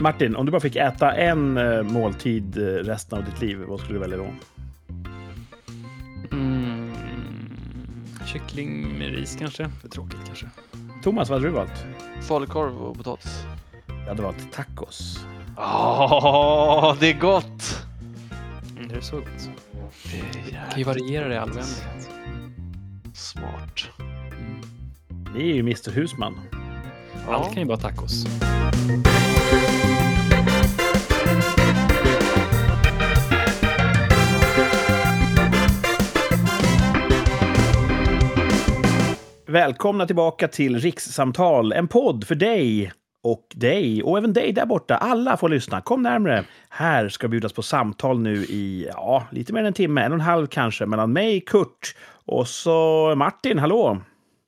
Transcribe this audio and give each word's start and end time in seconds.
Martin, 0.00 0.36
om 0.36 0.46
du 0.46 0.52
bara 0.52 0.60
fick 0.60 0.76
äta 0.76 1.12
en 1.12 1.56
eh, 1.56 1.82
måltid 1.82 2.58
eh, 2.58 2.62
resten 2.62 3.18
av 3.18 3.24
ditt 3.24 3.40
liv, 3.40 3.58
vad 3.68 3.80
skulle 3.80 3.94
du 3.94 4.00
välja 4.00 4.16
då? 4.16 4.26
Mm. 6.32 6.92
Kyckling 8.26 8.98
med 8.98 9.08
ris 9.08 9.36
kanske? 9.38 9.70
För 9.80 9.88
tråkigt 9.88 10.20
kanske. 10.26 10.46
Thomas, 11.02 11.28
vad 11.30 11.38
hade 11.38 11.48
du 11.50 11.54
valt? 11.54 11.84
Falukorv 12.22 12.76
och 12.76 12.96
potatis. 12.96 13.44
Jag 13.86 14.06
hade 14.08 14.22
valt 14.22 14.52
tacos. 14.52 15.26
Åh, 15.56 16.96
det 17.00 17.10
är 17.10 17.20
gott! 17.20 17.84
Mm, 18.76 18.88
det 18.88 18.94
är 18.96 19.00
så 19.00 19.16
gott. 19.16 19.50
Det 20.04 20.52
kan 20.70 20.78
ju 20.78 20.84
variera 20.84 21.28
det 21.28 21.34
i 21.34 21.38
all 21.38 21.48
oändlighet. 21.48 22.10
smart. 23.14 23.88
Mm. 23.98 24.60
Det 25.34 25.40
är 25.42 25.54
ju 25.54 25.60
Mr 25.60 25.90
Husman. 25.90 26.40
Allt 27.28 27.52
kan 27.52 27.62
ju 27.62 27.68
vara 27.68 27.78
tacos. 27.78 28.26
Välkomna 39.50 40.06
tillbaka 40.06 40.48
till 40.48 40.78
Rikssamtal, 40.78 41.72
en 41.72 41.88
podd 41.88 42.26
för 42.26 42.34
dig 42.34 42.92
och 43.22 43.46
dig 43.54 44.02
och 44.02 44.18
även 44.18 44.32
dig 44.32 44.52
där 44.52 44.66
borta. 44.66 44.96
Alla 44.96 45.36
får 45.36 45.48
lyssna. 45.48 45.80
Kom 45.80 46.02
närmre. 46.02 46.44
Här 46.68 47.08
ska 47.08 47.28
bjudas 47.28 47.52
på 47.52 47.62
samtal 47.62 48.20
nu 48.20 48.34
i 48.34 48.88
ja, 48.94 49.26
lite 49.30 49.52
mer 49.52 49.60
än 49.60 49.66
en 49.66 49.72
timme, 49.72 50.02
en 50.02 50.12
och 50.12 50.18
en 50.18 50.20
halv 50.20 50.46
kanske, 50.46 50.86
mellan 50.86 51.12
mig, 51.12 51.40
Kurt 51.40 51.96
och 52.24 52.48
så 52.48 53.14
Martin, 53.16 53.58
hallå! 53.58 53.98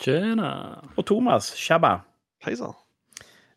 Tjena! 0.05 0.83
Och 0.95 1.07
Thomas, 1.07 1.55
tjabba! 1.55 2.01
Hejsan. 2.45 2.75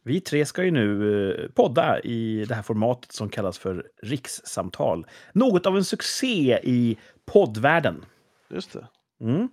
Vi 0.03 0.21
tre 0.21 0.45
ska 0.45 0.63
ju 0.63 0.71
nu 0.71 1.31
eh, 1.31 1.49
podda 1.51 1.99
i 1.99 2.45
det 2.45 2.55
här 2.55 2.63
formatet 2.63 3.11
som 3.11 3.29
kallas 3.29 3.57
för 3.57 3.85
rikssamtal. 4.03 5.05
Något 5.33 5.65
av 5.65 5.77
en 5.77 5.85
succé 5.85 6.59
i 6.63 6.97
poddvärlden. 7.25 8.05
Just 8.49 8.73
det. 8.73 8.87
Mm. 9.21 9.49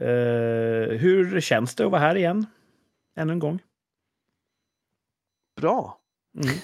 Eh, 0.00 0.96
hur 0.98 1.40
känns 1.40 1.74
det 1.74 1.84
att 1.84 1.90
vara 1.90 2.00
här 2.00 2.14
igen? 2.14 2.46
Ännu 3.16 3.32
en 3.32 3.38
gång. 3.38 3.58
Bra. 5.60 5.98
Mm. 6.42 6.56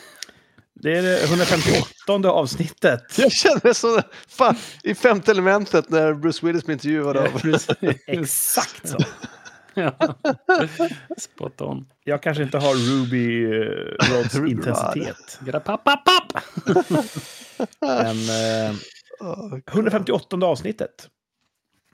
Det 0.74 0.98
är 0.98 1.02
det 1.02 1.24
158 1.24 2.30
avsnittet. 2.30 3.18
Jag 3.18 3.32
känner 3.32 3.60
mig 3.64 3.74
som 3.74 4.02
fan, 4.28 4.56
i 4.82 4.94
femte 4.94 5.30
elementet 5.30 5.90
när 5.90 6.14
Bruce 6.14 6.46
Willis 6.46 6.64
blir 6.64 6.74
intervjuad 6.74 7.16
av... 7.16 7.26
Exakt 8.06 8.88
så. 8.88 8.98
Ja. 9.78 9.92
Spot 11.18 11.60
on. 11.60 11.86
Jag 12.04 12.22
kanske 12.22 12.42
inte 12.42 12.58
har 12.58 12.74
Ruby 12.74 13.44
eh, 13.44 14.14
Rods 14.14 14.34
intensitet. 14.48 15.40
Men 17.80 18.16
eh, 18.16 18.76
Åh, 19.20 19.58
158 19.66 20.36
avsnittet. 20.42 21.08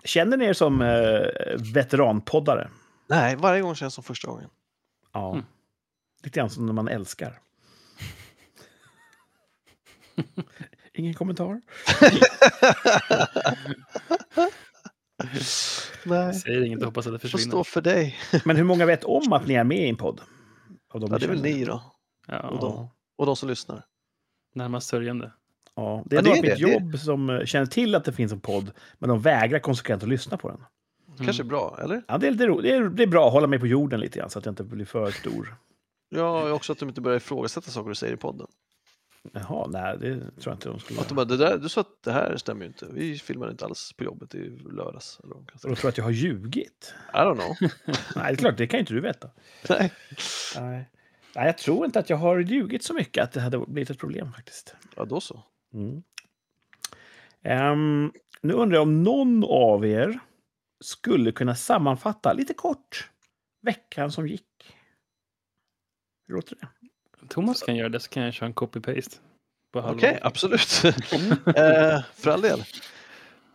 Känner 0.05 0.36
ni 0.36 0.45
er 0.45 0.53
som 0.53 0.83
eh, 0.83 1.27
veteranpoddare? 1.75 2.70
Nej, 3.06 3.36
varje 3.36 3.62
gång 3.62 3.75
känns 3.75 3.95
som 3.95 4.05
första 4.05 4.28
gången. 4.28 4.50
Ja. 5.12 5.33
Mm. 5.33 5.44
Lite 6.22 6.39
grann 6.41 6.50
som 6.50 6.67
när 6.67 6.72
man 6.72 6.89
älskar. 6.89 7.39
Ingen 10.94 11.14
kommentar? 11.14 11.61
Nej, 16.05 16.34
Säger 16.34 16.62
inget 16.64 16.78
och 16.81 16.84
hoppas 16.87 17.06
att 17.06 17.12
det 17.12 17.19
får 17.19 17.28
försvinner. 17.28 17.50
stå 17.50 17.64
för 17.64 17.81
dig. 17.81 18.19
Men 18.44 18.56
hur 18.56 18.64
många 18.64 18.87
vet 18.87 19.05
om 19.05 19.33
att 19.33 19.47
ni 19.47 19.55
är 19.55 19.64
med 19.64 19.78
i 19.78 19.89
en 19.89 19.97
podd? 19.97 20.20
Av 20.94 21.00
de 21.00 21.12
Ja, 21.12 21.19
det 21.19 21.25
är 21.25 21.28
väl 21.28 21.42
ni 21.42 21.64
då. 21.64 21.83
Ja, 22.27 22.41
Och 22.41 22.61
de, 22.61 22.89
och 23.19 23.27
de 23.27 23.37
som 23.37 23.48
lyssnar. 23.48 23.84
närmast 24.55 24.89
sörjande. 24.89 25.33
Ja, 25.77 26.03
det 26.06 26.17
är 26.17 26.19
Ja, 26.19 26.23
några 26.23 26.37
på 26.37 26.42
mitt 26.42 26.59
det. 26.59 26.65
Det- 26.67 26.73
jobb 26.73 26.98
som 26.98 27.31
eh, 27.31 27.45
känner 27.45 27.67
till 27.67 27.95
att 27.95 28.05
det 28.05 28.12
finns 28.12 28.33
en 28.33 28.41
podd, 28.41 28.70
men 28.98 29.09
de 29.09 29.20
vägrar 29.20 29.59
konsekvent 29.59 30.03
att 30.03 30.09
lyssna 30.09 30.37
på 30.37 30.49
den. 30.49 30.65
Kanske 31.25 31.44
bra, 31.44 31.78
eller? 31.83 32.03
Ja, 32.09 32.19
det, 32.19 32.27
är 32.27 32.31
lite 32.31 32.47
ro- 32.47 32.60
det, 32.60 32.72
är, 32.72 32.83
det 32.83 33.03
är 33.03 33.06
bra 33.06 33.27
att 33.27 33.33
hålla 33.33 33.47
mig 33.47 33.59
på 33.59 33.66
jorden 33.66 34.00
lite 34.00 34.19
grann 34.19 34.31
så 34.31 34.38
att 34.38 34.44
jag 34.47 34.53
inte 34.53 34.65
blir 34.65 34.84
för 34.84 35.11
stor. 35.11 35.55
Ja, 36.09 36.53
också 36.53 36.72
att 36.72 36.78
de 36.78 36.88
inte 36.88 37.00
börjar 37.00 37.16
ifrågasätta 37.16 37.71
saker 37.71 37.88
du 37.88 37.94
säger 37.94 38.15
i 38.15 38.16
podden. 38.16 38.47
Jaha, 39.32 39.66
nej, 39.71 39.97
det 40.00 40.15
tror 40.19 40.31
jag 40.44 40.55
inte 40.55 40.69
de 40.69 40.78
skulle 40.78 41.00
Att 41.00 41.09
de 41.09 41.15
bara, 41.15 41.25
det 41.25 41.37
där, 41.37 41.59
du 41.59 41.69
sa 41.69 41.81
att 41.81 42.03
det 42.05 42.12
här 42.12 42.37
stämmer 42.37 42.61
ju 42.61 42.66
inte. 42.66 42.87
Vi 42.91 43.19
filmade 43.19 43.50
inte 43.53 43.65
alls 43.65 43.93
på 43.97 44.05
jobbet 44.05 44.34
i 44.34 44.49
lördags. 44.71 45.21
Eller 45.25 45.34
de 45.62 45.71
Och 45.71 45.78
tror 45.78 45.88
att 45.88 45.97
jag 45.99 46.05
har 46.05 46.11
ljugit. 46.11 46.94
I 47.15 47.16
don't 47.16 47.34
know. 47.34 47.56
Nej, 47.71 47.78
det 48.15 48.21
är 48.21 48.34
klart, 48.37 48.56
det 48.56 48.66
kan 48.66 48.81
inte 48.81 48.94
du 48.94 49.00
veta. 49.00 49.31
Nej. 49.69 49.93
Nej. 50.56 50.88
Nej, 51.37 51.47
jag 51.47 51.59
tror 51.59 51.84
inte 51.84 51.99
att 51.99 52.11
jag 52.11 52.16
har 52.16 52.38
ljugit 52.38 52.82
så 52.84 52.94
mycket 52.94 53.25
att 53.25 53.32
det 53.32 53.41
hade 53.41 53.59
blivit 53.59 53.91
ett 53.91 53.99
problem 53.99 54.32
faktiskt. 54.32 54.75
Ja, 54.97 55.05
då 55.05 55.21
så. 55.21 55.43
Mm. 55.75 56.03
Ehm, 57.43 58.12
nu 58.41 58.53
undrar 58.53 58.77
jag 58.77 58.83
om 58.83 59.03
någon 59.03 59.44
av 59.44 59.87
er 59.87 60.19
skulle 60.84 61.33
kunna 61.33 61.55
sammanfatta 61.55 62.33
lite 62.33 62.55
kort 62.55 63.10
veckan 63.62 64.12
som 64.12 64.28
gick. 64.28 64.75
Hur 66.27 66.34
låter 66.34 66.56
det? 66.56 66.69
Thomas 67.28 67.62
kan 67.62 67.77
göra 67.77 67.88
det 67.88 68.00
så 68.00 68.11
kan 68.11 68.22
jag 68.22 68.34
köra 68.34 68.47
en 68.47 68.55
copy-paste. 68.55 69.16
Okej, 69.97 70.19
absolut. 70.22 70.82
eh, 71.56 72.03
för 72.15 72.31
all 72.31 72.41
del. 72.43 72.65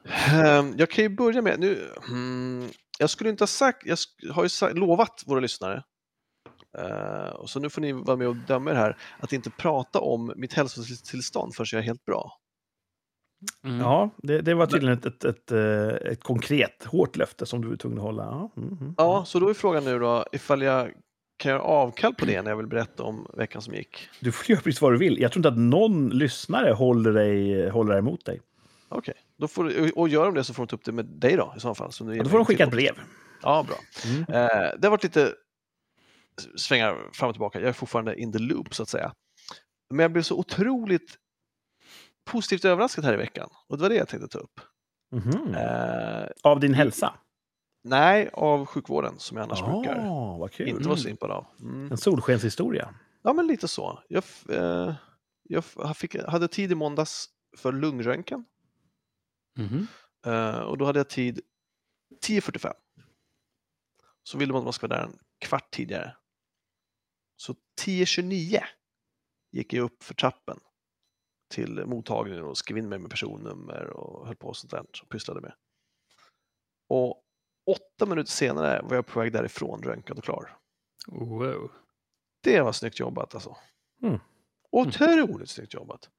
Eh, 0.06 0.66
jag 0.78 0.90
kan 0.90 1.04
ju 1.04 1.10
börja 1.10 1.42
med, 1.42 1.60
nu, 1.60 1.92
mm, 2.08 2.70
jag 3.00 3.10
skulle 3.10 3.30
inte 3.30 3.42
ha 3.42 3.48
sagt, 3.48 3.86
jag 3.86 3.98
har 4.34 4.44
ju 4.44 4.50
sa- 4.50 4.70
lovat 4.74 5.24
våra 5.26 5.40
lyssnare, 5.40 5.84
eh, 6.78 7.30
och 7.30 7.50
så 7.50 7.60
nu 7.60 7.70
får 7.70 7.82
ni 7.82 7.92
vara 7.92 8.18
med 8.18 8.28
och 8.28 8.36
döma 8.36 8.72
er 8.72 8.76
här, 8.76 8.98
att 9.20 9.34
inte 9.34 9.50
prata 9.50 10.00
om 10.00 10.34
mitt 10.36 10.54
hälsotillstånd 10.54 11.56
förrän 11.56 11.68
jag 11.72 11.80
är 11.80 11.84
helt 11.86 12.06
bra. 12.06 12.32
Mm. 13.64 13.80
Ja, 13.80 14.10
det, 14.18 14.42
det 14.42 14.54
var 14.54 14.66
tydligen 14.68 14.98
ett, 14.98 15.06
ett, 15.06 15.24
ett, 15.24 15.52
eh, 15.52 16.12
ett 16.12 16.24
konkret, 16.24 16.84
hårt 16.86 17.16
löfte 17.16 17.46
som 17.46 17.62
du 17.62 17.68
var 17.68 17.76
tvungen 17.76 17.98
att 18.00 18.04
hålla. 18.04 18.24
Ja, 18.24 18.52
mm, 18.58 18.78
mm. 18.82 18.94
Ja, 18.98 19.26
så 19.26 19.40
då 19.40 19.50
är 19.50 19.54
frågan 19.54 19.84
nu 19.84 20.00
då 20.00 20.26
ifall 20.32 20.62
jag 20.62 20.92
kan 21.38 21.52
göra 21.52 21.62
avkall 21.62 22.14
på 22.16 22.26
det 22.26 22.42
när 22.42 22.52
jag 22.52 22.58
vill 22.58 22.68
berätta 22.68 23.04
om 23.04 23.28
veckan 23.34 23.62
som 23.62 23.74
gick. 23.74 24.10
Du 24.20 24.32
får 24.32 24.50
göra 24.50 24.62
precis 24.62 24.82
vad 24.82 24.94
du 24.94 24.98
vill. 24.98 25.20
Jag 25.22 25.32
tror 25.32 25.40
inte 25.40 25.50
att 25.50 25.58
någon 25.58 26.10
lyssnare 26.10 26.72
håller 26.74 27.14
dig, 27.14 27.70
håller 27.70 27.92
dig 27.92 28.00
emot 28.00 28.26
dig. 28.26 28.42
Okej, 28.90 29.14
då 29.38 29.48
får 29.48 29.64
du- 29.64 29.92
och 29.92 30.10
gör 30.10 30.26
de 30.26 30.34
det 30.34 30.44
så 30.44 30.54
får 30.54 30.64
de 30.64 30.68
ta 30.68 30.76
upp 30.76 30.86
det 30.86 30.92
med 30.92 31.06
dig 31.06 31.36
då 31.36 31.54
i 31.58 31.60
så 31.60 31.76
fall. 31.76 31.92
Så 31.92 32.04
nu 32.04 32.16
Ja, 32.16 32.24
då 32.24 32.30
får 32.30 32.38
de 32.38 32.46
skicka 32.46 32.64
ett 32.64 32.72
brev. 32.72 32.94
Ja, 33.42 33.66
bra. 33.68 33.78
Mm. 34.06 34.22
Eh, 34.22 34.72
det 34.80 34.88
har 34.88 34.90
varit 34.90 35.04
lite 35.04 35.34
svängar 36.58 37.10
fram 37.14 37.30
och 37.30 37.36
tillbaka. 37.36 37.60
Jag 37.60 37.70
är 37.70 37.74
fortfarande 37.74 38.20
in 38.22 38.32
the 38.32 38.40
loop 38.40 38.76
så 38.76 38.84
att 38.84 38.90
säga. 38.90 39.14
Men 39.90 40.00
jag 40.00 40.12
blev 40.12 40.22
så 40.24 40.36
otroligt 40.40 41.18
positivt 42.26 42.66
överraskad 42.66 43.06
här 43.06 43.14
i 43.14 43.18
veckan 43.18 43.50
och 43.68 43.78
det 43.78 43.82
var 43.82 43.90
det 43.90 43.96
jag 43.96 44.08
tänkte 44.08 44.28
ta 44.28 44.40
upp. 44.40 44.60
Mhm. 45.12 45.56
Eh, 45.56 46.28
Av 46.44 46.60
din 46.60 46.74
hälsa? 46.74 47.14
nej, 47.84 48.30
av 48.34 48.66
sjukvården 48.66 49.20
som 49.20 49.38
jag 49.38 49.44
annars 49.44 49.62
brukar 49.62 50.06
vad 50.40 50.52
kul. 50.52 50.68
inte 50.68 50.88
vara 50.88 50.98
så 50.98 51.10
impad 51.10 51.32
av. 51.32 51.46
Mm. 51.62 51.92
En 51.92 51.98
solskenshistoria. 51.98 52.96
Ja, 53.22 53.34
men 53.34 53.48
lite 53.48 53.68
så. 53.68 54.04
Jag, 54.08 54.24
eh, 54.50 54.96
jag 55.44 55.64
fick, 55.98 56.16
hade 56.24 56.48
tid 56.48 56.72
i 56.72 56.76
måndags 56.76 57.30
för 57.58 57.72
lungröntgen 57.72 58.46
Mhm. 59.58 59.88
eh, 60.26 60.60
och 60.60 60.78
då 60.78 60.86
hade 60.86 61.00
jag 61.00 61.10
tid 61.10 61.42
10.45. 62.22 62.74
Så 64.24 64.38
ville 64.38 64.54
man 64.54 64.60
att 64.60 64.64
man 64.64 64.74
ska 64.74 64.88
vara 64.88 65.00
där 65.00 65.06
en 65.08 65.20
kvart 65.40 65.72
tidigare. 65.72 66.16
Så 67.38 67.56
10.29 67.82 68.64
gick 69.52 69.74
jag 69.74 69.84
upp 69.84 70.04
för 70.04 70.14
trappen 70.14 70.60
till 71.50 71.86
mottagningen 71.86 72.44
och 72.44 72.58
skrev 72.58 72.78
in 72.78 72.90
mig 72.90 73.00
med 73.00 73.10
personnummer 73.10 73.90
och 73.90 74.28
höll 74.28 74.36
på 74.36 74.48
och 74.48 74.58
sånt 74.58 74.72
där 74.72 74.86
och 75.04 75.10
pysslade 75.10 75.42
med. 75.42 75.54
Och 76.90 77.24
åtta 77.66 78.06
minuter 78.06 78.32
senare 78.32 78.82
var 78.82 78.96
jag 78.96 79.06
på 79.06 79.20
väg 79.20 79.34
därifrån 79.34 79.84
röntgad 79.84 80.18
och 80.18 80.24
klar. 80.24 80.58
Wow. 81.08 81.72
Det 82.42 82.62
var 82.62 82.72
snyggt 82.72 83.00
jobbat 83.00 83.36
alltså. 83.36 83.58
Mm. 84.04 84.20
Otroligt 84.72 85.50
snyggt 85.50 85.74
jobbat. 85.74 86.10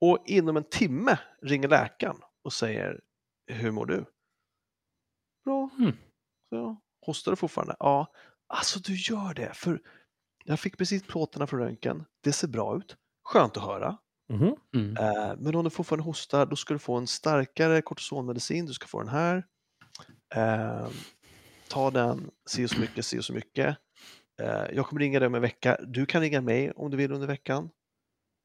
Och 0.00 0.18
inom 0.26 0.56
en 0.56 0.64
timme 0.64 1.18
ringer 1.42 1.68
läkaren 1.68 2.16
och 2.42 2.52
säger 2.52 3.00
Hur 3.46 3.70
mår 3.70 3.86
du? 3.86 4.04
Bra. 5.44 5.70
Mm. 5.78 5.96
Så 6.48 6.76
hostar 7.06 7.32
du 7.32 7.36
fortfarande? 7.36 7.76
Ja. 7.78 8.12
Alltså 8.46 8.80
du 8.80 8.94
gör 8.94 9.34
det, 9.34 9.54
för 9.54 9.80
jag 10.48 10.60
fick 10.60 10.78
precis 10.78 11.02
plåtarna 11.02 11.46
från 11.46 11.60
röntgen. 11.60 12.04
Det 12.20 12.32
ser 12.32 12.48
bra 12.48 12.76
ut. 12.76 12.96
Skönt 13.24 13.56
att 13.56 13.62
höra. 13.62 13.96
Mhm. 14.32 14.56
Mm. 14.74 14.96
Eh, 14.96 15.34
men 15.38 15.54
om 15.54 15.64
du 15.64 15.70
fortfarande 15.70 16.04
hostar, 16.04 16.46
då 16.46 16.56
ska 16.56 16.74
du 16.74 16.78
få 16.78 16.96
en 16.96 17.06
starkare 17.06 17.82
kortisonmedicin. 17.82 18.66
Du 18.66 18.72
ska 18.72 18.86
få 18.86 18.98
den 18.98 19.08
här. 19.08 19.46
Eh, 20.34 20.88
ta 21.68 21.90
den, 21.90 22.30
si 22.50 22.64
och 22.64 22.70
så 22.70 22.80
mycket, 22.80 23.06
si 23.06 23.18
och 23.18 23.24
så 23.24 23.32
mycket. 23.32 23.76
Eh, 24.42 24.64
jag 24.72 24.86
kommer 24.86 25.00
ringa 25.00 25.18
dig 25.18 25.26
om 25.26 25.34
en 25.34 25.42
vecka. 25.42 25.78
Du 25.86 26.06
kan 26.06 26.20
ringa 26.20 26.40
mig 26.40 26.70
om 26.70 26.90
du 26.90 26.96
vill 26.96 27.12
under 27.12 27.26
veckan. 27.26 27.70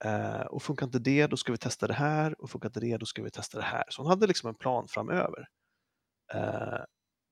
Eh, 0.05 0.41
och 0.41 0.63
funkar 0.63 0.85
inte 0.85 0.99
det, 0.99 1.27
då 1.27 1.37
ska 1.37 1.51
vi 1.51 1.57
testa 1.57 1.87
det 1.87 1.93
här. 1.93 2.41
Och 2.41 2.49
funkar 2.49 2.69
inte 2.69 2.79
det, 2.79 2.97
då 2.97 3.05
ska 3.05 3.23
vi 3.23 3.31
testa 3.31 3.57
det 3.57 3.63
här. 3.63 3.83
Så 3.89 4.01
hon 4.01 4.09
hade 4.09 4.27
liksom 4.27 4.49
en 4.49 4.55
plan 4.55 4.87
framöver. 4.87 5.47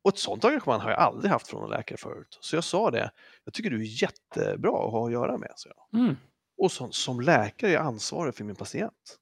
Och 0.03 0.13
ett 0.13 0.19
sånt 0.19 0.45
engagemang 0.45 0.79
har 0.79 0.89
jag 0.89 0.99
aldrig 0.99 1.31
haft 1.31 1.47
från 1.47 1.63
en 1.63 1.69
läkare 1.69 1.97
förut. 1.97 2.37
Så 2.41 2.55
jag 2.55 2.63
sa 2.63 2.91
det, 2.91 3.11
jag 3.45 3.53
tycker 3.53 3.69
du 3.69 3.81
är 3.81 4.03
jättebra 4.03 4.85
att 4.85 4.91
ha 4.91 5.05
att 5.05 5.11
göra 5.11 5.37
med. 5.37 5.51
Så 5.55 5.69
jag. 5.91 5.99
Mm. 6.01 6.15
och 6.57 6.71
som, 6.71 6.91
som 6.91 7.21
läkare 7.21 7.69
är 7.71 7.73
jag 7.73 7.85
ansvarig 7.85 8.35
för 8.35 8.43
min 8.43 8.55
patient. 8.55 9.17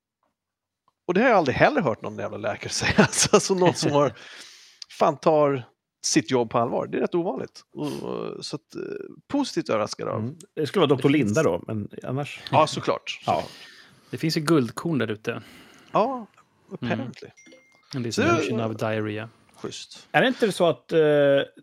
Och 1.07 1.13
det 1.13 1.21
har 1.21 1.29
jag 1.29 1.37
aldrig 1.37 1.57
heller 1.57 1.81
hört 1.81 2.01
någon 2.01 2.17
jävla 2.17 2.37
läkare 2.37 2.69
säga. 2.73 2.93
Alltså, 2.97 3.29
alltså 3.35 3.53
någon 3.53 3.73
som 3.73 3.91
har, 3.91 4.13
fan 4.99 5.17
tar 5.17 5.63
sitt 6.05 6.31
jobb 6.31 6.49
på 6.49 6.57
allvar. 6.57 6.87
Det 6.87 6.97
är 6.97 7.01
rätt 7.01 7.15
ovanligt. 7.15 7.61
Och, 7.73 8.45
så 8.45 8.55
att, 8.55 8.75
eh, 8.75 8.81
positivt 9.27 9.69
överraskad 9.69 10.07
av. 10.07 10.19
Mm. 10.19 10.35
Det 10.55 10.67
skulle 10.67 10.87
vara 10.87 10.97
Dr. 10.97 11.09
Linda 11.09 11.43
då, 11.43 11.63
men 11.67 11.89
annars... 12.03 12.41
Ja, 12.51 12.67
såklart. 12.67 13.21
Ja. 13.25 13.43
Det 14.09 14.17
finns 14.17 14.37
ju 14.37 14.41
guldkorn 14.41 14.97
där 14.97 15.11
ute. 15.11 15.41
Ja, 15.91 16.25
apparently. 16.71 17.27
En 17.27 17.91
Så- 17.93 17.99
distribution 17.99 18.59
av 18.61 18.75
diarrhea. 18.77 19.29
Schysst. 19.61 20.07
Är 20.11 20.21
det 20.21 20.27
inte 20.27 20.51
så 20.51 20.67
att 20.67 20.91
eh, 20.91 20.99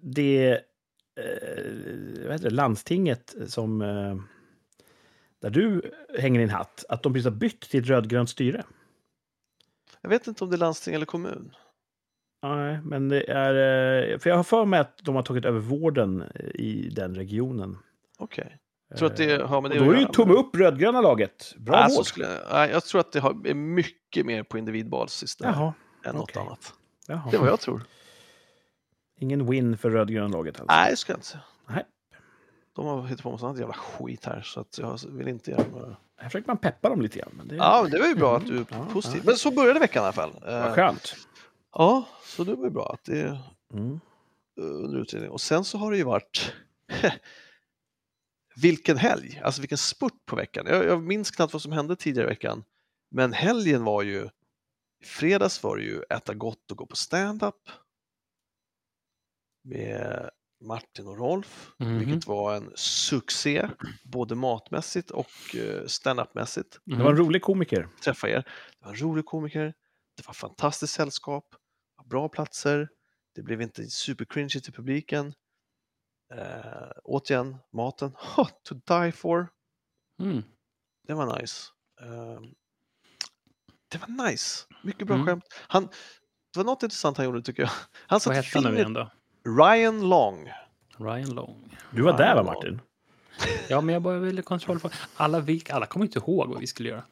det 0.03 0.53
eh, 0.53 2.29
vad 2.29 2.41
det, 2.41 2.51
landstinget 2.51 3.35
som... 3.47 3.83
Eh, 3.83 4.17
där 5.43 5.51
du 5.51 5.83
hänger 6.19 6.41
din 6.41 6.51
hatt, 6.51 6.85
att 6.89 7.03
de 7.03 7.13
precis 7.13 7.25
har 7.25 7.33
bytt 7.33 7.61
till 7.61 7.81
ett 7.81 7.87
rödgrönt 7.89 8.31
styre? 8.31 8.65
Jag 10.01 10.11
vet 10.11 10.27
inte 10.27 10.45
om 10.45 10.51
det 10.51 10.57
är 10.57 10.59
landsting 10.59 10.95
eller 10.95 11.07
kommun. 11.07 11.55
Nej, 12.43 12.81
men 12.85 13.09
det 13.09 13.31
är... 13.31 13.55
eh, 14.13 14.19
För 14.19 14.31
jag 14.31 14.37
har 14.37 14.45
för 14.45 14.65
mig 14.65 14.81
att 14.81 14.99
de 15.03 15.15
har 15.15 15.23
tagit 15.23 15.45
över 15.45 15.59
vården 15.61 16.23
eh, 16.35 16.47
i 16.55 16.89
den 16.97 17.15
regionen. 17.15 17.79
Okej. 18.19 18.59
Jag 18.89 18.99
tror 18.99 19.11
att 19.11 19.17
det 19.17 19.43
har 19.43 19.61
med 19.61 19.71
Och 19.71 19.79
det 19.79 19.85
då 19.85 19.91
är 19.93 19.99
ju 20.01 20.05
tumme 20.07 20.33
upp, 20.35 20.57
rödgröna 20.57 21.01
laget. 21.01 21.55
Bra 21.57 21.81
Nej, 21.81 21.91
så 21.91 21.97
vård. 21.97 22.07
skulle 22.07 22.27
jag, 22.51 22.85
tror 22.85 23.01
att 23.01 23.13
det 23.13 23.21
har, 23.21 23.47
är 23.47 23.55
mycket 23.55 24.27
mer 24.27 24.43
på 24.43 24.59
individbasis 24.59 25.37
där 25.37 25.47
Jaha, 25.47 25.75
än 26.05 26.15
något 26.15 26.31
okej. 26.31 26.43
annat. 26.43 26.73
Jaha. 27.09 27.31
Det 27.31 27.37
är 27.37 27.41
vad 27.41 27.49
jag 27.51 27.61
tror. 27.61 27.83
Ingen 29.19 29.51
win 29.51 29.79
för 29.79 29.91
rödgröna 29.91 30.29
laget 30.29 30.61
alltså. 30.61 30.75
Nej, 30.77 30.91
det 30.91 30.97
ska 30.97 31.13
jag 31.13 31.17
inte 31.19 31.27
säga. 31.27 31.43
Nej. 31.69 31.85
De 32.77 32.87
har 32.87 33.03
hittat 33.07 33.23
på 33.23 33.31
massa 33.31 33.47
annat 33.47 33.59
jävla 33.59 33.75
skit 33.75 34.25
här 34.25 34.43
så 34.43 34.61
att 34.61 34.79
jag 34.79 34.99
vill 35.09 35.29
inte 35.29 35.51
göra 35.51 35.65
några... 35.73 35.97
Här 36.17 36.29
försöker 36.29 36.47
man 36.47 36.57
peppa 36.59 36.89
dem 36.89 37.03
lite 37.03 37.19
grann. 37.19 37.31
Men 37.37 37.49
det 37.49 37.57
Ja, 37.57 37.89
det 37.91 37.99
var 37.99 38.07
ju 38.07 38.15
bra 38.15 38.37
att 38.37 38.47
du 38.47 38.57
är 38.59 38.65
Ja, 38.71 38.87
positiv. 38.93 39.23
Men 39.25 39.37
så 39.37 39.51
började 39.51 39.81
veckan 39.81 40.03
i 40.03 40.05
alla 40.05 40.13
fall. 40.13 40.31
Vad 40.43 40.55
Eh, 40.69 40.75
skönt. 40.75 41.17
Ja, 41.73 42.09
så 42.25 42.45
det 42.45 42.55
var 42.55 42.65
ju 42.65 42.71
bra 42.71 42.91
att 42.93 43.05
det 43.05 43.21
är 43.21 43.39
Mm. 43.75 44.01
eh, 44.61 44.65
under 44.65 44.99
utredning. 45.01 45.31
Och 45.31 45.41
sen 45.41 45.65
så 45.65 45.79
har 45.79 45.91
det 45.91 45.97
ju 45.97 46.05
varit 46.05 46.53
vilken 48.57 48.97
helg, 48.97 49.41
alltså 49.45 49.61
vilken 49.61 49.79
spurt 49.79 50.27
på 50.27 50.37
veckan. 50.37 50.67
Jag, 50.69 50.85
jag 50.85 51.03
minns 51.03 51.31
knappt 51.31 51.53
vad 51.53 51.63
som 51.63 51.73
hände 51.73 51.97
tidigare 51.97 52.27
i 52.27 52.31
veckan. 52.31 52.65
Men 53.11 53.33
helgen 53.33 53.85
var 53.85 54.03
ju, 54.03 54.29
fredags 55.07 55.63
var 55.63 55.77
det 55.77 55.83
ju 55.83 56.03
äta 56.11 56.35
gott 56.35 56.71
och 56.71 56.77
gå 56.77 56.87
på 56.87 56.97
stand-up 56.97 57.69
med 59.65 60.31
Martin 60.61 61.07
och 61.07 61.19
Rolf, 61.19 61.71
Mhm. 61.79 61.99
vilket 61.99 62.27
var 62.27 62.57
en 62.57 62.73
succé, 62.77 63.69
både 64.05 64.35
matmässigt 64.35 65.11
och 65.11 65.55
eh, 65.57 65.87
stand-up-mässigt. 65.87 66.81
Det 66.85 66.97
var 66.97 67.11
en 67.11 67.17
rolig 67.17 67.43
komiker. 67.43 67.89
Träffa 68.05 68.29
er. 68.29 68.43
Det 68.79 68.85
var 68.85 68.89
en 68.91 69.01
rolig 69.03 69.25
komiker, 69.25 69.75
det 70.17 70.27
var 70.27 70.35
fantastiskt 70.35 70.93
sällskap, 70.95 71.47
det 71.51 71.57
var 71.97 72.05
bra 72.05 72.29
platser, 72.29 72.89
det 73.35 73.43
blev 73.43 73.63
inte 73.63 73.87
supercringy 73.91 74.49
till 74.49 74.73
publiken. 74.73 75.35
Eh, 76.35 76.91
återigen, 77.05 77.57
maten, 77.73 78.13
ha, 78.19 78.49
to 78.63 78.75
die 78.75 79.13
for. 79.13 79.49
Mm. 80.23 80.43
Det 81.07 81.15
var 81.15 81.41
nice. 81.41 81.71
Eh, 82.01 82.41
det 83.89 83.99
var 83.99 84.27
nice. 84.31 84.65
Mycket 84.83 85.07
bra 85.07 85.15
Mm. 85.15 85.27
skämt. 85.27 85.45
Han, 85.69 85.83
det 86.53 86.59
var 86.59 86.65
något 86.65 86.83
intressant 86.83 87.17
han 87.17 87.27
gjorde 87.27 87.43
tycker 87.43 87.63
jag. 87.63 87.71
Han 87.93 88.15
Vad 88.15 88.23
satte 88.23 88.37
hette 88.37 88.59
han 88.59 88.65
nu 88.73 88.79
igen 88.79 88.93
då? 88.93 89.11
Ryan 89.45 90.09
Long. 90.09 90.53
Ryan 90.97 91.31
Long. 91.35 91.77
Du 91.91 92.03
var 92.03 92.19
där 92.19 92.35
va. 92.35 92.43
Martin? 92.43 92.81
Ja, 93.69 93.81
men 93.81 93.93
jag 93.93 94.03
bara 94.03 94.19
ville 94.19 94.43
kontroll 94.43 94.81
på... 94.81 94.91
Alla, 95.17 95.41
vi, 95.41 95.63
alla 95.71 95.87
kommer 95.87 96.07
inte 96.07 96.19
ihåg 96.19 96.49
vad 96.49 96.61
vi 96.61 96.67
skulle 96.67 96.89
göra. 96.89 97.03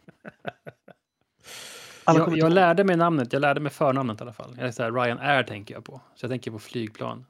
Alla 2.04 2.18
jag, 2.18 2.38
jag 2.38 2.52
lärde 2.52 2.84
mig 2.84 2.96
namnet, 2.96 3.32
jag 3.32 3.40
lärde 3.40 3.60
mig 3.60 3.72
förnamnet 3.72 4.20
i 4.20 4.22
alla 4.22 4.32
fall. 4.32 4.54
Jag 4.58 4.68
är 4.68 4.72
så 4.72 4.82
här, 4.82 4.92
Ryan 4.92 5.18
Air 5.18 5.42
tänker 5.42 5.74
jag 5.74 5.84
på. 5.84 6.00
Så 6.14 6.24
jag 6.24 6.30
tänker 6.30 6.50
på 6.50 6.58
flygplan. 6.58 7.26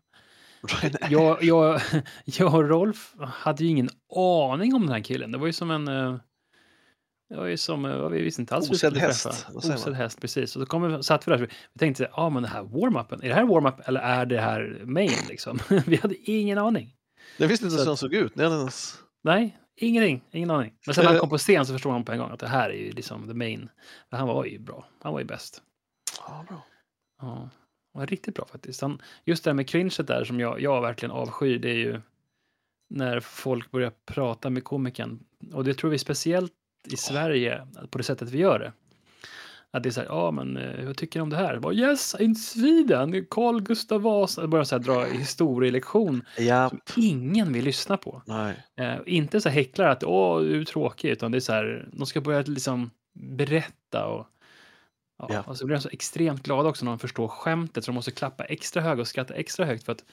Ryan 0.62 0.92
Jag, 1.10 1.42
jag, 1.42 1.80
jag 2.24 2.54
och 2.54 2.68
Rolf 2.68 3.14
hade 3.20 3.64
ju 3.64 3.70
ingen 3.70 3.88
aning 4.16 4.74
om 4.74 4.82
den 4.82 4.92
här 4.92 5.00
killen. 5.00 5.32
Det 5.32 5.38
var 5.38 5.46
ju 5.46 5.52
som 5.52 5.70
en... 5.70 6.20
Det 7.34 7.40
var 7.40 7.46
ju 7.46 7.56
som, 7.56 7.84
eh, 7.84 8.08
vi 8.08 8.22
visste 8.22 8.42
inte 8.42 8.54
alls 8.54 8.66
hur 8.66 8.72
vi 8.72 8.78
skulle 8.78 9.00
häst, 9.00 9.46
Osedd 9.54 9.94
häst, 9.94 10.20
precis. 10.20 10.56
Och 10.56 10.62
så 10.62 10.66
kom 10.66 10.96
vi, 10.96 11.02
satt 11.02 11.28
vi 11.28 11.32
där, 11.32 11.38
vi 11.38 11.78
tänkte, 11.78 12.10
ja 12.12 12.30
men 12.30 12.42
det 12.42 12.48
här 12.48 12.62
warm-upen, 12.62 13.24
är 13.24 13.28
det 13.28 13.34
här 13.34 13.44
warm-up 13.44 13.88
eller 13.88 14.00
är 14.00 14.26
det 14.26 14.40
här 14.40 14.82
main 14.84 15.10
liksom? 15.28 15.58
vi 15.86 15.96
hade 15.96 16.30
ingen 16.30 16.58
aning. 16.58 16.94
Jag 17.36 17.48
visste 17.48 17.66
inte 17.66 17.76
Så 17.76 17.82
hur 17.82 17.86
han 17.86 17.96
såg 17.96 18.14
ut. 18.14 18.36
Ens... 18.38 18.98
Nej, 19.24 19.58
ingenting, 19.76 20.24
ingen 20.30 20.50
aning. 20.50 20.74
Men 20.86 20.94
sen 20.94 21.02
när 21.02 21.08
han 21.08 21.16
Eh. 21.16 21.20
kom 21.20 21.28
på 21.28 21.38
scen 21.38 21.66
så 21.66 21.72
förstod 21.72 21.92
man 21.92 22.04
på 22.04 22.12
en 22.12 22.18
gång 22.18 22.30
att 22.30 22.40
det 22.40 22.48
här 22.48 22.70
är 22.70 22.74
ju 22.74 22.92
liksom 22.92 23.28
the 23.28 23.34
main. 23.34 23.68
För 24.10 24.16
han 24.16 24.28
var 24.28 24.44
ju 24.44 24.58
bra, 24.58 24.88
han 25.02 25.12
var 25.12 25.20
ju 25.20 25.26
bäst. 25.26 25.62
Ja, 26.26 26.44
bra. 26.48 26.66
Ja, 27.20 27.26
han 27.92 28.00
var 28.00 28.06
riktigt 28.06 28.34
bra 28.34 28.46
faktiskt. 28.46 28.80
Han, 28.80 29.02
just 29.24 29.44
det 29.44 29.50
här 29.50 29.54
med 29.54 29.68
cringet 29.68 30.06
där 30.06 30.24
som 30.24 30.40
jag, 30.40 30.60
jag 30.60 30.82
verkligen 30.82 31.10
avskyr, 31.10 31.58
det 31.58 31.70
är 31.70 31.74
ju 31.74 32.00
när 32.90 33.20
folk 33.20 33.70
börjar 33.70 33.92
prata 34.06 34.50
med 34.50 34.64
komikern. 34.64 35.18
Och 35.52 35.64
det 35.64 35.74
tror 35.74 35.90
vi 35.90 35.98
speciellt 35.98 36.52
i 36.84 36.96
Sverige, 36.96 37.66
på 37.90 37.98
det 37.98 38.04
sättet 38.04 38.30
vi 38.30 38.38
gör 38.38 38.58
det. 38.58 38.72
Att 39.70 39.82
det 39.82 39.88
är 39.88 39.90
så 39.90 40.00
här, 40.00 40.08
ja 40.08 40.30
men 40.30 40.56
eh, 40.56 40.86
vad 40.86 40.96
tycker 40.96 41.18
ni 41.18 41.22
om 41.22 41.30
det 41.30 41.36
här? 41.36 41.58
Bara, 41.58 41.74
yes, 41.74 42.16
in 42.20 42.36
Sweden, 42.36 43.26
Carl 43.30 43.60
Gustav 43.60 44.02
Vasa. 44.02 44.46
Börjar 44.46 44.64
så 44.64 44.74
här 44.74 44.82
dra 44.82 45.04
historielektion 45.04 46.22
Ja, 46.38 46.68
som 46.68 46.80
ingen 46.96 47.52
vill 47.52 47.64
lyssna 47.64 47.96
på. 47.96 48.22
Eh, 48.76 48.96
inte 49.06 49.40
så 49.40 49.48
här 49.48 49.56
häcklar 49.56 49.86
att 49.86 50.04
åh, 50.04 50.40
du 50.40 50.60
är 50.60 50.64
tråkig, 50.64 51.08
utan 51.10 51.32
det 51.32 51.38
är 51.38 51.40
så 51.40 51.52
här, 51.52 51.88
de 51.92 52.06
ska 52.06 52.20
börja 52.20 52.42
liksom 52.42 52.90
berätta 53.14 54.06
och 54.06 54.26
Ja, 55.18 55.26
Ja. 55.30 55.42
Och 55.42 55.56
så 55.56 55.66
blir 55.66 55.76
de 55.76 55.82
så 55.82 55.88
extremt 55.92 56.42
glada 56.42 56.68
också 56.68 56.84
när 56.84 56.92
de 56.92 56.98
förstår 56.98 57.28
skämtet, 57.28 57.84
så 57.84 57.90
de 57.90 57.94
måste 57.94 58.10
klappa 58.10 58.44
extra 58.44 58.82
högt 58.82 59.00
och 59.00 59.08
skratta 59.08 59.34
extra 59.34 59.66
högt 59.66 59.84
för 59.84 59.92
att, 59.92 60.04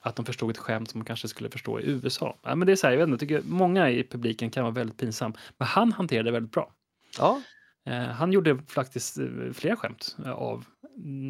att 0.00 0.16
de 0.16 0.24
förstod 0.24 0.50
ett 0.50 0.58
skämt 0.58 0.90
som 0.90 1.00
de 1.00 1.04
kanske 1.06 1.28
skulle 1.28 1.50
förstå 1.50 1.80
i 1.80 1.90
USA. 1.90 2.38
Ja, 2.42 2.54
men 2.54 2.66
det 2.66 2.72
är 2.72 2.76
så 2.76 2.86
här, 2.86 2.94
jag, 2.94 2.98
vet 2.98 3.08
inte, 3.12 3.24
jag 3.24 3.40
tycker 3.42 3.50
många 3.54 3.90
i 3.90 4.04
publiken 4.04 4.50
kan 4.50 4.62
vara 4.64 4.74
väldigt 4.74 4.96
pinsam, 4.98 5.32
men 5.58 5.68
han 5.68 5.92
hanterade 5.92 6.28
det 6.28 6.32
väldigt 6.32 6.52
bra. 6.52 6.72
Ja, 7.18 7.40
Eh, 7.86 8.02
han 8.02 8.32
gjorde 8.32 8.58
faktiskt 8.68 9.18
eh, 9.18 9.24
flera 9.52 9.76
skämt 9.76 10.16
eh, 10.24 10.32
av 10.32 10.64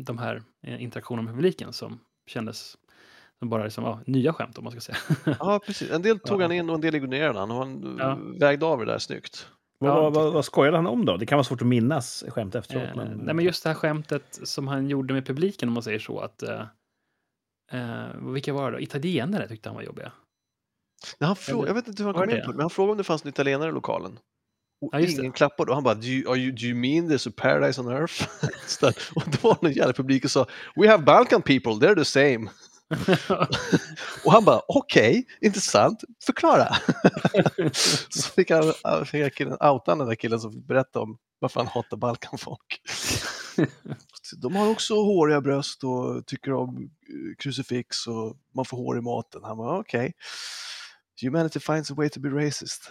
de 0.05 0.19
här 0.19 0.43
interaktionerna 0.63 1.27
med 1.27 1.35
publiken 1.35 1.73
som 1.73 2.01
kändes 2.27 2.77
som 3.39 3.49
bara 3.49 3.65
liksom, 3.65 3.85
ja, 3.85 4.01
nya 4.07 4.33
skämt 4.33 4.59
om 4.59 4.65
man 4.65 4.71
ska 4.71 4.81
säga. 4.81 4.99
ja, 5.39 5.61
precis. 5.67 5.91
En 5.91 6.03
del 6.03 6.19
tog 6.19 6.41
Ja. 6.41 6.45
han 6.45 6.53
in 6.53 6.69
och 6.69 6.75
en 6.75 6.81
del 6.81 6.95
ignorerade 6.95 7.39
han. 7.39 7.51
Och 7.51 7.57
han 7.57 7.97
Ja. 7.99 8.19
vägde 8.41 8.67
av 8.67 8.79
det 8.79 8.85
där 8.85 8.99
snyggt. 8.99 9.49
Vad, 9.79 9.91
Ja, 9.91 10.11
vad, 10.11 10.33
vad 10.33 10.45
skojade 10.45 10.77
han 10.77 10.87
om 10.87 11.05
då? 11.05 11.17
Det 11.17 11.27
kan 11.27 11.37
vara 11.37 11.45
svårt 11.45 11.61
att 11.63 11.69
minnas 11.69 12.25
skämt 12.29 12.55
efteråt. 12.55 12.89
Eh, 12.89 12.97
men... 12.97 13.19
Nej, 13.19 13.35
men 13.35 13.45
just 13.45 13.63
det 13.63 13.69
här 13.69 13.75
skämtet 13.75 14.41
som 14.43 14.69
han 14.69 14.89
gjorde 14.89 15.15
med 15.15 15.27
publiken, 15.27 15.69
om 15.69 15.73
man 15.75 15.83
säger 15.83 15.99
så, 15.99 16.19
att 16.21 16.43
eh, 16.43 16.63
eh, 17.73 18.33
vilka 18.33 18.53
var 18.53 18.71
det 18.71 18.77
då? 18.77 18.81
Italienare 18.83 19.49
tyckte 19.49 19.69
han 19.69 19.77
var 19.77 19.83
jobbiga. 19.83 20.13
När 21.19 21.27
han 21.27 21.37
frå- 21.37 21.53
Eller- 21.59 21.67
jag 21.67 21.75
vet 21.75 21.89
inte 21.89 22.03
hur 22.03 22.13
han 22.13 22.15
kom 22.21 22.31
in 22.31 22.37
det? 22.37 22.43
på 22.45 22.51
det, 22.51 22.57
men 22.57 22.61
han 22.65 22.71
frågade 22.71 22.91
om 22.93 22.99
det 22.99 23.05
fanns 23.05 23.23
en 23.25 23.29
italienare 23.29 23.69
i 23.69 23.73
lokalen. 23.73 24.19
Och 24.81 24.91
Ja, 24.93 25.01
just 25.01 25.17
det. 25.17 25.21
ingen 25.23 25.33
klappade 25.33 25.71
och 25.71 25.75
han 25.77 25.85
bara, 25.85 25.95
do 25.95 26.07
you, 26.07 26.37
you, 26.37 26.53
do 26.53 26.63
you 26.63 26.75
mean 26.75 27.11
there's 27.11 27.29
a 27.29 27.33
paradise 27.37 27.81
on 27.81 27.89
earth? 27.93 28.29
Och 29.15 29.23
då 29.27 29.49
var 29.49 29.59
någon 29.63 29.73
jävla 29.73 29.93
publik 29.93 30.25
och 30.25 30.31
sa, 30.31 30.47
we 30.77 30.89
have 30.91 31.03
Balkan 31.05 31.43
people, 31.43 31.73
they're 31.73 31.95
the 31.95 32.05
same. 32.05 32.51
och 34.25 34.33
han 34.33 34.45
bara, 34.45 34.61
okej, 34.69 35.27
intressant, 35.41 36.05
förklara. 36.27 36.69
så 38.09 38.23
fick 38.31 38.51
han 38.51 38.73
fick 39.07 39.35
killen, 39.35 39.53
outa 39.61 39.95
den 39.97 40.07
där 40.09 40.15
killen 40.15 40.41
som 40.41 40.67
berättade 40.67 41.03
om 41.03 41.19
varför 41.39 41.61
han 41.61 41.67
hatar 41.69 41.97
Balkanfolk. 41.97 42.81
De 44.37 44.57
har 44.57 44.69
också 44.71 44.95
håriga 44.95 45.41
bröst 45.41 45.85
och 45.85 46.27
tycker 46.27 46.53
om 46.53 46.77
eh, 47.09 47.37
krucifix 47.39 48.07
och 48.07 48.37
man 48.55 48.65
får 48.65 48.77
hår 48.77 48.99
i 48.99 49.01
maten. 49.01 49.41
Han 49.45 49.57
bara, 49.57 49.79
okej. 49.79 50.13
Humanity 51.23 51.61
finds 51.61 51.91
a 51.91 51.95
way 51.97 52.09
to 52.09 52.21
be 52.21 52.29
racist. 52.29 52.91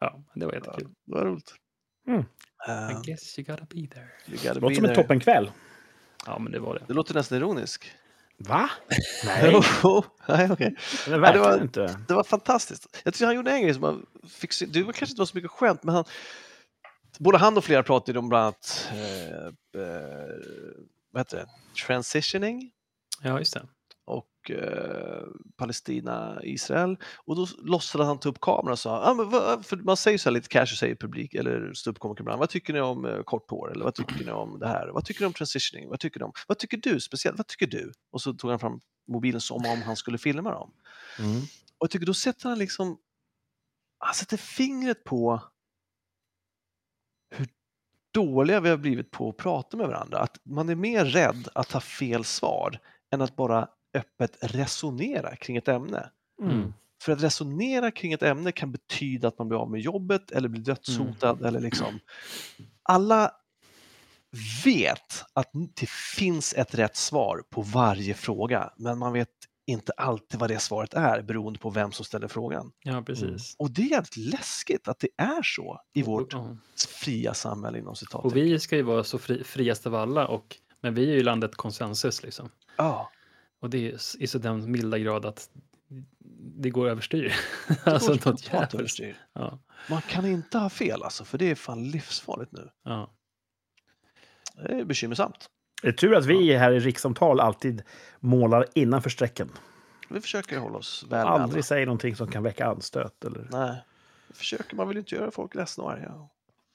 Ja, 0.00 0.24
det 0.34 0.46
var 0.46 0.52
Ja, 0.52 0.58
jättekul. 0.58 0.88
det 1.06 1.14
var 1.14 1.24
roligt. 1.24 1.54
Mm. 2.08 2.24
Eh, 2.68 2.90
I 2.90 3.02
guess 3.06 3.38
you 3.38 3.44
gotta 3.46 3.66
be 3.70 3.86
there. 3.86 4.08
you 4.28 4.36
gotta 4.36 4.54
Det 4.54 4.60
låter 4.60 4.68
be 4.68 4.74
som 4.74 4.84
en 4.84 4.94
toppenkväll. 4.94 5.50
Ja, 6.26 6.38
men 6.38 6.52
det 6.52 6.58
var 6.58 6.74
det. 6.74 6.84
Det 6.88 6.94
låter 6.94 7.14
nästan 7.14 7.38
ironisk. 7.38 7.90
Va? 8.38 8.70
Nej, 9.24 9.52
Nej, 10.28 10.50
okej. 10.52 10.76
det 11.06 11.10
Ja, 11.10 11.18
var- 11.18 11.62
inte. 11.62 11.98
Det 12.08 12.14
var 12.14 12.24
fantastiskt. 12.24 13.00
Jag 13.04 13.14
tycker 13.14 13.26
han 13.26 13.34
gjorde 13.36 13.50
en 13.50 13.62
grej 13.62 13.72
som 13.74 13.80
man 13.80 14.06
fick 14.28 14.52
se. 14.52 14.66
Det 14.66 14.82
var 14.82 14.92
kanske 14.92 15.12
inte 15.12 15.20
var 15.20 15.26
så 15.26 15.36
mycket 15.36 15.50
skämt, 15.50 15.82
men 15.82 15.94
han, 15.94 16.04
både 17.18 17.38
han 17.38 17.56
och 17.56 17.64
flera 17.64 17.82
pratade 17.82 18.18
om 18.18 18.28
bland 18.28 18.44
annat 18.44 18.88
eh, 18.92 19.46
eh, 19.82 20.34
vad 21.10 21.20
heter 21.20 21.36
det? 21.36 21.46
transitioning 21.86 22.70
Ja, 23.22 23.38
just 23.38 23.54
det. 23.54 23.66
och 24.04 24.50
eh, 24.50 25.22
Palestina, 25.56 26.40
Israel. 26.42 26.96
Och 27.24 27.36
då 27.36 27.46
låtsades 27.58 28.06
han 28.06 28.18
ta 28.18 28.28
upp 28.28 28.40
kameran 28.40 28.72
och 28.72 28.78
sa, 28.78 29.10
ah, 29.10 29.14
men 29.14 29.30
vad, 29.30 29.66
för 29.66 29.76
man 29.76 29.96
säger 29.96 30.18
så 30.18 30.28
här 30.28 30.34
lite 30.34 30.48
casual, 30.48 30.76
säger 30.76 30.94
publik 30.94 31.34
eller 31.34 31.72
ståuppkomiker 31.74 32.22
ibland, 32.22 32.38
vad 32.38 32.48
tycker 32.48 32.72
ni 32.72 32.80
om 32.80 33.04
eh, 33.04 33.22
kort 33.22 33.50
hår 33.50 33.72
eller 33.72 33.84
vad 33.84 33.94
tycker 33.94 34.24
ni 34.24 34.30
om 34.30 34.58
det 34.58 34.68
här? 34.68 34.88
Vad 34.88 35.04
tycker 35.04 35.20
ni 35.20 35.26
om 35.26 35.32
transitioning? 35.32 35.88
Vad 35.88 36.00
tycker 36.00 36.20
ni 36.20 36.24
om? 36.24 36.32
Vad 36.48 36.58
tycker 36.58 36.76
du 36.76 37.00
speciellt? 37.00 37.36
Vad 37.38 37.46
tycker 37.46 37.66
du? 37.66 37.92
Och 38.12 38.20
så 38.22 38.32
tog 38.32 38.50
han 38.50 38.58
fram 38.58 38.80
mobilen 39.08 39.40
som 39.40 39.66
om 39.66 39.82
han 39.82 39.96
skulle 39.96 40.18
filma 40.18 40.50
dem. 40.50 40.72
Mm. 41.18 41.40
Och 41.78 41.84
jag 41.84 41.90
tycker 41.90 42.06
då 42.06 42.14
sätter 42.14 42.48
han 42.48 42.58
liksom 42.58 42.98
han 43.98 44.14
sätter 44.14 44.36
fingret 44.36 45.04
på 45.04 45.42
dåliga 48.14 48.60
vi 48.60 48.68
har 48.68 48.76
blivit 48.76 49.10
på 49.10 49.28
att 49.28 49.36
prata 49.36 49.76
med 49.76 49.86
varandra. 49.86 50.18
Att 50.18 50.38
man 50.42 50.68
är 50.68 50.74
mer 50.74 51.04
rädd 51.04 51.48
att 51.54 51.72
ha 51.72 51.80
fel 51.80 52.24
svar 52.24 52.78
än 53.14 53.20
att 53.20 53.36
bara 53.36 53.68
öppet 53.94 54.36
resonera 54.40 55.36
kring 55.36 55.56
ett 55.56 55.68
ämne. 55.68 56.10
Mm. 56.42 56.72
För 57.02 57.12
att 57.12 57.22
resonera 57.22 57.90
kring 57.90 58.12
ett 58.12 58.22
ämne 58.22 58.52
kan 58.52 58.72
betyda 58.72 59.28
att 59.28 59.38
man 59.38 59.48
blir 59.48 59.58
av 59.58 59.70
med 59.70 59.80
jobbet 59.80 60.30
eller 60.30 60.48
blir 60.48 60.62
dödshotad 60.62 61.46
eller 61.46 61.60
liksom. 61.60 61.98
Alla 62.82 63.32
vet 64.64 65.24
att 65.32 65.50
det 65.52 65.88
finns 66.16 66.54
ett 66.54 66.74
rätt 66.74 66.96
svar 66.96 67.42
på 67.50 67.62
varje 67.62 68.14
fråga, 68.14 68.72
men 68.76 68.98
man 68.98 69.12
vet 69.12 69.28
inte 69.66 69.92
alltid 69.92 70.40
vad 70.40 70.50
det 70.50 70.58
svaret 70.58 70.94
är 70.94 71.22
beroende 71.22 71.58
på 71.58 71.70
vem 71.70 71.92
som 71.92 72.04
ställer 72.04 72.28
frågan. 72.28 72.72
Ja, 72.82 73.02
precis. 73.02 73.54
Och 73.58 73.70
det 73.70 73.82
är 73.82 73.86
jävligt 73.90 74.16
läskigt 74.16 74.88
att 74.88 74.98
det 74.98 75.08
är 75.16 75.42
så 75.42 75.80
i 75.92 76.02
vårt 76.02 76.32
Ja. 76.32 76.56
fria 76.88 77.34
samhälle 77.34 77.78
inom 77.78 77.96
citat. 77.96 78.24
Och 78.24 78.36
vi 78.36 78.60
ska 78.60 78.76
ju 78.76 78.82
vara 78.82 79.04
så 79.04 79.18
fri, 79.18 79.44
friast 79.44 79.86
av 79.86 79.94
alla, 79.94 80.26
och, 80.28 80.56
men 80.80 80.94
vi 80.94 81.10
är 81.10 81.14
ju 81.14 81.22
landet 81.22 81.54
konsensus 81.56 82.22
liksom. 82.22 82.48
Ja, 82.76 83.10
Och 83.60 83.70
det 83.70 83.88
är 83.92 84.22
i 84.22 84.26
så 84.26 84.38
den 84.38 84.70
milda 84.70 84.98
grad 84.98 85.26
att 85.26 85.48
det 86.56 86.70
går 86.70 86.88
överstyr. 86.88 87.34
det 87.84 87.86
alltså 87.92 88.08
går 88.08 88.14
något 88.14 88.22
totalt 88.22 88.52
jävligt. 88.52 88.74
överstyr. 88.74 89.16
Ja, 89.32 89.58
Man 89.90 90.02
kan 90.02 90.26
inte 90.26 90.58
ha 90.58 90.70
fel 90.70 91.02
alltså, 91.02 91.24
för 91.24 91.38
det 91.38 91.50
är 91.50 91.54
fan 91.54 91.90
livsfarligt 91.90 92.52
nu. 92.52 92.70
ja. 92.84 93.10
Det 94.56 94.72
är 94.80 94.84
bekymmersamt. 94.84 95.50
Det 95.84 95.90
är 95.90 95.92
tur 95.92 96.14
att 96.14 96.26
vi 96.26 96.56
här 96.56 96.72
i 96.72 96.78
rikssamtal 96.80 97.40
alltid 97.40 97.82
målar 98.20 98.66
innanför 98.74 99.10
strecken. 99.10 99.50
Vi 100.08 100.20
försöker 100.20 100.58
hålla 100.58 100.78
oss 100.78 101.02
väl 101.02 101.10
med 101.10 101.32
alla. 101.32 101.44
Aldrig 101.44 101.64
säger 101.64 101.86
någonting 101.86 102.16
som 102.16 102.30
kan 102.30 102.42
väcka 102.42 102.66
anstöt. 102.66 103.24
Eller... 103.24 103.48
Nej, 103.50 103.84
det 104.28 104.34
försöker. 104.34 104.76
Man 104.76 104.88
vill 104.88 104.96
ju 104.96 105.00
inte 105.00 105.14
göra 105.14 105.30
folk 105.30 105.54
ledsna 105.54 105.84
och 105.84 105.92
arga. 105.92 106.12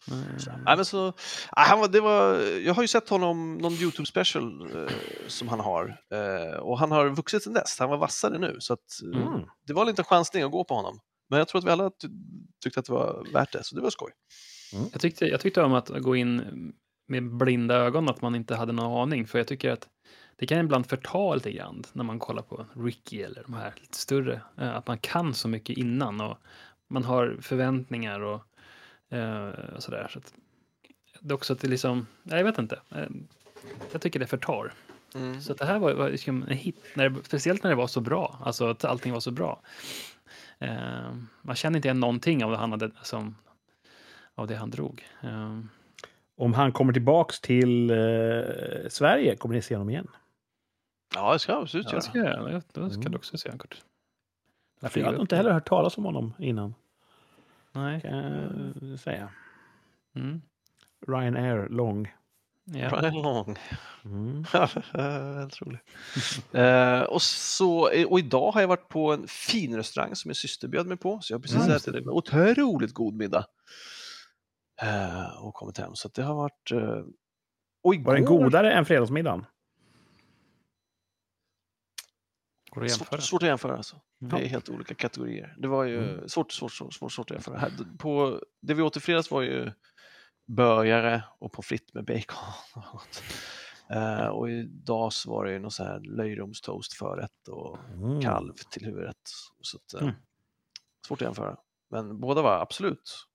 Nej. 0.07 0.23
Nej, 0.65 0.75
men 0.75 0.85
så, 0.85 1.05
nej, 1.05 1.13
han 1.55 1.79
var, 1.79 1.87
det 1.87 2.01
var, 2.01 2.35
jag 2.39 2.73
har 2.73 2.81
ju 2.81 2.87
sett 2.87 3.09
honom, 3.09 3.57
någon 3.57 3.73
YouTube 3.73 4.05
special 4.05 4.61
eh, 4.75 4.91
som 5.27 5.47
han 5.47 5.59
har 5.59 5.97
eh, 6.13 6.59
och 6.59 6.79
han 6.79 6.91
har 6.91 7.09
vuxit 7.09 7.43
sedan 7.43 7.53
dess. 7.53 7.79
Han 7.79 7.89
var 7.89 7.97
vassare 7.97 8.37
nu 8.37 8.55
så 8.59 8.73
att, 8.73 8.79
eh, 9.13 9.27
Mm. 9.27 9.41
det 9.67 9.73
var 9.73 9.81
en 9.81 9.87
liten 9.87 10.05
chansning 10.05 10.43
att 10.43 10.51
gå 10.51 10.63
på 10.63 10.73
honom. 10.73 10.99
Men 11.29 11.39
jag 11.39 11.47
tror 11.47 11.59
att 11.59 11.65
vi 11.65 11.71
alla 11.71 11.89
ty 12.01 12.07
tyckte 12.63 12.79
att 12.79 12.85
det 12.85 12.93
var 12.93 13.27
värt 13.33 13.51
det, 13.53 13.63
så 13.63 13.75
det 13.75 13.81
var 13.81 13.89
skoj. 13.89 14.11
Jag, 14.91 15.01
tyckte, 15.01 15.25
jag 15.25 15.39
tyckte 15.41 15.61
om 15.61 15.73
att 15.73 15.89
gå 15.89 16.15
in 16.15 16.41
med 17.09 17.23
blinda 17.23 17.75
ögon, 17.75 18.09
att 18.09 18.21
man 18.21 18.35
inte 18.35 18.55
hade 18.55 18.71
någon 18.73 19.01
aning. 19.01 19.27
För 19.27 19.37
jag 19.37 19.47
tycker 19.47 19.71
att 19.71 19.89
det 20.35 20.47
kan 20.47 20.59
ibland 20.59 20.85
förta 20.87 21.33
lite 21.35 21.51
grann 21.51 21.83
när 21.93 22.03
man 22.03 22.19
kollar 22.19 22.41
på 22.43 22.65
Ricky 22.73 23.21
eller 23.21 23.43
de 23.43 23.53
här 23.53 23.73
lite 23.75 23.97
större. 23.97 24.41
eh, 24.57 24.75
Att 24.75 24.87
man 24.87 24.97
kan 24.97 25.33
så 25.33 25.47
mycket 25.47 25.77
innan 25.77 26.21
och 26.21 26.37
man 26.87 27.03
har 27.03 27.37
förväntningar 27.41 28.19
och, 28.19 28.41
eh, 29.17 29.49
och 29.75 29.83
sådär. 29.83 30.07
Så 30.13 30.19
att, 30.19 30.33
det 31.19 31.31
är 31.31 31.35
också 31.35 31.53
att 31.53 31.59
det 31.59 31.67
liksom, 31.67 32.07
jag 32.23 32.43
vet 32.43 32.57
inte. 32.57 32.79
Eh, 32.95 33.07
Jag 33.91 34.01
tycker 34.01 34.19
det 34.19 34.27
förtar. 34.27 34.73
Så 35.41 35.51
att 35.51 35.57
det 35.57 35.65
här 35.65 35.79
var, 35.79 35.93
var 35.93 36.09
liksom 36.09 36.43
en 36.43 36.57
hit, 36.57 36.83
när 36.95 37.09
det, 37.09 37.23
speciellt 37.23 37.63
när 37.63 37.69
det 37.69 37.75
var 37.75 37.87
så 37.87 38.01
bra, 38.01 38.39
alltså 38.45 38.69
att 38.69 38.85
allting 38.85 39.13
var 39.13 39.19
så 39.19 39.31
bra. 39.31 39.61
Man 41.41 41.55
kände 41.55 41.77
inte 41.77 41.87
igen 41.87 41.99
någonting 41.99 42.43
av 42.43 42.51
det 42.51 42.57
han, 42.57 42.71
hade, 42.71 42.91
som, 43.03 43.35
av 44.35 44.47
det 44.47 44.55
han 44.55 44.69
drog. 44.69 45.07
Eh, 45.23 45.59
Om 46.39 46.53
han 46.53 46.71
kommer 46.71 46.93
tillbaks 46.93 47.39
till 47.41 47.89
eh, 47.89 47.97
Sverige 48.89 49.35
kommer 49.35 49.55
ni 49.55 49.61
se 49.61 49.75
honom 49.75 49.89
igen. 49.89 50.07
Ja, 51.15 51.33
det 51.33 51.39
ska 51.39 51.51
jag 51.51 51.61
absolut 51.61 51.85
Ja, 51.85 51.91
göra. 51.91 51.99
det 51.99 52.05
ska 52.05 52.19
jag. 52.19 52.53
Det 52.53 52.89
ska 52.91 52.99
Mm. 52.99 53.11
du 53.11 53.17
också 53.17 53.37
se, 53.37 53.51
Kurt. 53.59 53.81
För 54.81 54.99
jag 54.99 55.05
hade 55.07 55.21
inte 55.21 55.35
heller 55.35 55.51
hört 55.51 55.67
talas 55.67 55.97
om 55.97 56.05
honom 56.05 56.33
innan, 56.39 56.75
Nej. 57.71 58.01
kan 58.01 58.17
jag 58.89 58.99
säga. 58.99 59.29
Mm. 60.15 60.41
Ryanair 61.07 61.67
Long. 61.69 62.13
Ja. 62.63 62.89
Brian 62.89 63.13
Long. 63.21 63.55
Mm. 64.05 64.43
Väldigt 64.93 65.61
roligt. 65.61 65.81
eh, 66.51 67.01
och, 67.01 67.21
så, 67.21 67.89
och 68.07 68.19
idag 68.19 68.51
har 68.51 68.61
jag 68.61 68.67
varit 68.67 68.87
på 68.89 69.13
en 69.13 69.27
fin 69.27 69.75
restaurang 69.77 70.15
som 70.15 70.29
min 70.29 70.35
syster 70.35 70.67
bjöd 70.67 70.87
mig 70.87 70.97
på. 70.97 71.19
Så 71.21 71.33
jag 71.33 71.37
har 71.37 71.41
precis 71.41 71.57
Mm. 71.63 71.71
ätit 71.75 71.95
en 71.95 72.09
otroligt 72.09 72.93
god 72.93 73.13
middag. 73.13 73.45
Eh, 74.81 75.43
och 75.45 75.53
kommit 75.53 75.77
hem. 75.77 75.95
Så 75.95 76.07
att 76.07 76.13
det 76.13 76.23
har 76.23 76.35
varit... 76.35 76.71
Eh, 76.71 77.03
och 77.83 77.93
igår, 77.95 78.05
Var 78.11 78.15
den 78.15 78.25
godare 78.25 78.73
än 78.73 78.85
fredagsmiddagen? 78.85 79.45
Går 82.71 82.81
det 82.81 82.85
att 82.85 82.91
jämföra? 82.91 83.07
Svårt, 83.17 83.23
svårt 83.23 83.43
att 83.43 83.47
jämföra 83.49 83.77
alltså. 83.77 84.01
Det 84.19 84.35
är 84.35 84.41
Ja. 84.41 84.47
helt 84.47 84.69
olika 84.69 84.95
kategorier. 84.95 85.55
Det 85.57 85.67
var 85.67 85.83
ju 85.83 86.13
Mm. 86.13 86.29
svårt, 86.29 86.51
svårt, 86.51 86.71
svårt, 86.73 86.93
svårt, 86.93 87.11
svårt 87.11 87.31
att 87.31 87.35
jämföra. 87.35 87.57
Här, 87.57 87.71
på, 87.99 88.41
det 88.61 88.73
vi 88.73 88.81
åt 88.81 88.97
i 88.97 88.99
fredags 88.99 89.31
var 89.31 89.41
ju 89.41 89.71
börjare 90.47 91.23
och 91.39 91.51
pommes 91.53 91.65
frites 91.67 91.93
med 91.93 92.05
bacon. 92.05 92.37
och 92.75 92.83
sånt. 92.91 93.23
Eh, 93.89 94.27
och 94.27 94.49
idag 94.49 95.13
så 95.13 95.29
var 95.31 95.45
det 95.45 95.51
ju 95.51 95.59
någon 95.59 95.71
så 95.71 95.83
här 95.83 95.99
löjromstoast 95.99 96.93
förrätt 96.93 97.47
och 97.47 97.77
Mm. 97.93 98.21
kalv 98.21 98.53
till 98.53 98.85
huvudrätt. 98.85 99.29
Så 99.61 99.77
att, 99.77 99.93
eh, 99.93 100.01
Mm. 100.07 100.15
Svårt 101.07 101.21
att 101.21 101.25
jämföra. 101.25 101.57
Men 101.89 102.19
båda 102.19 102.41
var 102.41 102.59
absolut 102.61 103.27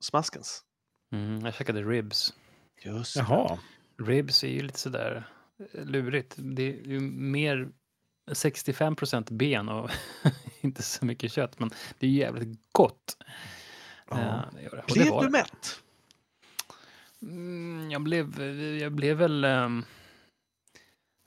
smaskens. 0.00 0.64
Mm, 1.12 1.44
jag 1.44 1.54
käkade 1.54 1.82
ribs. 1.82 2.34
Just. 2.82 3.16
Jaha. 3.16 3.58
Ribs 3.98 4.44
är 4.44 4.48
ju 4.48 4.62
lite 4.62 4.78
sådär 4.78 5.28
eh, 5.72 5.84
lurigt. 5.84 6.34
Det 6.36 6.62
är 6.62 6.86
ju 6.86 7.00
mer 7.00 7.68
65 8.32 8.96
procent 8.96 9.30
ben 9.30 9.68
och 9.68 9.90
inte 10.60 10.82
så 10.82 11.04
mycket 11.04 11.32
kött, 11.32 11.58
men 11.58 11.70
det 11.98 12.06
är 12.06 12.10
ju 12.10 12.18
jävligt 12.18 12.72
gott. 12.72 13.16
Ja. 14.10 14.16
Eh, 14.18 14.42
det 14.52 14.76
det. 14.86 14.92
Blev 14.94 15.22
du 15.22 15.28
mätt? 15.30 15.82
Mm, 17.22 17.90
jag, 17.90 18.02
blev, 18.02 18.42
jag 18.80 18.92
blev 18.92 19.16
väl... 19.16 19.44
ehm, 19.44 19.84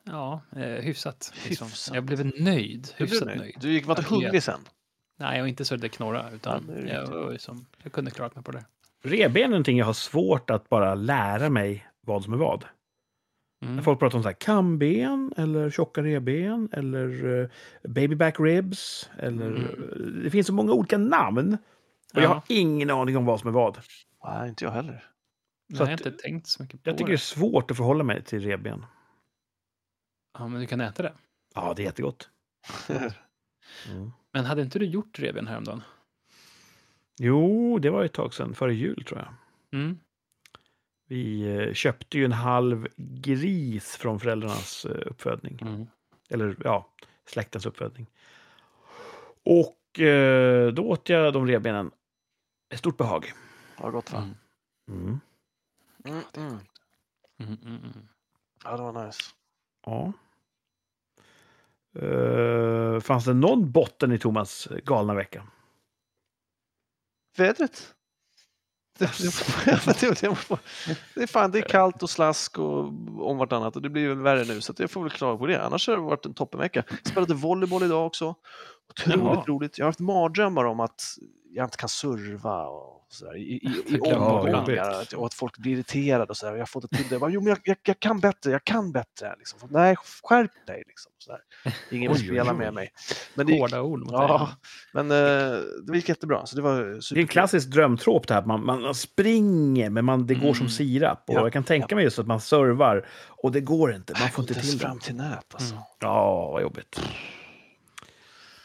ja, 0.04 0.42
eh, 0.56 0.62
hyfsat. 0.62 1.34
Liksom. 1.48 1.68
Hyfsat. 1.68 1.96
Jag 1.96 2.04
blev 2.04 2.42
nöjd. 2.42 2.94
Hyfsat 2.96 3.28
nöjd. 3.28 3.40
nöjd. 3.40 3.58
du 3.60 3.72
gick, 3.74 3.86
var 3.86 3.98
inte 4.00 4.10
hungrig 4.10 4.44
sen? 4.44 4.60
Nej, 5.18 5.36
jag 5.38 5.44
var 5.44 5.48
inte 5.48 5.66
så 5.66 5.76
det 5.76 5.90
knorra, 5.90 6.32
utan 6.32 6.86
Ja, 6.88 6.94
jag, 6.94 7.32
liksom, 7.32 7.66
jag 7.84 7.92
kunde 7.92 8.12
klarat 8.12 8.36
mig 8.36 8.44
på 8.44 8.52
det. 8.52 8.66
Revben 9.06 9.44
är 9.44 9.48
någonting 9.48 9.78
jag 9.78 9.86
har 9.86 9.94
svårt 9.94 10.50
att 10.50 10.70
bara 10.70 10.96
lära 10.96 11.50
mig 11.50 11.88
vad 12.02 12.24
som 12.24 12.34
är 12.34 12.38
vad. 12.38 12.66
Mm. 13.64 13.76
När 13.76 13.84
folk 13.84 14.00
pratar 14.00 14.18
om 14.18 14.24
så 14.24 14.30
här 14.30 14.36
kamben 14.40 15.34
eller 15.38 15.70
tjocka 15.70 16.04
revben 16.04 16.70
eller 16.72 17.26
uh, 17.26 17.48
babyback 17.84 18.40
ribs. 18.40 19.10
Eller, 19.20 19.46
Mm. 19.46 20.24
Det 20.24 20.30
finns 20.30 20.48
så 20.48 20.54
många 20.54 20.72
olika 20.74 20.98
namn. 20.98 21.54
Och 22.14 22.22
jag 22.22 22.24
Ja. 22.24 22.28
har 22.34 22.44
ingen 22.48 22.90
aning 22.90 23.18
om 23.18 23.26
vad 23.26 23.40
som 23.40 23.48
är 23.50 23.54
vad. 23.54 23.78
Nej, 24.24 24.50
inte 24.50 24.64
jag 24.66 24.72
heller. 24.72 24.92
Nej, 25.70 25.78
så 25.78 25.82
jag 25.84 25.88
har 25.88 25.92
inte 25.92 26.12
tänkt 26.12 26.48
så 26.48 26.64
mycket 26.64 26.84
på 26.84 26.90
Jag 26.90 26.98
tycker 26.98 27.08
det 27.08 27.12
är 27.12 27.18
det. 27.18 27.22
svårt 27.22 27.72
att 27.72 27.78
förhålla 27.78 28.04
mig 28.04 28.24
till 28.24 28.40
revben. 28.42 28.86
Ja, 30.38 30.48
men 30.48 30.62
du 30.62 30.68
kan 30.68 30.82
äta 30.82 31.04
det. 31.04 31.14
Ja, 31.56 31.74
det 31.76 31.82
är 31.82 31.86
jättegott. 31.86 32.30
Mm. 33.92 34.12
Men 34.34 34.46
hade 34.46 34.62
inte 34.62 34.80
du 34.80 34.86
gjort 34.86 35.20
revben 35.20 35.48
häromdagen? 35.48 35.82
Jo, 37.18 37.80
det 37.80 37.90
var 37.90 38.04
ett 38.04 38.14
tag 38.14 38.34
sedan, 38.34 38.54
före 38.54 38.74
jul 38.74 39.04
tror 39.06 39.20
jag. 39.20 39.34
Mm. 39.80 40.00
Vi 41.08 41.42
eh, 41.42 41.74
köpte 41.74 42.18
ju 42.18 42.26
en 42.26 42.32
halv 42.32 42.88
gris 42.98 43.96
från 43.96 44.20
föräldrarnas 44.20 44.86
eh, 44.86 45.08
uppfödning. 45.12 45.60
Mm. 45.62 45.88
Eller 46.30 46.56
ja, 46.64 46.90
släktens 47.26 47.66
uppfödning. 47.66 48.08
Och 49.44 50.00
eh, 50.00 50.74
då 50.74 50.90
åt 50.90 51.10
jag 51.10 51.34
de 51.34 51.48
revbenen. 51.48 51.92
Ett 52.70 52.80
stort 52.80 52.98
behag. 52.98 53.34
Ja, 53.80 53.90
gott 53.90 54.14
va? 54.14 54.18
Mm. 54.18 54.36
Mm. 54.88 55.20
Mm, 56.06 56.20
mm. 57.40 57.58
Mm. 57.66 58.08
Ja, 58.64 58.78
det 58.78 58.84
var 58.84 59.06
nice. 59.06 59.22
Ja. 59.86 60.14
Eh, 62.02 63.00
fanns 63.00 63.26
det 63.26 63.34
någon 63.34 63.72
botten 63.72 64.12
i 64.12 64.20
Thomas 64.20 64.68
galna 64.84 65.14
vecka? 65.14 65.48
Vädret. 67.38 67.92
Det, 69.00 69.12
det, 71.16 71.24
är 71.24 71.28
fan, 71.28 71.52
det 71.52 71.60
är 71.60 71.70
kallt 71.70 72.04
och 72.04 72.10
slask 72.10 72.60
och 72.60 72.86
om 73.30 73.38
vartannat 73.38 73.76
och 73.76 73.82
det 73.82 73.90
blir 73.90 74.10
väl 74.10 74.22
värre 74.22 74.44
nu 74.46 74.62
så 74.62 74.74
jag 74.78 74.92
får 74.92 75.02
väl 75.02 75.12
klara 75.12 75.38
på 75.38 75.48
det. 75.48 75.66
Annars 75.66 75.88
har 75.88 75.96
det 75.96 76.02
varit 76.02 76.26
en 76.26 76.34
toppenvecka. 76.34 76.84
Jag 76.90 77.08
spelade 77.08 77.34
volleyboll 77.34 77.84
idag 77.84 78.06
också. 78.06 78.36
Otroligt 78.90 79.24
Jaha. 79.24 79.44
roligt. 79.48 79.78
Jag 79.78 79.86
har 79.86 79.90
haft 79.90 80.00
mardrömmar 80.00 80.66
om 80.66 80.80
att 80.80 81.04
jag 81.54 81.66
inte 81.66 81.78
kan 81.78 81.90
serva 81.90 82.66
och 82.68 83.06
sådär, 83.10 83.38
i, 83.38 83.42
i, 83.42 83.56
i 83.66 83.84
Ja, 84.04 84.16
omgångar 84.16 84.90
att- 85.02 85.14
och 85.14 85.26
att 85.26 85.34
folk 85.34 85.58
blir 85.58 85.72
irriterade 85.74 86.26
och 86.26 86.38
sådär. 86.38 86.54
Jag 86.54 86.60
har 86.60 86.66
fått 86.66 86.92
det 86.92 86.98
till 86.98 87.06
det. 87.10 87.14
Jag 87.16 87.22
bara, 87.22 87.30
Jo, 87.32 87.42
men 87.42 87.48
jag, 87.50 87.60
jag, 87.64 87.78
jag 87.84 88.00
kan 88.00 88.20
bättre, 88.20 88.52
jag 88.52 88.64
kan 88.64 88.92
bättre. 88.92 89.36
Liksom. 89.38 89.60
Nej, 89.72 89.96
skärp 90.24 90.52
dig 90.68 90.84
liksom. 90.88 91.12
Sådär. 91.18 91.40
Ingen 91.92 92.14
vill 92.14 92.22
spela 92.28 92.54
med 92.54 92.74
mig. 92.74 92.90
Men 93.36 93.46
det, 93.48 93.60
Hårda 93.60 93.82
ord 93.82 94.00
mot 94.00 94.12
ja, 94.12 94.38
dig. 94.38 94.48
men 95.06 95.12
eh, 95.12 95.60
det 95.88 95.96
gick 95.96 96.10
jättebra. 96.10 96.46
Så 96.46 96.56
det 96.56 96.62
var 96.62 96.76
Det 97.14 97.20
är 97.20 97.22
en 97.22 97.28
klassisk 97.28 97.70
drömtrop 97.70 98.28
det 98.28 98.34
här. 98.34 98.46
Man, 98.46 98.66
man, 98.66 98.96
springer, 98.96 99.90
men 99.90 100.06
man, 100.06 100.28
det 100.28 100.34
går 100.36 100.54
som 100.54 100.66
Mm. 100.66 100.70
sirap. 100.70 101.24
Och 101.28 101.34
Ja, 101.36 101.40
jag 101.42 101.54
kan 101.54 101.64
tänka 101.64 101.96
mig 101.96 102.04
just 102.04 102.20
att 102.20 102.28
man 102.28 102.42
servar 102.42 103.08
och 103.30 103.52
det 103.52 103.62
går 103.62 103.96
inte. 103.96 104.14
Man 104.20 104.30
får 104.30 104.44
inte 104.44 104.54
till 104.54 104.72
det. 104.78 104.80
fram 104.86 105.00
till 105.00 105.16
nät 105.16 105.54
alltså. 105.54 105.74
Mm. 105.74 105.84
Ja, 106.00 106.52
vad 106.52 106.62
jobbigt. 106.62 107.02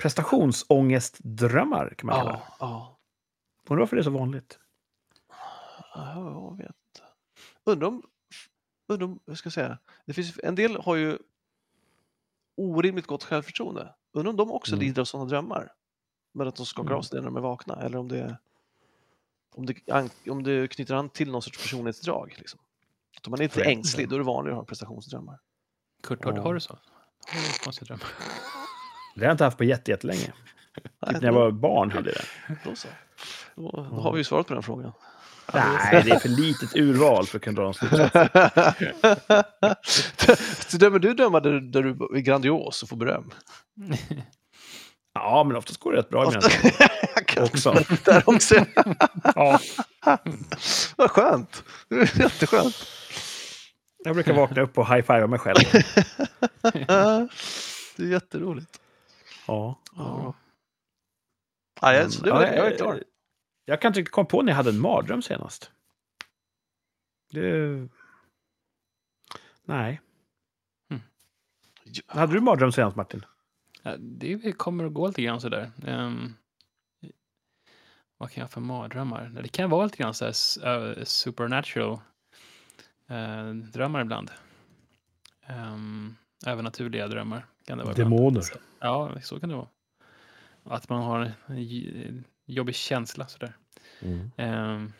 Prestationsångestdrömmar 0.00 1.94
kan 1.98 2.06
man 2.06 2.16
kalla 2.16 2.32
det. 2.32 2.42
Ja. 2.60 2.98
Undrar 3.68 3.80
varför 3.80 3.96
det 3.96 4.00
är 4.02 4.04
så 4.04 4.10
vanligt. 4.10 4.58
Ja, 5.94 6.14
jag 6.16 6.56
vet 6.56 6.66
inte. 6.66 7.06
Undrar 7.64 7.88
om, 7.88 8.02
undrar 8.88 9.06
om, 9.06 9.20
hur 9.26 9.34
ska 9.34 9.46
jag 9.46 9.52
säga, 9.52 9.78
det 10.06 10.12
finns, 10.14 10.38
en 10.42 10.54
del 10.54 10.76
har 10.76 10.96
ju 10.96 11.18
orimligt 12.56 13.06
gott 13.06 13.24
självförtroende. 13.24 13.94
Undrar 14.12 14.30
om 14.30 14.36
de 14.36 14.50
också 14.50 14.72
Mm. 14.74 14.86
lider 14.86 15.00
av 15.02 15.04
sådana 15.04 15.28
drömmar? 15.28 15.72
Men 16.32 16.48
att 16.48 16.56
de 16.56 16.66
skakar 16.66 16.88
Mm. 16.88 16.98
av 16.98 17.02
sig 17.02 17.16
det 17.16 17.20
när 17.22 17.28
de 17.30 17.36
är 17.36 17.40
vakna, 17.40 17.74
eller 17.82 17.98
om 17.98 18.08
det, 18.08 18.36
om 19.54 19.66
det, 19.66 19.74
om 20.30 20.42
det 20.42 20.68
knyter 20.68 20.94
an 20.94 21.08
till 21.08 21.30
någon 21.30 21.42
sorts 21.42 21.58
personlighetsdrag. 21.62 22.34
Liksom. 22.38 22.60
Att 23.16 23.26
om 23.26 23.30
man 23.30 23.40
är 23.40 23.44
lite 23.44 23.64
ängslig, 23.64 24.02
inte. 24.02 24.10
då 24.14 24.16
är 24.16 24.18
det 24.20 24.26
vanligare 24.26 24.56
att 24.56 24.62
ha 24.62 24.66
prestationsdrömmar. 24.66 25.38
Kurt, 26.02 26.24
har, 26.24 26.32
Ja. 26.36 26.42
har 26.42 26.54
du 26.54 26.60
så? 26.60 26.72
Har 26.72 27.40
du 27.58 27.64
konstiga 27.64 27.86
drömmar? 27.86 28.06
Det 29.14 29.20
har 29.20 29.26
jag 29.26 29.34
inte 29.34 29.44
haft 29.44 29.58
på 29.58 29.64
jätte- 29.64 29.90
jättelänge. 29.90 30.20
Typ 31.06 31.20
när 31.20 31.22
jag 31.24 31.32
var 31.32 31.50
barn 31.50 31.90
hade 31.90 32.10
jag 32.10 32.18
det. 32.48 32.56
Då 32.70 32.74
så. 32.76 32.88
Då, 33.56 33.80
har 34.02 34.12
vi 34.12 34.18
ju 34.18 34.24
svarat 34.24 34.46
på 34.46 34.54
den 34.54 34.62
frågan. 34.62 34.92
Nej, 35.54 36.02
det 36.04 36.10
är 36.10 36.18
för 36.18 36.28
litet 36.28 36.76
urval 36.76 37.26
för 37.26 37.38
att 37.38 37.42
kunna 37.44 37.56
dra 37.56 37.62
någon 37.62 37.74
slutsats. 37.74 38.12
Dömer 40.78 40.98
du 40.98 41.14
döma 41.14 41.40
där, 41.40 41.52
där 41.60 41.82
du 41.82 41.88
är 42.16 42.20
grandios 42.20 42.82
och 42.82 42.88
får 42.88 42.96
beröm? 42.96 43.30
Ja, 45.14 45.44
men 45.46 45.56
oftast 45.56 45.80
går 45.80 45.92
det 45.92 45.98
rätt 45.98 46.08
bra 46.08 46.24
i 46.24 46.26
mina 46.26 46.40
också. 47.44 47.84
där 48.04 48.22
också. 48.28 48.64
Ja. 49.34 49.60
Vad 50.96 51.10
skönt. 51.10 51.64
Det 51.88 51.94
är 51.94 52.20
Jätteskönt. 52.20 52.76
Jag 54.04 54.14
brukar 54.14 54.32
vakna 54.32 54.62
upp 54.62 54.78
och 54.78 54.86
high-fivea 54.86 55.26
mig 55.26 55.38
själv. 55.38 55.58
Det 57.96 58.02
är 58.02 58.06
jätteroligt. 58.06 58.70
Ja. 59.46 59.80
Ja. 59.96 60.34
Ja, 61.80 61.94
jag, 61.94 62.12
så 62.12 62.24
det 62.24 62.32
var, 62.32 62.42
Ja, 62.42 62.54
jag 62.54 62.66
är 62.72 62.76
klar. 62.76 63.04
Jag 63.64 63.80
kan 63.80 63.88
inte 63.88 64.00
riktigt 64.00 64.14
komma 64.14 64.26
på 64.26 64.42
när 64.42 64.52
jag 64.52 64.56
hade 64.56 64.70
en 64.70 64.80
mardröm 64.80 65.22
senast. 65.22 65.70
Det... 67.30 67.88
Nej. 69.64 70.00
Hade 72.06 72.32
du 72.32 72.40
mardröm 72.40 72.72
senast, 72.72 72.96
Martin? 72.96 73.24
Ja, 73.82 73.96
Det 73.98 74.52
kommer 74.52 74.84
att 74.84 74.94
gå 74.94 75.06
lite 75.06 75.22
grann 75.22 75.40
sådär. 75.40 75.72
Um, 75.86 76.36
vad 78.18 78.30
kan 78.30 78.40
jag 78.40 78.46
ha 78.46 78.50
för 78.52 78.60
mardrömmar? 78.60 79.28
Det 79.42 79.48
kan 79.48 79.70
vara 79.70 79.84
lite 79.84 79.96
grann 79.96 80.14
så 80.14 80.24
här 80.24 80.98
eh, 80.98 81.04
supernatural 81.04 81.98
eh, 83.08 83.50
drömmar 83.50 84.00
ibland. 84.00 84.30
Um, 85.48 86.16
även 86.46 86.64
naturliga 86.64 87.08
drömmar 87.08 87.46
kan 87.70 87.78
det 87.78 87.84
vara. 87.84 87.92
ibland. 87.92 88.10
Demoner. 88.12 88.42
Ja, 88.80 89.10
så 89.22 89.40
kan 89.40 89.48
det 89.48 89.54
vara. 89.54 89.68
Att 90.64 90.88
man 90.88 91.02
har 91.02 91.32
en 91.46 92.24
jobbig 92.46 92.74
känsla 92.74 93.26
sådär. 93.26 93.56
Ehm, 94.36 94.92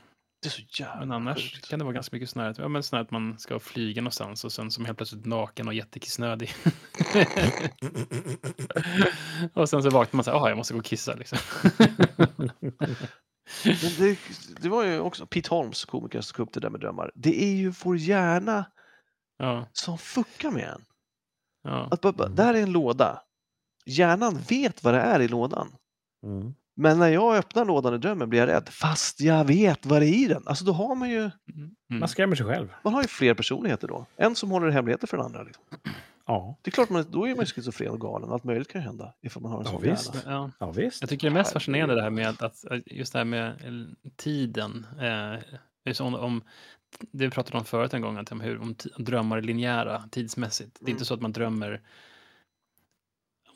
Det 0.42 0.48
är 0.48 0.50
så 0.50 0.62
jävla 0.82 1.00
men 1.00 1.12
annars 1.12 1.52
sjukt. 1.54 1.68
kan 1.68 1.78
det 1.78 1.84
vara 1.84 1.94
ganska 1.94 2.16
mycket 2.16 2.30
sån 2.30 2.42
här, 2.42 2.54
ja, 2.58 2.68
men 2.68 2.82
sån 2.82 2.96
här 2.96 3.04
att 3.04 3.10
man 3.10 3.38
ska 3.38 3.58
flyga 3.58 4.02
någonstans 4.02 4.44
och 4.44 4.52
sen 4.52 4.70
som 4.70 4.84
helt 4.84 4.98
plötsligt 4.98 5.26
naken 5.26 5.68
och 5.68 5.74
jättekissnödig. 5.74 6.50
och 9.54 9.68
sen 9.68 9.82
så 9.82 9.90
vaknar 9.90 10.16
man 10.16 10.24
så 10.24 10.38
här, 10.38 10.48
jag 10.48 10.56
måste 10.56 10.74
gå 10.74 10.78
och 10.78 10.84
kissa 10.84 11.14
liksom. 11.14 11.38
Men 13.64 13.76
det, 13.98 14.18
det 14.60 14.68
var 14.68 14.84
ju 14.84 15.00
också 15.00 15.26
Pete 15.26 15.48
Holmes, 15.50 15.84
komiker, 15.84 16.20
som 16.20 16.36
tog 16.36 16.46
upp 16.48 16.54
det 16.54 16.60
där 16.60 16.70
med 16.70 16.80
drömmar. 16.80 17.12
Det 17.14 17.42
är 17.44 17.54
ju 17.54 17.72
vår 17.84 17.96
hjärna 17.96 18.64
ja, 19.38 19.66
som 19.72 19.98
fuckar 19.98 20.50
med 20.50 20.64
en. 20.68 20.84
Ja. 21.62 21.88
Att 21.90 22.00
bara, 22.00 22.12
bara, 22.12 22.28
där 22.28 22.54
är 22.54 22.62
en 22.62 22.72
låda. 22.72 23.22
Hjärnan 23.86 24.38
vet 24.48 24.84
vad 24.84 24.94
det 24.94 25.00
är 25.00 25.20
i 25.20 25.28
lådan. 25.28 25.68
Mm. 26.26 26.54
Men 26.76 26.98
när 26.98 27.08
jag 27.08 27.36
öppnar 27.36 27.64
lådan 27.64 27.94
i 27.94 27.98
drömmen 27.98 28.28
blir 28.30 28.40
jag 28.40 28.48
rädd, 28.48 28.68
fast 28.68 29.20
jag 29.20 29.44
vet 29.44 29.86
vad 29.86 30.02
det 30.02 30.06
är 30.06 30.24
i 30.24 30.26
den. 30.26 30.42
Alltså 30.46 30.64
då 30.64 30.72
har 30.72 30.94
man 30.94 31.10
ju, 31.10 31.30
Mm. 31.90 32.00
Man 32.00 32.08
skrämmer 32.08 32.36
sig 32.36 32.46
själv. 32.46 32.68
man 32.84 32.94
har 32.94 33.02
ju 33.02 33.08
fler 33.08 33.34
personligheter 33.34 33.88
då. 33.88 34.06
En 34.16 34.34
som 34.34 34.50
håller 34.50 34.70
hemligheter 34.70 35.06
för 35.06 35.16
den 35.16 35.26
andra. 35.26 35.42
Liksom. 35.42 35.64
Ja, 36.26 36.56
Det 36.62 36.70
är 36.70 36.72
klart, 36.72 36.90
man, 36.90 37.04
då 37.10 37.24
är 37.24 37.30
man 37.34 37.40
ju 37.44 37.46
schizofren 37.46 37.90
och 37.90 38.00
galen. 38.00 38.30
Allt 38.32 38.44
möjligt 38.44 38.68
kan 38.72 38.80
ju 38.80 38.86
hända 38.86 39.14
ifall 39.22 39.42
man 39.42 39.52
har 39.52 39.58
en 39.58 39.64
Ja, 39.66 39.72
sån 39.72 39.82
visst. 39.82 40.22
Ja. 40.26 40.50
ja 40.58 40.70
visst. 40.70 41.02
Jag 41.02 41.10
tycker 41.10 41.30
det 41.30 41.32
är 41.32 41.38
mest 41.38 41.52
fascinerande 41.52 41.94
det 41.94 42.02
här 42.02 42.10
med 42.10 42.28
att, 42.28 42.42
att 42.42 42.82
just 42.86 43.12
det 43.12 43.18
här 43.18 43.24
med 43.24 43.48
eh, 43.48 44.10
tiden. 44.16 44.86
Eh, 45.00 46.00
om, 46.00 46.14
om, 46.14 46.42
det 46.98 47.24
vi 47.24 47.30
pratade 47.30 47.58
om 47.58 47.64
förut 47.64 47.94
en 47.94 48.02
gång, 48.02 48.16
att 48.16 48.32
om 48.32 48.40
hur 48.40 48.58
om 48.60 48.74
drömmar 48.98 49.38
är 49.38 49.42
linjära 49.42 50.02
tidsmässigt. 50.10 50.74
Det 50.80 50.84
är 50.84 50.86
Mm. 50.88 50.92
inte 50.94 51.04
så 51.04 51.14
att 51.14 51.20
man 51.20 51.32
drömmer 51.32 51.80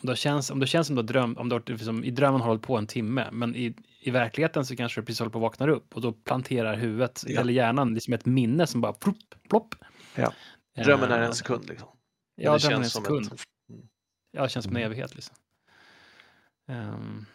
om 0.02 0.06
det 0.06 0.16
känns, 0.16 0.50
om 0.50 0.60
det 0.60 0.66
känns 0.66 0.86
som 0.86 0.96
du 0.96 1.02
har 1.02 1.06
drömt, 1.06 1.38
om 1.38 1.48
du 1.48 1.54
har, 1.54 1.62
liksom, 1.66 2.04
i 2.04 2.10
drömmen 2.10 2.40
har 2.40 2.48
hållit 2.48 2.62
på 2.62 2.76
en 2.76 2.86
timme, 2.86 3.28
men 3.32 3.56
i, 3.56 3.76
i 4.00 4.10
verkligheten 4.10 4.66
så 4.66 4.76
kanske 4.76 5.00
du 5.00 5.04
precis 5.04 5.18
håller 5.20 5.32
på 5.32 5.38
att 5.38 5.42
vakna 5.42 5.68
upp 5.72 5.94
och 5.96 6.00
då 6.02 6.12
planterar 6.12 6.76
huvudet, 6.76 7.24
Ja. 7.26 7.40
eller 7.40 7.52
hjärnan, 7.52 7.94
liksom 7.94 8.14
ett 8.14 8.26
minne 8.26 8.66
som 8.66 8.80
bara 8.80 8.92
plopp, 8.92 9.34
plopp. 9.48 9.74
Ja. 10.14 10.32
Drömmen 10.84 11.12
är 11.12 11.20
Eh, 11.20 11.26
en 11.26 11.34
sekund 11.34 11.68
liksom. 11.68 11.88
Ja, 12.34 12.52
det 12.52 12.58
drömmen 12.58 12.80
är 12.80 12.84
en 12.84 12.90
sekund. 12.90 13.26
ett- 13.32 13.40
Mm. 13.70 13.88
Ja, 14.32 14.42
det 14.42 14.48
känns 14.48 14.64
som 14.64 14.76
en 14.76 14.82
Mm. 14.82 14.86
evighet 14.92 15.14
liksom. 15.14 15.36
Ehm, 16.68 17.26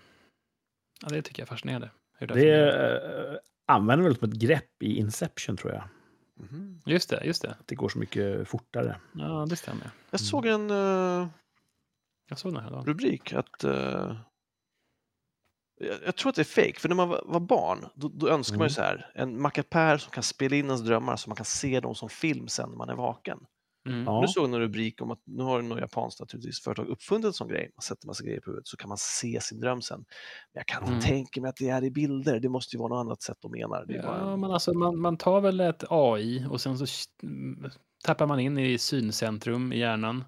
ja, 1.02 1.08
det 1.10 1.22
tycker 1.22 1.42
jag 1.42 1.46
är 1.46 1.50
fascinerande. 1.50 1.90
Hur 2.18 2.28
det, 2.28 2.34
Det 2.34 2.40
fungerar. 2.40 3.40
Använder 3.69 4.03
väl 4.05 4.15
som 4.15 4.29
ett 4.29 4.36
grepp 4.36 4.84
i 4.84 4.97
Inception, 4.97 5.58
tror 5.58 5.73
jag. 5.73 5.84
Mhm. 6.39 6.82
Just 6.86 7.10
det, 7.10 7.25
just 7.25 7.41
det. 7.41 7.51
Att 7.51 7.67
det 7.67 7.75
går 7.75 7.89
så 7.89 7.99
mycket 7.99 8.47
fortare. 8.47 8.95
Ja, 9.13 9.45
det 9.49 9.55
stämmer. 9.55 9.91
Jag 10.12 10.19
såg 10.19 10.45
en 10.45 10.69
eh, 10.71 11.27
Jag 12.29 12.38
såg 12.39 12.53
den 12.53 12.63
här 12.63 12.71
dagen. 12.71 12.86
rubrik 12.86 13.34
att 13.34 13.63
eh, 13.63 14.15
jag, 15.82 15.97
jag 16.05 16.15
tror 16.15 16.29
att 16.29 16.36
det 16.36 16.41
är 16.41 16.63
fake, 16.65 16.79
för 16.79 16.89
när 16.89 16.95
man 16.95 17.10
var, 17.10 17.23
var 17.25 17.39
barn 17.39 17.86
då, 17.95 18.08
då 18.08 18.29
önskar 18.29 18.58
man 18.58 18.62
Mm. 18.62 18.69
ju 18.69 18.73
så 18.73 18.82
här 18.82 19.12
en 19.15 19.41
mackapär 19.41 19.97
som 19.97 20.12
kan 20.12 20.23
spela 20.23 20.55
in 20.55 20.65
ens 20.65 20.82
drömmar 20.82 21.15
så 21.15 21.29
man 21.29 21.36
kan 21.36 21.45
se 21.45 21.79
dem 21.79 21.95
som 21.95 22.10
film 22.10 22.47
sen 22.47 22.69
när 22.69 22.77
man 22.77 22.89
är 22.89 22.95
vaken. 22.95 23.39
Mm. 23.89 24.04
Ja. 24.04 24.22
Nu 24.22 24.28
såg 24.28 24.44
jag 24.44 24.54
en 24.54 24.60
rubrik 24.60 25.02
om 25.02 25.12
att 25.12 25.20
nu 25.26 25.44
har 25.44 25.62
något 25.62 25.80
japanskt 25.80 26.20
naturligtvis 26.20 26.63
företag 26.63 26.88
uppfunnit 26.88 27.26
en 27.26 27.34
sån 27.34 27.48
grej. 27.48 27.72
Man 27.76 27.82
sätter 27.82 28.08
massa 28.08 28.24
grejer 28.24 28.39
på 28.42 28.50
huvudet 28.52 28.68
så 28.68 28.78
kan 28.78 28.89
man 28.89 28.98
se 28.98 29.39
sin 29.42 29.60
dröm 29.60 29.82
sen. 29.82 29.98
Men 29.98 30.06
jag 30.60 30.68
kan 30.68 30.82
inte 30.84 30.94
Mm. 30.94 31.02
tänka 31.06 31.42
mig 31.42 31.50
att 31.50 31.56
det 31.56 31.70
är 31.70 31.84
i 31.84 31.92
bilder. 31.92 32.39
Det 32.39 32.50
måste 32.50 32.76
ju 32.76 32.80
vara 32.80 32.89
något 32.89 33.06
annat 33.06 33.22
sätt 33.22 33.38
de 33.42 33.52
menar. 33.52 33.86
Bara 33.86 34.20
Ja, 34.20 34.34
en... 34.34 34.39
men 34.39 34.52
alltså 34.52 34.74
man, 34.74 35.00
man 35.02 35.18
tar 35.18 35.42
väl 35.42 35.60
ett 35.60 35.84
AI 35.89 36.46
och 36.50 36.62
sen 36.62 36.78
så 36.78 36.86
mm, 37.24 37.72
tappar 38.04 38.28
man 38.28 38.39
in 38.39 38.58
i 38.58 38.78
syncentrum 38.78 39.74
i 39.74 39.80
hjärnan. 39.80 40.24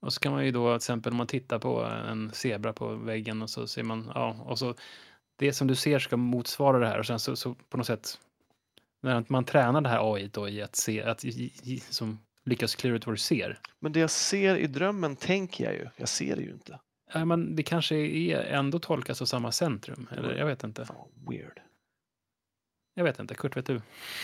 Och 0.00 0.12
så 0.12 0.20
kan 0.20 0.32
man 0.32 0.44
ju 0.44 0.50
då 0.50 0.68
till 0.70 0.76
exempel 0.76 1.12
om 1.12 1.16
man 1.16 1.26
tittar 1.26 1.58
på 1.58 1.82
en 1.84 2.30
zebra 2.32 2.72
på 2.72 2.94
väggen 2.94 3.42
och 3.42 3.50
så 3.50 3.66
ser 3.66 3.82
man, 3.82 4.10
ja, 4.14 4.36
och 4.46 4.58
så 4.58 4.74
det 5.38 5.52
som 5.52 5.66
du 5.66 5.74
ser 5.74 5.98
ska 5.98 6.16
motsvara 6.16 6.78
det 6.78 6.86
här 6.86 6.98
och 6.98 7.06
sen 7.06 7.18
så, 7.18 7.36
så 7.36 7.54
på 7.54 7.76
något 7.76 7.86
sätt 7.86 8.18
när 9.02 9.24
man 9.28 9.44
tränar 9.44 9.80
det 9.80 9.88
här 9.88 10.14
AI 10.14 10.28
då 10.28 10.48
i 10.48 10.62
att 10.62 10.76
se, 10.76 11.02
att 11.02 11.24
i, 11.24 11.28
i, 11.62 11.82
som 11.90 12.18
lyckas 12.44 12.74
klura 12.74 12.96
ut 12.96 13.06
vad 13.06 13.14
du 13.14 13.18
ser. 13.18 13.58
Men 13.80 13.92
det 13.92 14.00
jag 14.00 14.10
ser 14.10 14.56
i 14.56 14.66
drömmen 14.66 15.16
tänker 15.16 15.64
jag 15.64 15.74
ju. 15.74 15.88
Jag 15.96 16.08
ser 16.08 16.36
det 16.36 16.42
ju 16.42 16.50
inte. 16.50 16.78
Ja, 17.14 17.24
men 17.24 17.56
det 17.56 17.62
kanske 17.62 17.96
är 17.96 18.40
ändå 18.40 18.78
tolkas 18.78 19.22
av 19.22 19.26
samma 19.26 19.52
centrum, 19.52 20.06
eller 20.16 20.34
jag 20.36 20.46
vet 20.46 20.64
inte. 20.64 20.84
Fan, 20.84 20.96
weird. 21.30 21.60
Jag 22.94 23.04
vet 23.04 23.18
inte, 23.18 23.34
Kurt, 23.34 23.56
vet 23.56 23.66
du? 23.66 23.80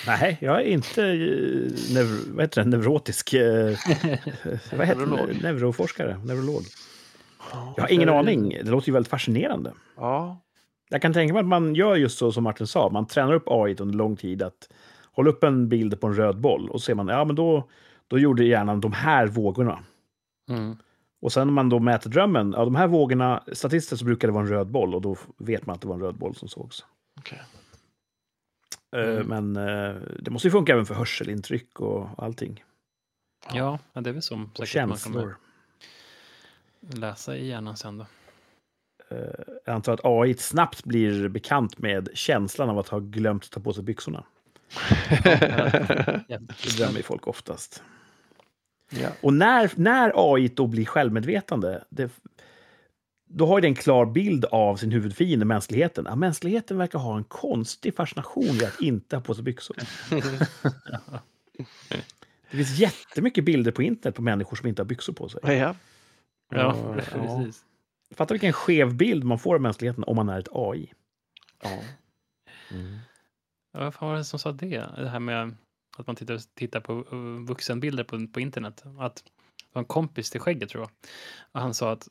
Nej, 0.07 0.39
jag 0.41 0.61
är 0.61 0.65
inte 0.65 1.03
eh, 1.03 1.15
neuro, 1.95 2.35
vad 2.35 2.45
heter 2.45 2.63
det, 2.65 2.69
neurotisk... 2.71 3.33
Eh, 3.35 3.65
vad 4.73 4.87
heter 4.87 5.07
Neurolog. 5.07 5.29
det? 5.29 5.43
Neuroforskare, 5.43 6.19
neurolog. 6.25 6.63
Ja, 7.53 7.75
Jag 7.77 7.85
har 7.85 7.93
ingen 7.93 8.09
aning. 8.09 8.49
Det 8.49 8.71
låter 8.71 8.89
ju 8.89 8.93
väldigt 8.93 9.11
fascinerande. 9.11 9.73
Ja, 9.97 10.41
Jag 10.91 11.03
kan 11.03 11.13
tänka 11.13 11.35
mig 11.35 11.41
att 11.41 11.47
man 11.47 11.75
gör 11.75 11.97
just 11.97 12.19
så 12.19 12.33
som 12.33 12.45
Martin 12.45 12.67
sa. 12.67 12.91
Man 12.91 13.07
tränar 13.07 13.33
upp 13.33 13.45
AI 13.49 13.77
under 13.79 13.95
lång 13.95 14.17
tid 14.17 14.43
att 14.43 14.69
hålla 15.13 15.31
upp 15.31 15.45
en 15.45 15.69
bild 15.69 16.01
på 16.01 16.07
en 16.07 16.15
röd 16.15 16.41
boll 16.41 16.71
och 16.71 16.83
ser 16.83 16.95
man, 16.95 17.09
ja 17.09 17.25
men 17.25 17.37
då, 17.37 17.69
då 18.09 18.19
gjorde 18.19 18.45
hjärnan 18.45 18.81
de 18.81 18.93
här 18.93 19.27
vågorna. 19.27 19.85
Mm. 20.51 20.77
Och 21.23 21.33
sen 21.33 21.47
när 21.47 21.53
man 21.55 21.69
då 21.69 21.79
mäter 21.79 22.11
drömmen, 22.11 22.53
ja 22.57 22.65
de 22.65 22.75
här 22.75 22.87
vågorna, 22.87 23.45
statistiskt 23.53 23.99
så 23.99 24.05
brukar 24.05 24.29
det 24.29 24.33
vara 24.35 24.45
en 24.45 24.51
röd 24.51 24.67
boll 24.67 24.95
och 24.95 25.03
då 25.03 25.17
vet 25.39 25.67
man 25.67 25.75
att 25.75 25.81
det 25.81 25.89
var 25.89 25.95
en 25.95 26.01
röd 26.01 26.15
boll 26.15 26.35
som 26.35 26.49
sågs. 26.49 26.85
okej. 27.21 27.39
Eh, 27.39 27.45
Mm. 29.21 29.27
Men 29.53 29.57
eh, 29.69 29.95
det 30.21 30.31
måste 30.31 30.49
ju 30.49 30.53
funka 30.53 30.73
även 30.73 30.87
för 30.87 30.95
hörselintryck 30.95 31.81
och 31.81 32.09
allting. 32.19 32.65
Ja, 33.53 33.79
ja, 33.93 34.01
det 34.01 34.11
är 34.11 34.15
väl 34.15 34.23
som 34.23 34.51
Och 34.59 34.69
säkert 34.69 34.89
man 34.89 34.99
kommer 34.99 35.21
känslor. 35.21 35.37
läsa 37.01 37.37
i 37.37 37.47
hjärnan 37.47 37.77
sen 37.77 37.99
då. 37.99 38.07
Eh, 39.11 39.45
Jag 39.65 39.75
antar 39.75 39.93
att 39.93 40.01
AI 40.05 40.35
snabbt 40.35 40.85
blir 40.85 41.29
bekant 41.29 41.79
med 41.79 42.09
känslan 42.15 42.69
av 42.71 42.79
att 42.79 42.89
ha 42.89 42.99
glömt 42.99 43.51
ta 43.51 43.61
på 43.61 43.73
sig 43.73 43.85
byxorna. 43.85 44.25
Det 46.29 46.77
drömmer 46.77 46.97
ju 46.97 47.03
folk 47.03 47.27
oftast. 47.27 47.83
ja. 48.91 49.09
Och 49.21 49.35
när, 49.35 49.71
när 49.77 50.13
AI 50.15 50.49
då 50.49 50.67
blir 50.67 50.85
självmedvetande, 50.85 51.85
det, 51.91 52.11
då 53.29 53.47
har 53.47 53.61
den 53.61 53.69
en 53.71 53.75
klar 53.75 54.07
bild 54.07 54.45
av 54.45 54.77
sin 54.77 54.91
huvudfiende, 54.91 55.45
mänskligheten. 55.45 56.05
Ja, 56.09 56.17
mänskligheten 56.17 56.79
verkar 56.79 56.99
ha 56.99 57.17
en 57.17 57.25
konstig 57.25 57.95
fascination 57.97 58.45
vid 58.53 58.65
att 58.65 58.81
inte 58.81 59.17
ha 59.17 59.21
på 59.23 59.35
sig 59.35 59.45
byxor. 59.45 59.77
Det 62.51 62.57
finns 62.57 62.79
jättemycket 62.79 63.45
bilder 63.45 63.73
på 63.73 63.83
internet 63.83 64.17
på 64.17 64.23
människor 64.23 64.57
som 64.57 64.69
inte 64.69 64.83
har 64.83 64.87
byxor 64.87 65.13
på 65.13 65.29
sig. 65.29 65.41
ja. 65.43 65.53
Ja, 65.53 65.77
Ja, 66.51 66.95
precis. 67.13 67.65
Fatta 68.15 68.35
vilken 68.35 68.53
skev 68.53 68.95
bild 68.95 69.25
man 69.25 69.39
får 69.39 69.55
av 69.55 69.61
mänskligheten 69.61 70.05
om 70.05 70.17
man 70.17 70.29
är 70.29 70.39
ett 70.41 70.49
AI. 70.53 70.93
ja. 71.63 71.79
Mm. 72.71 72.99
Vad 73.75 73.95
fan 73.95 74.09
var 74.09 74.17
det 74.17 74.25
som 74.25 74.39
sa 74.39 74.53
det? 74.53 74.79
Det 74.97 75.09
här 75.09 75.21
med 75.21 75.55
att 75.97 76.07
man 76.07 76.17
tittar, 76.17 76.41
tittar 76.55 76.81
på 76.81 76.93
uh, 77.17 77.47
vuxenbilder 77.47 78.05
på, 78.05 78.27
på 78.33 78.41
internet. 78.41 78.83
Att 78.99 79.17
det 79.17 79.71
var 79.73 79.81
en 79.81 79.87
kompis 79.87 80.31
till 80.31 80.41
skägget 80.41 80.69
tror 80.69 80.83
jag. 80.83 80.91
Och 81.53 81.61
han 81.61 81.75
sa 81.75 81.93
att 81.93 82.09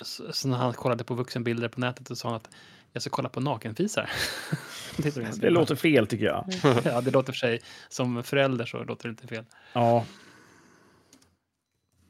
så, 0.00 0.32
så 0.32 0.48
när 0.48 0.56
han 0.56 0.72
kollade 0.72 1.04
på 1.04 1.14
vuxenbilder 1.14 1.68
på 1.68 1.80
nätet 1.80 2.08
så 2.08 2.16
sa 2.16 2.28
han 2.28 2.36
att 2.36 2.50
jag 2.92 3.02
ska 3.02 3.10
kolla 3.10 3.28
på 3.28 3.40
nakenfisar. 3.40 4.10
det, 4.96 5.40
Det 5.40 5.50
låter 5.50 5.74
fel 5.74 6.06
tycker 6.06 6.24
jag. 6.24 6.44
Ja, 6.84 7.00
det 7.00 7.10
låter 7.10 7.32
för 7.32 7.38
sig 7.38 7.60
som 7.88 8.22
förälder 8.22 8.66
så 8.66 8.84
låter 8.84 9.08
det 9.08 9.10
lite 9.10 9.26
fel. 9.26 9.44
Ja, 9.72 10.04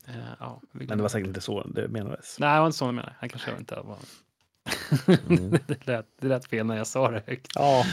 Eh, 0.08 0.34
ja, 0.40 0.60
men 0.72 0.86
det 0.86 1.02
var 1.02 1.08
säkert 1.08 1.28
inte 1.28 1.40
så 1.40 1.62
det 1.62 1.88
menades. 1.88 2.36
Nej, 2.40 2.54
det 2.54 2.60
var 2.60 2.66
inte 2.66 2.78
så 2.78 2.84
jag 2.84 2.94
menade. 2.94 3.14
Han 3.18 3.28
kanske 3.28 3.56
inte 3.58 3.74
var... 3.74 3.98
Mm. 5.28 5.50
det, 5.66 5.86
lät, 5.86 6.06
det 6.20 6.28
lät 6.28 6.46
fel 6.46 6.66
när 6.66 6.76
jag 6.76 6.86
sa 6.86 7.10
det 7.10 7.22
högt. 7.26 7.52
Ja, 7.54 7.84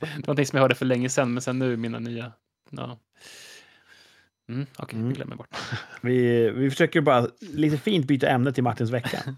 Det 0.00 0.06
var 0.06 0.16
någonting 0.18 0.46
som 0.46 0.56
jag 0.56 0.62
hörde 0.64 0.74
för 0.74 0.86
länge 0.86 1.08
sedan, 1.08 1.32
men 1.34 1.42
sen 1.42 1.58
nu 1.58 1.76
mina 1.76 1.98
nya... 1.98 2.32
Ja. 2.70 2.98
Mm, 4.48 4.66
Okej, 4.78 4.96
Mm. 4.98 5.08
vi 5.08 5.14
glömmer 5.14 5.36
bort. 5.36 5.48
vi, 6.02 6.50
vi 6.50 6.70
försöker 6.70 7.00
bara 7.00 7.26
lite 7.40 7.78
fint 7.78 8.06
byta 8.06 8.28
ämne 8.28 8.52
till 8.52 8.62
Martins 8.64 8.90
vecka. 8.90 9.22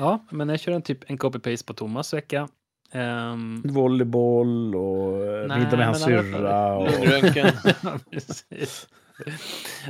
Ja, 0.00 0.24
men 0.30 0.48
jag 0.48 0.60
kör 0.60 0.72
en 0.72 0.82
typ 0.82 1.10
en 1.10 1.18
copy-paste 1.18 1.66
på 1.66 1.74
Thomas 1.74 2.14
vecka. 2.14 2.48
Ehm, 2.92 3.62
Volleyboll 3.64 4.74
och 4.76 5.26
eh, 5.26 5.46
Nej, 5.48 5.58
middag 5.60 5.76
med 5.76 5.86
hans 5.86 6.04
syrra. 6.04 6.76
Och... 6.76 6.90
Lungröntgen. 6.90 7.52
ja, 7.82 7.98
precis. 8.10 8.88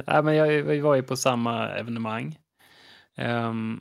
Nej, 0.07 0.23
men 0.23 0.35
jag, 0.37 0.53
jag 0.77 0.83
var 0.83 0.95
ju 0.95 1.03
på 1.03 1.17
samma 1.17 1.69
evenemang. 1.69 2.39
Ehm, 3.17 3.81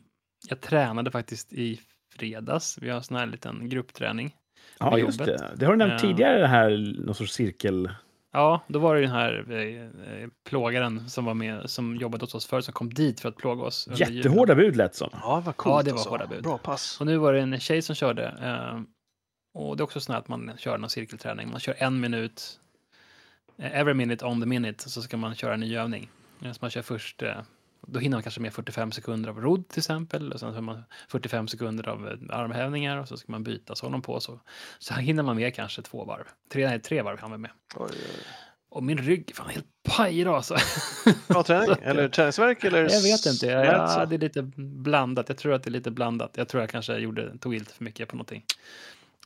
jag 0.50 0.62
tränade 0.62 1.12
faktiskt 1.12 1.54
i 1.54 1.82
fredags. 2.18 2.78
Vi 2.82 2.90
har 2.90 2.98
en 2.98 3.04
sån 3.04 3.18
här 3.18 3.26
liten 3.26 3.70
gruppträning. 3.70 4.36
Ja, 4.80 4.98
just 4.98 5.20
jobbet. 5.20 5.38
det. 5.40 5.52
Det 5.56 5.66
har 5.66 5.74
du 5.74 5.78
nämnt 5.78 5.94
Ja. 5.94 6.00
tidigare, 6.00 6.40
det 6.40 6.48
här, 6.48 6.96
någon 7.06 7.16
sorts 7.16 7.34
cirkel. 7.34 7.90
Ja, 8.34 8.62
då 8.68 8.80
var 8.80 8.96
det 8.96 9.02
den 9.02 9.10
här 9.12 9.46
eh, 9.50 10.22
eh, 10.22 10.30
plågaren 10.50 11.10
som 11.10 11.26
var 11.26 11.34
med, 11.34 11.70
som 11.70 11.96
jobbade 11.96 12.24
hos 12.24 12.36
oss 12.36 12.46
förut, 12.46 12.66
som 12.66 12.74
kom 12.74 12.90
dit 12.94 13.20
för 13.20 13.30
att 13.30 13.36
plåga 13.38 13.64
oss. 13.64 13.88
Jättehårda 13.96 14.56
bud 14.56 14.76
lät 14.76 14.96
som. 14.96 15.10
Ja, 15.14 15.42
vad 15.46 15.56
coolt 15.56 15.74
Ja, 15.76 15.84
det 15.84 15.92
var 15.92 15.98
alltså. 15.98 16.10
hårda 16.10 16.28
bud. 16.28 16.44
Bra 16.44 16.58
pass. 16.58 17.00
Och 17.00 17.06
nu 17.06 17.18
var 17.18 17.34
det 17.34 17.40
en 17.42 17.60
tjej 17.60 17.82
som 17.82 17.96
körde. 17.96 18.26
Eh, 18.42 18.82
och 19.54 19.78
det 19.78 19.82
är 19.82 19.84
också 19.84 20.00
så 20.00 20.14
att 20.14 20.28
man 20.28 20.52
kör 20.58 20.78
någon 20.78 20.90
cirkelträning. 20.90 21.52
Man 21.52 21.60
kör 21.60 21.76
en 21.78 22.00
minut, 22.00 22.60
eh, 23.58 23.80
every 23.80 23.94
minute 23.94 24.26
on 24.26 24.40
the 24.42 24.46
minute, 24.48 24.90
så 24.90 25.02
ska 25.02 25.18
man 25.18 25.36
köra 25.36 25.54
en 25.54 25.60
ny 25.60 25.78
övning. 25.78 26.10
Eh, 26.46 26.52
Så 26.52 26.58
man 26.62 26.70
kör 26.70 26.82
först, 26.82 27.22
eh, 27.24 27.36
då 27.82 28.00
hinner 28.00 28.18
man 28.18 28.24
kanske 28.24 28.42
med 28.42 28.54
45 28.54 28.92
sekunder 28.92 29.30
av 29.30 29.42
rodd 29.42 29.68
till 29.70 29.80
exempel. 29.80 30.32
Och 30.34 30.40
sen 30.40 30.54
så 30.54 30.62
man 30.62 30.84
45 31.08 31.48
sekunder 31.48 31.90
av 31.90 32.08
eh, 32.08 32.38
armhävningar 32.38 32.98
och 32.98 33.08
så 33.08 33.18
ska 33.18 33.32
man 33.32 33.44
byta, 33.44 33.76
så 33.76 33.86
håller 33.86 33.92
man 33.92 34.02
på 34.02 34.20
så. 34.20 34.40
Så 34.80 34.94
hinner 34.94 35.24
man 35.24 35.36
med 35.36 35.56
kanske 35.56 35.82
två 35.82 36.06
varv. 36.06 36.24
Tre, 36.52 36.68
nej, 36.68 36.80
tre 36.82 37.02
varv 37.02 37.20
hann 37.20 37.30
man 37.30 37.42
med. 37.42 37.52
Oj, 37.76 37.90
oj. 37.92 37.98
Och 38.70 38.84
min 38.84 38.98
rygg, 38.98 39.36
fan 39.36 39.50
helt 39.50 39.66
paj 39.98 40.20
idag 40.20 40.36
alltså. 40.36 40.58
Bra 41.28 41.44
träning? 41.44 41.76
Eller 41.82 42.10
träningsvärk? 42.10 42.64
Eller 42.64 42.78
Jag 42.82 43.02
vet 43.02 43.26
inte. 43.26 43.38
smärta? 43.38 43.96
Ja, 44.00 44.06
det 44.06 44.16
är 44.16 44.20
lite 44.20 44.42
blandat. 44.56 45.30
Jag 45.30 45.38
tror 45.38 45.54
att 45.54 45.64
det 45.64 45.70
är 45.70 45.72
lite 45.72 45.92
blandat. 45.92 46.32
Jag 46.38 46.48
tror 46.48 46.64
jag 46.64 46.70
kanske 46.70 46.98
gjorde, 46.98 47.38
tog 47.38 47.54
lite 47.54 47.74
för 47.74 47.84
mycket 47.84 48.10
på 48.10 48.16
någonting. 48.16 48.44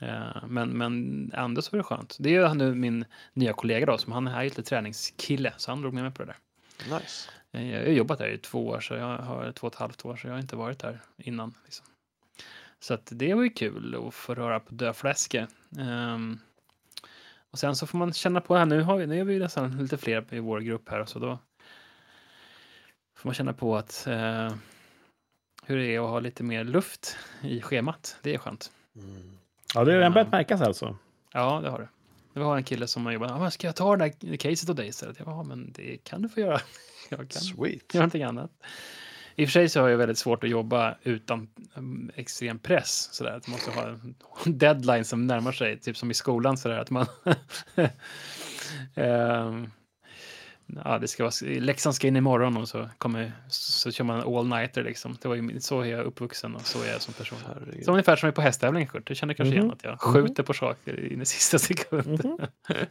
Eh, 0.01 0.43
Men, 0.47 0.69
men 0.69 1.31
ändå 1.35 1.61
så 1.61 1.71
var 1.71 1.77
det 1.77 1.83
skönt. 1.83 2.17
Det 2.19 2.35
är 2.35 2.53
nu 2.53 2.75
min 2.75 3.05
nya 3.33 3.53
kollega 3.53 3.85
då, 3.85 3.97
som 3.97 4.11
han 4.13 4.27
är 4.27 4.43
lite 4.43 4.63
träningskille, 4.63 5.53
så 5.57 5.71
han 5.71 5.81
drog 5.81 5.93
med 5.93 6.03
mig 6.03 6.11
på 6.13 6.23
det 6.23 6.33
där. 6.33 6.99
Nice. 6.99 7.29
Eh, 7.51 7.71
Jag 7.71 7.79
har 7.79 7.87
jobbat 7.87 8.19
där 8.19 8.27
i 8.27 8.37
två 8.37 8.67
år, 8.67 8.79
så 8.79 8.93
jag 8.93 9.17
har 9.17 9.51
två 9.51 9.67
och 9.67 9.73
ett 9.73 9.79
halvt 9.79 10.05
år, 10.05 10.15
så 10.15 10.27
jag 10.27 10.33
har 10.33 10.39
inte 10.39 10.55
varit 10.55 10.79
där 10.79 10.99
innan. 11.17 11.53
Liksom. 11.65 11.85
Så 12.79 12.93
att 12.93 13.09
det 13.11 13.33
var 13.33 13.43
ju 13.43 13.49
kul 13.49 13.95
att 14.07 14.13
få 14.13 14.35
röra 14.35 14.59
på 14.59 14.73
dödfläske. 14.73 15.47
Um, 15.79 16.39
och 17.51 17.59
sen 17.59 17.75
så 17.75 17.87
får 17.87 17.97
man 17.97 18.13
känna 18.13 18.41
på 18.41 18.55
här, 18.55 18.65
nu, 18.65 18.81
har 18.81 18.97
vi, 18.97 19.07
nu 19.07 19.19
är 19.19 19.23
vi 19.23 19.39
nästan 19.39 19.77
lite 19.77 19.97
fler 19.97 20.33
i 20.33 20.39
vår 20.39 20.59
grupp 20.59 20.89
här, 20.89 21.05
så 21.05 21.19
då 21.19 21.39
får 23.17 23.27
man 23.29 23.33
känna 23.33 23.53
på 23.53 23.77
att 23.77 24.07
eh, 24.07 24.53
hur 25.65 25.77
det 25.77 25.95
är 25.95 25.99
att 25.99 26.09
ha 26.09 26.19
lite 26.19 26.43
mer 26.43 26.63
luft 26.63 27.17
i 27.41 27.61
schemat. 27.61 28.17
Det 28.21 28.33
är 28.33 28.37
skönt. 28.37 28.71
Mm. 28.95 29.37
Ja, 29.75 29.83
det 29.83 29.91
har 29.91 29.97
redan 29.97 30.13
börjat 30.13 30.31
märkas 30.31 30.61
alltså. 30.61 30.97
Ja, 31.33 31.59
det 31.63 31.69
har 31.69 31.79
det. 31.79 31.89
Det 32.33 32.39
var 32.39 32.57
en 32.57 32.63
kille 32.63 32.87
som 32.87 33.05
har 33.05 33.13
jobbat, 33.13 33.31
ah, 33.31 33.51
ska 33.51 33.67
jag 33.67 33.75
ta 33.75 33.95
det 33.97 34.13
där 34.19 34.37
caset 34.37 34.69
åt 34.69 34.77
dig 34.77 34.87
istället? 34.87 35.17
Jag 35.19 35.25
bara, 35.27 35.35
"Ja, 35.35 35.43
men 35.43 35.71
det 35.71 35.97
kan 36.03 36.21
du 36.21 36.29
få 36.29 36.39
göra. 36.39 36.61
Jag 37.11 37.29
kan 37.29 37.41
Sweet. 37.41 37.93
göra 37.93 38.01
någonting 38.01 38.23
annat. 38.23 38.51
I 39.35 39.45
och 39.45 39.47
för 39.49 39.51
sig 39.51 39.69
så 39.69 39.81
har 39.81 39.89
jag 39.89 39.97
väldigt 39.97 40.17
svårt 40.17 40.43
att 40.43 40.49
jobba 40.49 40.95
utan 41.03 41.49
um, 41.75 42.11
extrem 42.15 42.59
press. 42.59 43.09
Sådär. 43.11 43.31
Att 43.31 43.47
man 43.47 43.51
måste 43.51 43.71
ha 43.71 43.87
en 43.87 44.15
deadline 44.57 45.05
som 45.05 45.27
närmar 45.27 45.51
sig, 45.51 45.79
typ 45.79 45.97
som 45.97 46.11
i 46.11 46.13
skolan. 46.13 46.57
Sådär, 46.57 46.77
att 46.77 46.89
man 46.89 47.05
Ehm, 48.95 49.69
ja, 50.85 50.97
det 50.99 51.07
ska 51.07 51.23
vara, 51.23 51.33
läxan 51.59 51.93
ska 51.93 52.07
in 52.07 52.15
imorgon 52.15 52.57
och 52.57 52.69
så, 52.69 52.89
kommer, 52.97 53.31
så 53.49 53.91
kör 53.91 54.03
man 54.03 54.19
all-nighter. 54.37 54.83
Liksom. 54.83 55.17
Det 55.21 55.27
var 55.27 55.35
ju, 55.35 55.59
så 55.59 55.81
är 55.81 55.85
jag 55.85 56.05
uppvuxen 56.05 56.55
och 56.55 56.61
så 56.67 56.83
är 56.83 56.91
jag 56.91 57.01
som 57.01 57.13
person. 57.13 57.39
Herregud. 57.47 57.85
Så 57.85 57.91
ungefär 57.91 58.15
som 58.15 58.27
är 58.29 58.33
på 58.33 58.41
hästtävling, 58.41 58.87
Kurt. 58.87 59.07
Du 59.07 59.15
känner 59.15 59.33
kanske 59.33 59.53
igen 59.53 59.65
Mhm. 59.65 59.73
att 59.73 59.83
jag 59.83 60.01
skjuter 60.01 60.43
på 60.43 60.53
saker 60.53 61.11
in 61.13 61.21
i 61.21 61.25
sista 61.25 61.59
sekund. 61.59 62.07
Mhm. 62.25 62.37
Ja, 62.67 62.75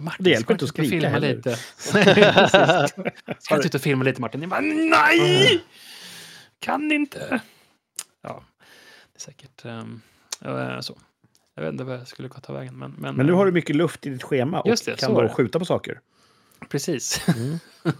Martin, 0.00 0.24
Det 0.24 0.30
hjälper 0.30 0.44
ska 0.44 0.52
inte 0.52 0.64
att 0.64 0.68
skrika 0.68 1.00
filma 1.00 1.18
lite. 1.18 1.56
Ska 3.38 3.56
du 3.56 3.66
ut 3.66 3.74
och 3.74 3.80
filma 3.80 4.04
lite, 4.04 4.20
Martin? 4.20 4.40
Jag 4.40 4.50
bara, 4.50 4.60
nej! 4.60 5.64
Kan 6.58 6.92
inte. 6.92 7.40
Ja, 8.22 8.44
det 9.12 9.18
är 9.18 9.20
säkert 9.20 9.64
um, 9.64 10.00
så. 10.82 10.98
Jag 11.54 11.62
vet 11.62 11.72
inte 11.72 11.84
vad 11.84 11.96
jag 11.96 12.08
skulle 12.08 12.28
ta 12.28 12.52
vägen. 12.52 12.78
Men, 12.78 12.94
men, 12.98 13.14
Men 13.14 13.26
nu 13.26 13.32
har 13.32 13.46
du 13.46 13.52
mycket 13.52 13.76
luft 13.76 14.06
i 14.06 14.10
ditt 14.10 14.22
schema 14.22 14.60
och 14.60 14.76
det, 14.86 14.98
kan 14.98 15.14
då 15.14 15.22
det. 15.22 15.28
skjuta 15.28 15.58
på 15.58 15.64
saker. 15.64 16.00
Precis. 16.68 17.28
Mm. 17.28 17.58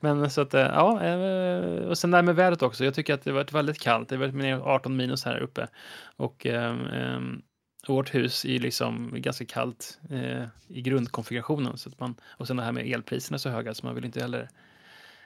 Men 0.00 0.30
så 0.30 0.40
att, 0.40 0.54
eh, 0.54 0.60
ja, 0.60 1.04
eh, 1.04 1.88
och 1.88 1.98
sen 1.98 2.10
där 2.10 2.22
med 2.22 2.36
vädret 2.36 2.62
också. 2.62 2.84
Jag 2.84 2.94
tycker 2.94 3.14
att 3.14 3.24
det 3.24 3.30
har 3.30 3.34
varit 3.34 3.52
väldigt 3.52 3.80
kallt. 3.80 4.08
Det 4.08 4.16
har 4.16 4.20
varit 4.20 4.34
ner 4.34 4.58
18 4.58 4.96
minus 4.96 5.24
här 5.24 5.38
uppe. 5.38 5.68
Och 6.16 6.46
ehm, 6.46 6.86
ehm, 6.86 7.42
vårt 7.88 8.14
hus 8.14 8.44
är 8.44 8.58
liksom 8.58 9.10
ganska 9.14 9.44
kallt 9.44 9.98
eh, 10.10 10.44
i 10.68 10.82
grundkonfigurationen. 10.82 11.78
Så 11.78 11.88
att 11.88 12.00
man, 12.00 12.14
och 12.24 12.46
sen 12.46 12.56
det 12.56 12.62
här 12.62 12.72
med 12.72 12.86
elpriserna 12.86 13.38
så 13.38 13.48
höga 13.48 13.74
så 13.74 13.86
man 13.86 13.94
vill 13.94 14.04
inte 14.04 14.20
heller 14.20 14.48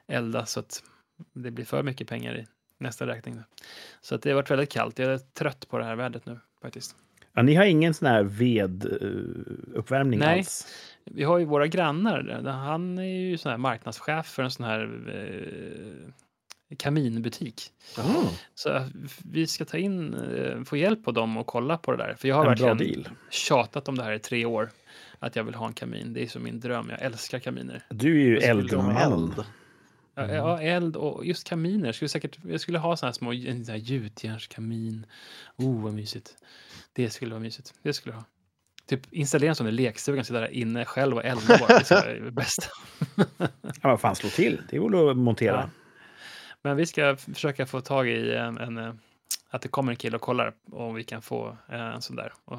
elda 0.07 0.47
så 0.47 0.61
att 0.61 0.83
det 1.33 1.51
blir 1.51 1.65
för 1.65 1.83
mycket 1.83 2.09
pengar 2.09 2.39
i 2.39 2.47
nästa 2.79 3.07
räkning. 3.07 3.39
Så 4.01 4.15
att 4.15 4.23
det 4.23 4.31
har 4.31 4.35
varit 4.35 4.51
väldigt 4.51 4.73
kallt. 4.73 4.99
Jag 4.99 5.13
är 5.13 5.19
trött 5.19 5.69
på 5.69 5.79
det 5.79 5.85
här 5.85 5.97
vädret 5.97 6.27
nu 6.27 6.39
faktiskt. 6.63 6.97
Ja, 7.33 7.43
ni 7.43 7.55
har 7.55 7.65
ingen 7.65 7.95
sån 7.95 8.09
här 8.09 8.23
veduppvärmning 8.23 10.19
Nej. 10.19 10.39
alls? 10.39 10.67
Vi 11.05 11.25
har 11.25 11.39
ju 11.39 11.45
våra 11.45 11.67
grannar. 11.67 12.43
Han 12.45 12.99
är 12.99 13.03
ju 13.03 13.39
sån 13.39 13.51
här 13.51 13.59
marknadschef 13.59 14.27
för 14.27 14.43
en 14.43 14.51
sån 14.51 14.67
här 14.67 15.01
eh, 15.09 16.13
kaminbutik. 16.79 17.63
Mm. 17.99 18.25
Så 18.55 18.85
vi 19.25 19.47
ska 19.47 19.65
ta 19.65 19.77
in, 19.79 20.15
eh, 20.15 20.65
få 20.65 20.77
hjälp 20.77 21.05
på 21.05 21.13
dem 21.13 21.37
och 21.37 21.47
kolla 21.47 21.79
på 21.79 21.91
det 21.93 21.97
där. 21.99 22.15
För 22.19 22.29
jag 22.29 22.37
har 22.37 22.43
En 22.43 22.49
verkligen 22.49 22.79
deal. 22.79 23.09
tjatat 23.31 23.89
om 23.89 23.99
det 23.99 24.05
här 24.05 24.13
i 24.13 24.19
tre 24.19 24.45
år. 24.45 24.71
Att 25.19 25.37
jag 25.37 25.45
vill 25.45 25.55
ha 25.55 25.67
en 25.67 25.73
kamin. 25.73 26.13
Det 26.13 26.23
är 26.23 26.27
som 26.29 26.43
min 26.43 26.61
dröm. 26.61 26.91
Jag 26.91 27.03
älskar 27.03 27.39
kaminer. 27.39 27.83
Du 27.91 28.21
är 28.21 28.25
ju 28.25 28.35
vilja 28.35 28.53
ha 28.55 28.61
eldman. 28.61 28.97
eld. 28.97 29.45
Ja, 30.15 30.29
Ja, 30.35 30.61
eld 30.63 30.97
och 30.97 31.27
just 31.27 31.49
kaminer. 31.49 31.87
Jag 31.87 31.95
skulle, 31.95 32.09
säkert, 32.09 32.39
jag 32.49 32.61
skulle 32.61 32.79
ha 32.79 32.97
såna 32.97 33.09
här 33.09 33.13
små 33.13 33.33
en 33.33 33.65
sån 33.65 33.73
här 33.73 33.81
gjutjärnskamin. 33.81 35.07
Oh, 35.57 35.83
vad 35.83 35.93
mysigt. 35.95 36.35
Det 36.93 37.11
skulle 37.11 37.31
vara 37.31 37.41
mysigt. 37.43 37.75
Det 37.83 37.93
skulle 37.93 38.13
jag 38.15 38.19
ha. 38.19 38.25
Typ 38.87 39.13
installera 39.13 39.49
en 39.51 39.55
sån 39.57 39.69
i 39.69 39.73
lekstugan, 39.73 40.25
sitta 40.25 40.41
där 40.41 40.55
inne 40.55 40.85
själv 40.85 41.17
och 41.17 41.25
elda 41.25 41.59
bara. 41.59 41.79
Det 41.79 41.91
vara 41.91 42.15
det 42.15 42.31
bästa. 42.31 42.67
Ja, 43.17 43.25
vad 43.83 44.01
fan, 44.01 44.17
slå 44.17 44.29
till. 44.29 44.61
Det 44.71 44.79
går 44.79 45.11
att 45.11 45.17
montera. 45.17 45.57
Ja. 45.57 45.80
Men 46.63 46.77
vi 46.77 46.87
ska 46.87 47.17
försöka 47.17 47.67
få 47.67 47.81
tag 47.81 48.09
i 48.09 48.35
en, 48.35 48.59
en 48.59 48.79
eh, 48.79 48.93
att 49.51 49.63
det 49.63 49.69
kommer 49.69 49.93
en 49.93 49.97
kille 49.97 50.17
och 50.17 50.23
kollar 50.23 50.53
om 50.73 50.95
vi 50.95 51.05
kan 51.05 51.23
få 51.23 51.57
eh, 51.69 51.81
en 51.81 52.03
sån 52.03 52.17
där 52.17 52.33
och 52.45 52.59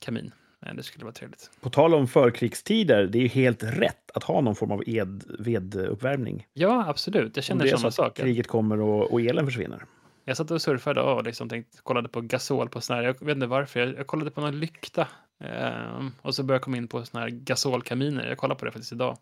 kamin. 0.00 0.32
Men 0.60 0.76
det 0.76 0.82
skulle 0.82 1.04
vara 1.04 1.12
trevligt. 1.14 1.50
På 1.60 1.70
tal 1.70 1.94
om 1.94 2.08
förkrigstider, 2.08 3.06
det 3.06 3.18
är 3.18 3.22
ju 3.22 3.28
helt 3.28 3.62
rätt 3.62 4.10
att 4.14 4.22
ha 4.24 4.40
någon 4.40 4.54
form 4.56 4.70
av 4.72 4.82
ed, 4.86 5.24
veduppvärmning. 5.38 6.46
Ja, 6.52 6.84
absolut. 6.88 7.36
Jag 7.36 7.44
känner 7.44 7.66
samma 7.66 7.90
sak. 7.90 8.16
kriget 8.16 8.46
kommer 8.46 8.80
och, 8.80 9.12
och 9.12 9.20
elen 9.20 9.46
försvinner. 9.46 9.84
Jag 10.24 10.36
satt 10.36 10.50
och 10.50 10.62
surfade 10.62 11.00
och 11.00 11.24
liksom 11.24 11.48
tänkte, 11.48 11.78
kollade 11.82 12.08
på 12.08 12.20
gasol 12.20 12.68
på 12.68 12.80
sån 12.80 12.96
här, 12.96 13.02
jag 13.02 13.20
vet 13.24 13.34
inte 13.34 13.46
varför, 13.46 13.80
jag, 13.80 13.98
jag 13.98 14.06
kollade 14.06 14.30
på 14.30 14.40
någon 14.40 14.60
lykta. 14.60 15.08
ehm, 15.40 16.12
och 16.22 16.34
så 16.34 16.42
började 16.42 16.54
jag 16.56 16.62
komma 16.62 16.76
in 16.76 16.88
på 16.88 17.04
såna 17.04 17.22
här 17.22 17.30
gasolkaminer. 17.30 18.26
Jag 18.28 18.38
kollade 18.38 18.58
på 18.58 18.64
det 18.64 18.72
faktiskt 18.72 18.92
idag. 18.92 19.18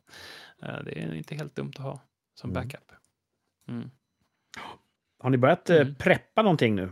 Eh, 0.63 0.69
det 0.85 1.03
är 1.03 1.15
inte 1.15 1.35
helt 1.35 1.57
dumt 1.57 1.73
att 1.77 1.83
ha 1.83 2.01
som 2.35 2.51
Mm. 2.51 2.63
backup. 2.63 2.93
Mm. 3.69 3.91
Har 5.19 5.31
ni 5.31 5.37
börjat 5.37 5.71
eh, 5.71 5.77
Mm. 5.81 5.95
preppa 5.95 6.43
någonting 6.43 6.75
nu? 6.75 6.89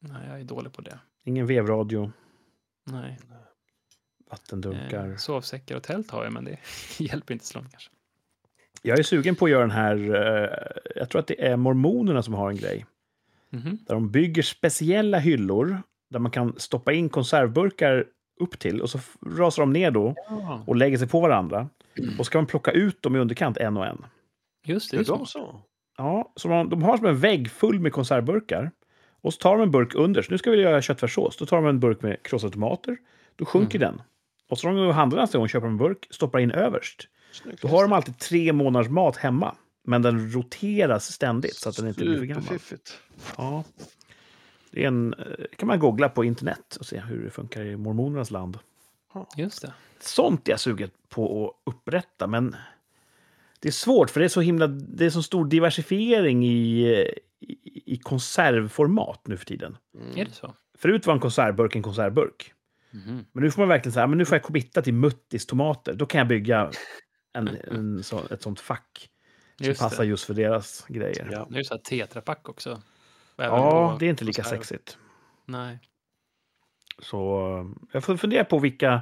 Nej, 0.00 0.28
jag 0.28 0.40
är 0.40 0.44
dålig 0.44 0.72
på 0.72 0.82
det. 0.82 0.98
Ingen 1.24 1.46
vevradio, 1.46 2.12
Nej. 2.86 3.18
vattendunkar. 4.30 5.08
Eh, 5.10 5.16
sovsäckar 5.16 5.76
och 5.76 5.82
tält 5.82 6.10
har 6.10 6.24
jag, 6.24 6.32
men 6.32 6.44
det 6.44 6.58
hjälper 6.98 7.32
inte 7.34 7.46
så 7.46 7.58
långt 7.58 7.70
kanske. 7.70 7.90
Jag 8.82 8.98
är 8.98 9.02
sugen 9.02 9.36
på 9.36 9.44
att 9.44 9.50
göra 9.50 9.60
den 9.60 9.70
här, 9.70 9.96
eh, 9.96 10.92
jag 10.96 11.10
tror 11.10 11.20
att 11.20 11.26
det 11.26 11.46
är 11.46 11.56
mormonerna 11.56 12.22
som 12.22 12.34
har 12.34 12.50
en 12.50 12.56
grej. 12.56 12.86
Mhm. 13.50 13.78
Där 13.86 13.94
de 13.94 14.10
bygger 14.10 14.42
speciella 14.42 15.18
hyllor 15.18 15.82
där 16.10 16.18
man 16.18 16.30
kan 16.30 16.58
stoppa 16.58 16.92
in 16.92 17.08
konservburkar 17.08 18.04
upp 18.40 18.58
till 18.58 18.80
och 18.80 18.90
så 18.90 18.98
rasar 19.26 19.62
de 19.62 19.72
ner 19.72 19.90
då 19.90 20.14
Ja, 20.28 20.64
och 20.66 20.76
lägger 20.76 20.98
sig 20.98 21.08
på 21.08 21.20
varandra. 21.20 21.68
Och 22.18 22.26
så 22.26 22.32
kan 22.32 22.38
man 22.38 22.46
plocka 22.46 22.70
ut 22.70 23.02
dem 23.02 23.16
i 23.16 23.18
underkant 23.18 23.56
en 23.56 23.76
och 23.76 23.86
en. 23.86 24.04
just 24.64 24.90
det. 24.90 24.96
Det 24.96 25.00
är 25.02 25.06
de 25.06 25.18
så. 25.18 25.26
så? 25.26 25.62
Ja, 25.98 26.32
så 26.36 26.48
man, 26.48 26.68
de 26.68 26.82
har 26.82 26.96
som 26.96 27.06
en 27.06 27.18
vägg 27.18 27.50
full 27.50 27.80
med 27.80 27.92
konservburkar. 27.92 28.70
Och 29.20 29.34
så 29.34 29.38
tar 29.38 29.56
de 29.56 29.62
en 29.62 29.70
burk 29.70 29.94
under. 29.94 30.22
Så 30.22 30.30
nu 30.32 30.38
ska 30.38 30.50
vi 30.50 30.60
göra 30.60 30.82
köttfärssås. 30.82 31.36
Då 31.36 31.46
tar 31.46 31.56
de 31.56 31.66
en 31.66 31.80
burk 31.80 32.02
med 32.02 32.22
krossade 32.22 32.52
tomater. 32.52 32.96
Då 33.36 33.44
sjunker 33.44 33.78
den. 33.78 34.02
Och 34.48 34.58
så 34.58 34.66
de 34.66 34.76
går 34.76 34.86
och 34.86 34.94
handlar 34.94 35.20
nästa 35.20 35.38
gång 35.38 35.42
och 35.42 35.50
köper 35.50 35.66
en 35.66 35.76
burk, 35.76 36.06
stoppar 36.10 36.38
in 36.38 36.50
överst. 36.50 37.08
Snyggt. 37.32 37.62
Då 37.62 37.68
har 37.68 37.82
de 37.82 37.92
alltid 37.92 38.18
tre 38.18 38.52
månaders 38.52 38.88
mat 38.88 39.16
hemma. 39.16 39.54
Men 39.84 40.02
den 40.02 40.32
roteras 40.32 41.12
ständigt 41.12 41.56
så 41.56 41.68
att 41.68 41.76
den 41.76 41.88
inte 41.88 42.00
blir 42.00 42.18
för 42.18 42.24
gammal. 42.24 42.42
Superfiffigt. 42.42 42.98
Ja. 43.36 43.64
Det 44.70 44.84
är 44.84 44.88
en, 44.88 45.14
eh, 45.14 45.44
kan 45.56 45.66
man 45.66 45.78
googla 45.78 46.08
på 46.08 46.24
internet 46.24 46.76
och 46.80 46.86
se 46.86 47.00
hur 47.00 47.24
det 47.24 47.30
funkar 47.30 47.64
i 47.64 47.76
mormonernas 47.76 48.30
land. 48.30 48.58
Just 49.36 49.62
det. 49.62 49.72
Sånt 50.00 50.48
är 50.48 50.52
jag 50.52 50.60
sugen 50.60 50.90
på 51.08 51.48
att 51.48 51.74
upprätta, 51.74 52.26
men 52.26 52.56
det 53.60 53.68
är 53.68 53.72
svårt 53.72 54.10
för 54.10 54.20
det 54.20 54.26
är 54.26 54.28
så 54.28 54.40
himla, 54.40 54.66
det 54.66 55.06
är 55.06 55.10
så 55.10 55.22
stor 55.22 55.44
diversifiering 55.44 56.44
i, 56.46 56.86
i, 57.40 57.82
i 57.86 57.96
konservformat 58.02 59.20
nu 59.26 59.36
för 59.36 59.44
tiden. 59.44 59.76
Är 60.16 60.24
det 60.24 60.32
så? 60.32 60.54
Förut 60.78 61.06
var 61.06 61.14
en 61.14 61.20
konservburk 61.20 61.76
en 61.76 61.82
konservburk. 61.82 62.52
Mhm. 62.90 63.24
Men 63.32 63.44
nu 63.44 63.50
får 63.50 63.62
man 63.62 63.68
verkligen 63.68 63.92
säga, 63.92 64.06
men 64.06 64.18
nu 64.18 64.24
får 64.24 64.34
jag 64.36 64.42
committa 64.42 64.82
till 64.82 64.94
Muttis 64.94 65.46
tomater. 65.46 65.94
Då 65.94 66.06
kan 66.06 66.18
jag 66.18 66.28
bygga 66.28 66.70
en, 67.32 67.48
en 67.48 68.02
så, 68.02 68.20
ett 68.30 68.42
sånt 68.42 68.60
fack 68.60 69.08
som 69.56 69.66
Just 69.66 69.80
passar 69.80 70.02
det. 70.04 70.08
just 70.08 70.24
för 70.24 70.34
deras 70.34 70.84
grejer. 70.88 71.28
Ja. 71.32 71.46
Det 71.50 71.54
är 71.54 71.58
ju 71.58 71.64
så 71.64 71.74
här 71.74 71.80
tetrapack 71.80 72.48
också. 72.48 72.82
Även 73.38 73.50
Ja, 73.58 73.96
det 74.00 74.06
är 74.06 74.10
inte 74.10 74.24
lika 74.24 74.42
konserv. 74.42 74.58
sexigt. 74.58 74.98
Nej. 75.46 75.78
Så 76.98 77.48
eh, 77.58 77.66
jag 77.92 78.04
får 78.04 78.16
fundera 78.16 78.44
på 78.44 78.58
vilka 78.58 79.00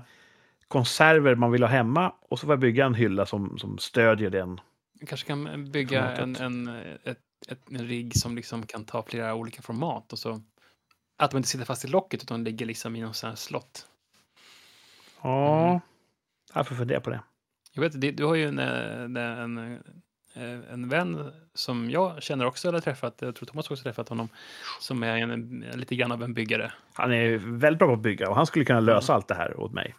konserver 0.68 1.34
man 1.34 1.52
vill 1.52 1.62
ha 1.62 1.68
hemma 1.70 2.12
och 2.28 2.38
så 2.38 2.46
får 2.46 2.52
jag 2.52 2.60
bygga 2.60 2.86
en 2.86 2.94
hylla 2.94 3.26
som, 3.26 3.58
som 3.58 3.78
stödjer 3.78 4.30
den. 4.30 4.60
Vi 5.00 5.06
kanske 5.06 5.26
kan 5.26 5.70
bygga 5.70 6.10
en, 6.10 6.34
Formatet. 6.34 6.40
en, 6.42 6.68
ett, 7.04 7.18
ett, 7.48 7.60
en 7.70 7.86
rigg 7.86 8.16
som 8.16 8.36
liksom 8.36 8.66
kan 8.66 8.84
ta 8.84 9.02
flera 9.02 9.34
olika 9.34 9.62
format 9.62 10.12
och 10.12 10.18
så 10.18 10.40
att 11.18 11.30
de 11.30 11.36
inte 11.36 11.48
sitter 11.48 11.64
fast 11.64 11.84
i 11.84 11.88
locket 11.88 12.22
utan 12.22 12.44
ligger 12.44 12.66
liksom 12.66 12.96
i 12.96 13.00
någon 13.00 13.14
sån 13.14 13.28
här 13.28 13.36
slott. 13.36 13.86
Ja, 15.22 15.66
Mm. 15.68 15.80
jag 16.54 16.66
får 16.68 16.74
fundera 16.74 17.00
på 17.00 17.10
det. 17.10 17.20
Jag 17.72 17.82
vet, 17.82 18.16
du 18.16 18.24
har 18.24 18.34
ju 18.34 18.48
en, 18.48 18.58
en, 18.58 19.16
en, 19.16 19.80
en 20.70 20.88
vän 20.88 21.32
som 21.54 21.90
jag 21.90 22.22
känner 22.22 22.46
också 22.46 22.68
eller 22.68 22.80
träffat, 22.80 23.14
jag 23.20 23.34
tror 23.34 23.46
Thomas 23.46 23.70
också 23.70 23.82
träffat 23.82 24.08
honom, 24.08 24.28
som 24.80 25.02
är 25.02 25.16
en, 25.16 25.64
lite 25.74 25.96
grann 25.96 26.12
av 26.12 26.22
en 26.22 26.34
byggare. 26.34 26.72
Han 26.92 27.12
är 27.12 27.36
väldigt 27.36 27.78
bra 27.78 27.88
på 27.88 27.94
att 27.94 28.00
bygga 28.00 28.28
och 28.28 28.36
han 28.36 28.46
skulle 28.46 28.64
kunna 28.64 28.80
lösa 28.80 29.14
allt 29.14 29.28
det 29.28 29.34
här 29.34 29.60
åt 29.60 29.72
mig. 29.72 29.94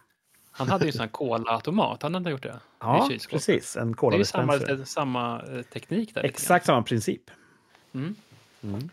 Han 0.58 0.68
hade 0.68 0.84
ju 0.84 0.88
en 0.88 0.92
sån 0.92 1.00
här 1.00 1.08
cola-automat, 1.08 2.02
han 2.02 2.14
hade 2.14 2.30
gjort 2.30 2.42
det. 2.42 2.60
Ja, 2.78 3.08
precis. 3.30 3.76
En 3.76 3.92
Det 3.92 4.06
är 4.06 4.24
samma, 4.24 4.58
cola 4.58 4.84
samma 4.84 5.42
eh, 5.42 5.62
teknik 5.62 6.14
där. 6.14 6.24
Exakt 6.24 6.66
samma 6.66 6.82
princip. 6.82 7.30
Mm. 7.94 8.14
Mm. 8.62 8.90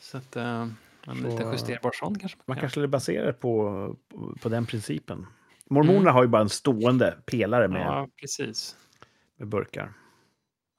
Så 0.00 0.16
att, 0.16 0.36
eh, 0.36 0.44
en 0.44 0.76
Så, 1.06 1.14
lite 1.14 1.42
justerbar 1.42 1.90
sån 1.94 2.18
kanske. 2.18 2.38
Man 2.46 2.56
kan 2.56 2.60
kanske 2.60 2.72
skulle 2.72 2.88
basera 2.88 3.26
det 3.26 3.32
på, 3.32 3.96
på, 4.40 4.48
den 4.48 4.66
principen. 4.66 5.26
Mormonerna 5.70 6.00
Mm. 6.00 6.14
har 6.14 6.22
ju 6.22 6.28
bara 6.28 6.42
en 6.42 6.48
stående 6.48 7.18
pelare 7.26 7.68
med, 7.68 7.86
Ja, 7.86 8.08
precis. 8.20 8.76
med 9.36 9.48
burkar. 9.48 9.92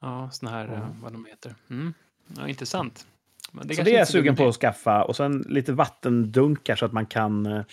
Ja, 0.02 0.30
såna 0.32 0.52
här, 0.52 0.74
eh, 0.74 0.88
vad 1.02 1.12
de 1.12 1.26
heter. 1.26 1.56
Mm. 1.70 1.94
Ja, 2.38 2.48
intressant. 2.48 3.08
Men 3.52 3.64
så 3.64 3.68
kanske 3.68 3.84
det 3.84 3.96
är 3.96 3.98
jag 4.00 4.08
så 4.08 4.12
sugen 4.12 4.36
på 4.36 4.48
att 4.48 4.56
skaffa. 4.56 5.04
Och 5.04 5.16
sen 5.16 5.46
lite 5.50 5.74
vattendunkar 5.74 6.76
så 6.76 6.86
att 6.86 6.94
man 6.94 7.06
kan... 7.06 7.64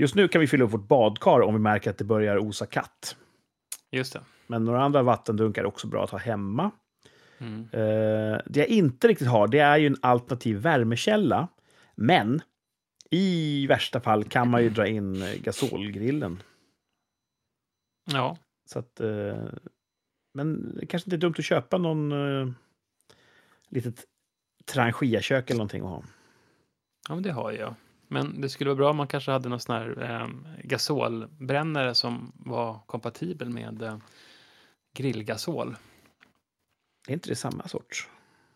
Just 0.00 0.14
nu 0.14 0.28
kan 0.28 0.40
vi 0.40 0.46
fylla 0.46 0.64
upp 0.64 0.72
vårt 0.72 0.88
badkar 0.88 1.40
om 1.40 1.54
vi 1.54 1.60
märker 1.60 1.90
att 1.90 1.98
det 1.98 2.04
börjar 2.04 2.38
osa 2.38 2.66
katt. 2.66 3.16
Just 3.90 4.12
det. 4.12 4.20
Men 4.46 4.64
några 4.64 4.82
andra 4.82 5.02
vattendunkar 5.02 5.62
är 5.62 5.66
också 5.66 5.86
bra 5.86 6.04
att 6.04 6.10
ha 6.10 6.18
hemma. 6.18 6.70
Mm. 7.38 7.60
Eh, 7.72 8.40
det 8.46 8.60
jag 8.60 8.68
inte 8.68 9.08
riktigt 9.08 9.28
har, 9.28 9.48
det 9.48 9.58
är 9.58 9.78
ju 9.78 9.86
en 9.86 9.96
alternativ 10.02 10.56
värmekälla. 10.56 11.48
Men 11.94 12.42
i 13.10 13.66
värsta 13.66 14.00
fall 14.00 14.24
kan 14.24 14.50
man 14.50 14.62
ju 14.62 14.70
dra 14.70 14.86
in 14.86 15.24
gasolgrillen. 15.42 16.42
Ja, 18.12 18.36
Så 18.66 18.78
att, 18.78 19.00
eh, 19.00 19.44
men 20.34 20.76
det 20.76 20.86
kanske 20.86 21.06
inte 21.06 21.16
är 21.16 21.28
dumt 21.28 21.34
att 21.38 21.44
köpa 21.44 21.78
någon 21.78 22.12
eh, 22.12 22.52
litet 23.68 24.04
trangiakök 24.64 25.50
eller 25.50 25.58
någonting 25.58 25.82
att 25.82 25.88
ha. 25.88 26.02
ja, 27.08 27.14
men 27.14 27.22
det 27.22 27.32
har 27.32 27.52
jag. 27.52 27.74
Men 28.12 28.40
det 28.40 28.48
skulle 28.48 28.70
vara 28.70 28.76
bra 28.76 28.90
om 28.90 28.96
man 28.96 29.06
kanske 29.06 29.30
hade 29.30 29.48
någon 29.48 29.60
sån 29.60 29.74
här 29.74 30.02
eh, 30.22 30.28
gasolbrännare 30.64 31.94
som 31.94 32.32
var 32.34 32.78
kompatibel 32.86 33.50
med 33.50 33.82
eh, 33.82 33.96
grillgasol. 34.94 35.76
Är 37.08 37.12
inte 37.12 37.28
det 37.28 37.36
samma 37.36 37.68
sorts? 37.68 38.08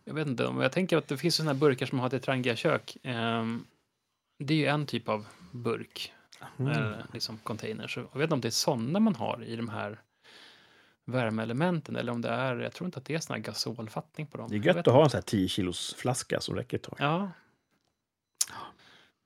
Jag 0.05 0.15
vet 0.15 0.27
inte, 0.27 0.47
om 0.47 0.61
jag 0.61 0.73
tänker 0.73 0.97
att 0.97 1.09
det 1.09 1.17
finns 1.17 1.35
såna 1.35 1.53
här 1.53 1.59
burkar 1.59 1.87
som 1.87 1.99
har 2.01 2.11
till 2.11 2.21
Trangia-kök. 2.21 2.97
ehm, 3.03 3.65
det 4.39 4.55
är 4.55 4.59
ju 4.59 4.67
en 4.67 4.87
typ 4.87 5.09
av 5.09 5.27
burk, 5.53 6.13
Mm. 6.59 6.73
eller 6.73 7.07
liksom 7.13 7.39
container. 7.39 7.89
Så 7.89 8.01
jag 8.01 8.19
vet 8.19 8.23
inte 8.23 8.35
om 8.35 8.41
det 8.41 8.49
är 8.49 8.51
sådana 8.51 9.01
man 9.01 9.15
har 9.15 9.45
i 9.45 9.57
de 9.57 9.69
här 9.69 10.01
värmeelementen 11.05 11.97
eller 11.97 12.13
om 12.13 12.21
det 12.23 12.29
är, 12.29 12.57
jag 12.57 12.73
tror 12.73 12.87
inte 12.87 12.99
att 12.99 13.05
det 13.05 13.15
är 13.15 13.19
sån 13.19 13.35
här 13.35 13.43
gasolfattning 13.43 14.27
på 14.27 14.39
dem. 14.39 14.49
Det 14.51 14.57
är 14.57 14.61
gött 14.67 14.77
att 14.89 14.95
ha 14.95 15.05
en 15.05 15.11
sån 15.11 15.17
här 15.19 15.23
10 15.23 15.49
kilos 15.49 15.95
flaska 15.99 16.41
som 16.41 16.57
räcker 16.57 16.77
ett 16.77 16.83
tag. 16.83 16.97
Ja. 16.99 17.31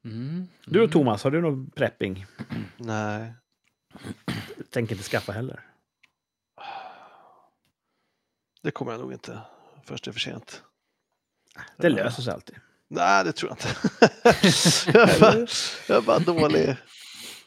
Mm. 0.04 0.48
Du 0.66 0.82
och 0.82 0.92
Thomas, 0.92 1.24
har 1.24 1.30
du 1.30 1.40
någon 1.40 1.70
prepping? 1.70 2.26
Nej. 2.76 3.34
Tänker 4.70 4.94
inte 4.94 5.08
skaffa 5.08 5.32
heller. 5.32 5.61
Det 8.62 8.70
kommer 8.70 8.92
jag 8.92 9.00
nog 9.00 9.12
inte 9.12 9.40
först 9.84 10.04
det 10.04 10.11
är 10.11 10.12
för 10.12 10.20
sent. 10.20 10.62
Det 11.76 11.88
löser 11.88 12.22
sig 12.22 12.32
alltid. 12.32 12.56
Nej, 12.88 13.24
det 13.24 13.32
tror 13.32 13.50
jag 13.50 13.58
inte. 13.58 13.90
jag, 14.98 15.11
är 15.11 15.20
bara, 15.20 15.46
jag 15.88 15.96
är 15.96 16.02
bara 16.02 16.18
dålig. 16.18 16.76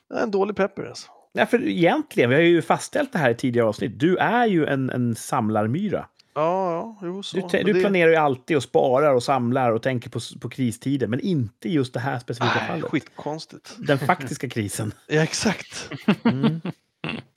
Jag 0.07 0.19
är 0.19 0.23
en 0.23 0.31
dålig 0.31 0.55
prepper 0.55 0.85
alltså. 0.85 1.11
Nej, 1.33 1.45
för 1.45 1.67
egentligen, 1.67 2.29
vi 2.29 2.35
har 2.35 2.41
ju 2.41 2.61
fastställt 2.61 3.13
det 3.13 3.19
här 3.19 3.29
i 3.29 3.35
tidigare 3.35 3.67
avsnitt. 3.67 3.99
Du 3.99 4.17
är 4.17 4.45
ju 4.45 4.65
en, 4.65 4.89
en 4.89 5.15
samlarmyra. 5.15 6.07
Ja, 6.33 6.71
ja, 6.71 6.97
jo 7.01 7.23
så. 7.23 7.47
Du, 7.51 7.63
du 7.63 7.73
det- 7.73 7.79
planerar 7.79 8.09
ju 8.11 8.15
alltid 8.15 8.57
och 8.57 8.63
sparar 8.63 9.13
och 9.15 9.23
samlar 9.23 9.71
och 9.71 9.81
tänker 9.81 10.09
på, 10.09 10.19
på 10.41 10.49
kristider, 10.49 11.07
men 11.07 11.19
inte 11.19 11.69
just 11.69 11.93
det 11.93 11.99
här 11.99 12.19
specifika 12.19 12.53
Nej, 12.55 12.67
fallet. 12.67 12.85
skitkonstigt. 12.85 13.75
Den 13.77 13.99
faktiska 13.99 14.49
krisen. 14.49 14.93
Ja, 15.07 15.21
exakt. 15.23 15.89
Mm. 16.23 16.61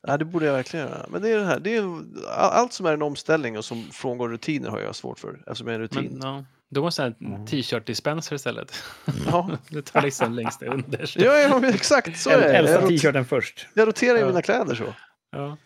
Ja, 0.06 0.16
det 0.16 0.24
borde 0.24 0.46
jag 0.46 0.52
verkligen 0.52 0.86
göra. 0.86 1.06
Men 1.08 1.22
det 1.22 1.30
är 1.30 1.38
det 1.38 1.44
här. 1.46 1.60
Det 1.60 1.76
är, 1.76 1.82
all- 1.82 2.50
allt 2.52 2.72
som 2.72 2.86
är 2.86 2.92
en 2.92 3.02
omställning 3.02 3.58
och 3.58 3.64
som 3.64 3.84
frångår 3.92 4.28
rutiner 4.28 4.68
har 4.68 4.80
jag 4.80 4.94
svårt 4.96 5.18
för. 5.18 5.34
Eftersom 5.46 5.66
jag 5.66 5.74
är 5.74 5.78
en 5.78 5.80
rutin. 5.80 6.18
Men, 6.18 6.28
ja, 6.28 6.44
då 6.70 6.82
måste 6.82 7.02
jag 7.02 7.10
ha 7.10 7.16
Mm. 7.20 7.40
en 7.40 7.46
t-shirt-dispenser 7.46 8.36
istället. 8.36 8.74
Ja. 9.26 9.50
det 9.68 9.82
tar 9.82 10.02
liksom 10.02 10.32
längst 10.32 10.62
underst. 10.62 11.16
Ja, 11.16 11.34
ja, 11.38 11.68
exakt 11.68 12.18
så 12.20 12.30
är 12.30 12.40
det. 12.62 12.62
Rot- 12.78 12.88
t-shirten 12.88 13.24
först. 13.24 13.66
jag 13.74 13.88
roterar 13.88 14.16
i 14.16 14.20
Ja. 14.20 14.26
mina 14.26 14.42
kläder 14.42 14.74
så. 14.74 14.94
Ja. 15.30 15.56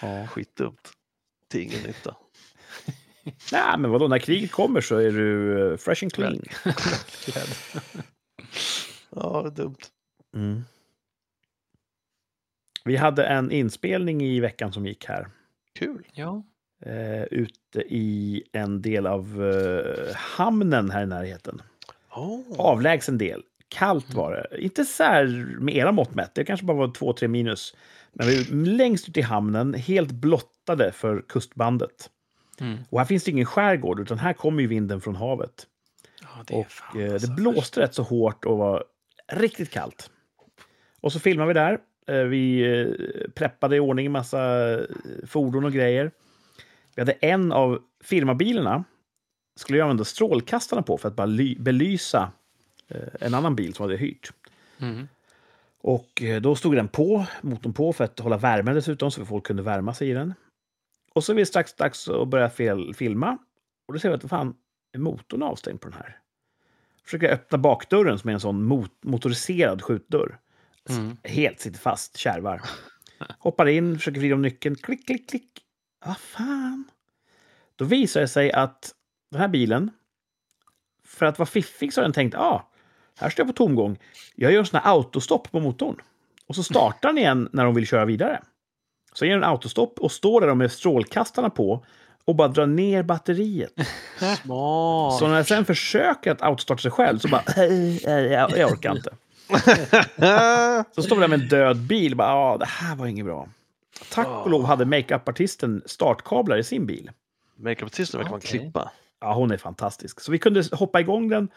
Ja. 0.00 0.26
Skitdumt. 0.26 0.90
Till 1.50 1.60
ingen 1.60 1.82
nytta. 1.82 2.14
Nej, 3.52 3.78
men 3.78 3.90
vadå, 3.90 4.08
när 4.08 4.18
kriget 4.18 4.50
kommer 4.50 4.80
så 4.80 4.96
är 4.96 5.10
du 5.10 5.62
eh, 5.72 5.76
fresh 5.76 6.04
and 6.04 6.12
clean. 6.12 6.42
Ja, 9.10 9.42
det 9.42 9.48
är 9.48 9.64
dumt. 9.64 9.76
Mm. 10.36 10.64
Vi 12.84 12.96
hade 12.96 13.26
en 13.26 13.50
inspelning 13.50 14.22
i 14.22 14.40
veckan 14.40 14.72
som 14.72 14.86
gick 14.86 15.04
här. 15.04 15.28
Kul. 15.78 16.06
ja. 16.12 16.44
Eh, 16.86 17.22
ute 17.22 17.80
i 17.80 18.42
en 18.52 18.82
del 18.82 19.06
av 19.06 19.44
eh, 19.44 20.14
hamnen 20.16 20.90
här 20.90 21.02
i 21.02 21.06
närheten. 21.06 21.62
Oh. 22.10 22.40
Avlägsen 22.58 23.18
del. 23.18 23.42
Kallt 23.68 24.14
var 24.14 24.32
det. 24.32 24.62
Inte 24.62 24.84
så 24.84 25.02
här 25.02 25.26
med 25.60 25.76
era 25.76 25.92
mått 25.92 26.14
mätt, 26.14 26.34
det 26.34 26.44
kanske 26.44 26.66
bara 26.66 26.76
var 26.76 26.88
2-3 26.88 27.28
minus. 27.28 27.74
Men 28.12 28.26
vi 28.26 28.40
är 28.40 28.54
längst 28.54 29.08
ut 29.08 29.16
i 29.16 29.20
hamnen, 29.20 29.74
helt 29.74 30.10
blottade 30.10 30.92
för 30.92 31.24
kustbandet. 31.28 32.10
Mm. 32.60 32.78
Och 32.90 32.98
här 32.98 33.06
finns 33.06 33.24
det 33.24 33.30
ingen 33.30 33.46
skärgård, 33.46 34.00
utan 34.00 34.18
här 34.18 34.32
kommer 34.32 34.62
ju 34.62 34.66
vinden 34.68 35.00
från 35.00 35.16
havet. 35.16 35.66
ja, 36.22 36.28
det 36.46 36.54
Och 36.54 36.70
fan 36.70 37.00
eh, 37.00 37.12
alltså 37.12 37.28
det 37.28 37.34
blåste 37.34 37.80
rätt 37.80 37.94
så 37.94 38.02
hårt 38.02 38.44
och 38.44 38.58
var 38.58 38.84
riktigt 39.32 39.70
kallt. 39.70 40.10
Och 41.00 41.12
så 41.12 41.20
filmade 41.20 41.48
vi 41.48 41.54
där. 41.54 41.78
Eh, 42.06 42.24
vi 42.24 42.60
eh, 42.80 43.30
preppade 43.34 43.76
i 43.76 43.80
ordning 43.80 44.06
en 44.06 44.12
massa 44.12 44.70
eh, 44.72 44.80
fordon 45.26 45.64
och 45.64 45.72
grejer. 45.72 46.10
Vi 46.94 47.00
hade 47.02 47.12
en 47.12 47.52
av 47.52 47.82
firmabilarna 48.04 48.84
skulle 49.56 49.78
jag 49.78 49.84
använda 49.84 50.04
strålkastarna 50.04 50.82
på 50.82 50.98
för 50.98 51.08
att 51.08 51.16
bara 51.16 51.26
ly- 51.26 51.58
belysa 51.58 52.32
en 53.20 53.34
annan 53.34 53.56
bil 53.56 53.74
som 53.74 53.82
hade 53.82 53.96
hyrt. 53.96 54.32
Mm. 54.78 55.08
Och 55.80 56.22
då 56.42 56.54
stod 56.54 56.74
den 56.76 56.88
på, 56.88 57.26
motorn 57.40 57.72
på, 57.72 57.92
för 57.92 58.04
att 58.04 58.18
hålla 58.18 58.36
värmen 58.36 58.74
dessutom, 58.74 59.10
så 59.10 59.26
folk 59.26 59.46
kunde 59.46 59.62
värma 59.62 59.94
sig 59.94 60.10
i 60.10 60.12
den. 60.12 60.34
Och 61.12 61.24
så 61.24 61.32
är 61.32 61.36
det 61.36 61.46
strax 61.46 61.74
dags 61.74 62.08
att 62.08 62.28
börja 62.28 62.50
fel, 62.50 62.94
filma. 62.94 63.38
Och 63.86 63.94
då 63.94 64.00
ser 64.00 64.08
vi 64.08 64.14
att 64.14 64.28
fan, 64.28 64.54
är 64.92 64.98
motorn 64.98 65.42
avstängd 65.42 65.80
på 65.80 65.88
den 65.88 65.98
här? 65.98 66.18
Försöker 67.04 67.26
jag 67.26 67.34
öppna 67.34 67.58
bakdörren 67.58 68.18
som 68.18 68.30
är 68.30 68.34
en 68.34 68.40
sån 68.40 68.62
mot 68.64 68.92
motoriserad 69.00 69.82
skjutdörr. 69.82 70.38
Mm. 70.88 71.16
Helt 71.22 71.60
sitter 71.60 71.78
fast, 71.78 72.16
kärvar. 72.16 72.62
Hoppar 73.38 73.66
in, 73.66 73.98
försöker 73.98 74.20
vrida 74.20 74.34
om 74.34 74.42
nyckeln. 74.42 74.76
Klick, 74.76 75.06
klick, 75.06 75.30
klick. 75.30 75.60
Vad 76.06 76.18
fan? 76.18 76.84
Då 77.76 77.84
visar 77.84 78.20
det 78.20 78.28
sig 78.28 78.52
att 78.52 78.94
den 79.30 79.40
här 79.40 79.48
bilen, 79.48 79.90
för 81.04 81.26
att 81.26 81.38
vara 81.38 81.46
fiffig 81.46 81.92
så 81.92 82.00
har 82.00 82.02
den 82.02 82.12
tänkt, 82.12 82.34
ja, 82.34 82.40
ah, 82.40 82.70
här 83.16 83.30
står 83.30 83.46
jag 83.46 83.54
på 83.54 83.64
tomgång. 83.64 83.98
Jag 84.34 84.52
gör 84.52 84.58
en 84.58 84.66
sån 84.66 84.80
här 84.80 84.92
autostopp 84.92 85.50
på 85.50 85.60
motorn. 85.60 85.96
Och 86.46 86.54
så 86.54 86.62
startar 86.62 87.08
den 87.08 87.18
igen 87.18 87.48
när 87.52 87.64
de 87.64 87.74
vill 87.74 87.86
köra 87.86 88.04
vidare. 88.04 88.42
Så 89.12 89.26
gör 89.26 89.34
den 89.34 89.44
autostopp 89.44 89.98
och 89.98 90.12
står 90.12 90.40
där 90.40 90.54
med 90.54 90.72
strålkastarna 90.72 91.50
på 91.50 91.84
och 92.24 92.36
bara 92.36 92.48
drar 92.48 92.66
ner 92.66 93.02
batteriet. 93.02 93.72
Smart. 94.18 95.18
Så 95.18 95.28
när 95.28 95.36
jag 95.36 95.46
sen 95.46 95.64
försöker 95.64 96.30
att 96.32 96.42
autostarta 96.42 96.82
sig 96.82 96.90
själv 96.90 97.18
så 97.18 97.28
bara, 97.28 97.42
jag, 98.30 98.58
jag 98.58 98.72
orkar 98.72 98.96
inte. 98.96 99.10
Så 100.94 101.02
står 101.02 101.16
vi 101.16 101.20
där 101.20 101.28
med 101.28 101.40
en 101.40 101.48
död 101.48 101.76
bil. 101.76 102.16
Bara, 102.16 102.34
ah, 102.34 102.56
det 102.58 102.66
här 102.66 102.96
var 102.96 103.06
inget 103.06 103.24
bra. 103.24 103.48
Tack 104.10 104.26
och 104.26 104.50
lov 104.50 104.64
hade 104.64 104.84
makeup-artisten 104.84 105.82
startkablar 105.86 106.56
i 106.56 106.64
sin 106.64 106.86
bil. 106.86 107.10
Makeup-artisten 107.56 108.18
verkar 108.18 108.30
vara 108.30 108.40
en 108.40 108.46
Okej. 108.46 108.60
klippa. 108.60 108.90
Ja, 109.20 109.34
hon 109.34 109.50
är 109.50 109.56
fantastisk. 109.56 110.20
Så 110.20 110.32
vi 110.32 110.38
kunde 110.38 110.64
hoppa 110.72 111.00
igång 111.00 111.28
den. 111.28 111.48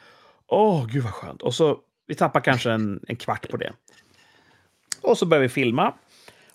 Åh, 0.47 0.85
gud 0.85 1.03
vad 1.03 1.13
skönt. 1.13 1.41
Och 1.41 1.53
så, 1.53 1.77
vi 2.07 2.15
tappar 2.15 2.39
kanske 2.41 2.71
en, 2.71 2.99
en 3.07 3.15
kvart 3.15 3.49
på 3.49 3.57
det. 3.57 3.73
Och 5.01 5.17
så 5.17 5.25
börjar 5.25 5.41
vi 5.41 5.49
filma. 5.49 5.93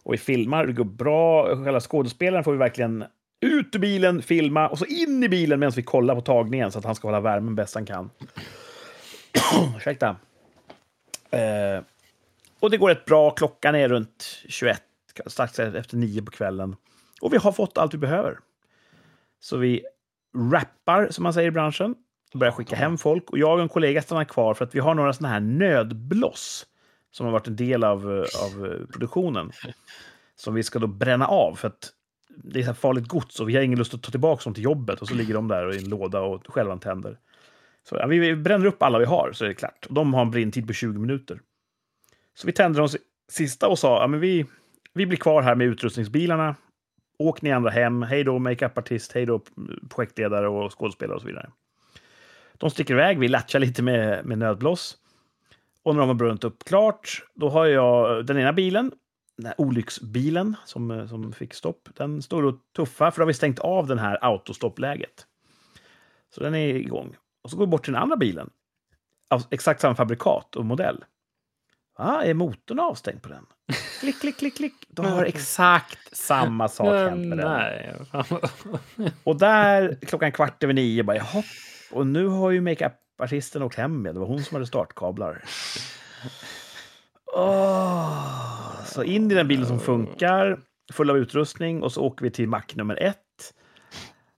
Och 0.06 0.12
vi 0.12 0.18
filmar, 0.18 0.66
det 0.66 0.72
går 0.72 0.84
bra. 0.84 1.56
Själva 1.64 1.80
skådespelaren 1.80 2.44
får 2.44 2.52
vi 2.52 2.58
verkligen 2.58 3.04
ut 3.40 3.74
ur 3.74 3.78
bilen, 3.78 4.22
filma 4.22 4.68
och 4.68 4.78
så 4.78 4.84
in 4.84 5.22
i 5.22 5.28
bilen 5.28 5.60
medan 5.60 5.72
vi 5.76 5.82
kollar 5.82 6.14
på 6.14 6.20
tagningen 6.20 6.72
så 6.72 6.78
att 6.78 6.84
han 6.84 6.94
ska 6.94 7.08
hålla 7.08 7.20
värmen 7.20 7.54
bäst 7.54 7.74
han 7.74 7.86
kan. 7.86 8.10
Ursäkta. 9.76 10.16
Eh, 11.30 11.82
och 12.60 12.70
det 12.70 12.76
går 12.76 12.88
rätt 12.88 13.04
bra. 13.04 13.30
Klockan 13.30 13.74
är 13.74 13.88
runt 13.88 14.42
21, 14.48 14.82
strax 15.26 15.58
efter 15.58 15.96
9 15.96 16.22
på 16.22 16.30
kvällen. 16.30 16.76
Och 17.20 17.32
vi 17.32 17.36
har 17.36 17.52
fått 17.52 17.78
allt 17.78 17.94
vi 17.94 17.98
behöver. 17.98 18.38
Så 19.40 19.56
vi 19.56 19.82
rappar, 20.52 21.08
som 21.10 21.22
man 21.22 21.34
säger 21.34 21.48
i 21.48 21.52
branschen. 21.52 21.94
Börjar 22.34 22.52
skicka 22.52 22.76
hem 22.76 22.98
folk. 22.98 23.30
Och 23.30 23.38
jag 23.38 23.54
och 23.54 23.62
en 23.62 23.68
kollega 23.68 24.02
stannar 24.02 24.24
kvar 24.24 24.54
för 24.54 24.64
att 24.64 24.74
vi 24.74 24.80
har 24.80 24.94
några 24.94 25.12
sådana 25.12 25.32
här 25.32 25.40
nödbloss 25.40 26.66
som 27.16 27.26
har 27.26 27.32
varit 27.32 27.48
en 27.48 27.56
del 27.56 27.84
av, 27.84 28.12
eh, 28.12 28.44
av 28.44 28.66
eh, 28.66 28.86
produktionen. 28.86 29.50
Som 30.34 30.54
vi 30.54 30.62
ska 30.62 30.78
då 30.78 30.86
bränna 30.86 31.26
av 31.26 31.54
för 31.54 31.68
att 31.68 31.92
det 32.28 32.58
är 32.58 32.62
så 32.62 32.66
här 32.66 32.74
farligt 32.74 33.08
gods 33.08 33.40
och 33.40 33.48
vi 33.48 33.56
har 33.56 33.62
ingen 33.62 33.78
lust 33.78 33.94
att 33.94 34.02
ta 34.02 34.10
tillbaka 34.10 34.44
dem 34.44 34.54
till 34.54 34.64
jobbet 34.64 35.00
och 35.00 35.08
så 35.08 35.14
ligger 35.14 35.34
de 35.34 35.48
där 35.48 35.74
i 35.74 35.78
en 35.78 35.88
låda 35.88 36.20
och 36.20 36.46
självantänder. 36.46 37.18
Så 37.88 37.96
ja, 37.96 38.06
vi, 38.06 38.18
vi 38.18 38.36
bränner 38.36 38.66
upp 38.66 38.82
alla 38.82 38.98
vi 38.98 39.04
har 39.04 39.32
så 39.32 39.44
är 39.44 39.48
det 39.48 39.54
klart. 39.54 39.86
Och 39.88 39.94
de 39.94 40.14
har 40.14 40.22
en 40.22 40.30
brinntid 40.30 40.66
på 40.66 40.72
20 40.72 40.98
minuter. 40.98 41.40
Så 42.34 42.46
vi 42.46 42.52
tände 42.52 42.78
de 42.78 42.88
sista 43.28 43.68
och 43.68 43.78
sa 43.78 44.00
ja, 44.00 44.06
men 44.06 44.20
vi, 44.20 44.46
vi 44.94 45.06
blir 45.06 45.18
kvar 45.18 45.42
här 45.42 45.54
med 45.54 45.66
utrustningsbilarna. 45.66 46.54
Åk 47.18 47.42
ni 47.42 47.52
andra 47.52 47.70
hem. 47.70 48.02
Hej 48.02 48.24
då 48.24 48.38
makeupartist, 48.38 49.12
hej 49.12 49.26
då 49.26 49.34
eh, 49.34 49.42
projektledare 49.88 50.48
och 50.48 50.78
skådespelare 50.78 51.14
och 51.14 51.22
så 51.22 51.28
vidare. 51.28 51.50
De 52.58 52.70
sticker 52.70 52.94
iväg, 52.94 53.18
vi 53.18 53.28
latchar 53.28 53.58
lite 53.58 53.82
med, 53.82 54.26
med 54.26 54.38
nödblås. 54.38 54.98
Och 55.86 55.94
när 55.94 56.00
de 56.00 56.08
har 56.08 56.14
brunnit 56.14 56.44
upp 56.44 56.64
klart, 56.64 57.24
då 57.34 57.48
har 57.48 57.66
jag 57.66 58.26
den 58.26 58.38
ena 58.38 58.52
bilen, 58.52 58.92
den 59.36 59.46
här 59.46 59.60
olycksbilen 59.60 60.56
som, 60.64 60.90
eh, 60.90 61.06
som 61.06 61.32
fick 61.32 61.54
stopp, 61.54 61.88
den 61.96 62.22
står 62.22 62.42
och 62.42 62.54
tuffar, 62.76 63.10
för 63.10 63.18
då 63.18 63.22
har 63.22 63.26
vi 63.26 63.34
stängt 63.34 63.58
av 63.58 63.86
den 63.86 63.98
här 63.98 64.18
autostoppläget. 64.24 65.26
Så 66.34 66.42
den 66.42 66.54
är 66.54 66.74
igång. 66.74 67.16
Och 67.42 67.50
så 67.50 67.56
går 67.56 67.66
vi 67.66 67.70
bort 67.70 67.84
till 67.84 67.92
den 67.92 68.02
andra 68.02 68.16
bilen, 68.16 68.50
av 69.30 69.42
exakt 69.50 69.80
samma 69.80 69.94
fabrikat 69.94 70.56
och 70.56 70.64
modell. 70.64 71.04
Ah, 71.96 72.22
är 72.22 72.34
motorn 72.34 72.80
avstängd 72.80 73.22
på 73.22 73.28
den? 73.28 73.46
Klick, 74.00 74.20
klick, 74.20 74.36
klick, 74.36 74.56
klick. 74.56 74.86
Då 74.88 75.02
har 75.02 75.24
exakt 75.24 76.16
samma 76.16 76.68
sak 76.68 76.86
hänt 76.86 77.26
med 77.26 77.38
den. 77.38 78.06
Och 79.24 79.38
där 79.38 79.98
klockan 80.06 80.32
kvart 80.32 80.62
över 80.64 80.74
nio 80.74 81.02
bara, 81.02 81.16
jaha. 81.16 81.42
Och 81.92 82.06
nu 82.06 82.26
har 82.26 82.50
ju 82.50 82.60
makeup-artisten 83.16 83.62
åkt 83.62 83.76
hem 83.76 84.02
med. 84.02 84.14
Det 84.14 84.20
var 84.20 84.26
hon 84.26 84.42
som 84.42 84.54
hade 84.54 84.66
startkablar. 84.66 85.44
Åh. 87.34 88.84
Så 88.84 89.02
in 89.02 89.30
i 89.30 89.34
den 89.34 89.48
bilen 89.48 89.66
som 89.66 89.80
funkar, 89.80 90.60
full 90.92 91.10
av 91.10 91.16
utrustning, 91.16 91.82
och 91.82 91.92
så 91.92 92.02
åker 92.02 92.24
vi 92.24 92.30
till 92.30 92.48
mack 92.48 92.74
nummer 92.74 92.96
ett. 92.96 93.54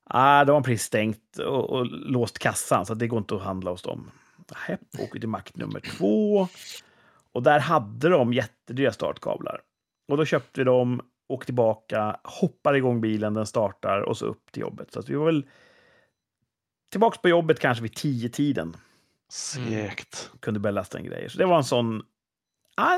Ah, 0.05 0.45
de 0.45 0.53
har 0.53 0.61
precis 0.61 0.83
stängt 0.83 1.39
och, 1.39 1.71
och 1.71 1.87
låst 1.87 2.39
kassan, 2.39 2.87
så 2.87 2.95
det 2.95 3.09
går 3.09 3.19
inte 3.19 3.35
att 3.35 3.43
handla 3.43 3.71
hos 3.71 3.83
dem. 3.83 4.11
Hepp, 4.57 4.81
åker 4.99 5.21
till 5.21 5.29
mack 5.29 5.57
nummer 5.57 5.81
två. 5.81 6.49
Och 7.33 7.43
där 7.43 7.59
hade 7.59 8.09
de 8.09 8.33
jättedyra 8.33 8.93
startkablar. 8.93 9.61
Och 10.09 10.17
då 10.17 10.25
köpte 10.25 10.61
vi 10.61 10.65
dem, 10.65 11.01
åkte 11.29 11.47
tillbaka, 11.47 12.21
hoppar 12.25 12.75
igång 12.75 13.01
bilen, 13.01 13.35
den 13.35 13.47
startar 13.47 14.01
och 14.01 14.17
så 14.17 14.27
upp 14.27 14.53
till 14.53 14.63
jobbet. 14.63 14.93
Så 14.93 15.03
vi 15.07 15.15
var 15.15 15.27
väl 15.27 15.45
tillbaka 16.91 17.19
på 17.23 17.29
jobbet 17.29 17.61
kanske 17.61 17.83
vid 17.83 17.95
tio 17.95 18.29
tiden 18.29 18.77
Segt. 19.31 20.31
kunde 20.41 20.61
börja 20.61 20.73
lasta 20.75 20.99
en 20.99 21.05
grejer. 21.05 21.29
Så 21.29 21.39
det 21.39 21.47
var 21.47 21.57
en 21.57 21.65
sån, 21.65 22.03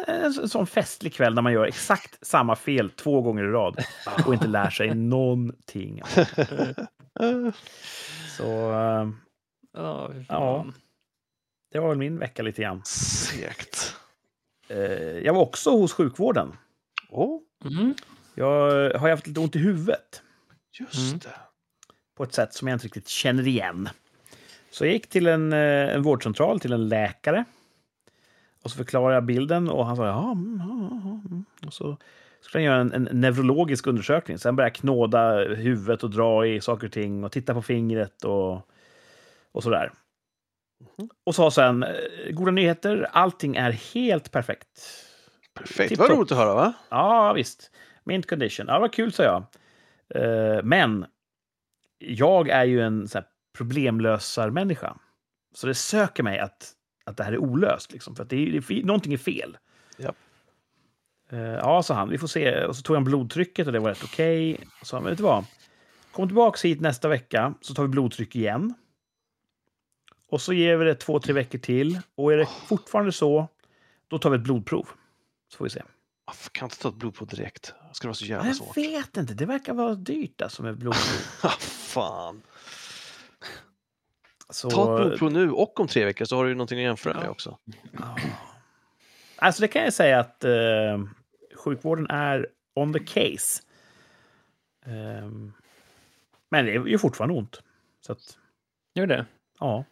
en 0.07 0.33
så- 0.35 0.43
en 0.43 0.49
sån 0.49 0.67
festlig 0.67 1.15
kväll 1.15 1.35
när 1.35 1.43
man 1.43 1.53
gör 1.53 1.65
exakt 1.67 2.27
samma 2.27 2.57
fel 2.57 2.91
två 2.91 3.23
gånger 3.23 3.45
i 3.45 3.47
rad 3.47 3.85
och 4.27 4.35
inte 4.35 4.47
lär 4.47 4.71
sig 4.71 4.95
någonting. 4.95 6.03
Så 8.37 8.73
eh, 8.73 9.09
Ja, 10.29 10.65
det 11.73 11.79
var 11.79 11.89
väl 11.89 11.99
min 11.99 12.19
vecka 12.19 12.43
lite 12.43 12.63
grann. 12.63 12.83
Segt. 12.85 13.97
Eh, 14.69 14.79
Jag 15.19 15.35
var 15.35 15.43
också 15.43 15.71
hos 15.71 15.93
sjukvården. 15.93 16.53
Oh, 17.11 17.41
Mm. 17.65 17.95
Jag 18.35 18.91
har 18.99 19.11
haft 19.11 19.27
lite 19.27 19.41
ont 19.41 19.57
i 19.57 19.59
huvudet 19.59 20.23
just 20.79 20.95
Mm. 21.09 21.19
det. 21.19 21.35
På 22.21 22.25
ett 22.25 22.35
sätt 22.35 22.55
som 22.55 22.69
jag 22.69 22.75
inte 22.75 22.87
riktigt 22.87 23.09
känner 23.09 23.49
igen. 23.49 23.89
Så 24.71 24.87
jag 24.87 24.93
gick 24.93 25.09
till 25.09 25.27
en, 25.27 25.53
eh, 25.53 25.95
en 25.95 26.03
vårdcentral, 26.03 26.61
till 26.61 26.73
en 26.73 26.89
läkare. 26.89 27.45
Och 28.63 28.71
så 28.71 28.77
förklarade 28.77 29.15
jag 29.15 29.25
bilden 29.25 29.69
och 29.69 29.87
han 29.87 29.97
sa 29.97 30.07
ja, 30.07 30.33
mm, 30.33 30.63
ja, 30.69 31.01
ja, 31.05 31.21
mm." 31.31 31.45
Och 31.67 31.75
så 31.75 31.97
skulle 32.41 32.61
han 32.61 32.65
göra 32.65 32.81
en, 32.81 32.93
en 32.93 33.21
neurologisk 33.21 33.87
undersökning. 33.87 34.39
Sen 34.39 34.57
började 34.57 34.69
jag 34.69 34.75
knåda 34.75 35.45
huvudet 35.45 36.03
och 36.03 36.11
dra 36.11 36.47
i 36.47 36.61
saker 36.61 36.87
och 36.87 36.93
ting 36.93 37.25
och 37.25 37.33
titta 37.33 37.55
på 37.55 37.63
fingret 37.63 38.25
och, 38.25 38.69
och 39.53 39.63
sådär. 39.63 39.93
Och 41.27 41.35
sa 41.35 41.51
sen, 41.51 41.83
eh, 41.83 42.31
goda 42.31 42.51
nyheter, 42.51 43.09
allting 43.13 43.57
är 43.57 43.71
helt 43.71 44.31
perfekt. 44.31 44.69
Perfekt. 45.55 45.99
Vad 45.99 46.11
roligt 46.11 46.33
att 46.33 46.39
höra 46.39 46.55
va? 46.55 46.73
Ja, 46.89 47.33
visst. 47.33 47.71
Mint 48.05 48.27
condition. 48.27 48.67
Ja, 48.69 48.79
vad 48.79 48.93
kul, 48.93 49.13
sa 49.13 49.23
jag. 49.23 49.45
Eh, 50.15 50.63
men 50.63 51.07
jag 52.01 52.49
är 52.49 52.65
ju 52.65 52.81
en 52.81 53.09
så 53.09 53.19
här, 53.19 53.27
problemlösarmänniska. 53.57 54.97
Så 55.55 55.67
det 55.67 55.75
söker 55.75 56.23
mig 56.23 56.39
att, 56.39 56.73
att 57.05 57.17
det 57.17 57.25
här 57.25 57.33
är 57.33 57.39
olöst. 57.39 57.93
Liksom, 57.93 58.17
för 58.17 58.23
att 58.23 58.31
det 58.31 58.37
är, 58.37 58.51
det 58.51 58.71
är, 58.71 58.85
någonting 58.85 59.13
är 59.13 59.19
fel. 59.19 59.59
Ja. 59.97 60.13
Eh, 61.31 61.41
ja, 61.41 61.83
sa 61.83 61.95
han. 61.95 62.09
Vi 62.09 62.19
får 62.19 62.27
se. 62.27 62.65
Och 62.65 62.77
så 62.77 62.83
tog 62.83 62.97
han 62.97 63.05
blodtrycket 63.05 63.67
och 63.67 63.73
det 63.73 63.79
var 63.79 63.91
rätt 63.91 64.05
okej. 64.05 64.55
Okay. 64.55 64.67
Så 64.83 64.97
han, 64.97 65.05
vet 65.05 65.17
du 65.17 65.23
vad? 65.23 65.45
Kom 66.13 66.29
tillbaka 66.29 66.69
hit 66.69 66.81
nästa 66.81 67.09
vecka 67.09 67.55
så 67.61 67.75
tar 67.75 67.83
vi 67.83 67.89
blodtryck 67.89 68.37
igen. 68.37 68.75
Och 70.29 70.41
så 70.41 70.53
ger 70.53 70.77
vi 70.77 70.85
det 70.85 70.95
två, 70.95 71.21
tre 71.21 71.33
veckor 71.35 71.59
till. 71.59 72.01
Och 72.15 72.33
är 72.33 72.37
det 72.37 72.47
fortfarande 72.67 73.13
så, 73.13 73.49
då 74.09 74.19
tar 74.19 74.31
vi 74.31 74.37
ett 74.37 74.43
blodprov. 74.43 74.89
Så 75.49 75.57
får 75.57 75.65
vi 75.65 75.71
se. 75.71 75.83
Varför 76.31 76.51
kan 76.51 76.65
jag 76.67 76.67
inte 76.67 76.83
ta 76.83 76.89
ett 76.89 76.95
blodprov 76.95 77.29
direkt? 77.29 77.75
Ska 77.93 78.07
det 78.07 78.09
vara 78.09 78.15
så 78.15 78.25
jävla 78.25 78.47
jag 78.47 78.57
svårt? 78.57 78.77
vet 78.77 79.17
inte. 79.17 79.35
Det 79.35 79.47
verkar 79.47 79.75
vara 79.75 79.95
dyrt 79.95 80.43
alltså 80.43 80.63
med 80.63 80.79
blodprov. 80.79 81.03
Ah, 81.43 81.57
fan. 81.61 82.43
Så, 84.51 84.71
Ta 84.71 85.01
ett 85.01 85.07
blodprov 85.07 85.33
nu 85.33 85.51
och 85.51 85.81
om 85.81 85.89
tre 85.89 86.05
veckor 86.05 86.25
så 86.25 86.37
har 86.37 86.45
du 86.45 86.51
ju 86.51 86.55
någonting 86.57 86.79
att 86.79 86.83
jämföra 86.85 87.21
med 87.21 87.29
också. 87.31 87.59
Ja. 87.93 88.17
Alltså 89.37 89.63
det 89.63 89.69
kan 89.69 89.83
jag 89.83 89.93
säga 89.93 90.21
att 90.21 90.45
eh, 90.45 91.05
sjukvården 91.57 92.07
är 92.11 92.49
on 92.75 92.93
the 92.93 92.99
case. 93.01 93.63
Ehm, 94.87 95.53
men 96.51 96.65
det 96.65 96.73
är 96.75 96.87
ju 96.87 96.99
fortfarande 96.99 97.35
ont. 97.35 97.63
Så 98.01 98.13
att, 98.13 98.39
Gör 98.95 99.07
det? 99.07 99.27
ja. 99.61 99.85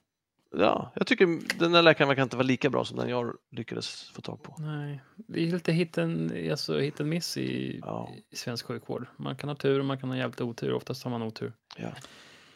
Ja, 0.56 0.92
jag 0.94 1.06
tycker 1.06 1.58
den 1.58 1.72
där 1.72 1.82
läkaren 1.82 2.08
verkar 2.08 2.22
inte 2.22 2.36
vara 2.36 2.46
lika 2.46 2.70
bra 2.70 2.84
som 2.84 2.96
den 2.96 3.08
jag 3.08 3.34
lyckades 3.50 4.10
få 4.10 4.20
tag 4.20 4.42
på. 4.42 4.54
Nej. 4.58 5.00
Det 5.16 5.48
är 5.48 5.52
lite 5.52 5.72
hit 5.72 5.98
and, 5.98 6.32
alltså, 6.50 6.78
hit 6.78 7.00
and 7.00 7.08
miss 7.08 7.36
i, 7.36 7.80
Ja. 7.82 8.12
i 8.30 8.36
svensk 8.36 8.66
sjukvård. 8.66 9.06
Man 9.16 9.36
kan 9.36 9.48
ha 9.48 9.56
tur 9.56 9.78
och 9.78 9.84
man 9.84 9.98
kan 9.98 10.08
ha 10.10 10.16
jävligt 10.16 10.40
otur. 10.40 10.72
Oftast 10.72 11.04
har 11.04 11.10
man 11.10 11.22
otur. 11.22 11.52
Ja. 11.76 11.88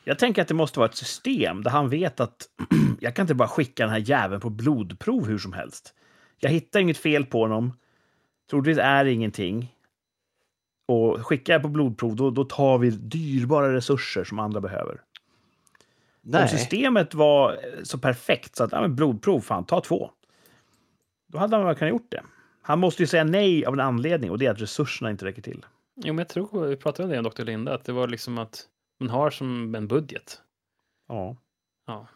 Jag 0.05 0.19
tänker 0.19 0.43
att 0.43 0.49
det 0.49 0.55
måste 0.55 0.79
vara 0.79 0.89
ett 0.89 0.97
system 0.97 1.63
där 1.63 1.71
han 1.71 1.89
vet 1.89 2.21
att 2.21 2.49
jag 3.01 3.17
kan 3.17 3.23
inte 3.23 3.35
bara 3.35 3.49
skicka 3.49 3.83
den 3.83 3.93
här 3.93 3.99
jäveln 4.11 4.41
på 4.41 4.51
blodprov 4.51 5.27
hur 5.27 5.39
som 5.39 5.53
helst. 5.53 5.95
Jag 6.39 6.51
hittar 6.51 6.81
inget 6.81 6.99
fel 6.99 7.25
på 7.27 7.41
honom. 7.41 7.73
Troligtvis 8.51 8.79
är 8.79 9.05
det 9.05 9.13
ingenting. 9.13 9.75
Och 10.89 11.27
skickar 11.27 11.53
jag 11.53 11.63
på 11.63 11.69
blodprov, 11.69 12.17
då, 12.17 12.31
då 12.31 12.45
tar 12.45 12.79
vi 12.79 12.91
dyrbara 12.91 13.75
resurser 13.75 14.25
som 14.25 14.39
andra 14.39 14.61
behöver. 14.61 15.01
Nej. 16.23 16.43
Om 16.43 16.49
systemet 16.49 17.15
var 17.15 17.53
eh, 17.53 17.83
så 17.83 17.99
perfekt 17.99 18.57
så 18.57 18.65
att 18.65 18.73
ja, 18.73 18.81
men 18.81 18.97
blodprov, 18.97 19.41
fan, 19.41 19.65
ta 19.65 19.81
två. 19.81 20.11
Då 21.29 21.39
hade 21.39 21.57
han 21.57 21.67
väl 21.67 21.75
kunnat 21.75 21.91
gjort 21.91 22.11
det. 22.11 22.23
Han 22.63 22.79
måste 22.79 23.03
ju 23.03 23.07
säga 23.07 23.25
nej 23.25 23.67
av 23.67 23.75
en 23.75 23.81
anledning 23.81 24.31
och 24.31 24.39
det 24.39 24.47
är 24.47 24.51
att 24.51 24.61
resurserna 24.61 25.11
inte 25.11 25.25
räcker 25.25 25.43
till. 25.43 25.65
Jo, 25.97 26.15
men 26.15 26.19
jag 26.19 26.29
tror, 26.29 26.67
vi 26.67 26.77
pratade 26.77 27.05
om 27.05 27.11
det 27.11 27.23
med 27.23 27.33
Dr. 27.33 27.45
Linda, 27.45 27.75
att 27.75 27.85
det 27.85 27.93
var 27.93 28.09
liksom 28.09 28.39
att 28.39 28.69
man 29.01 29.11
har 29.11 29.31
som 29.31 29.75
en 29.75 29.89
budget. 29.89 30.43
Ja. 31.09 31.37
Ja. 31.87 32.07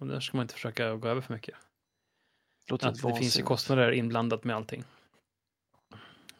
Och 0.00 0.06
där 0.06 0.20
ska 0.20 0.36
man 0.36 0.44
inte 0.44 0.54
försöka 0.54 0.94
gå 0.94 1.08
över 1.08 1.20
för 1.20 1.34
mycket. 1.34 1.54
Låter 2.70 2.88
Att 2.88 3.02
det 3.02 3.14
finns 3.14 3.38
ju 3.38 3.42
kostnader 3.42 3.90
inblandat 3.90 4.44
med 4.44 4.56
allting. 4.56 4.84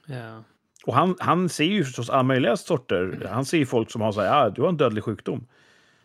Ja. 0.07 0.45
Och 0.87 0.95
han, 0.95 1.17
han 1.19 1.49
ser 1.49 1.65
ju 1.65 1.85
förstås 1.85 2.11
alla 2.11 2.23
möjliga 2.23 2.57
sorter. 2.57 3.29
Han 3.33 3.45
ser 3.45 3.59
ju 3.59 3.67
folk 3.67 3.91
som 3.91 4.01
har 4.01 4.13
så 4.13 4.21
här, 4.21 4.27
ja, 4.27 4.51
du 4.51 4.63
har 4.63 4.69
en 4.69 4.77
dödlig 4.77 5.05
sjukdom. 5.05 5.47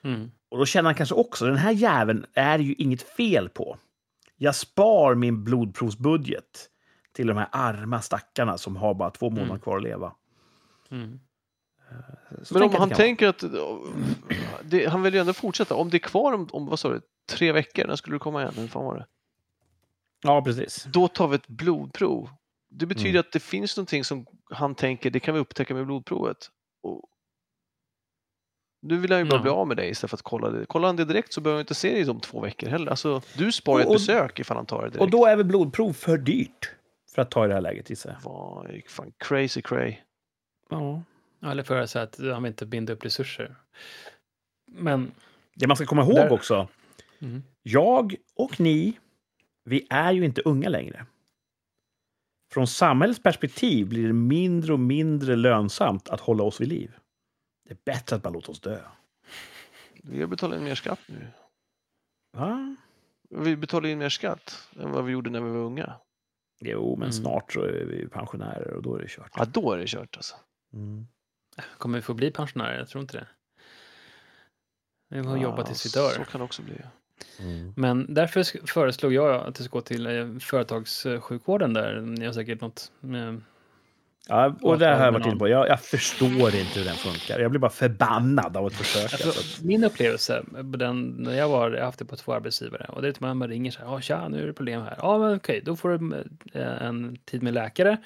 Mm. 0.02 0.32
Och 0.52 0.58
då 0.58 0.66
känner 0.66 0.88
han 0.88 0.96
kanske 0.96 1.16
också, 1.16 1.46
den 1.46 1.58
här 1.58 1.72
jäveln 1.72 2.26
är 2.34 2.60
ju 2.60 2.74
inget 2.74 3.02
fel 3.02 3.50
på. 3.50 3.78
Jag 4.38 4.56
spar 4.56 5.16
min 5.16 5.44
blodprovsbudget 5.44 6.70
till 7.14 7.28
de 7.28 7.38
här 7.38 7.48
arma 7.52 8.02
stackarna 8.02 8.58
som 8.58 8.76
har 8.76 8.94
bara 8.94 9.10
två 9.10 9.30
månader 9.30 9.46
Mm. 9.50 9.60
kvar 9.60 9.78
att 9.78 9.84
leva. 9.84 10.14
Mm. 10.92 11.20
Så 12.44 12.54
Men 12.54 12.64
om 12.64 12.76
han 12.76 12.90
tänker 12.90 13.28
att 13.28 13.44
det, 14.64 14.86
han 14.90 15.02
vill 15.02 15.14
ju 15.14 15.20
ändå 15.20 15.34
fortsätta. 15.34 15.76
Om 15.76 15.90
det 15.90 15.98
är 15.98 16.00
kvar 16.00 16.34
om, 16.34 16.48
om 16.52 16.66
vad 16.66 16.80
sa 16.80 16.90
du, 16.90 17.02
tre 17.30 17.52
veckor, 17.52 17.88
när 17.88 17.96
skulle 17.96 18.16
du 18.16 18.20
komma 18.20 18.42
igen? 18.42 18.54
Hur 18.58 18.68
fan 18.68 18.86
var 18.86 18.96
det? 18.98 19.06
Ja, 20.24 20.42
precis. 20.42 20.84
Då 20.84 21.08
tar 21.08 21.28
vi 21.28 21.36
ett 21.36 21.48
blodprov. 21.48 22.30
Det 22.70 22.86
betyder 22.86 23.10
Mm. 23.10 23.20
att 23.20 23.32
det 23.32 23.40
finns 23.40 23.78
någonting 23.78 24.04
som 24.04 24.26
han 24.52 24.76
tänker, 24.76 25.10
det 25.10 25.20
kan 25.20 25.34
vi 25.34 25.40
upptäcka 25.40 25.74
med 25.74 25.86
blodprovet. 25.86 26.38
Och 26.84 27.02
nu 28.82 28.98
vill 28.98 29.12
han 29.12 29.20
ju 29.20 29.26
bara 29.26 29.36
Ja. 29.38 29.42
bli 29.42 29.52
av 29.52 29.68
med 29.68 29.78
dig 29.78 29.90
istället 29.90 30.10
för 30.10 30.18
att 30.18 30.22
kolla 30.22 30.50
det. 30.50 30.66
Kollar 30.66 30.88
han 30.88 30.96
det 30.96 31.06
direkt 31.06 31.34
så 31.34 31.42
behöver 31.42 31.58
han 31.58 31.62
inte 31.64 31.76
se 31.76 31.94
dig 31.94 32.10
om 32.10 32.20
två 32.20 32.40
veckor 32.42 32.68
heller. 32.70 32.92
Alltså, 32.92 33.22
du 33.38 33.52
sparar 33.52 33.80
ett 33.80 33.86
Och- 33.86 33.92
och- 33.92 33.96
besök 34.00 34.40
ifall 34.40 34.58
han 34.58 34.66
tar 34.66 34.82
det 34.84 34.88
direkt. 34.90 35.02
Och 35.02 35.10
då 35.10 35.26
är 35.26 35.36
väl 35.36 35.46
blodprov 35.46 35.94
för 35.94 36.18
dyrt 36.18 36.72
för 37.16 37.22
att 37.22 37.32
ta 37.32 37.46
i 37.46 37.48
det 37.48 37.54
här 37.54 37.62
läget, 37.62 37.90
gissar 37.90 38.10
jag. 38.10 38.32
Vad 38.32 38.82
fan 38.88 39.12
crazy 39.18 39.62
cray. 39.62 39.96
Ja. 40.70 41.04
Eller 41.46 41.64
för 41.64 41.76
att 41.82 41.90
säga 41.90 42.04
att 42.04 42.18
han 42.20 42.44
vill 42.44 42.50
inte 42.50 42.66
binda 42.66 42.94
upp 42.94 43.06
resurser. 43.06 43.56
Men... 44.72 45.12
Det 45.56 45.68
man 45.68 45.76
ska 45.78 45.86
komma 45.86 46.02
ihåg 46.04 46.16
Där- 46.16 46.32
också, 46.32 46.68
Mm. 47.20 47.44
jag 47.64 48.16
och 48.36 48.60
ni, 48.60 48.98
vi 49.66 49.88
är 49.90 50.12
ju 50.12 50.26
inte 50.26 50.42
unga 50.42 50.70
längre. 50.70 51.06
Från 52.54 52.68
samhällets 52.68 53.24
perspektiv 53.24 53.88
blir 53.88 54.08
det 54.08 54.14
mindre 54.14 54.74
och 54.74 54.80
mindre 54.80 55.36
lönsamt 55.36 56.10
att 56.10 56.20
hålla 56.22 56.44
oss 56.44 56.62
vid 56.62 56.68
liv. 56.68 56.92
Det 57.72 57.92
är 57.92 57.94
bättre 57.94 58.16
att 58.16 58.22
bara 58.24 58.30
låta 58.30 58.52
oss 58.52 58.60
dö. 58.60 58.80
Vi 60.04 60.20
har 60.22 60.28
betalat 60.28 60.58
in 60.58 60.64
mer 60.64 60.76
skatt 60.76 61.00
nu. 61.06 61.28
Va? 62.38 62.76
Vi 63.30 63.56
betalar 63.56 63.90
in 63.90 63.98
mer 64.00 64.10
skatt 64.10 64.68
än 64.80 64.92
vad 64.92 65.06
vi 65.06 65.12
gjorde 65.12 65.30
när 65.30 65.42
vi 65.42 65.50
var 65.50 65.58
unga. 65.60 65.94
Jo, 66.60 66.96
men 66.96 67.04
Mm. 67.04 67.12
snart 67.12 67.54
så 67.54 67.62
är 67.64 67.86
vi 67.86 68.08
pensionärer 68.08 68.74
och 68.74 68.82
då 68.84 68.96
är 68.96 69.02
det 69.02 69.08
kört. 69.08 69.32
Ja, 69.36 69.46
då 69.46 69.72
är 69.74 69.78
det 69.78 69.88
kört 69.88 70.18
alltså. 70.18 70.36
Mm. 70.74 71.08
Kommer 71.78 71.98
vi 71.98 72.02
få 72.02 72.14
bli 72.14 72.32
pensionärer? 72.32 72.78
Jag 72.78 72.88
tror 72.90 73.02
inte 73.02 73.18
det. 73.18 73.28
Vi 75.10 75.24
får 75.24 75.38
jobba 75.38 75.58
Ja, 75.58 75.66
tills 75.66 75.86
vi 75.86 75.90
dör. 75.90 76.10
Så 76.10 76.24
kan 76.26 76.40
det 76.40 76.46
också 76.46 76.62
bli. 76.62 76.78
Mm. 77.40 77.74
Men 77.78 78.14
därför 78.14 78.68
föreslog 78.68 79.14
jag 79.14 79.48
att 79.48 79.56
du 79.56 79.64
ska 79.64 79.72
gå 79.78 79.82
till 79.82 80.06
eh, 80.08 80.38
företagssjukvården 80.40 81.74
där. 81.74 82.02
Ni 82.02 82.26
har 82.26 82.34
säkert 82.34 82.62
något... 82.62 82.92
Ja, 84.28 84.56
och 84.62 84.80
det 84.80 84.86
här 84.86 84.98
har 84.98 85.06
jag 85.06 85.12
varit 85.12 85.26
inne 85.26 85.36
på. 85.36 85.48
Jag, 85.48 85.68
jag 85.68 85.82
förstår 85.82 86.56
inte 86.56 86.80
hur 86.80 86.86
den 86.86 86.96
funkar. 86.96 87.40
Jag 87.40 87.52
blir 87.52 87.60
bara 87.60 87.72
förbannad 87.72 88.58
av 88.58 88.66
att 88.66 88.74
försöka. 88.74 89.26
alltså, 89.26 89.66
min 89.66 89.84
upplevelse, 89.84 90.44
den, 90.64 91.08
när 91.10 91.34
jag 91.34 91.50
var, 91.50 91.72
jag 91.72 91.78
har 91.78 91.86
haft 91.86 92.00
det 92.00 92.06
på 92.06 92.16
två 92.16 92.34
arbetsgivare, 92.34 92.86
och 92.90 93.02
det 93.02 93.08
är 93.08 93.10
att 93.10 93.20
man 93.20 93.48
ringer 93.48 93.72
så 93.72 93.80
här, 93.80 93.86
ja 93.86 94.02
tja, 94.02 94.28
nu 94.28 94.44
är 94.44 94.48
det 94.48 94.54
problem 94.54 94.82
här. 94.82 94.96
Ja, 95.02 95.18
men 95.18 95.36
okej, 95.36 95.62
då 95.66 95.76
får 95.76 95.90
du 95.90 96.24
eh, 96.54 96.84
en 96.84 97.18
tid 97.26 97.44
med 97.44 97.54
läkare 97.54 97.98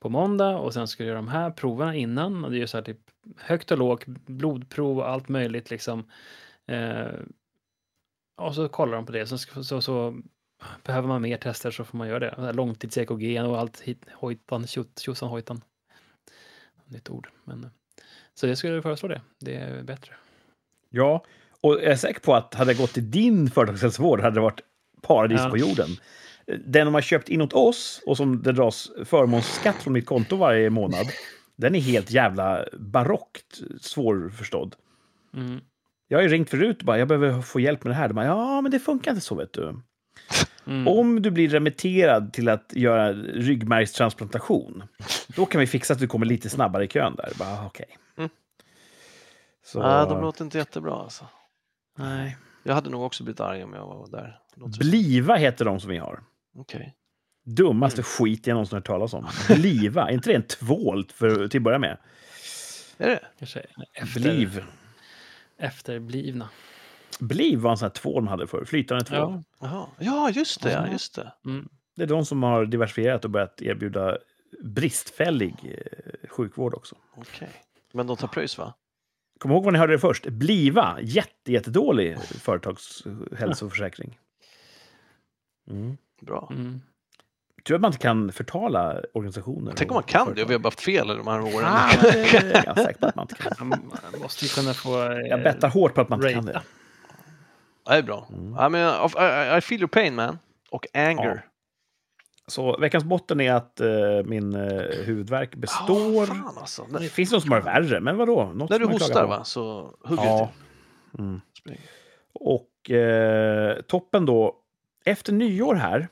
på 0.00 0.08
måndag 0.08 0.56
och 0.56 0.74
sen 0.74 0.88
ska 0.88 1.02
du 1.02 1.08
göra 1.08 1.18
de 1.18 1.28
här 1.28 1.50
proverna 1.50 1.94
innan. 1.94 2.44
Och 2.44 2.50
det 2.50 2.56
är 2.56 2.60
ju 2.60 2.66
så 2.66 2.76
här 2.76 2.84
typ 2.84 3.00
högt 3.38 3.70
och 3.70 3.78
lågt, 3.78 4.06
blodprov 4.06 4.98
och 4.98 5.08
allt 5.08 5.28
möjligt 5.28 5.70
liksom. 5.70 6.10
Eh, 6.66 7.06
och 8.36 8.54
så 8.54 8.68
kollar 8.68 8.96
de 8.96 9.06
på 9.06 9.12
det, 9.12 9.26
så, 9.26 9.38
så, 9.38 9.80
så 9.80 10.20
behöver 10.84 11.08
man 11.08 11.22
mer 11.22 11.36
tester 11.36 11.70
så 11.70 11.84
får 11.84 11.98
man 11.98 12.08
göra 12.08 12.18
det. 12.18 12.52
Långtids-EKG 12.52 13.40
och 13.48 13.58
allt 13.58 13.80
hit, 13.80 14.04
hojtan, 14.14 14.64
tjo- 14.66 15.00
tjosan 15.00 15.28
hojtan. 15.28 15.60
Nytt 16.86 17.10
ord, 17.10 17.28
men... 17.44 17.64
eh, 17.64 17.70
Så 18.34 18.46
jag 18.46 18.58
skulle 18.58 18.82
föreslå 18.82 19.08
det. 19.08 19.20
Det 19.40 19.54
är 19.56 19.82
bättre. 19.82 20.12
ja, 20.90 21.24
och 21.60 21.72
jag 21.74 21.82
är 21.84 21.96
säker 21.96 22.20
på 22.20 22.34
att 22.34 22.54
hade 22.54 22.72
jag 22.72 22.78
gått 22.80 22.92
till 22.92 23.10
din 23.10 23.50
företagshälsovård 23.50 24.20
hade 24.20 24.34
det 24.36 24.40
varit 24.40 24.60
paradis 25.02 25.40
Ja. 25.44 25.50
på 25.50 25.56
jorden. 25.58 25.88
Den 26.46 26.84
de 26.86 26.94
har 26.94 27.00
köpt 27.00 27.28
in 27.28 27.40
åt 27.40 27.52
oss 27.52 28.02
och 28.06 28.16
som 28.16 28.42
det 28.42 28.52
dras 28.52 28.90
förmånsskatt 29.04 29.76
från 29.76 29.92
mitt 29.92 30.06
konto 30.06 30.36
varje 30.36 30.70
månad, 30.70 31.06
den 31.56 31.74
är 31.74 31.80
helt 31.80 32.10
jävla 32.10 32.64
barockt 32.72 33.60
svårförstådd. 33.80 34.76
Mm. 35.34 35.60
Jag 36.08 36.18
har 36.18 36.22
ju 36.22 36.28
ringt 36.28 36.50
förut 36.50 36.78
och 36.78 36.84
bara, 36.86 36.98
jag 36.98 37.08
behöver 37.08 37.42
få 37.42 37.60
hjälp 37.60 37.84
med 37.84 37.90
det 37.90 37.94
här. 37.94 38.08
De 38.08 38.14
bara, 38.14 38.26
ja, 38.26 38.60
men 38.60 38.70
det 38.70 38.78
funkar 38.80 39.10
inte 39.10 39.24
så, 39.24 39.34
vet 39.34 39.52
du. 39.52 39.80
Mm. 40.66 40.88
Om 40.88 41.22
du 41.22 41.30
blir 41.30 41.48
remitterad 41.48 42.32
till 42.32 42.48
att 42.48 42.72
göra 42.74 43.12
ryggmärgstransplantation, 43.12 44.82
då 45.36 45.46
kan 45.46 45.60
vi 45.60 45.66
fixa 45.66 45.92
att 45.92 46.00
du 46.00 46.06
kommer 46.06 46.26
lite 46.26 46.50
snabbare 46.50 46.84
i 46.84 46.88
kön 46.88 47.14
där. 47.16 47.32
Bara, 47.38 47.48
ah, 47.48 47.66
okej. 47.66 47.98
Mm. 48.18 48.30
Så, 49.64 49.82
Nej, 49.82 50.06
de 50.08 50.20
låter 50.20 50.44
inte 50.44 50.58
jättebra 50.58 50.94
alltså. 50.94 51.26
nej. 51.98 52.36
Jag 52.66 52.74
hade 52.74 52.90
nog 52.90 53.02
också 53.02 53.24
blivit 53.24 53.40
arg 53.40 53.64
om 53.64 53.72
jag 53.72 53.86
var 53.86 54.08
där. 54.10 54.38
Låter 54.54 54.78
Bliva 54.78 55.36
heter 55.36 55.64
de 55.64 55.80
som 55.80 55.90
vi 55.90 55.98
har. 55.98 56.20
Okej. 56.58 56.94
Dummaste 57.44 58.02
skit 58.02 58.46
jag 58.46 58.54
någonsin 58.54 58.76
hört 58.76 58.86
talas 58.86 59.14
om. 59.14 59.26
Bliva, 59.48 60.08
är 60.08 60.12
inte 60.12 60.30
det 60.30 60.36
en 60.36 60.42
tvål 60.42 61.06
för, 61.14 61.48
till 61.48 61.60
att 61.60 61.64
börja 61.64 61.78
med? 61.78 61.98
Är 62.98 63.08
det? 63.08 63.20
Kanske 63.38 63.66
efter, 63.92 64.20
Bliv. 64.20 64.64
efterblivna. 65.58 66.48
Bliv 67.20 67.58
var 67.58 67.70
en 67.70 67.76
sån 67.76 67.86
här 67.86 67.90
tvål 67.90 68.14
de 68.24 68.28
hade 68.28 68.46
förr, 68.46 68.64
flytande 68.64 69.04
tvål. 69.04 69.42
Ja. 69.60 69.88
Ja, 69.98 70.30
just 70.30 70.62
det. 70.62 70.72
Ja, 70.72 70.86
Ja. 70.86 70.92
just 70.92 71.14
det. 71.14 71.32
Mm. 71.44 71.68
Det 71.96 72.02
är 72.02 72.06
de 72.06 72.24
som 72.24 72.42
har 72.42 72.66
diversifierat 72.66 73.24
och 73.24 73.30
börjat 73.30 73.62
erbjuda 73.62 74.18
bristfällig 74.62 75.54
eh, 75.64 76.28
sjukvård 76.28 76.74
också. 76.74 76.96
Okej. 77.16 77.48
Men 77.92 78.06
de 78.06 78.16
tar 78.16 78.28
pröjs 78.28 78.58
va? 78.58 78.74
Kom 79.40 79.50
ihåg 79.50 79.64
vad 79.64 79.72
ni 79.72 79.78
hörde 79.78 79.92
det 79.92 79.98
först. 79.98 80.26
Bliva, 80.26 80.98
jätte, 81.02 81.52
jättedålig 81.52 82.18
företagshälsoförsäkring. 82.20 84.18
Mm. 85.70 85.96
Bra. 86.22 86.48
Mm. 86.52 86.80
Tur 87.64 87.74
att 87.74 87.80
man 87.80 87.88
inte 87.88 87.98
kan 88.02 88.32
förtala 88.32 89.00
organisationer. 89.14 89.72
Tänk 89.76 89.90
om 89.90 89.94
man 89.94 90.02
kan 90.02 90.34
det 90.34 90.42
och 90.42 90.50
vi 90.50 90.54
har 90.54 90.60
bara 90.60 90.66
haft 90.66 90.80
fel 90.80 91.06
de 91.08 91.26
här 91.26 91.40
åren. 91.40 91.66
Ah, 91.68 91.88
är 91.90 92.16
jag 92.34 92.64
ganska 92.64 92.74
säker 92.74 93.00
på 93.00 93.06
att 93.06 93.14
man 93.16 93.22
inte 93.30 93.34
kan. 93.34 93.68
Man 93.68 93.92
man 94.12 94.20
måste 94.22 94.44
ju 94.44 94.48
kunna 94.48 94.74
få... 94.74 95.02
eh, 95.02 95.18
Jag 95.18 95.42
bettar 95.42 95.68
hårt 95.68 95.94
på 95.94 96.00
att 96.00 96.08
man 96.08 96.18
inte 96.20 96.32
kan 96.34 96.44
det. 96.44 96.62
Det 97.84 97.92
är 97.94 98.02
bra. 98.02 98.26
Mm. 98.30 98.66
I, 98.66 98.68
mean, 98.68 99.10
I, 99.18 99.58
I 99.58 99.60
feel 99.60 99.80
your 99.80 99.88
pain 99.88 100.14
man. 100.14 100.38
Och 100.70 100.86
anger. 100.94 101.44
Så 102.46 102.76
veckans 102.76 103.04
botten 103.04 103.40
är 103.40 103.52
att 103.52 103.80
eh, 103.80 103.88
min 104.24 104.54
eh, 104.54 104.82
huvudvärk 105.04 105.54
består. 105.54 106.22
Ah, 106.22 106.26
fan 106.26 106.58
alltså. 106.58 106.86
det 107.00 107.08
finns 107.08 107.32
någon 107.32 107.40
som 107.40 107.52
har 107.52 107.60
värre, 107.60 108.00
men 108.00 108.16
vadå? 108.16 108.52
Något 108.54 108.70
när 108.70 108.78
du 108.78 108.86
hostar 108.86 109.26
va, 109.26 109.44
så 109.44 109.94
hugger 110.04 110.24
Ja. 110.24 110.38
det 110.38 110.48
Mm. 111.22 111.40
Och 112.32 112.90
eh, 112.90 113.80
toppen 113.80 114.26
då, 114.26 114.56
efter 115.04 115.32
nyår 115.32 115.74
här, 115.74 116.08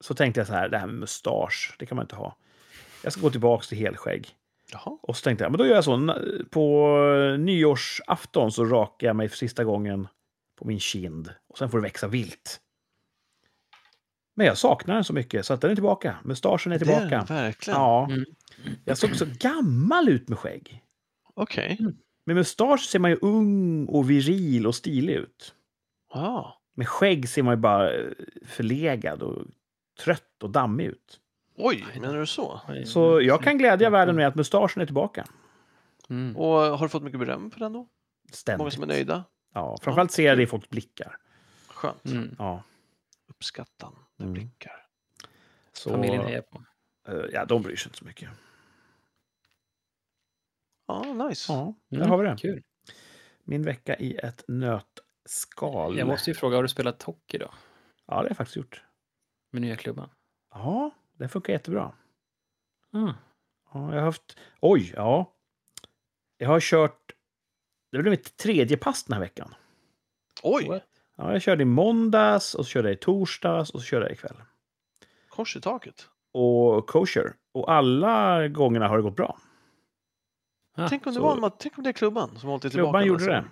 så 0.00 0.14
tänkte 0.14 0.40
jag 0.40 0.46
så 0.46 0.52
här, 0.52 0.68
det 0.68 0.78
här 0.78 0.86
med 0.86 0.94
mustasch, 0.94 1.76
det 1.78 1.86
kan 1.86 1.96
man 1.96 2.04
inte 2.04 2.16
ha. 2.16 2.36
Jag 3.02 3.12
ska 3.12 3.22
gå 3.22 3.30
tillbaka 3.30 3.64
till 3.64 3.78
helskägg. 3.78 4.28
Jaha. 4.72 4.98
Och 5.02 5.16
så 5.16 5.22
tänkte 5.24 5.44
jag, 5.44 5.50
men 5.52 5.58
då 5.58 5.66
gör 5.66 5.74
jag 5.74 5.84
så. 5.84 6.14
På 6.50 6.96
nyårsafton 7.38 8.52
så 8.52 8.64
rakar 8.64 9.06
jag 9.06 9.16
mig 9.16 9.28
för 9.28 9.36
sista 9.36 9.64
gången 9.64 10.08
på 10.56 10.66
min 10.66 10.80
kind. 10.80 11.30
Och 11.48 11.58
sen 11.58 11.70
får 11.70 11.78
det 11.78 11.82
växa 11.82 12.08
vilt. 12.08 12.60
Men 14.34 14.46
jag 14.46 14.58
saknar 14.58 14.94
den 14.94 15.04
så 15.04 15.12
mycket 15.12 15.46
så 15.46 15.54
att 15.54 15.60
den 15.60 15.70
är 15.70 15.74
tillbaka. 15.74 16.16
Mustaschen 16.24 16.72
är 16.72 16.78
tillbaka. 16.78 17.18
är 17.18 17.24
verkligen. 17.26 17.80
Ja. 17.80 18.08
Mm. 18.10 18.24
Jag 18.84 18.98
såg 18.98 19.16
så 19.16 19.26
gammal 19.38 20.08
ut 20.08 20.28
med 20.28 20.38
skägg. 20.38 20.82
Okej. 21.34 21.78
Med 22.24 22.36
mustasch 22.36 22.80
ser 22.80 22.98
man 22.98 23.10
ju 23.10 23.18
ung 23.22 23.86
och 23.86 24.10
viril 24.10 24.66
och 24.66 24.74
stilig 24.74 25.14
ut. 25.14 25.54
Ah. 26.10 26.44
Med 26.74 26.88
skägg 26.88 27.28
ser 27.28 27.42
man 27.42 27.54
ju 27.54 27.60
bara 27.60 27.94
eh, 27.94 28.10
förlegad 28.46 29.22
och 29.22 29.46
trött 30.04 30.42
och 30.42 30.50
dammig 30.50 30.86
ut. 30.86 31.20
Oj, 31.56 31.86
menar 32.00 32.18
du 32.18 32.26
så? 32.26 32.60
Så 32.84 33.20
jag 33.20 33.42
kan 33.42 33.58
glädja 33.58 33.90
världen 33.90 34.16
med 34.16 34.28
att 34.28 34.34
mustaschen 34.34 34.82
är 34.82 34.86
tillbaka. 34.86 35.24
Mm. 36.10 36.36
Och 36.36 36.48
har 36.48 36.82
du 36.82 36.88
fått 36.88 37.02
mycket 37.02 37.20
beröm 37.20 37.50
för 37.50 37.60
den 37.60 37.72
då? 37.72 37.78
Många 37.78 37.88
Ständigt. 38.32 38.72
som 38.72 38.82
är 38.82 38.86
nöjda? 38.86 39.24
Ja, 39.52 39.76
framförallt 39.82 40.12
ser 40.12 40.22
jag 40.26 40.36
det 40.38 40.42
i 40.42 40.46
folks 40.46 40.68
blickar. 40.68 41.16
Skönt. 41.68 42.04
Mm. 42.04 42.36
Ja. 42.38 42.62
Uppskattande 43.26 43.98
Mm. 44.20 44.32
blickar. 44.32 44.86
Så, 45.72 45.90
Familjen 45.90 46.22
hejar 46.22 46.42
på. 46.42 46.64
eh, 47.08 47.14
ja, 47.32 47.44
de 47.44 47.62
bryr 47.62 47.76
sig 47.76 47.88
inte 47.88 47.98
så 47.98 48.04
mycket. 48.04 48.28
Ja, 50.86 51.02
nice. 51.28 51.52
Ja, 51.52 51.74
där 51.88 51.96
Mm. 51.98 52.10
har 52.10 52.18
vi 52.18 52.28
det. 52.28 52.36
Kul. 52.38 52.62
Min 53.44 53.62
vecka 53.62 53.96
i 53.96 54.16
ett 54.16 54.44
nötskal. 54.48 55.02
skal. 55.24 55.98
Jag 55.98 56.08
måste 56.08 56.30
ju 56.30 56.34
fråga, 56.34 56.56
har 56.56 56.62
du 56.62 56.68
spelat 56.68 57.02
hockey 57.02 57.38
då? 57.38 57.50
Ja, 58.06 58.14
det 58.14 58.14
har 58.14 58.24
jag 58.24 58.36
faktiskt 58.36 58.56
gjort. 58.56 58.82
Med 59.50 59.62
nya 59.62 59.76
klubban? 59.76 60.10
Ja, 60.50 60.90
det 61.12 61.28
funkar 61.28 61.52
jättebra. 61.52 61.92
Mm. 62.94 63.12
Ja, 63.72 63.80
jag 63.94 63.98
har 64.00 64.00
haft... 64.00 64.38
Oj, 64.60 64.92
ja. 64.96 65.32
Jag 66.36 66.48
har 66.48 66.60
kört... 66.60 67.01
Det 67.92 67.98
blev 67.98 68.10
mitt 68.10 68.36
tredje 68.36 68.76
pass 68.76 69.04
den 69.04 69.12
här 69.12 69.20
veckan. 69.20 69.54
Oj? 70.42 70.82
Ja, 71.16 71.32
jag 71.32 71.42
körde 71.42 71.62
i 71.62 71.66
måndags, 71.66 72.54
och 72.54 72.66
så 72.66 72.70
körde 72.70 72.88
jag 72.88 72.94
i 72.94 72.98
torsdags 73.00 73.70
och 73.70 73.80
så 73.80 73.86
körde 73.86 74.04
jag 74.04 74.12
ikväll. 74.12 74.36
kors 75.28 75.56
i 75.56 75.60
taket. 75.60 76.08
Och 76.32 76.86
kosher. 76.86 77.32
Och 77.54 77.72
alla 77.72 78.48
gångerna 78.48 78.88
har 78.88 78.96
det 78.96 79.02
gått 79.02 79.16
bra. 79.16 79.38
Ah, 80.76 80.88
tänk, 80.88 81.06
om 81.06 81.12
det 81.12 81.20
så- 81.20 81.40
var, 81.40 81.52
tänk 81.58 81.78
om 81.78 81.84
det 81.84 81.90
är 81.90 81.92
klubban 81.92 82.38
som 82.38 82.48
hållit 82.48 82.62
dig 82.62 82.70
tillbaka. 82.70 82.90
Klubban 82.90 83.06
gjorde 83.06 83.36
alltså. 83.36 83.50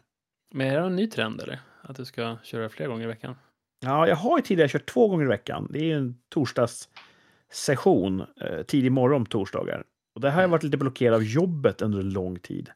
det. 0.50 0.56
Men 0.56 0.66
är 0.66 0.80
det 0.80 0.86
en 0.86 0.96
ny 0.96 1.06
trend 1.06 1.40
eller? 1.40 1.60
Att 1.82 1.96
du 1.96 2.04
ska 2.04 2.36
köra 2.42 2.68
fler 2.68 2.86
gånger 2.88 3.04
i 3.04 3.06
veckan? 3.06 3.36
Ja, 3.80 4.08
jag 4.08 4.16
har 4.16 4.38
ju 4.38 4.42
tidigare 4.42 4.68
kört 4.68 4.86
två 4.86 5.08
gånger 5.08 5.24
i 5.24 5.28
veckan. 5.28 5.68
Det 5.70 5.78
är 5.78 5.84
ju 5.84 5.96
en 5.96 6.18
torsdagssession, 6.28 8.20
eh, 8.40 8.62
tidig 8.62 8.92
morgon 8.92 9.24
på 9.24 9.28
torsdagar. 9.30 9.84
Och 10.14 10.20
det 10.20 10.30
har 10.30 10.40
jag 10.42 10.48
varit 10.48 10.62
lite 10.62 10.76
blockerad 10.76 11.14
av 11.14 11.22
jobbet 11.22 11.82
under 11.82 11.98
en 12.00 12.10
lång 12.10 12.38
tid. 12.38 12.70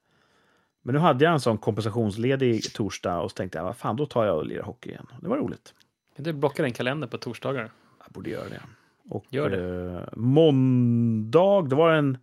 Men 0.87 0.95
nu 0.95 1.01
hade 1.01 1.24
jag 1.24 1.32
en 1.32 1.41
sån 1.41 1.59
kompensationsledig 1.59 2.74
torsdag 2.74 3.20
och 3.20 3.30
så 3.30 3.35
tänkte 3.35 3.59
jag, 3.59 3.64
vad 3.64 3.76
fan, 3.76 3.97
då 3.97 4.07
tar 4.07 4.24
jag 4.24 4.37
och 4.37 4.47
lirar 4.47 4.62
hockey 4.62 4.91
igen. 4.91 5.07
Det 5.20 5.28
var 5.28 5.37
roligt. 5.37 5.74
Kan 6.16 6.24
du 6.24 6.32
blocka 6.32 6.62
din 6.62 6.72
kalender 6.72 7.09
på 7.09 7.18
torsdagar? 7.18 7.70
Jag 8.05 8.12
borde 8.12 8.30
göra 8.30 8.49
det. 8.49 8.62
Och 9.11 9.24
Gör 9.28 9.51
det. 9.51 9.95
Eh, 10.01 10.09
måndag, 10.16 11.62
då 11.62 11.76
var 11.76 11.93
det 11.93 11.99
en 11.99 12.18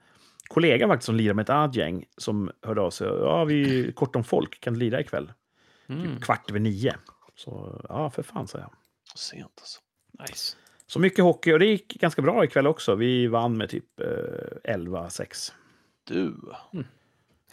kollega 0.48 0.88
faktiskt 0.88 1.06
som 1.06 1.16
lirade 1.16 1.34
med 1.34 1.44
ett 1.44 1.50
annat 1.50 1.76
gäng 1.76 2.06
som 2.18 2.52
hörde 2.62 2.82
av 2.82 2.90
sig. 2.92 3.08
Ja, 3.08 3.44
vi 3.46 3.88
är 3.88 3.92
kort 3.92 4.16
om 4.16 4.24
folk, 4.24 4.60
kan 4.60 4.74
du 4.74 4.80
lira 4.80 5.02
ikväll? 5.02 5.32
Mm. 5.88 6.20
Kvart 6.20 6.50
över 6.50 6.60
nio. 6.60 6.96
Så 7.36 7.82
ja, 7.90 8.10
för 8.10 8.24
fan, 8.24 8.48
sa 8.48 8.58
jag. 8.58 8.72
Sent 9.16 9.52
alltså. 9.58 9.80
Nice. 10.20 10.58
Så 10.88 11.00
mycket 11.00 11.24
hockey 11.24 11.54
och 11.54 11.60
det 11.60 11.66
gick 11.66 11.94
ganska 11.94 12.22
bra 12.22 12.44
ikväll 12.44 12.68
också. 12.68 12.96
Vi 12.96 13.28
vann 13.28 13.58
med 13.58 13.70
typ 13.70 14.00
eh, 14.00 14.76
11-6. 14.76 15.52
Du, 16.04 16.36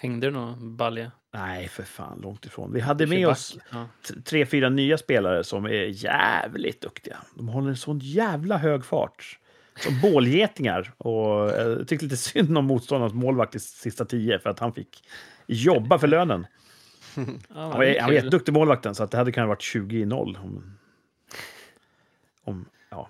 Hängde 0.01 0.27
det 0.27 0.31
någon 0.31 0.77
balja? 0.77 1.13
Nej, 1.33 1.69
för 1.69 1.83
fan, 1.83 2.21
långt 2.23 2.47
ifrån. 2.47 2.73
Vi 2.73 2.81
hade 2.81 3.07
med 3.07 3.29
oss 3.29 3.59
Ja. 3.71 3.89
tre, 4.25 4.47
fyra 4.47 4.69
nya 4.69 4.99
spelare 4.99 5.45
som 5.45 5.65
är 5.65 5.71
jävligt 6.05 6.81
duktiga. 6.81 7.19
De 7.35 7.49
håller 7.49 7.69
en 7.69 7.77
sån 7.77 7.99
jävla 7.99 8.57
hög 8.59 8.85
fart. 8.85 9.39
Som 9.81 10.01
bålgetingar. 10.01 10.93
Och 10.99 11.51
eh, 11.51 11.69
jag 11.69 11.89
tyckte 11.89 12.05
lite 12.05 12.17
synd 12.17 12.59
om 12.59 12.65
motståndarens 12.65 13.15
målvakt 13.15 13.55
i 13.55 13.59
sista 13.61 14.05
tio 14.05 14.39
för 14.39 14.51
att 14.51 14.59
han 14.59 14.73
fick 14.73 15.05
jobba 15.47 15.99
för 15.99 16.07
lönen. 16.07 16.47
Ja, 17.17 17.25
Han 17.55 17.71
var, 17.71 18.01
han 18.01 18.15
jätteduktig 18.15 18.53
målvakten, 18.53 18.95
så 18.95 19.03
att 19.05 19.11
det 19.11 19.17
hade 19.19 19.33
kunnat 19.33 19.49
varit 19.49 19.61
20-0 19.75 20.13
om, 20.43 20.79
om, 22.45 22.65
ja, 22.91 23.09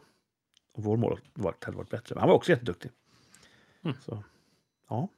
om 0.72 0.82
vår 0.82 0.97
målvakt 0.97 1.64
hade 1.64 1.76
varit 1.76 1.91
bättre. 1.91 2.14
Men 2.14 2.20
han 2.20 2.28
var 2.28 2.36
också 2.36 2.53
jätteduktig. 2.53 2.91
Mm. 3.84 3.97
Så, 4.05 4.24
ja. 4.89 5.09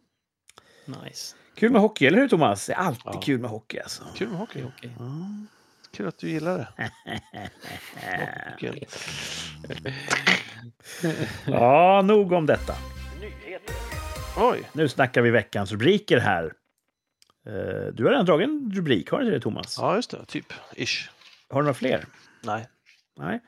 Nice. 0.86 1.36
Kul 1.60 1.72
med 1.72 1.80
hockey, 1.80 2.06
eller 2.06 2.18
hur 2.18 2.28
Thomas? 2.28 2.66
Det 2.66 2.72
är 2.72 2.76
alltid 2.76 3.02
Ja. 3.04 3.20
kul 3.24 3.40
med 3.40 3.50
hockey. 3.50 3.78
Alltså. 3.78 4.02
kul 4.14 4.28
med 4.28 4.38
hockey. 4.38 4.62
Okej. 4.64 4.90
Ja. 4.98 5.10
Kul 5.96 6.08
att 6.08 6.18
du 6.18 6.30
gillar 6.30 6.58
det. 6.58 6.68
Ja, 11.46 12.02
nog 12.02 12.32
om 12.32 12.46
detta. 12.46 12.74
Oj, 14.36 14.62
Nu 14.72 14.88
snackar 14.88 15.22
vi 15.22 15.30
veckans 15.30 15.72
rubriker 15.72 16.18
här. 16.18 16.44
Eh, 17.46 17.92
Du 17.92 18.04
har 18.04 18.10
redan 18.10 18.26
dragit 18.26 18.48
en 18.48 18.72
rubrik, 18.74 19.10
har 19.10 19.18
du 19.18 19.24
inte 19.24 19.36
det 19.36 19.40
Thomas? 19.42 19.76
ja 19.78 19.96
just 19.96 20.10
det, 20.10 20.24
typ. 20.26 20.46
Ish. 20.76 21.10
Har 21.50 21.60
du 21.60 21.64
några 21.64 21.74
fler? 21.74 22.04
Nej. 22.42 22.68
Nej. 23.16 23.40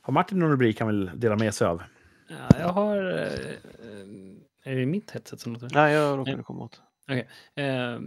Har 0.00 0.12
Martin 0.12 0.38
någon 0.38 0.50
rubrik 0.50 0.80
han 0.80 0.88
vill 0.88 1.10
dela 1.14 1.36
med 1.36 1.54
sig 1.54 1.66
av? 1.66 1.82
Ja, 2.28 2.58
jag 2.58 2.68
har... 2.68 2.96
eh, 2.96 4.72
Är 4.72 4.76
det 4.76 4.86
mitt 4.86 5.10
headset 5.10 5.40
som 5.40 5.52
låter? 5.52 5.68
Nej, 5.72 5.92
jag 5.94 6.18
råkade 6.18 6.42
komma 6.42 6.64
åt. 6.64 6.80
Eh, 7.08 7.98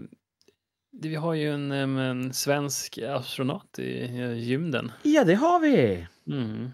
det- 0.91 1.09
vi 1.09 1.15
har 1.15 1.33
ju 1.33 1.53
en, 1.53 1.71
em, 1.71 1.97
en 1.97 2.33
svensk 2.33 2.97
astronaut 2.97 3.79
i 3.79 4.01
eh, 4.19 4.33
gymden. 4.33 4.91
Ja, 5.03 5.23
det 5.23 5.35
har 5.35 5.59
vi! 5.59 6.07
Mm. 6.27 6.69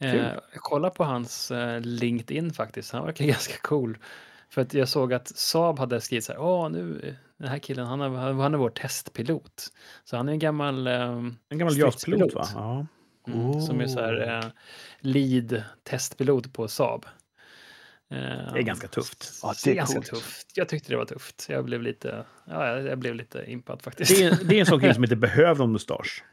Eh, 0.00 0.32
kollar 0.54 0.90
på 0.90 1.04
hans 1.04 1.50
eh, 1.50 1.80
LinkedIn 1.80 2.52
faktiskt. 2.52 2.92
Han 2.92 3.04
verkar 3.04 3.24
ganska 3.34 3.54
cool. 3.62 3.98
För 4.50 4.62
att 4.62 4.74
jag 4.74 4.88
såg 4.88 5.12
att 5.14 5.28
Saab 5.28 5.78
hade 5.78 6.00
skrivit 6.00 6.24
så 6.24 6.32
här. 6.32 6.40
Åh, 6.40 6.70
nu, 6.70 7.00
eh, 7.04 7.14
den 7.38 7.48
här 7.48 7.58
killen, 7.58 7.86
han 7.86 8.00
är, 8.00 8.08
han 8.32 8.54
är 8.54 8.58
vår 8.58 8.70
testpilot. 8.70 9.72
Så 10.04 10.16
han 10.16 10.28
är 10.28 10.32
en 10.32 10.38
gammal... 10.38 10.86
ehm, 10.86 11.36
En 11.48 11.58
gammal 11.58 11.74
JAS-pilot, 11.78 12.34
va? 12.34 12.46
Ja. 12.54 12.86
Mm, 13.32 13.60
Som 13.60 13.80
är 13.80 13.86
så 13.86 14.00
här 14.00 14.38
eh, 14.38 14.44
lead 15.00 15.62
testpilot 15.82 16.52
på 16.52 16.68
Saab. 16.68 17.06
Eh, 18.10 18.52
Det 18.52 18.58
är 18.58 18.62
ganska 18.62 18.88
tufft. 18.88 19.32
Ja, 19.42 19.54
det 19.64 19.70
är, 19.70 19.74
ganska 19.74 19.94
coolt. 19.94 20.06
tufft. 20.06 20.46
Jag 20.54 20.68
tyckte 20.68 20.92
det 20.92 20.96
var 20.96 21.04
tufft. 21.04 21.46
Jag 21.48 21.64
blev 21.64 21.82
lite, 21.82 22.24
ja, 22.44 22.78
jag 22.80 22.98
blev 22.98 23.14
lite 23.14 23.44
impad 23.50 23.82
faktiskt. 23.82 24.16
Det 24.18 24.24
är, 24.24 24.38
det 24.44 24.56
är 24.56 24.60
en 24.60 24.66
sån 24.66 24.80
kille 24.80 24.94
som 24.94 25.04
inte 25.04 25.16
behöver 25.16 25.58
någon 25.58 25.72
mustasch. 25.72 26.24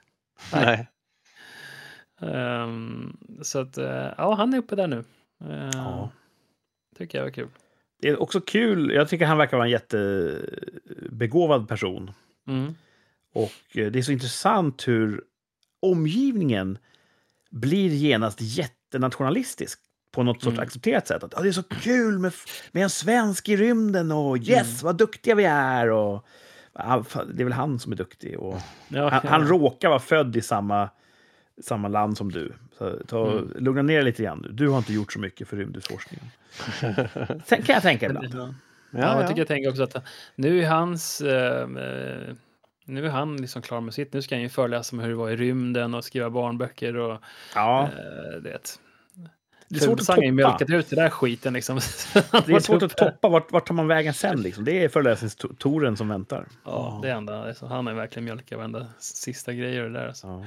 Nej. 0.53 0.87
Ehm, 2.21 3.17
så 3.41 3.59
att, 3.59 3.77
eh, 3.77 4.13
ja, 4.17 4.35
han 4.35 4.53
är 4.53 4.57
uppe 4.57 4.75
där 4.75 4.87
nu. 4.87 5.03
Uh, 5.43 5.69
Ja. 5.73 6.11
Tycker 6.97 7.17
jag 7.17 7.25
var 7.25 7.31
kul. 7.31 7.49
Det 8.01 8.09
är 8.09 8.21
också 8.21 8.41
kul, 8.41 8.91
jag 8.91 9.09
tycker 9.09 9.25
han 9.25 9.37
verkar 9.37 9.57
vara 9.57 9.67
en 9.67 9.71
jättebegåvad 9.71 11.67
person. 11.67 12.11
Mm. 12.47 12.75
Och 13.33 13.51
eh, 13.77 13.91
det 13.91 13.99
är 13.99 14.03
så 14.03 14.11
intressant 14.11 14.87
hur 14.87 15.23
omgivningen 15.81 16.77
blir 17.51 17.89
genast 17.89 18.37
jättenationalistisk 18.41 19.79
på 20.15 20.23
något 20.23 20.41
sorts 20.41 20.53
Mm. 20.53 20.63
accepterat 20.63 21.07
sätt. 21.07 21.23
Att, 21.23 21.33
"Ja, 21.35 21.41
det 21.41 21.47
är 21.47 21.51
så 21.51 21.63
kul 21.63 22.19
med, 22.19 22.33
med 22.71 22.83
en 22.83 22.89
svensk 22.89 23.49
i 23.49 23.57
rymden 23.57 24.11
och 24.11 24.37
yes, 24.37 24.83
vad 24.83 24.97
duktiga 24.97 25.35
vi 25.35 25.45
är. 25.45 25.89
Och, 25.91 26.25
det 27.33 27.41
är 27.41 27.43
väl 27.43 27.53
han 27.53 27.79
som 27.79 27.91
är 27.91 27.95
duktig. 27.95 28.39
Och, 28.39 28.57
Ja, 28.87 29.09
han, 29.09 29.21
ja. 29.23 29.29
han 29.29 29.47
råkar 29.47 29.89
vara 29.89 29.99
född 29.99 30.35
i 30.35 30.41
samma, 30.41 30.89
samma 31.63 31.87
land 31.87 32.17
som 32.17 32.31
du. 32.31 32.53
Så 32.77 32.97
ta, 33.07 33.31
Mm. 33.31 33.51
Lugna 33.55 33.81
ner 33.81 33.95
dig 33.95 34.03
lite 34.03 34.23
grann 34.23 34.39
nu. 34.39 34.49
Du 34.51 34.69
har 34.69 34.77
inte 34.77 34.93
gjort 34.93 35.13
så 35.13 35.19
mycket 35.19 35.47
för 35.47 35.57
rymdutforskningen. 35.57 36.25
Sen 37.45 37.61
kan 37.61 37.73
jag 37.73 37.81
tänka 37.81 38.05
ibland. 38.05 38.27
Ja, 38.33 38.53
Ja, 38.91 38.99
jag 39.13 39.23
ja. 39.23 39.27
tycker 39.27 39.41
jag 39.41 39.47
tänker 39.47 39.69
också 39.69 39.83
att 39.83 39.95
nu 40.35 40.63
är 40.63 40.67
hans... 40.69 41.21
eh, 41.21 41.61
eh, 41.61 42.33
nu 42.85 43.05
är 43.05 43.09
han 43.09 43.37
liksom 43.37 43.61
klar 43.61 43.81
med 43.81 43.93
sitt. 43.93 44.13
Nu 44.13 44.21
ska 44.21 44.35
han 44.35 44.41
ju 44.41 44.49
föreläsa 44.49 44.95
om 44.95 44.99
hur 44.99 45.09
det 45.09 45.15
var 45.15 45.29
i 45.29 45.35
rymden 45.35 45.93
och 45.93 46.03
skriva 46.03 46.29
barnböcker 46.29 46.95
och 46.97 47.21
Ja, 47.55 47.83
eh, 47.83 48.41
det. 48.41 48.79
Det 49.67 49.75
är 49.75 49.79
svårt 49.79 49.99
att 49.99 50.05
toppa. 50.05 50.21
mjölkat 50.31 50.69
ut 50.69 50.89
det 50.89 50.95
där 50.95 51.09
skiten 51.09 51.53
liksom. 51.53 51.75
Det 52.45 52.53
är 52.53 52.59
svårt 52.59 52.83
att 52.83 52.97
toppa. 52.97 53.29
Vart, 53.29 53.51
vart 53.51 53.67
tar 53.67 53.75
man 53.75 53.87
vägen 53.87 54.13
sen? 54.13 54.41
Liksom? 54.41 54.65
Det 54.65 54.83
är 54.83 54.89
föreläsningstoren 54.89 55.97
som 55.97 56.07
väntar. 56.07 56.47
Ja, 56.65 56.99
det 57.03 57.09
är 57.09 57.15
enda. 57.15 57.47
Alltså, 57.47 57.65
han 57.65 57.87
har 57.87 57.93
verkligen 57.93 58.25
mjölkat 58.25 58.57
varenda 58.57 58.87
sista 58.99 59.53
grejer 59.53 59.83
och 59.83 59.91
det 59.91 59.99
där. 59.99 60.07
Alltså. 60.07 60.45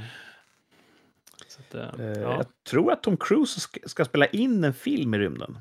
Att, 1.58 1.74
eh, 1.74 1.80
Eh, 1.98 2.06
ja, 2.06 2.36
Jag 2.36 2.46
tror 2.70 2.92
att 2.92 3.02
Tom 3.02 3.16
Cruise 3.16 3.60
ska, 3.60 3.80
ska 3.88 4.04
spela 4.04 4.26
in 4.26 4.64
en 4.64 4.74
film 4.74 5.14
i 5.14 5.18
rymden. 5.18 5.58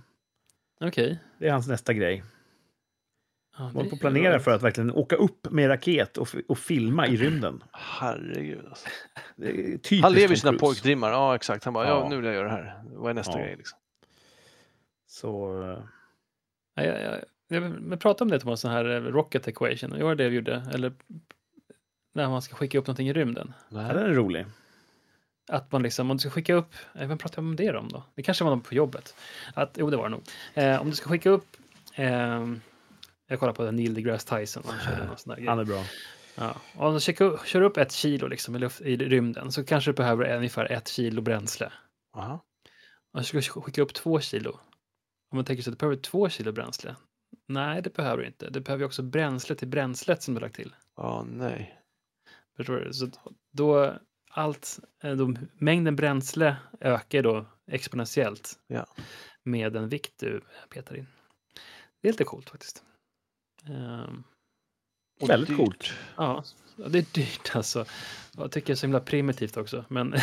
okej. 0.82 1.20
Det 1.40 1.48
är 1.48 1.52
hans 1.52 1.68
nästa 1.68 1.94
grej. 1.94 2.24
Ja, 3.58 3.64
håller 3.64 3.84
det 3.84 3.90
på 3.90 3.96
att 3.96 4.00
planera 4.00 4.40
för 4.40 4.52
att 4.52 4.64
verkligen 4.64 4.92
åka 4.92 5.16
upp 5.16 5.48
med 5.52 5.70
raket 5.70 6.18
och, 6.18 6.28
och 6.48 6.58
filma 6.60 7.08
i 7.08 7.18
rymden. 7.18 7.64
Herregud 7.72 8.66
alltså. 8.70 8.88
Det 9.36 10.02
Han 10.02 10.14
lever 10.14 10.36
sina 10.36 10.52
Cruise. 10.52 10.60
pojkdrömmar. 10.66 11.12
Ja, 11.12 11.36
exakt. 11.36 11.64
Han 11.64 11.74
bara, 11.74 11.88
ja. 11.88 12.00
Ja. 12.04 12.10
nu 12.10 12.16
vill 12.16 12.26
jag 12.26 12.34
göra 12.36 12.48
det 12.48 12.54
här. 12.54 12.82
Vad 12.94 13.10
är 13.10 13.14
nästa 13.14 13.40
Ja. 13.40 13.46
grej 13.46 13.56
liksom? 13.58 13.80
Så, 15.08 15.62
eh, 15.72 15.80
Ja, 16.76 16.84
jag, 16.84 17.02
jag, 17.02 17.22
jag, 17.48 17.64
men 17.82 18.00
prata 18.00 18.24
om 18.24 18.30
det 18.32 18.40
Thomas, 18.40 18.62
den 18.62 18.72
här 18.72 18.86
eh, 18.90 19.02
rocket 19.02 19.48
equation. 19.48 19.90
Det 19.90 20.04
var 20.04 20.16
det 20.16 20.30
vi 20.30 20.36
gjorde. 20.36 20.66
Eller 20.74 20.94
när 22.14 22.30
man 22.30 22.42
ska 22.42 22.56
skicka 22.56 22.78
upp 22.80 22.88
någonting 22.88 23.08
i 23.10 23.14
rymden. 23.14 23.54
ja, 23.70 23.78
den 23.78 23.98
är 24.04 24.14
rolig. 24.14 24.46
Att 25.50 25.72
man 25.72 25.84
liksom, 25.84 26.12
om 26.12 26.18
du 26.18 26.22
ska 26.22 26.30
skicka 26.30 26.54
upp, 26.54 26.76
eh, 26.96 27.08
vem 27.08 27.18
pratar 27.18 27.42
jag 27.42 27.48
om 27.50 27.56
det 27.56 27.72
om 27.78 27.90
då? 27.90 28.04
Det 28.16 28.24
kanske 28.24 28.44
var 28.44 28.52
någon 28.52 28.62
på 28.62 28.76
jobbet. 28.76 29.16
Att, 29.54 29.76
jo, 29.80 29.90
det 29.90 29.98
var 29.98 30.04
det 30.04 30.10
nog. 30.10 30.22
Eh, 30.54 30.82
om 30.82 30.90
du 30.90 30.96
ska 30.96 31.10
skicka 31.10 31.30
upp, 31.30 31.48
ehm, 31.96 32.62
jag 33.28 33.40
kollar 33.40 33.54
på 33.54 33.72
Neil 33.72 33.94
deGrasse 33.94 34.40
Tyson, 34.40 34.64
han 34.66 34.80
körde 34.80 35.06
någon 35.06 35.18
sån 35.18 35.36
där. 35.36 35.48
Han 35.48 35.60
är 35.60 35.66
bra. 35.66 35.84
Ja. 36.36 36.56
Om 36.76 36.94
du 36.94 37.00
kör, 37.46 37.62
upp 37.62 37.78
ett 37.78 37.92
kilo 37.92 38.28
liksom 38.28 38.56
i, 38.56 38.60
luft, 38.60 38.82
i 38.82 38.98
rymden 38.98 39.52
så 39.52 39.64
kanske 39.66 39.92
du 39.92 39.96
behöver 39.96 40.36
ungefär 40.38 40.72
ett 40.72 40.88
kilo 40.88 41.22
bränsle. 41.22 41.72
Aha. 42.16 42.46
Om 43.14 43.22
du 43.32 43.42
ska 43.42 43.62
skicka 43.62 43.82
upp 43.82 43.94
två 43.94 44.20
kilo, 44.20 44.52
om 45.32 45.36
man 45.38 45.46
tänker 45.46 45.64
sig 45.64 45.72
att 45.72 45.80
du 45.80 45.80
behöver 45.80 46.02
två 46.02 46.30
kilo 46.30 46.52
bränsle. 46.52 46.96
Nej, 47.48 47.82
det 47.82 47.94
behöver 47.94 48.22
du 48.22 48.28
inte. 48.28 48.50
Du 48.50 48.60
behöver 48.60 48.82
ju 48.82 48.86
också 48.86 49.04
bränsle 49.04 49.56
till 49.56 49.68
bränslet 49.68 50.24
som 50.24 50.34
du 50.34 50.40
lagt 50.40 50.56
till. 50.56 50.76
Ja, 50.96 51.26
nej. 51.30 51.80
Förstår 52.58 52.76
du? 52.76 52.94
Så 52.94 53.10
då 53.52 53.94
allt, 54.32 54.80
eh, 55.04 55.16
då, 55.16 55.34
mängden 55.54 55.96
bränsle 55.96 56.56
ökar 56.82 57.24
då 57.24 57.46
exponentiellt 57.72 58.60
Ja. 58.68 58.86
med 59.44 59.74
den 59.74 59.90
vikt 59.90 60.14
du 60.20 60.42
petar 60.70 60.96
in. 60.96 61.08
Det 62.02 62.08
är 62.08 62.12
lite 62.14 62.24
coolt 62.24 62.50
faktiskt. 62.50 62.84
Ehm, 63.70 64.24
Och 65.22 65.30
Väldigt 65.30 65.50
dyrt. 65.50 65.58
coolt. 65.58 65.94
Ja, 66.16 66.44
det 66.76 66.98
är 66.98 67.06
dyrt 67.14 67.56
alltså. 67.56 67.86
Jag 68.38 68.52
tycker 68.52 68.68
det 68.68 68.74
är 68.74 68.76
så 68.76 68.86
himla 68.86 69.00
primitivt 69.00 69.58
också. 69.58 69.86
Men 69.88 70.16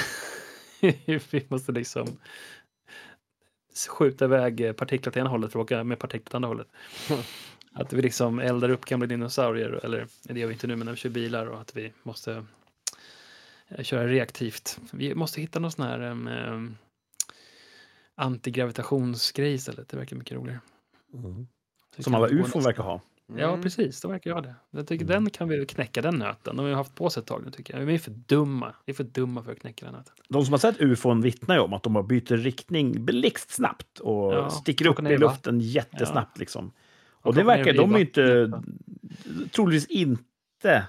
vi 1.31 1.47
måste 1.49 1.73
liksom 1.73 2.17
skjuta 3.89 4.25
iväg 4.25 4.77
partiklar 4.77 5.13
till 5.13 5.21
ena 5.21 5.31
hållet 5.31 5.53
för 5.53 5.59
att 5.61 5.65
åka 5.65 5.85
med 5.85 5.99
partiklar 5.99 6.31
till 6.31 6.37
andra 6.37 6.49
hållet. 6.49 6.69
Att 7.73 7.93
vi 7.93 8.03
liksom 8.03 8.39
eldar 8.39 8.69
upp 8.69 8.85
gamla 8.85 9.07
dinosaurier, 9.07 9.81
eller 9.85 10.07
det 10.23 10.41
gör 10.41 10.47
vi 10.47 10.53
inte 10.53 10.67
nu, 10.67 10.77
men 10.77 10.85
när 10.85 10.93
vi 10.93 10.99
kör 10.99 11.11
bilar 11.11 11.47
och 11.47 11.61
att 11.61 11.77
vi 11.77 11.93
måste 12.03 12.45
eh, 13.69 13.83
köra 13.85 14.07
reaktivt. 14.09 14.79
Vi 14.93 15.15
måste 15.15 15.41
hitta 15.41 15.59
någon 15.59 15.73
sån 15.73 15.87
här 15.87 16.01
um, 16.01 16.27
um, 16.29 16.77
antigravitationsgrej 18.15 19.55
istället. 19.55 19.89
Det 19.89 19.97
verkar 19.97 20.17
mycket 20.17 20.37
roligare. 20.37 20.61
Vi 21.97 22.03
Som 22.03 22.15
alla 22.15 22.29
ufon 22.29 22.63
verkar 22.63 22.83
ha. 22.83 23.01
Ja, 23.27 23.49
Mm. 23.49 23.63
precis. 23.63 24.01
De 24.01 24.11
verkar 24.11 24.33
ha 24.33 24.41
det. 24.41 24.55
Jag 24.71 24.87
tycker 24.87 25.05
Mm. 25.05 25.25
den 25.25 25.31
kan 25.31 25.49
vi 25.49 25.67
knäcka 25.67 26.03
den 26.03 26.15
nöten. 26.17 26.57
De 26.57 26.63
har 26.67 26.73
haft 26.73 26.95
på 26.95 27.11
sig 27.11 27.21
ett 27.21 27.27
tag 27.27 27.43
nu 27.45 27.51
tycker 27.51 27.79
jag. 27.79 27.87
Vi 27.87 27.95
är 27.95 27.99
för 27.99 28.11
dumma. 28.11 28.75
Vi 28.87 28.91
är 28.93 28.95
för 28.95 29.05
dumma 29.05 29.43
för 29.43 29.53
att 29.53 29.59
knäcka 29.61 29.87
den 29.87 29.95
nöten. 29.95 30.15
De 30.29 30.45
som 30.45 30.53
har 30.53 30.59
sett 30.59 30.81
ufon 30.81 31.21
vittnar 31.21 31.55
ju 31.55 31.61
om 31.61 31.73
att 31.73 31.83
de 31.83 31.95
har 31.95 32.03
byter 32.03 32.37
riktning 32.37 33.05
blixtsnabbt 33.05 33.99
och 34.01 34.35
Ja, 34.35 34.51
sticker 34.51 34.87
upp 34.87 35.01
i 35.01 35.17
luften 35.19 35.61
jättesnabbt. 35.61 36.39
Liksom. 36.39 36.73
Och, 37.11 37.27
Och 37.27 37.35
det 37.35 37.43
verkar, 37.45 37.73
de 37.73 37.95
är 37.95 37.99
inte, 37.99 38.53
troligtvis 39.51 39.87
inte 39.87 40.87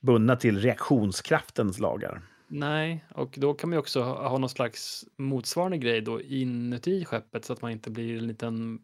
bundna 0.00 0.36
till 0.36 0.58
reaktionskraftens 0.60 1.78
lagar. 1.78 2.22
Nej, 2.48 3.04
och 3.14 3.34
då 3.38 3.54
kan 3.54 3.70
man 3.70 3.74
ju 3.74 3.78
också 3.80 4.02
ha, 4.02 4.28
ha 4.28 4.38
någon 4.38 4.48
slags 4.50 5.04
motsvarande 5.16 5.78
grej 5.78 6.00
då 6.00 6.20
inuti 6.22 7.04
skeppet 7.04 7.44
så 7.44 7.52
att 7.52 7.62
man 7.62 7.70
inte 7.70 7.90
blir 7.90 8.18
en 8.18 8.26
liten 8.26 8.80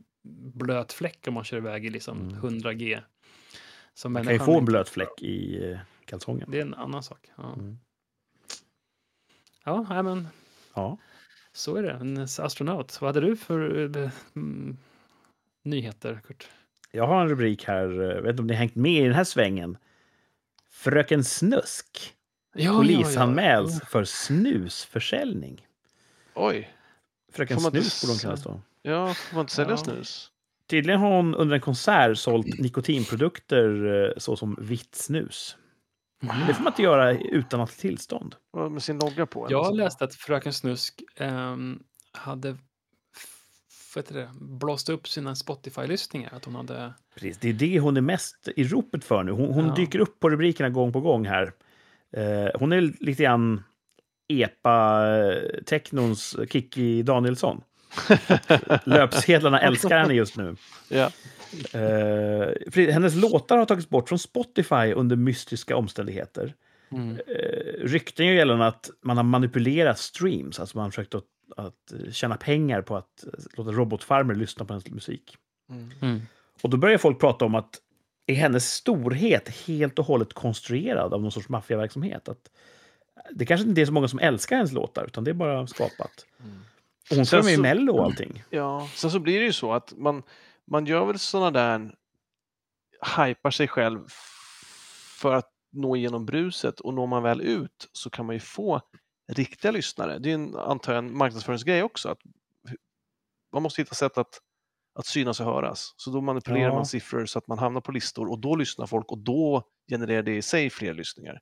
blöt 0.54 0.92
fläck 0.92 1.24
om 1.28 1.34
man 1.34 1.44
kör 1.44 1.56
iväg 1.56 1.86
i 1.86 1.90
liksom 1.90 2.20
Mm. 2.20 2.34
100 2.34 2.72
G. 2.74 3.00
Som 3.94 4.12
Man 4.12 4.24
kan 4.24 4.32
ju 4.32 4.38
få 4.38 4.58
en 4.58 4.64
blöt 4.64 4.88
fläck 4.88 5.22
i 5.22 5.64
eh, 5.70 5.78
kalsongen. 6.04 6.50
Det 6.50 6.58
är 6.58 6.62
en 6.62 6.74
annan 6.74 7.02
sak. 7.02 7.30
Ja, 7.36 7.52
Mm. 7.52 7.78
ja 9.64 10.02
men 10.02 10.28
Ja. 10.74 10.98
så 11.52 11.76
är 11.76 11.82
det. 11.82 11.92
En 11.92 12.18
astronaut. 12.18 13.00
Vad 13.00 13.14
hade 13.14 13.26
du 13.26 13.36
för 13.36 13.96
eh, 13.96 14.10
mm, 14.36 14.76
nyheter, 15.62 16.20
Kurt? 16.26 16.48
Jag 16.92 17.06
har 17.06 17.22
en 17.22 17.28
rubrik 17.28 17.64
här, 17.64 17.88
jag 17.90 18.22
vet 18.22 18.30
inte 18.30 18.40
om 18.42 18.46
ni 18.46 18.52
har 18.54 18.58
hängt 18.58 18.74
med 18.74 18.92
i 19.00 19.04
den 19.04 19.14
här 19.14 19.24
svängen. 19.24 19.78
Fröken 20.70 21.24
Snusk 21.24 22.14
Ja, 22.54 22.72
polisanmäls 22.76 23.80
för 23.80 24.04
snusförsäljning. 24.04 25.66
Oj, 26.34 26.70
Fröken 27.32 27.60
Snus 27.60 28.02
borde 28.02 28.12
hon 28.12 28.18
kallas 28.18 28.42
då. 28.42 28.60
Ja, 28.88 29.14
får 29.14 29.34
man 29.36 29.40
inte 29.42 29.52
sälja 29.52 29.70
Ja. 29.72 29.76
snus? 29.76 30.30
Tydligen 30.70 31.00
har 31.00 31.16
hon 31.16 31.34
under 31.34 31.54
en 31.54 31.60
konsert 31.60 32.18
sålt 32.18 32.58
nikotinprodukter 32.58 33.84
eh, 34.04 34.10
såsom 34.16 34.56
vitt 34.60 34.94
snus. 34.94 35.56
Det 36.48 36.54
får 36.54 36.62
man 36.62 36.72
inte 36.72 36.82
göra 36.82 37.12
utan 37.12 37.60
att 37.60 37.70
tillstånd. 37.78 38.34
Med 38.70 38.82
sin 38.82 38.98
logga 38.98 39.26
på? 39.26 39.46
Jag 39.50 39.76
läste 39.76 40.04
att 40.04 40.14
Fröken 40.14 40.52
Snusk 40.52 41.02
ehm, 41.16 41.82
hade 42.12 42.56
det, 44.08 44.30
blåst 44.40 44.88
upp 44.88 45.08
sina 45.08 45.34
Spotify-lyssningar. 45.34 46.34
Att 46.34 46.44
hon 46.44 46.54
hade... 46.54 46.92
Precis, 47.14 47.38
det 47.38 47.48
är 47.48 47.52
det 47.52 47.80
hon 47.80 47.96
är 47.96 48.00
mest 48.00 48.48
i 48.56 48.64
ropet 48.64 49.04
för 49.04 49.22
nu. 49.22 49.32
Hon, 49.32 49.54
hon 49.54 49.66
Ja. 49.66 49.74
dyker 49.74 49.98
upp 49.98 50.20
på 50.20 50.30
rubrikerna 50.30 50.68
gång 50.70 50.92
på 50.92 51.00
gång 51.00 51.26
här. 51.26 51.52
Eh, 52.12 52.48
hon 52.54 52.72
är 52.72 52.80
lite 53.00 53.22
grann 53.22 53.62
epa-technons 54.28 56.36
Kikki 56.50 57.02
Danielsson. 57.02 57.60
Löpsedlarna 58.84 59.60
älskar 59.60 59.98
henne 59.98 60.14
just 60.14 60.36
nu. 60.36 60.56
Ja. 60.88 61.10
För 62.70 62.90
hennes 62.90 63.14
låtar 63.14 63.58
har 63.58 63.64
tagits 63.64 63.88
bort 63.88 64.08
från 64.08 64.18
Spotify 64.18 64.92
under 64.94 65.16
mystiska 65.16 65.76
omständigheter. 65.76 66.54
Mm. 66.90 67.18
Eh, 67.26 67.86
rykten 67.86 68.26
gör 68.26 68.34
gällande 68.34 68.66
att 68.66 68.90
man 69.02 69.16
har 69.16 69.24
manipulerat 69.24 69.98
streams, 69.98 70.60
alltså 70.60 70.76
man 70.76 70.84
har 70.84 70.90
försökt 70.90 71.14
att, 71.14 71.24
att 71.56 72.14
tjäna 72.14 72.36
pengar 72.36 72.82
på 72.82 72.96
att 72.96 73.24
eh, 73.24 73.30
låta 73.56 73.70
robotfarmer 73.70 74.34
lyssna 74.34 74.64
på 74.64 74.72
hennes 74.72 74.90
musik. 74.90 75.36
Mm. 75.70 75.90
Mm. 76.02 76.20
Och 76.62 76.70
då 76.70 76.76
börjar 76.76 76.98
folk 76.98 77.20
prata 77.20 77.44
om 77.44 77.54
att 77.54 77.70
är 78.26 78.34
hennes 78.34 78.72
storhet 78.72 79.48
helt 79.66 79.98
och 79.98 80.04
hållet 80.04 80.32
konstruerad 80.32 81.14
av 81.14 81.22
någon 81.22 81.32
sorts 81.32 81.48
maffiaverksamhet? 81.48 82.28
Att 82.28 82.50
det 83.30 83.46
kanske 83.46 83.68
inte 83.68 83.80
är 83.80 83.86
så 83.86 83.92
många 83.92 84.08
som 84.08 84.18
älskar 84.18 84.56
hennes 84.56 84.72
låtar, 84.72 85.04
utan 85.04 85.24
det 85.24 85.30
är 85.30 85.34
bara 85.34 85.66
skapat. 85.66 86.26
Och 86.38 86.44
hon 87.10 87.26
ska 87.26 87.42
med 87.42 87.52
i 87.54 87.56
Mello 87.56 87.92
och 87.96 88.04
allting. 88.04 88.44
Ja, 88.50 88.88
sen 88.94 89.10
så 89.10 89.20
blir 89.20 89.38
det 89.38 89.46
ju 89.46 89.52
så 89.52 89.72
att 89.72 89.92
man, 89.96 90.22
man 90.66 90.86
gör 90.86 91.04
väl 91.04 91.18
sådana 91.18 91.50
där, 91.50 91.94
hypar 93.16 93.50
sig 93.50 93.68
själv 93.68 94.06
för 95.18 95.34
att 95.34 95.50
nå 95.72 95.96
igenom 95.96 96.26
bruset 96.26 96.80
och 96.80 96.94
når 96.94 97.06
man 97.06 97.22
väl 97.22 97.40
ut 97.40 97.88
så 97.92 98.10
kan 98.10 98.26
man 98.26 98.36
ju 98.36 98.40
få 98.40 98.80
riktiga 99.32 99.70
lyssnare. 99.70 100.18
Det 100.18 100.30
är 100.30 100.34
en, 100.34 100.56
antar 100.56 100.94
jag, 100.94 101.04
en 101.04 101.16
marknadsföringsgrej 101.16 101.82
också. 101.82 102.08
Att 102.08 102.18
man 103.52 103.62
måste 103.62 103.82
hitta 103.82 103.94
sätt 103.94 104.18
att, 104.18 104.40
att 104.98 105.06
synas 105.06 105.40
och 105.40 105.46
höras. 105.46 105.94
Så 105.96 106.10
då 106.10 106.20
manipulerar 106.20 106.68
Ja. 106.68 106.74
man 106.74 106.86
siffror 106.86 107.26
så 107.26 107.38
att 107.38 107.46
man 107.48 107.58
hamnar 107.58 107.80
på 107.80 107.92
listor 107.92 108.30
och 108.30 108.38
då 108.40 108.56
lyssnar 108.56 108.86
folk 108.86 109.12
och 109.12 109.18
då 109.18 109.62
genererar 109.90 110.22
det 110.22 110.36
i 110.36 110.42
sig 110.42 110.70
fler 110.70 110.94
lyssningar. 110.94 111.38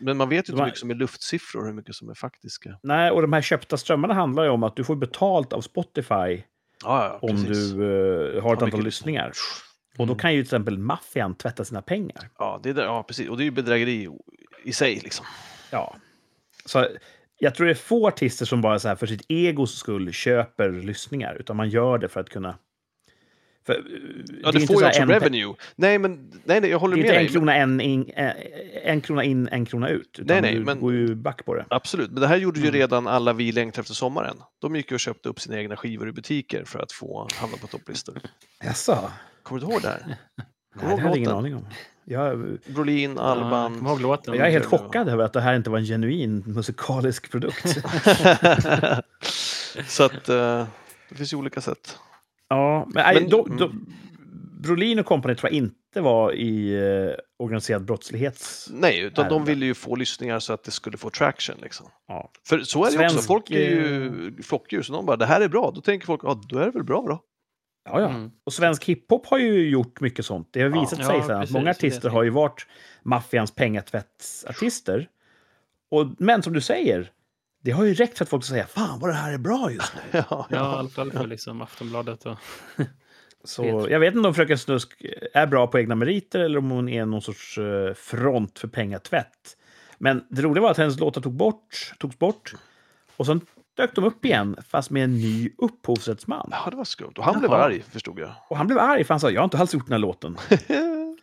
Men 0.00 0.16
man 0.16 0.28
vet 0.28 0.48
ju 0.48 0.52
inte 0.52 0.62
hur 0.62 0.66
mycket 0.66 0.80
som 0.80 0.90
är 0.90 0.94
luftsiffror 0.94 1.60
och 1.60 1.66
hur 1.66 1.74
mycket 1.74 1.94
som 1.94 2.08
är 2.08 2.14
faktiska. 2.14 2.78
Nej, 2.82 3.10
och 3.10 3.22
de 3.22 3.32
här 3.32 3.42
köpta 3.42 3.76
strömmarna 3.76 4.14
handlar 4.14 4.44
ju 4.44 4.50
om 4.50 4.62
att 4.62 4.76
du 4.76 4.84
får 4.84 4.96
betalt 4.96 5.52
av 5.52 5.60
Spotify 5.60 6.42
Ja, 6.84 7.18
om 7.22 7.28
precis. 7.44 7.72
du 7.72 8.36
eh, 8.36 8.42
har 8.42 8.52
ett 8.54 8.62
antal 8.62 8.66
mycket 8.68 8.84
lyssningar. 8.84 9.32
Och 9.98 10.06
då 10.06 10.14
kan 10.14 10.34
ju 10.34 10.36
till 10.42 10.46
exempel 10.46 10.78
maffian 10.78 11.34
tvätta 11.34 11.64
sina 11.64 11.82
pengar. 11.82 12.28
Ja, 12.38 12.60
det 12.62 12.70
är 12.70 12.74
ja, 12.82 13.02
precis. 13.02 13.28
Och 13.28 13.36
det 13.36 13.42
är 13.42 13.44
ju 13.44 13.50
bedrägeri 13.50 14.08
i 14.64 14.72
sig. 14.72 15.00
Liksom. 15.04 15.26
Ja. 15.70 15.96
Så 16.66 16.86
jag 17.38 17.54
tror 17.54 17.66
det 17.66 17.72
är 17.72 17.74
få 17.74 18.08
artister 18.08 18.46
som 18.46 18.60
bara 18.60 18.78
så 18.78 18.88
här 18.88 18.96
för 18.96 19.06
sitt 19.06 19.24
egos 19.28 19.74
skull 19.78 20.12
köper 20.12 20.72
lyssningar, 20.72 21.34
utan 21.40 21.56
man 21.56 21.68
gör 21.68 21.98
det 21.98 22.08
för 22.08 22.20
att 22.20 22.28
kunna... 22.28 22.58
För, 23.66 23.74
eh, 23.74 23.80
Ja, 24.42 24.48
inte 24.52 24.66
får 24.66 24.82
ju 24.82 24.88
också 24.88 25.00
en, 25.02 25.08
revenue. 25.08 25.54
Nej, 25.76 25.98
men 25.98 26.30
nej, 26.44 26.60
nej, 26.60 26.70
jag 26.70 26.78
håller 26.78 26.96
Det 26.96 27.00
är 27.02 27.02
med 27.02 27.10
inte 27.10 27.18
en 27.20 27.24
dig. 27.24 27.32
krona, 27.34 27.54
en, 27.54 27.80
in, 27.80 28.10
eh, 28.16 28.30
en 28.84 29.00
krona 29.00 29.24
in, 29.24 29.48
en 29.48 29.66
krona 29.66 29.88
ut. 29.88 30.08
Utan 30.18 30.26
Nej, 30.26 30.40
nej, 30.42 30.54
du 30.54 30.64
men- 30.64 30.80
går 30.80 30.92
ju 30.92 31.14
back 31.14 31.44
på 31.44 31.54
det. 31.54 31.64
Absolut, 31.70 32.10
men 32.10 32.20
det 32.20 32.26
här 32.26 32.36
gjorde 32.36 32.60
ju 32.60 32.66
Mm. 32.66 32.74
redan 32.80 33.06
alla 33.06 33.32
vi 33.32 33.52
längtar 33.52 33.82
efter 33.82 33.94
sommaren. 33.94 34.36
De 34.60 34.76
gick 34.76 34.90
ju 34.90 34.94
och 34.94 35.00
köpte 35.00 35.28
upp 35.28 35.40
sina 35.40 35.58
egna 35.58 35.76
skivor 35.76 36.08
i 36.08 36.12
butiker 36.12 36.64
för 36.64 36.78
att 36.78 36.92
få 36.92 37.28
hamna 37.34 37.56
på 37.56 37.66
topplistor. 37.66 38.20
Jaså? 38.64 39.10
Kommer 39.42 39.60
du 39.60 39.66
ihåg 39.66 39.82
det 39.82 39.88
här? 39.88 40.02
Nej, 40.06 40.16
det 40.74 40.80
du 40.80 40.86
hade 40.86 41.02
jag 41.08 41.16
ingen 41.16 41.30
aning 41.30 41.54
om. 41.54 41.66
Jag, 42.06 42.58
Brolin, 42.66 43.14
Ja, 43.16 43.22
Alban. 43.22 43.78
kom 43.78 43.86
ihåg 43.86 44.00
låten. 44.00 44.34
jag 44.34 44.46
är 44.46 44.50
helt 44.50 44.64
chockad 44.64 45.08
över 45.08 45.24
att 45.24 45.32
det 45.32 45.40
här 45.40 45.54
inte 45.56 45.70
var 45.70 45.78
en 45.78 45.84
genuin 45.84 46.42
musikalisk 46.46 47.30
produkt. 47.30 47.66
så 49.86 50.04
att 50.04 50.28
eh, 50.28 50.66
det 51.08 51.14
finns 51.14 51.32
ju 51.32 51.36
olika 51.36 51.60
sätt. 51.60 51.98
Ja, 52.48 52.88
men, 52.94 53.14
Men- 53.14 53.28
då, 53.28 53.44
då, 53.58 53.70
Brolin 54.62 54.98
och 54.98 55.06
company 55.06 55.34
tror 55.34 55.52
jag 55.52 55.56
inte 55.56 56.00
var 56.00 56.32
i 56.32 56.74
eh, 56.74 57.14
organiserad 57.38 57.84
brottslighets... 57.84 58.68
Nej, 58.72 59.00
utan 59.00 59.28
de 59.28 59.44
ville 59.44 59.66
ju 59.66 59.74
få 59.74 59.96
lyssningar 59.96 60.38
så 60.38 60.52
att 60.52 60.64
det 60.64 60.70
skulle 60.70 60.96
få 60.98 61.10
traction. 61.10 61.56
Liksom. 61.62 61.86
Ja. 62.08 62.30
För 62.48 62.58
så 62.58 62.84
är 62.84 62.90
det 62.90 62.96
ju 62.96 62.98
också, 63.04 63.12
Svensk, 63.14 63.26
folk 63.28 63.50
är 63.50 63.58
ju 63.70 64.32
flockdjur, 64.42 64.82
så 64.82 64.92
de 64.92 65.06
bara 65.06 65.16
det 65.16 65.26
här 65.26 65.40
är 65.40 65.48
bra, 65.48 65.72
då 65.74 65.80
tänker 65.80 66.06
folk 66.06 66.20
ja, 66.24 66.40
då 66.48 66.58
är 66.58 66.64
det 66.64 66.70
väl 66.70 66.84
bra 66.84 67.04
då. 67.08 67.20
Ja, 67.84 68.00
ja. 68.00 68.08
Mm. 68.08 68.30
Och 68.44 68.52
svensk 68.52 68.84
hiphop 68.84 69.26
har 69.26 69.38
ju 69.38 69.68
gjort 69.68 70.00
mycket 70.00 70.26
sånt. 70.26 70.48
Det 70.50 70.62
har 70.62 70.70
Ja. 70.70 70.80
visat 70.80 70.98
Ja, 70.98 71.06
sig 71.06 71.22
så 71.22 71.32
här, 71.32 71.42
att 71.42 71.50
många 71.50 71.70
artister 71.70 72.08
har 72.08 72.22
ju 72.22 72.30
varit 72.30 72.66
maffians 73.02 73.50
pengatvättsartister. 73.54 75.08
Och, 75.90 76.06
men 76.18 76.42
som 76.42 76.52
du 76.52 76.60
säger, 76.60 77.10
det 77.64 77.70
har 77.70 77.84
ju 77.84 77.94
räckt 77.94 78.18
för 78.18 78.24
att 78.24 78.28
folk 78.28 78.44
ska 78.44 78.52
säga 78.52 78.66
fan 78.66 78.98
vad 79.00 79.10
det 79.10 79.14
här 79.14 79.32
är 79.32 79.38
bra 79.38 79.70
just 79.70 79.92
nu. 79.94 80.00
Ja, 80.30 80.46
Ja, 80.50 80.74
i 80.74 80.78
alla 80.78 80.88
fall 80.88 81.12
för 81.12 81.26
liksom 81.26 81.62
Aftonbladet 81.62 82.26
och... 82.26 82.36
Så 83.44 83.86
jag 83.90 84.00
vet 84.00 84.14
inte 84.14 84.28
om 84.28 84.34
Fröken 84.34 84.58
Snusk 84.58 85.02
är 85.34 85.46
bra 85.46 85.66
på 85.66 85.78
egna 85.78 85.94
meriter 85.94 86.40
eller 86.40 86.58
om 86.58 86.70
hon 86.70 86.88
är 86.88 87.06
någon 87.06 87.22
sorts 87.22 87.58
eh, 87.58 87.94
front 87.94 88.58
för 88.58 88.68
pengatvätt. 88.68 89.56
Men 89.98 90.24
det 90.30 90.42
roliga 90.42 90.62
var 90.62 90.70
att 90.70 90.76
hennes 90.76 90.98
låtar 91.00 91.20
tog 91.20 91.32
bort, 91.32 91.92
togs 91.98 92.18
bort 92.18 92.54
och 93.16 93.26
sen 93.26 93.40
dök 93.76 93.94
de 93.94 94.04
upp 94.04 94.24
igen, 94.24 94.56
fast 94.68 94.90
med 94.90 95.04
en 95.04 95.14
ny 95.14 95.50
upphovsrättsman. 95.58 96.48
Ja, 96.50 96.70
det 96.70 96.76
var 96.76 96.84
skumt. 96.84 97.12
Och 97.16 97.24
han 97.24 97.38
blev 97.38 97.50
Jaha. 97.50 97.64
arg, 97.64 97.82
förstod 97.92 98.18
jag. 98.18 98.30
Och 98.48 98.56
han 98.56 98.66
blev 98.66 98.78
arg, 98.78 99.04
för 99.04 99.14
han 99.14 99.20
sa 99.20 99.30
jag 99.30 99.40
har 99.40 99.44
inte 99.44 99.58
alls 99.58 99.74
gjort 99.74 99.86
den 99.86 99.92
här 99.92 99.98
låten. 99.98 100.36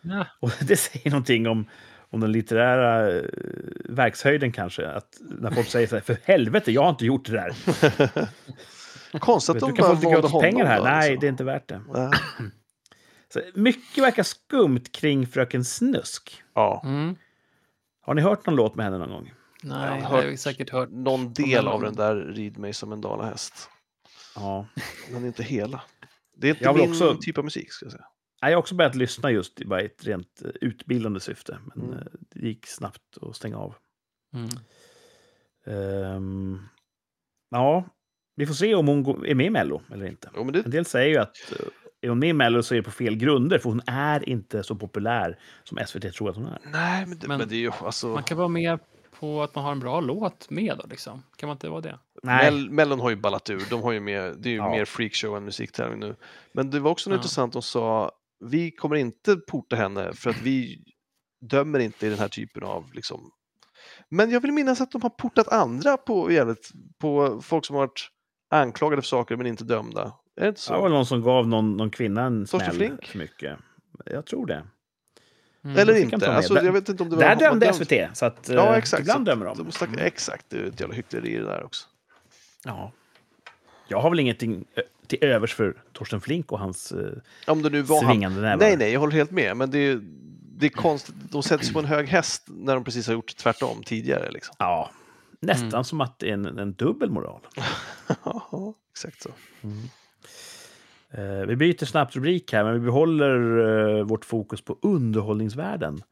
Ja, 0.04 0.26
Och 0.40 0.50
det 0.60 0.76
säger 0.76 1.10
någonting 1.10 1.48
om, 1.48 1.66
om 2.12 2.20
den 2.20 2.32
litterära 2.32 3.12
eh, 3.18 3.22
verkshöjden 3.84 4.52
kanske. 4.52 4.88
Att 4.88 5.16
när 5.20 5.50
folk 5.50 5.66
säger 5.68 5.86
så 5.86 5.94
här, 5.96 6.02
för 6.02 6.16
helvete, 6.24 6.72
jag 6.72 6.82
har 6.82 6.90
inte 6.90 7.06
gjort 7.06 7.24
det 7.26 7.32
där. 7.32 7.54
Konstigt 9.18 9.54
att 9.56 9.60
du 9.60 9.66
de 9.66 9.80
bara 9.82 9.94
valde 9.94 10.28
honom. 10.28 10.40
pengar 10.40 10.66
här. 10.66 10.78
då, 10.78 10.84
Nej, 10.84 11.10
liksom. 11.10 11.20
det 11.20 11.26
är 11.26 11.28
inte 11.28 11.44
värt 11.44 11.68
det. 11.68 11.80
Så 13.32 13.40
mycket 13.54 14.04
verkar 14.04 14.22
skumt 14.22 14.84
kring 14.92 15.26
Fröken 15.26 15.64
Snusk. 15.64 16.42
Ja, 16.54 16.82
mm. 16.84 17.16
Har 18.02 18.14
ni 18.14 18.22
hört 18.22 18.46
någon 18.46 18.56
låt 18.56 18.74
med 18.74 18.84
henne 18.86 18.98
någon 18.98 19.10
gång? 19.10 19.32
Nej, 19.62 19.98
Jag 20.00 20.08
har 20.08 20.22
jag 20.22 20.30
har 20.30 20.36
säkert 20.36 20.70
hört. 20.70 20.88
någon 20.90 21.32
del 21.32 21.68
av 21.68 21.82
den 21.82 21.94
där 21.94 22.14
Rid 22.16 22.58
mig 22.58 22.72
som 22.72 22.92
en 22.92 23.00
dalahäst. 23.00 23.70
Ja. 24.34 24.66
Men 25.12 25.26
inte 25.26 25.42
hela. 25.42 25.80
Det 26.36 26.46
är 26.46 26.50
inte 26.50 26.64
Jag 26.64 26.76
min 26.76 26.90
också- 26.90 27.16
typ 27.20 27.38
av 27.38 27.44
musik, 27.44 27.72
ska 27.72 27.84
jag 27.86 27.92
säga. 27.92 28.04
Jag 28.50 28.56
har 28.56 28.60
också 28.60 28.74
börjat 28.74 28.94
lyssna 28.94 29.30
just 29.30 29.60
i 29.60 29.64
bara 29.64 29.80
ett 29.80 30.04
rent 30.06 30.42
eh, 30.44 30.50
utbildande 30.60 31.20
syfte. 31.20 31.58
Men 31.74 31.84
Mm. 31.86 31.98
eh, 31.98 32.04
det 32.30 32.46
gick 32.48 32.66
snabbt 32.66 33.18
att 33.22 33.36
stänga 33.36 33.56
av. 33.58 33.74
Mm. 34.34 34.48
Ehm, 35.66 36.58
ja, 37.50 37.84
vi 38.36 38.46
får 38.46 38.54
se 38.54 38.74
om 38.74 38.88
hon 38.88 39.26
är 39.26 39.34
med 39.34 39.46
i 39.46 39.50
Mello 39.50 39.82
eller 39.92 40.06
inte. 40.06 40.30
Jo, 40.36 40.44
men 40.44 40.52
det, 40.52 40.64
En 40.64 40.70
del 40.70 40.84
säger 40.84 41.08
ju 41.08 41.16
att 41.16 41.36
eh, 41.60 41.66
är 42.00 42.08
hon 42.08 42.18
med 42.18 42.28
i 42.28 42.32
Mello 42.32 42.62
så 42.62 42.74
är 42.74 42.76
det 42.76 42.82
på 42.82 42.90
fel 42.90 43.16
grunder, 43.16 43.58
för 43.58 43.68
hon 43.68 43.80
är 43.86 44.28
inte 44.28 44.62
så 44.62 44.76
populär 44.76 45.38
som 45.64 45.78
SVT 45.86 46.12
tror 46.14 46.30
att 46.30 46.36
hon 46.36 46.46
är. 46.46 46.58
nej, 46.64 47.06
men 47.06 47.18
det, 47.18 47.28
men, 47.28 47.38
Men- 47.38 47.48
det 47.48 47.54
är 47.54 47.58
ju 47.60 47.70
alltså... 47.80 48.06
Man 48.08 48.22
kan 48.22 48.38
vara 48.38 48.48
med 48.48 48.78
på 49.20 49.42
att 49.42 49.54
man 49.54 49.64
har 49.64 49.72
en 49.72 49.80
bra 49.80 50.00
låt 50.00 50.50
med 50.50 50.78
då, 50.78 50.86
liksom. 50.90 51.22
Kan 51.36 51.46
man 51.46 51.54
inte 51.56 51.68
vara 51.68 51.80
det? 51.80 51.98
Nej, 52.22 52.50
Mell, 52.52 52.70
Mellon 52.70 53.00
har 53.00 53.10
ju 53.10 53.16
ballat 53.16 53.50
ur. 53.50 53.62
De 53.70 53.82
har 53.82 53.92
ju 53.92 54.00
mer, 54.00 54.34
det 54.38 54.48
är 54.48 54.50
ju 54.50 54.56
Ja. 54.56 54.70
mer 54.70 54.84
freakshow 54.84 55.36
än 55.36 55.44
musiktävling 55.44 56.00
nu. 56.00 56.16
Men 56.52 56.70
det 56.70 56.80
var 56.80 56.90
också 56.90 57.10
något 57.10 57.14
Ja. 57.14 57.18
intressant. 57.18 57.52
De 57.52 57.62
sa 57.62 58.12
vi 58.50 58.70
kommer 58.70 58.96
inte 58.96 59.36
porta 59.36 59.76
henne 59.76 60.12
för 60.12 60.30
att 60.30 60.42
vi 60.42 60.84
dömer 61.40 61.78
inte 61.78 62.06
i 62.06 62.10
den 62.10 62.18
här 62.18 62.28
typen 62.28 62.62
av 62.62 62.92
liksom. 62.94 63.30
Men 64.08 64.30
jag 64.30 64.40
vill 64.40 64.52
minnas 64.52 64.80
att 64.80 64.90
de 64.90 65.02
har 65.02 65.10
portat 65.10 65.48
andra 65.48 65.96
på, 65.96 66.32
jävligt, 66.32 66.70
på 66.98 67.40
folk 67.42 67.66
som 67.66 67.76
har 67.76 67.82
varit 67.86 68.08
anklagade 68.50 69.02
för 69.02 69.06
saker 69.08 69.36
men 69.36 69.46
inte 69.46 69.64
dömda. 69.64 70.12
Är 70.36 70.42
det 70.42 70.48
inte 70.48 70.60
så? 70.60 70.72
det 70.74 70.80
var 70.80 70.88
någon 70.88 71.06
som 71.06 71.22
gav 71.22 71.48
någon, 71.48 71.76
någon 71.76 71.90
kvinna 71.90 72.22
en 72.22 72.46
smäll 72.46 72.70
Flink? 72.72 73.06
för 73.06 73.18
mycket. 73.18 73.58
Jag 74.04 74.26
tror 74.26 74.46
det. 74.46 74.64
Mm. 75.64 75.78
Eller 75.78 75.94
inte. 75.94 76.32
Alltså, 76.32 76.54
Där- 76.54 76.62
jag 76.64 76.72
vet 76.72 76.88
inte 76.88 77.02
om 77.02 77.10
det 77.10 77.16
var 77.16 77.22
Där 77.22 77.36
dömde 77.36 77.66
dömd- 77.66 77.72
SVT, 77.72 78.16
så 78.16 78.26
att 78.26 78.48
eh, 78.48 78.54
Ja, 78.54 78.76
exakt. 78.76 79.00
ibland 79.00 79.26
så 79.26 79.30
dömer 79.32 79.46
de. 79.46 79.58
de 79.58 79.72
stack, 79.72 79.88
exakt, 79.98 80.46
det 80.50 80.56
är 80.56 80.64
ett 80.64 80.80
jävla 80.80 80.94
hyckleri 80.94 81.36
det 81.38 81.44
där 81.44 81.64
också. 81.64 81.86
Ja. 82.64 82.92
Jag 83.92 84.00
har 84.00 84.10
väl 84.10 84.20
ingenting 84.20 84.64
eh, 84.74 84.82
till 85.06 85.18
övers 85.24 85.54
för 85.54 85.82
Torsten 85.92 86.20
Flink 86.20 86.52
och 86.52 86.58
hans 86.58 86.92
eh, 86.92 87.12
Om 87.46 87.62
det 87.62 87.70
nu 87.70 87.82
var 87.82 88.02
han. 88.02 88.12
svingande 88.12 88.40
nävar. 88.40 88.56
Nej, 88.56 88.76
nej, 88.76 88.92
jag 88.92 89.00
håller 89.00 89.12
helt 89.12 89.30
med. 89.30 89.56
Men 89.56 89.70
det 89.70 89.78
är, 89.78 90.00
det 90.58 90.66
är 90.66 90.70
konstigt. 90.70 91.14
De 91.30 91.42
sätts 91.42 91.72
på 91.72 91.78
en 91.78 91.84
hög 91.84 92.08
häst 92.08 92.42
när 92.46 92.74
de 92.74 92.84
precis 92.84 93.06
har 93.06 93.14
gjort 93.14 93.36
tvärtom 93.36 93.82
tidigare. 93.82 94.30
Liksom. 94.30 94.54
Ja, 94.58 94.90
nästan 95.40 95.68
Mm. 95.68 95.84
som 95.84 96.00
att 96.00 96.18
det 96.18 96.28
är 96.28 96.34
en, 96.34 96.58
en 96.58 96.72
dubbel 96.72 97.10
moral. 97.10 97.40
Ja, 98.24 98.74
exakt 98.92 99.22
så. 99.22 99.28
Eh, 101.10 101.46
vi 101.46 101.56
byter 101.56 101.84
snabbt 101.84 102.16
rubrik 102.16 102.52
här, 102.52 102.64
men 102.64 102.72
vi 102.74 102.80
behåller 102.80 103.58
eh, 103.98 104.04
vårt 104.04 104.24
fokus 104.24 104.60
på 104.60 104.78
underhållningsvärlden. 104.82 106.02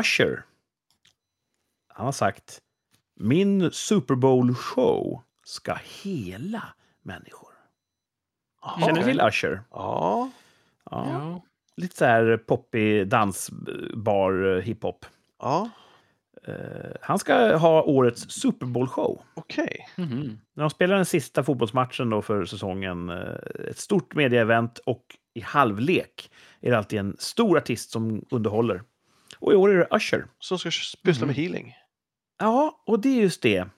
Usher. 0.00 0.44
Han 1.88 2.04
har 2.04 2.12
sagt 2.12 2.60
min 3.16 3.70
Super 3.72 4.14
Bowl-show 4.14 5.20
ska 5.50 5.76
hela 6.02 6.62
människor. 7.02 7.50
Känner 8.78 8.92
ni 8.92 9.00
Okej. 9.00 9.04
till 9.12 9.20
Usher? 9.20 9.62
Ja, 9.70 10.30
Ja. 10.90 11.06
Ja. 11.12 11.42
Lite 11.76 11.96
så 11.96 12.04
här 12.04 12.36
poppig 12.36 13.08
dansbar 13.08 14.56
eh, 14.56 14.62
hiphop. 14.62 15.06
ja, 15.38 15.70
Eh, 16.46 16.90
han 17.02 17.18
ska 17.18 17.56
ha 17.56 17.82
årets 17.82 18.30
Super 18.30 18.66
Bowl-show. 18.66 19.22
okej. 19.34 19.88
Mhm. 19.96 20.40
När 20.54 20.62
de 20.64 20.70
spelar 20.70 20.96
den 20.96 21.04
sista 21.06 21.44
fotbollsmatchen 21.44 22.10
då 22.10 22.22
för 22.22 22.44
säsongen, 22.44 23.08
eh, 23.10 23.68
ett 23.70 23.78
stort 23.78 24.14
medieevent 24.14 24.78
och 24.78 25.04
i 25.34 25.40
halvlek 25.40 26.30
är 26.60 26.70
det 26.70 26.78
alltid 26.78 26.98
en 26.98 27.16
stor 27.18 27.58
artist 27.58 27.90
som 27.90 28.24
underhåller. 28.30 28.82
Och 29.38 29.52
i 29.52 29.56
år 29.56 29.70
är 29.70 29.78
det 29.78 29.96
Usher. 29.96 30.26
Som 30.38 30.58
ska 30.58 30.70
pyssla 31.04 31.26
med 31.26 31.36
Mhm. 31.36 31.42
healing. 31.44 31.74
Ja, 32.38 32.82
och 32.86 33.00
det 33.00 33.08
är 33.08 33.22
just 33.22 33.42
det. 33.42 33.68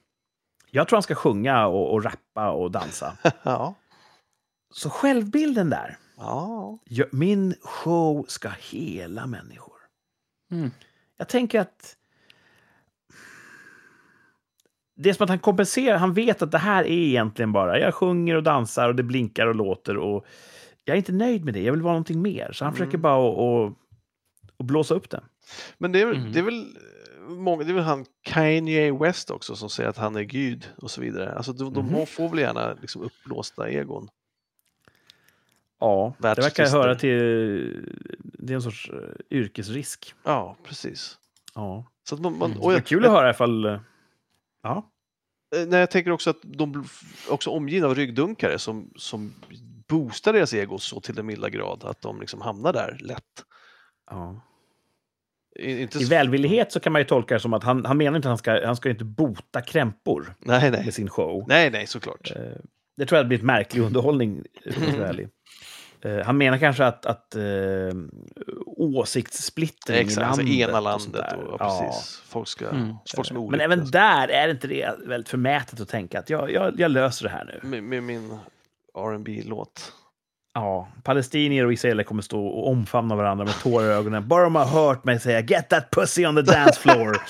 Jag 0.75 0.89
tror 0.89 0.97
han 0.97 1.03
ska 1.03 1.15
sjunga 1.15 1.67
och, 1.67 1.93
och 1.93 2.05
rappa 2.05 2.51
och 2.51 2.71
dansa. 2.71 3.17
Ja, 3.43 3.75
Så 4.75 4.91
självbilden 4.91 5.71
där. 5.71 5.97
ja. 6.17 6.79
Min 7.11 7.55
show 7.63 8.25
ska 8.29 8.49
hela 8.71 9.27
människor. 9.27 9.77
Mm. 10.51 10.71
Jag 11.17 11.29
tänker 11.29 11.61
att... 11.61 11.97
Det 14.97 15.09
är 15.11 15.15
som 15.15 15.25
att 15.25 15.31
han 15.31 15.39
kompenserar. 15.39 15.97
Han 15.99 16.15
vet 16.15 16.43
att 16.43 16.51
det 16.51 16.59
här 16.59 16.85
är 16.85 16.89
egentligen 16.91 17.53
bara... 17.53 17.79
Jag 17.79 17.95
sjunger 17.95 18.35
och 18.37 18.43
dansar 18.43 18.89
och 18.89 18.95
det 18.95 19.03
blinkar 19.03 19.47
och 19.47 19.55
låter. 19.55 19.97
Och 19.97 20.27
jag 20.85 20.95
är 20.95 20.99
inte 20.99 21.13
nöjd 21.13 21.45
med 21.45 21.55
det. 21.55 21.63
Jag 21.63 21.73
vill 21.73 21.83
vara 21.83 21.93
någonting 21.93 22.23
mer. 22.23 22.53
Så 22.53 22.65
han 22.65 22.75
Mm. 22.75 22.79
försöker 22.79 22.99
bara 22.99 23.29
att- 23.31 23.39
att 23.73 23.79
att 24.59 24.67
blåsa 24.67 24.95
upp 24.95 25.11
det. 25.11 25.21
Men 25.79 25.93
det 25.93 26.01
är, 26.01 26.07
väl- 26.07 26.19
Mhm. 26.19 26.33
det 26.33 26.39
är 26.39 26.43
väl 26.43 26.77
många, 27.29 27.65
det 27.65 27.71
är 27.71 27.75
väl 27.75 27.85
han 27.85 28.05
Kanye 28.23 28.93
West 28.93 29.31
också 29.31 29.57
som 29.57 29.71
säger 29.71 29.91
att 29.91 29.97
han 29.97 30.17
är 30.17 30.23
Gud 30.23 30.69
och 30.77 30.91
så 30.91 31.01
vidare. 31.01 31.35
Alltså 31.35 31.53
de, 31.53 31.73
de 31.73 31.87
Mhm. 31.87 32.07
får 32.07 32.29
väl 32.29 32.39
gärna 32.39 32.75
liksom 32.75 33.03
uppblåsta 33.03 33.69
egon. 33.71 34.09
Ja, 35.81 36.15
det 36.19 36.25
verkar 36.29 36.67
höra 36.71 36.95
till... 36.95 37.19
Det 38.23 38.53
är 38.53 38.55
en 38.55 38.63
sorts 38.63 38.91
eh, 38.91 39.37
yrkesrisk. 39.39 40.15
Ja, 40.25 40.57
precis. 40.65 41.19
Ja. 41.55 41.85
Så 42.09 42.15
att 42.15 42.21
man, 42.21 42.39
man, 42.39 42.51
Mm. 42.51 42.63
och 42.63 42.71
Det 42.71 42.75
är 42.75 42.79
jag, 42.79 42.87
kul 42.87 43.05
att 43.05 43.11
höra 43.11 43.31
ifall... 43.31 43.65
eh, 43.65 43.81
Ja. 44.63 44.91
Eh, 45.57 45.67
Nej, 45.69 45.81
jag 45.81 45.91
tänker 45.91 46.11
också 46.11 46.31
att 46.31 46.39
de 46.43 46.73
blir 46.73 46.85
också 47.29 47.51
omgivna 47.51 47.87
av 47.89 47.95
ryggdunkare 47.95 48.59
som, 48.59 48.93
som 48.97 49.35
boostar 49.89 50.33
deras 50.33 50.55
ego 50.55 50.79
så 50.79 51.01
till 51.01 51.15
den 51.15 51.27
milda 51.27 51.49
grad 51.51 51.85
att 51.85 52.01
de 52.01 52.21
liksom 52.21 52.41
hamnar 52.41 52.73
där 52.73 52.99
lätt. 53.01 53.45
ja. 54.11 54.41
I- 55.57 55.83
Inte 55.83 55.99
I 55.99 56.05
så- 56.05 56.11
välvillighet 56.11 56.73
så 56.73 56.81
kan 56.81 56.93
man 56.93 57.01
ju 57.01 57.05
tolka 57.07 57.35
det 57.35 57.41
som 57.41 57.53
att 57.55 57.65
han, 57.65 57.85
han 57.85 57.97
menar 57.97 58.17
inte 58.17 58.29
att 58.29 58.31
han 58.31 58.39
ska, 58.39 58.67
han 58.67 58.77
ska 58.77 58.91
inte 58.91 59.05
bota 59.05 59.61
krämpor 59.61 60.35
Nej, 60.39 60.71
med 60.71 60.81
nej. 60.85 60.93
sin 60.93 61.09
show. 61.11 61.45
Nej, 61.49 61.71
nej, 61.71 61.87
såklart. 61.87 62.33
Eh, 62.37 62.43
Det 62.97 63.07
tror 63.07 63.17
jag 63.19 63.29
blir 63.29 63.39
ett 63.39 63.45
märklig 63.45 63.83
underhållning. 63.83 64.43
Eh, 66.05 66.19
Han 66.25 66.39
menar 66.39 66.59
kanske 66.59 66.85
att, 66.85 67.07
att 67.07 67.35
eh, 67.37 67.43
åsiktssplittring 68.67 69.99
Exakt, 69.99 70.19
i 70.19 70.25
alltså 70.25 70.41
landet. 70.43 70.69
ena 70.69 70.77
och 70.79 70.83
landet 70.85 71.13
där. 71.13 71.37
och, 71.37 71.57
ja, 71.61 71.81
precis. 71.91 72.23
Folk, 72.27 72.49
ska, 72.49 72.69
Mm. 72.69 72.95
folk 73.17 73.27
som 73.29 73.37
är 73.37 73.41
Men 73.41 73.47
olyckliga. 73.49 73.65
även 73.65 73.91
där 73.91 74.29
är 74.29 74.47
det 74.47 74.51
inte 74.51 74.67
det 74.67 74.91
väldigt 75.07 75.29
förmätet 75.29 75.81
att 75.81 75.89
tänka 75.89 76.19
att 76.19 76.31
jag, 76.31 76.53
jag, 76.53 76.81
jag 76.81 76.91
löser 76.91 77.25
det 77.25 77.31
här 77.31 77.45
nu. 77.63 77.69
Med, 77.69 77.83
med 77.83 78.03
min 78.03 78.39
rb 78.99 79.29
låt 79.45 79.93
Ja, 80.55 80.89
palestinier 81.03 81.67
och 81.67 81.73
israeler 81.73 82.05
kommer 82.05 82.23
stå 82.23 82.47
och 82.47 82.69
omfamna 82.69 83.17
varandra 83.17 83.45
med 83.45 83.55
tårar 83.61 83.85
i 83.87 83.89
ögonen. 83.93 84.29
Bara 84.29 84.45
de 84.45 84.55
har 84.55 84.65
hört 84.65 85.05
mig 85.05 85.21
säga 85.21 85.41
“Get 85.41 85.69
that 85.69 85.91
pussy 85.91 86.27
on 86.27 86.35
the 86.37 86.43
dance 86.43 86.81
floor”. 86.81 87.17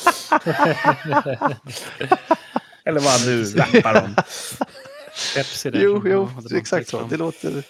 Eller 2.85 3.01
vad 3.01 3.27
nu 3.27 3.45
rappar 3.45 3.95
där. 3.95 5.83
Jo, 5.83 6.03
jo, 6.07 6.29
exakt 6.57 6.89
så. 6.89 7.03
Det 7.11 7.17
låter... 7.17 7.65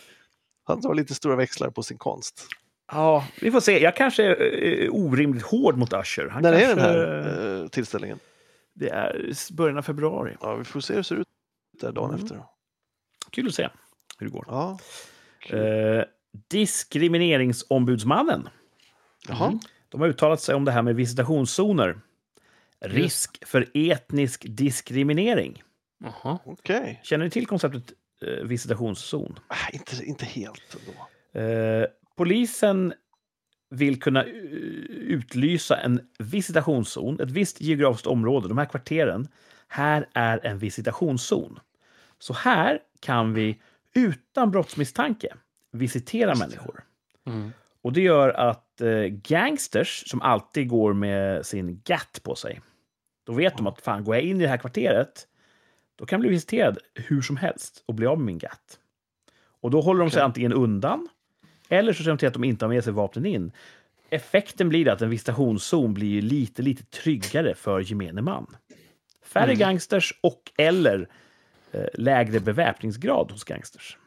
Han 0.65 0.81
drar 0.81 0.95
lite 0.95 1.15
stora 1.15 1.37
växlar 1.37 1.71
på 1.71 1.83
sin 1.83 1.99
konst. 1.99 2.47
Ja, 2.93 3.27
vi 3.41 3.51
får 3.51 3.61
se. 3.61 3.83
Jag 3.83 3.97
kanske 3.97 4.25
är 4.25 4.85
eh, 4.85 4.91
orimligt 4.91 5.43
hård 5.43 5.77
mot 5.79 5.93
Usher. 5.93 6.29
Han 6.29 6.43
När 6.43 6.53
är 6.53 6.61
kanske, 6.61 6.75
den 6.75 6.85
här 6.85 7.61
eh, 7.63 7.69
tillställningen? 7.69 8.19
Det 8.75 8.89
är 8.89 9.33
början 9.53 9.79
av 9.79 9.83
februari. 9.83 10.37
Ja, 10.41 10.55
vi 10.55 10.65
får 10.65 10.81
se 10.81 10.93
hur 10.93 11.01
det 11.01 11.05
ser 11.05 11.15
ut 11.17 11.29
där 11.81 11.93
dagen 11.93 12.11
Mm. 12.11 12.23
efter. 12.23 12.43
Kul 13.31 13.47
att 13.49 13.55
se 13.55 13.69
hur 14.19 14.27
det 14.27 14.33
går. 14.33 14.45
Ja. 14.49 14.79
Eh, 15.51 16.05
diskrimineringsombudsmannen. 16.49 18.49
Jaha. 19.29 19.59
De 19.89 20.01
har 20.01 20.09
uttalat 20.09 20.41
sig 20.41 20.55
om 20.55 20.65
det 20.65 20.73
här 20.73 20.83
med 20.83 20.97
visitationszoner. 20.97 22.01
Risk 22.81 23.47
för 23.47 23.67
etnisk 23.75 24.45
diskriminering. 24.49 25.63
Jaha. 25.99 26.39
Okej. 26.45 27.01
Känner 27.05 27.25
ni 27.25 27.31
till 27.31 27.47
konceptet 27.47 27.93
eh, 28.23 28.45
visitationszon? 28.45 29.39
Ah, 29.47 29.69
inte, 29.73 30.05
inte 30.05 30.25
helt 30.25 30.77
ändå. 30.81 30.93
Eh, 31.47 31.87
polisen 32.17 32.95
vill 33.71 34.01
kunna 34.01 34.25
utlysa 34.25 35.77
en 35.77 36.01
visitationszon, 36.19 37.21
ett 37.21 37.31
visst 37.31 37.61
geografiskt 37.61 38.07
område, 38.07 38.49
de 38.49 38.59
här 38.59 38.65
kvarteren. 38.65 39.29
Här 39.69 40.09
är 40.15 40.47
en 40.47 40.59
visitationszon. 40.59 41.59
Så 42.19 42.35
här 42.35 42.79
kan 43.01 43.35
vi 43.35 43.61
utan 43.95 44.51
brottsmisstanke 44.51 45.35
visitera 45.71 46.35
människor. 46.35 46.85
Mm. 47.27 47.53
Och 47.83 47.93
det 47.93 48.01
gör 48.01 48.29
att 48.29 48.81
eh, 48.81 49.03
gangsters 49.07 50.11
som 50.11 50.23
alltid 50.23 50.69
går 50.69 50.93
med 50.93 51.47
sin 51.47 51.81
GAT 51.85 52.21
på 52.23 52.35
sig, 52.35 52.61
då 53.25 53.33
vet 53.33 53.57
de 53.57 53.67
att 53.67 53.81
fan, 53.81 54.05
går 54.05 54.15
jag 54.15 54.25
in 54.25 54.37
i 54.37 54.43
det 54.43 54.49
här 54.49 54.57
kvarteret, 54.57 55.27
då 55.97 56.07
kan 56.07 56.17
jag 56.17 56.21
bli 56.21 56.31
visiterad 56.31 56.79
hur 56.95 57.23
som 57.23 57.37
helst 57.37 57.83
och 57.87 57.95
bli 57.95 58.07
av 58.07 58.19
med 58.19 58.27
min 58.27 58.39
GAT. 58.39 58.79
Och 59.61 59.71
då 59.71 59.81
håller 59.81 60.01
de 60.01 60.11
sig 60.11 60.23
antingen 60.23 60.53
undan, 60.53 61.09
eller 61.69 61.93
så 61.93 62.03
ser 62.03 62.11
de 62.11 62.19
till 62.19 62.29
att 62.29 62.35
de 62.35 62.45
inte 62.45 62.65
har 62.65 62.73
med 62.73 62.85
sig 62.85 62.93
vapnen 62.93 63.27
in. 63.27 63.53
Effekten 64.11 64.69
blir 64.69 64.89
att 64.89 65.03
en 65.03 65.11
visitationszon 65.11 65.95
blir 65.95 66.23
lite, 66.23 66.63
lite 66.63 66.85
tryggare 66.85 67.55
för 67.55 67.81
gemene 67.81 68.23
man. 68.23 68.57
Färre 69.25 69.45
Mm. 69.45 69.59
gangsters 69.59 70.19
och 70.21 70.53
eller 70.57 71.09
lägre 71.95 72.41
beväpningsgrad 72.41 73.31
hos 73.31 73.45
gangsters. 73.45 73.99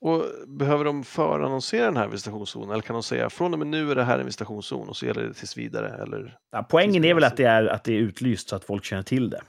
Och 0.00 0.24
behöver 0.46 0.84
de 0.84 1.04
förannonsera 1.04 1.84
den 1.84 1.96
här 1.96 2.08
visitationszonen 2.08 2.70
eller 2.70 2.82
kan 2.82 2.94
de 2.94 3.02
säga 3.02 3.30
från 3.30 3.52
och 3.52 3.58
med 3.58 3.68
nu 3.68 3.90
är 3.90 3.94
det 3.94 4.04
här 4.04 4.18
en 4.18 4.24
visitationszon 4.24 4.88
och 4.88 4.96
så 4.96 5.06
gäller 5.06 5.22
det 5.22 5.34
tills 5.34 5.56
vidare? 5.56 6.02
Eller? 6.02 6.38
Ja, 6.52 6.66
poängen 6.70 7.04
är 7.04 7.14
väl 7.14 7.24
att 7.24 7.36
det 7.36 7.44
är, 7.44 7.66
att 7.66 7.84
det 7.84 7.92
är 7.92 7.98
utlyst 7.98 8.48
så 8.48 8.56
att 8.56 8.64
folk 8.64 8.84
känner 8.84 9.02
till 9.02 9.30
det. 9.30 9.40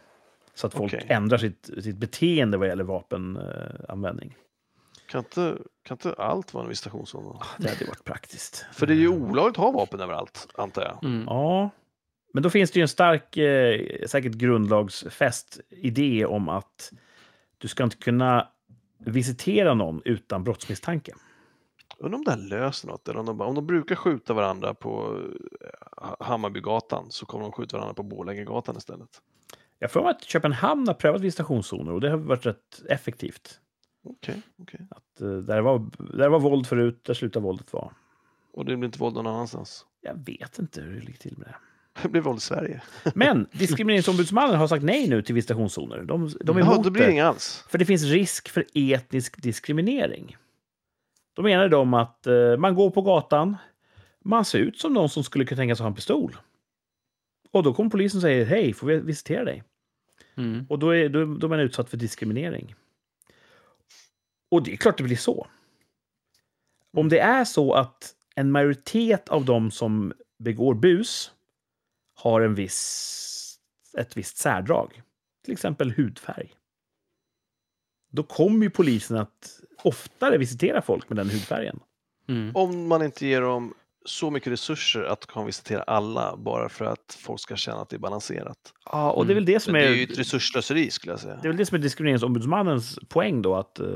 Så 0.53 0.67
att 0.67 0.73
folk 0.73 0.93
Okej. 0.93 1.05
ändrar 1.09 1.37
sitt, 1.37 1.69
sitt 1.83 1.97
beteende 1.97 2.57
vad 2.57 2.67
gäller 2.67 2.83
vapenanvändning. 2.83 4.35
Kan 5.07 5.19
inte, 5.19 5.57
kan 5.83 5.95
inte 5.95 6.13
allt 6.13 6.53
vara 6.53 6.63
en 6.63 6.69
visitationszon? 6.69 7.23
då? 7.23 7.41
Det 7.57 7.69
hade 7.69 7.85
varit 7.85 8.03
praktiskt. 8.03 8.65
För 8.73 8.87
det 8.87 8.93
är 8.93 8.97
ju 8.97 9.09
olagligt 9.09 9.57
att 9.57 9.63
ha 9.63 9.71
vapen 9.71 9.99
överallt, 9.99 10.47
antar 10.55 10.81
jag. 10.81 11.03
Mm. 11.03 11.23
Ja, 11.27 11.69
men 12.33 12.43
då 12.43 12.49
finns 12.49 12.71
det 12.71 12.79
ju 12.79 12.81
en 12.81 12.87
stark, 12.87 13.37
eh, 13.37 14.05
säkert 14.07 14.33
grundlagsfäst 14.33 15.59
idé 15.69 16.25
om 16.25 16.49
att 16.49 16.91
du 17.61 17.67
ska 17.67 17.83
inte 17.83 17.97
kunna 17.97 18.47
visitera 18.97 19.73
någon 19.73 20.01
utan 20.05 20.43
brottsmisstanke. 20.43 21.13
Undrar 21.97 22.17
om 22.17 22.23
det 22.23 22.31
här 22.31 22.37
löser 22.37 22.87
något, 22.87 23.07
eller 23.07 23.19
om 23.19 23.25
de, 23.25 23.41
om 23.41 23.55
de 23.55 23.67
brukar 23.67 23.95
skjuta 23.95 24.33
varandra 24.33 24.73
på 24.73 25.19
eh, 26.01 26.13
Hammarbygatan 26.19 27.05
så 27.09 27.25
kommer 27.25 27.43
de 27.43 27.51
skjuta 27.51 27.77
varandra 27.77 27.93
på 27.93 28.03
Borlängegatan 28.03 28.77
istället. 28.77 29.21
Jag 29.79 29.91
får 29.91 30.01
mig 30.01 30.09
att 30.09 30.23
Köpenhamn 30.23 30.87
har 30.87 30.93
prövat 30.93 31.21
visitationszoner 31.21 31.91
och 31.91 32.01
det 32.01 32.09
har 32.09 32.17
varit 32.17 32.45
rätt 32.45 32.81
effektivt. 32.89 33.59
Okej, 34.03 34.41
okej. 34.57 34.87
Att, 34.91 35.21
eh, 35.21 35.37
där, 35.37 35.61
var, 35.61 35.89
där 36.17 36.29
var 36.29 36.39
våld 36.39 36.67
förut, 36.67 37.03
där 37.03 37.13
slutade 37.13 37.43
våldet 37.43 37.73
vara. 37.73 37.91
Och 38.53 38.65
det 38.65 38.77
blir 38.77 38.85
inte 38.87 38.99
våld 38.99 39.15
någon 39.15 39.27
annanstans. 39.27 39.85
Jag 40.01 40.25
vet 40.25 40.59
inte 40.59 40.81
hur 40.81 40.93
det 40.93 40.99
ligger 41.05 41.19
till 41.19 41.37
med 41.37 41.47
det. 41.47 41.55
Det 42.01 42.09
blir 42.09 42.21
våld 42.21 42.37
i 42.37 42.41
Sverige. 42.41 42.81
Men 43.15 43.47
Diskrimineringsombudsmannen 43.51 44.55
har 44.55 44.67
sagt 44.67 44.83
nej 44.83 45.09
nu 45.09 45.21
till 45.21 45.35
visitationszoner. 45.35 46.03
De, 46.03 46.31
de 46.41 46.57
är 46.57 46.61
emot 46.61 46.81
blir 46.81 47.01
det 47.01 47.07
det. 47.07 47.11
inga 47.11 47.27
alls. 47.27 47.65
För 47.69 47.77
det 47.77 47.85
finns 47.85 48.03
risk 48.03 48.49
för 48.49 48.65
etnisk 48.73 49.41
diskriminering. 49.41 50.37
Då 51.33 51.41
menar 51.41 51.69
de 51.69 51.93
att 51.93 52.27
eh, 52.27 52.57
man 52.57 52.75
går 52.75 52.89
på 52.89 53.01
gatan, 53.01 53.57
man 54.19 54.45
ser 54.45 54.59
ut 54.59 54.79
som 54.79 54.93
någon 54.93 55.09
som 55.09 55.23
skulle 55.23 55.45
kunna 55.45 55.57
tänkas 55.57 55.79
ha 55.79 55.87
en 55.87 55.95
pistol. 55.95 56.37
Och 57.51 57.63
då 57.63 57.73
kommer 57.73 57.89
polisen 57.89 58.17
och 58.17 58.21
säger 58.21 58.45
hej, 58.45 58.73
får 58.73 58.87
vi 58.87 58.97
visitera 58.97 59.43
dig? 59.43 59.63
Mm. 60.37 60.65
Och 60.69 60.79
då 60.79 60.95
är, 60.95 61.09
då, 61.09 61.25
då 61.25 61.47
är 61.47 61.49
man 61.49 61.59
utsatt 61.59 61.89
för 61.89 61.97
diskriminering. 61.97 62.75
Och 64.51 64.63
det 64.63 64.73
är 64.73 64.77
klart 64.77 64.97
det 64.97 65.03
blir 65.03 65.15
så. 65.15 65.47
Om 66.97 67.09
det 67.09 67.19
är 67.19 67.45
så 67.45 67.73
att 67.73 68.15
en 68.35 68.51
majoritet 68.51 69.29
av 69.29 69.45
de 69.45 69.71
som 69.71 70.13
begår 70.39 70.73
bus 70.73 71.31
har 72.23 72.41
en 72.41 72.55
viss, 72.55 73.57
ett 73.97 74.17
visst 74.17 74.37
särdrag, 74.37 75.01
till 75.45 75.53
exempel 75.53 75.91
hudfärg, 75.91 76.53
då 78.11 78.23
kommer 78.23 78.63
ju 78.63 78.69
polisen 78.69 79.17
att 79.17 79.59
oftare 79.83 80.37
visitera 80.37 80.81
folk 80.81 81.09
med 81.09 81.17
den 81.17 81.29
hudfärgen. 81.29 81.79
Mm. 82.29 82.55
Om 82.55 82.87
man 82.87 83.03
inte 83.03 83.25
ger 83.27 83.41
dem 83.41 83.73
så 84.05 84.31
mycket 84.31 84.51
resurser 84.53 85.03
att 85.03 85.27
kan 85.27 85.45
visitera 85.45 85.83
alla 85.83 86.37
bara 86.37 86.69
för 86.69 86.85
att 86.85 87.17
folk 87.19 87.41
ska 87.41 87.55
känna 87.55 87.81
att 87.81 87.89
det 87.89 87.95
är 87.95 87.99
balanserat. 87.99 88.73
Ja, 88.85 89.11
och 89.11 89.27
det 89.27 89.33
är 89.33 89.35
väl 89.35 89.45
det 89.45 89.59
som 89.59 89.73
Men 89.73 89.81
det 89.81 89.87
är... 89.87 89.91
är 89.91 89.95
ju 89.95 90.03
ett 90.03 90.19
resursslöseri 90.19 90.91
skulle 90.91 91.13
jag 91.13 91.19
säga. 91.19 91.35
Det 91.35 91.47
är 91.47 91.49
väl 91.49 91.57
det 91.57 91.65
som 91.65 91.75
är 91.75 91.79
diskrimineringsombudsmannens 91.79 92.99
poäng 93.09 93.41
då, 93.41 93.55
att 93.55 93.79
eh, 93.79 93.87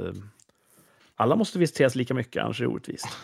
alla 1.16 1.36
måste 1.36 1.60
visiteras 1.60 1.96
lika 1.96 2.14
mycket, 2.14 2.44
annars 2.44 2.60
är 2.62 2.66
det 2.66 2.72
orättvist. 2.72 3.08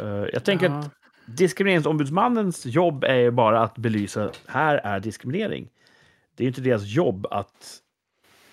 Eh, 0.00 0.06
jag 0.32 0.44
tänker 0.44 0.66
Ja. 0.66 0.78
att 0.78 0.90
diskrimineringsombudsmannens 1.26 2.66
jobb 2.66 3.04
är 3.04 3.14
ju 3.14 3.30
bara 3.30 3.62
att 3.62 3.78
belysa, 3.78 4.30
här 4.46 4.76
är 4.76 5.00
diskriminering. 5.00 5.68
Det 6.34 6.42
är 6.42 6.44
ju 6.44 6.48
inte 6.48 6.60
deras 6.60 6.84
jobb 6.84 7.26
att 7.30 7.82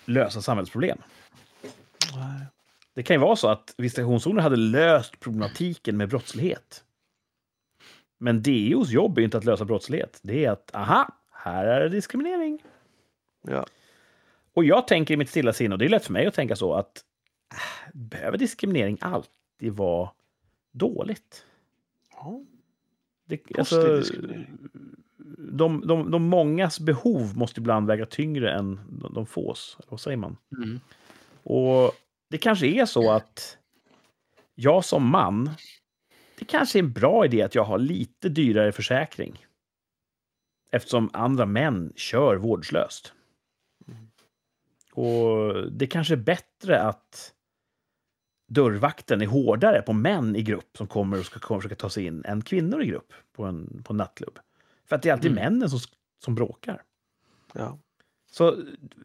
lösa 0.04 0.42
samhällsproblem. 0.42 0.98
Det 2.94 3.02
kan 3.02 3.14
ju 3.14 3.20
vara 3.20 3.36
så 3.36 3.48
att 3.48 3.74
visitationszoner 3.78 4.42
hade 4.42 4.56
löst 4.56 5.20
problematiken 5.20 5.96
med 5.96 6.08
brottslighet. 6.08 6.84
Men 8.18 8.42
DOs 8.42 8.90
jobb 8.90 9.18
är 9.18 9.20
ju 9.20 9.24
inte 9.24 9.38
att 9.38 9.44
lösa 9.44 9.64
brottslighet. 9.64 10.20
Det 10.22 10.44
är 10.44 10.50
att, 10.50 10.74
aha, 10.74 11.08
här 11.32 11.66
är 11.66 11.80
det 11.80 11.88
diskriminering. 11.88 12.62
Ja. 13.42 13.66
Och 14.54 14.64
jag 14.64 14.88
tänker 14.88 15.14
i 15.14 15.16
mitt 15.16 15.30
stilla 15.30 15.52
sinne, 15.52 15.74
och 15.74 15.78
det 15.78 15.84
är 15.84 15.88
lätt 15.88 16.04
för 16.04 16.12
mig 16.12 16.26
att 16.26 16.34
tänka 16.34 16.56
så, 16.56 16.74
att 16.74 17.04
äh, 17.52 17.90
behöver 17.92 18.38
diskriminering 18.38 18.98
alltid 19.00 19.72
vara 19.72 20.10
dåligt? 20.72 21.46
Ja. 22.12 22.40
Det, 23.24 23.58
alltså, 23.58 24.02
de, 25.38 25.86
de, 25.86 26.10
de 26.10 26.22
mångas 26.22 26.80
behov 26.80 27.36
måste 27.36 27.60
ibland 27.60 27.86
väga 27.86 28.06
tyngre 28.06 28.52
än 28.52 28.80
de, 28.88 29.14
de 29.14 29.26
fås. 29.26 29.78
Vad 29.88 30.00
säger 30.00 30.16
man? 30.16 30.36
Mm. 30.56 30.80
Och 31.42 31.92
det 32.30 32.38
kanske 32.38 32.66
är 32.66 32.86
så 32.86 33.10
att 33.10 33.58
jag 34.54 34.84
som 34.84 35.06
man, 35.06 35.50
det 36.38 36.44
kanske 36.44 36.78
är 36.78 36.82
en 36.82 36.92
bra 36.92 37.24
idé 37.24 37.42
att 37.42 37.54
jag 37.54 37.64
har 37.64 37.78
lite 37.78 38.28
dyrare 38.28 38.72
försäkring. 38.72 39.46
Eftersom 40.70 41.10
andra 41.12 41.46
män 41.46 41.92
kör 41.96 42.36
vårdslöst. 42.36 43.12
Och 44.92 45.72
det 45.72 45.86
kanske 45.86 46.14
är 46.14 46.18
bättre 46.18 46.82
att 46.82 47.33
dörrvakten 48.48 49.22
är 49.22 49.26
hårdare 49.26 49.82
på 49.82 49.92
män 49.92 50.36
i 50.36 50.42
grupp 50.42 50.76
som 50.76 50.86
kommer 50.86 51.18
och 51.18 51.26
ska 51.26 51.40
kommer 51.40 51.60
försöka 51.60 51.76
ta 51.76 51.90
sig 51.90 52.06
in 52.06 52.24
än 52.24 52.42
kvinnor 52.42 52.82
i 52.82 52.86
grupp 52.86 53.12
på 53.32 53.44
en, 53.44 53.82
på 53.84 53.92
en 53.92 53.96
nattklubb. 53.96 54.38
För 54.88 54.96
att 54.96 55.02
det 55.02 55.08
är 55.08 55.12
alltid 55.12 55.30
Mm. 55.32 55.44
männen 55.44 55.70
som, 55.70 55.78
som 56.24 56.34
bråkar. 56.34 56.82
Ja. 57.54 57.78
Så 58.30 58.56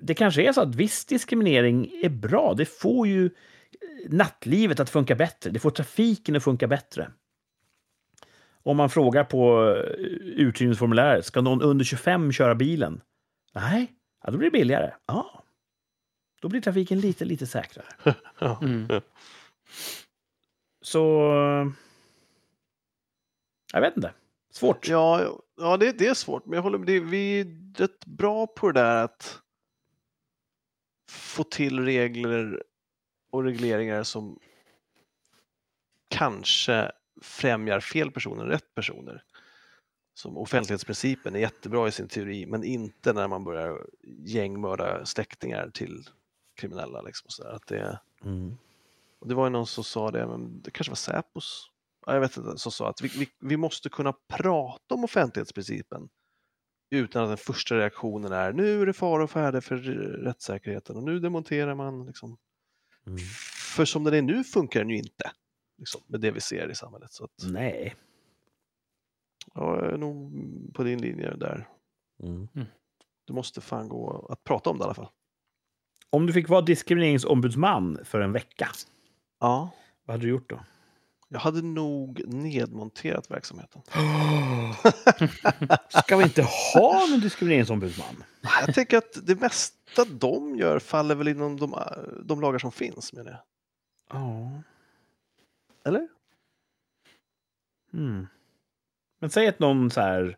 det 0.02 0.14
kanske 0.14 0.44
är 0.44 0.54
så 0.54 0.62
att 0.62 0.76
viss 0.76 1.06
diskriminering 1.06 1.92
är 2.04 2.10
bra. 2.10 2.54
Det 2.54 2.66
får 2.66 3.08
ju 3.08 3.26
eh, 3.26 3.32
nattlivet 4.10 4.80
att 4.80 4.90
funka 4.90 5.16
bättre. 5.16 5.50
Det 5.50 5.60
får 5.60 5.72
trafiken 5.72 6.36
att 6.36 6.44
funka 6.44 6.68
bättre. 6.68 7.12
Om 8.64 8.78
man 8.78 8.90
frågar 8.90 9.24
på 9.24 9.68
eh, 9.76 9.84
uthyrningsformuläret, 10.20 11.26
ska 11.26 11.42
någon 11.42 11.62
under 11.62 11.86
25 11.86 12.32
köra 12.32 12.56
bilen? 12.56 13.02
Nej, 13.54 13.94
ja, 14.24 14.32
då 14.32 14.38
blir 14.38 14.52
det 14.52 14.58
billigare. 14.58 14.92
Ja. 15.06 15.44
Då 16.40 16.50
blir 16.50 16.62
trafiken 16.62 17.00
lite, 17.00 17.26
lite 17.26 17.48
säkrare. 17.48 17.88
Mm. 18.62 19.02
Så... 20.82 21.02
Jag 23.74 23.82
vet 23.82 23.98
inte. 23.98 24.14
Svårt. 24.52 24.88
Ja, 24.88 25.40
ja 25.58 25.78
det, 25.78 25.92
det 25.92 26.08
är 26.08 26.14
svårt, 26.14 26.46
men 26.46 26.56
jag 26.56 26.64
håller 26.64 26.78
med. 26.78 26.88
Det, 26.88 27.00
vi 27.00 27.40
är 27.40 27.74
rätt 27.78 28.06
bra 28.06 28.48
på 28.48 28.72
det 28.72 28.80
där 28.80 29.04
att 29.04 29.42
få 31.10 31.44
till 31.44 31.86
regler 31.86 32.64
och 33.32 33.44
regleringar 33.44 34.04
som 34.04 34.40
kanske 36.08 36.92
främjar 37.22 37.80
fel 37.80 38.12
personer, 38.12 38.46
rätt 38.46 38.76
personer. 38.76 39.24
Som 40.14 40.38
offentlighetsprincipen 40.38 41.36
är 41.36 41.40
jättebra 41.40 41.88
i 41.88 41.92
sin 41.92 42.08
teori, 42.08 42.46
men 42.46 42.64
inte 42.64 43.14
när 43.14 43.28
man 43.28 43.44
börjar 43.44 43.86
gängmörda 44.26 45.06
släktingar 45.06 45.70
till 45.70 46.10
kriminella. 46.60 47.01
Liksom, 47.01 47.26
och 47.26 47.32
så 47.32 47.43
där. 47.43 47.51
Att 47.51 47.68
det, 47.68 47.99
Mm. 48.24 48.57
och 49.20 49.28
det 49.28 49.36
var 49.36 49.45
ju 49.45 49.49
någon 49.49 49.68
som 49.68 49.84
sa 49.84 50.12
det, 50.12 50.28
men 50.28 50.62
det 50.62 50.72
kanske 50.72 50.91
var 50.91 50.95
Säpos, 50.95 51.72
ja, 52.05 52.14
jag 52.14 52.22
vet 52.22 52.38
inte, 52.38 52.57
som 52.57 52.72
sa 52.72 52.89
att 52.89 53.01
vi, 53.01 53.07
vi, 53.07 53.30
vi 53.39 53.57
måste 53.57 53.89
kunna 53.89 54.14
prata 54.28 54.95
om 54.95 55.03
offentlighetsprincipen 55.03 56.10
utan 56.91 57.24
att 57.24 57.30
den 57.30 57.38
första 57.38 57.76
reaktionen 57.78 58.32
är 58.32 58.53
nu 58.53 58.82
är 58.82 58.86
det 58.86 58.93
fara 58.93 59.24
och 59.24 59.32
färde 59.32 59.62
för 59.62 59.78
rättssäkerheten 60.24 60.95
och 60.95 61.03
nu 61.03 61.20
demonterar 61.20 61.76
man. 61.76 62.05
Liksom. 62.05 62.38
Mm. 63.07 63.20
För 63.76 63.86
som 63.86 64.03
den 64.03 64.14
är 64.14 64.22
nu 64.22 64.43
funkar 64.43 64.80
den 64.80 64.89
ju 64.89 64.97
inte 64.97 65.32
liksom, 65.78 66.01
med 66.07 66.22
det 66.22 66.32
vi 66.32 66.41
ser 66.41 66.70
i 66.72 66.76
samhället. 66.76 67.12
Så 67.12 67.24
att, 67.24 67.32
Nej. 67.43 67.95
ja, 69.53 69.76
jag 69.76 69.93
är 69.93 69.97
nog 69.97 70.34
på 70.74 70.84
din 70.84 71.01
linje 71.01 71.36
där. 71.36 71.70
Mm. 72.24 72.47
Du 73.26 73.34
måste 73.34 73.62
fan 73.62 73.89
gå 73.89 74.28
att 74.30 74.43
prata 74.43 74.70
om 74.70 74.78
det 74.78 74.84
i 74.84 74.86
alla 74.86 74.93
fall. 74.93 75.10
Om 76.10 76.26
du 76.26 76.34
fick 76.34 76.49
vara 76.49 76.62
diskrimineringsombudsman 76.62 77.99
för 78.03 78.22
en 78.22 78.32
vecka, 78.32 78.70
Ja, 79.39 79.72
vad 80.05 80.14
hade 80.14 80.26
du 80.26 80.30
gjort 80.30 80.49
då? 80.49 80.60
jag 81.32 81.39
hade 81.39 81.62
nog 81.62 82.22
nedmonterat 82.28 83.32
verksamheten. 83.32 83.82
Ska 85.89 86.18
vi 86.18 86.24
inte 86.24 86.41
ha 86.74 87.05
någon 87.10 87.20
diskrimineringsombudsman? 87.20 88.24
Jag 88.41 88.76
tänker 88.76 88.97
att 88.97 89.18
det 89.28 89.36
mesta 89.41 90.05
de 90.05 90.55
gör 90.55 90.80
faller 90.80 91.16
väl 91.16 91.28
inom 91.28 91.57
de, 91.60 91.76
de 92.24 92.41
lagar 92.41 92.60
som 92.60 92.72
finns 92.72 93.14
menar 93.14 93.32
jag. 93.32 93.41
Ja. 94.20 94.51
Eller? 95.86 96.07
Mm. 97.93 98.28
Men 99.20 99.30
säg 99.30 99.47
att 99.47 99.60
någon 99.60 99.91
så 99.91 100.01
här 100.01 100.38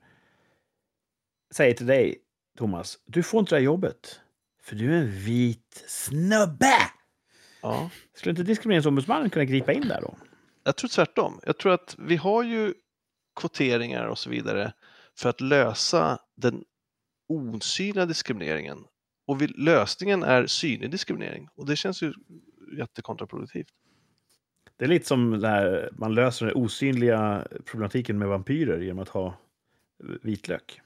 säger 1.51 1.73
till 1.73 1.85
dig, 1.85 2.17
Thomas, 2.57 2.99
du 3.05 3.23
får 3.23 3.39
inte 3.39 3.55
det 3.55 3.59
här 3.59 3.65
jobbet. 3.65 4.21
För 4.71 4.75
du 4.75 4.93
är 4.93 4.97
en 4.97 5.11
vit 5.11 5.83
snubbe. 5.87 6.75
Ja. 7.61 7.89
Skulle 8.13 8.29
inte 8.31 8.43
diskrimineringsombudsmannen 8.43 9.29
kunna 9.29 9.45
gripa 9.45 9.73
in 9.73 9.87
där 9.87 10.01
då? 10.01 10.17
Jag 10.63 10.75
tror 10.75 10.87
tvärtom. 10.87 11.39
Jag 11.45 11.57
tror 11.57 11.73
att 11.73 11.95
vi 11.99 12.15
har 12.15 12.43
ju 12.43 12.73
kvoteringar 13.35 14.05
och 14.05 14.17
så 14.17 14.29
vidare 14.29 14.73
för 15.17 15.29
att 15.29 15.41
lösa 15.41 16.19
den 16.35 16.63
osynliga 17.27 18.05
diskrimineringen. 18.05 18.77
Och 19.27 19.41
vi, 19.41 19.47
lösningen 19.47 20.23
är 20.23 20.47
synlig 20.47 20.91
diskriminering 20.91 21.49
och 21.55 21.65
det 21.65 21.75
känns 21.75 22.03
ju 22.03 22.13
jättekontraproduktivt. 22.77 23.67
Det 24.77 24.85
är 24.85 24.89
lite 24.89 25.07
som 25.07 25.29
när 25.29 25.89
man 25.93 26.15
löser 26.15 26.45
den 26.45 26.55
osynliga 26.55 27.47
problematiken 27.65 28.17
med 28.17 28.27
vampyrer 28.27 28.79
genom 28.79 28.99
att 28.99 29.09
ha 29.09 29.37
vitlök. 30.21 30.81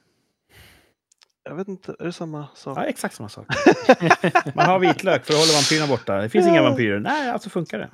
Jag 1.47 1.55
vet 1.55 1.67
inte, 1.67 1.95
är 1.99 2.05
det 2.05 2.11
samma 2.13 2.47
sak? 2.55 2.77
Ja, 2.77 2.85
exakt 2.85 3.15
samma 3.15 3.29
sak. 3.29 3.47
Man 4.55 4.65
har 4.65 4.79
vitlök 4.79 5.25
för 5.25 5.33
att 5.33 5.39
hålla 5.39 5.53
vampyrerna 5.53 5.87
borta. 5.87 6.15
Det 6.21 6.29
finns 6.29 6.47
inga 6.47 6.61
vampyrer. 6.61 6.99
Nej, 6.99 7.29
alltså 7.29 7.49
funkar 7.49 7.79
det. 7.79 7.89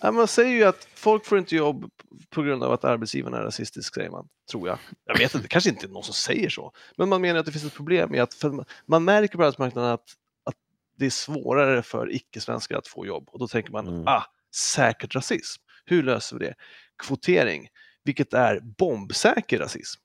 Ja, 0.00 0.10
man 0.12 0.28
säger 0.28 0.50
ju 0.50 0.64
att 0.64 0.88
folk 0.94 1.26
får 1.26 1.38
inte 1.38 1.56
jobb 1.56 1.90
på 2.30 2.42
grund 2.42 2.62
av 2.64 2.72
att 2.72 2.84
arbetsgivaren 2.84 3.34
är 3.34 3.42
rasistisk, 3.42 3.94
säger 3.94 4.10
man. 4.10 4.28
Tror 4.50 4.68
jag. 4.68 4.78
Jag 5.04 5.18
vet 5.18 5.34
inte, 5.34 5.48
kanske 5.48 5.70
inte 5.70 5.88
någon 5.88 6.02
som 6.04 6.14
säger 6.14 6.48
så. 6.48 6.72
Men 6.96 7.08
man 7.08 7.20
menar 7.20 7.40
att 7.40 7.46
det 7.46 7.52
finns 7.52 7.64
ett 7.64 7.74
problem 7.74 8.14
i 8.14 8.18
att 8.20 8.34
för 8.34 8.50
man- 8.50 8.64
man 8.86 9.04
märker 9.04 9.36
på 9.38 9.44
arbetsmarknaden 9.44 9.90
att, 9.90 10.04
att 10.44 10.54
det 10.98 11.06
är 11.06 11.10
svårare 11.10 11.82
för 11.82 12.12
icke-svenskar 12.14 12.76
att 12.78 12.86
få 12.88 13.06
jobb. 13.06 13.28
Och 13.32 13.38
då 13.38 13.48
tänker 13.48 13.72
man, 13.72 13.86
Mm. 13.88 14.04
ah, 14.06 14.22
säkert 14.56 15.14
rasism. 15.14 15.62
Hur 15.84 16.02
löser 16.02 16.38
vi 16.38 16.44
det? 16.46 16.54
Kvotering, 17.02 17.68
vilket 18.04 18.34
är 18.34 18.60
bombsäker 18.60 19.58
rasism. 19.58 20.00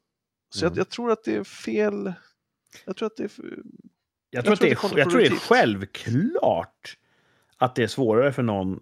Så 0.53 0.65
Mm. 0.65 0.73
jag, 0.75 0.79
jag 0.81 0.89
tror 0.89 1.11
att 1.11 1.23
det 1.23 1.35
är 1.35 1.43
fel. 1.43 2.13
Jag 2.85 2.97
tror 2.97 3.07
att 3.07 3.17
det 3.17 3.23
är... 3.23 3.31
Jag 4.29 4.43
tror, 4.43 4.53
att 4.53 4.59
det 4.59 4.67
är, 4.67 4.97
jag 4.97 5.09
tror 5.09 5.19
det 5.19 5.27
är 5.27 5.35
självklart 5.35 6.97
att 7.57 7.75
det 7.75 7.83
är 7.83 7.87
svårare 7.87 8.33
för 8.33 8.43
någon 8.43 8.79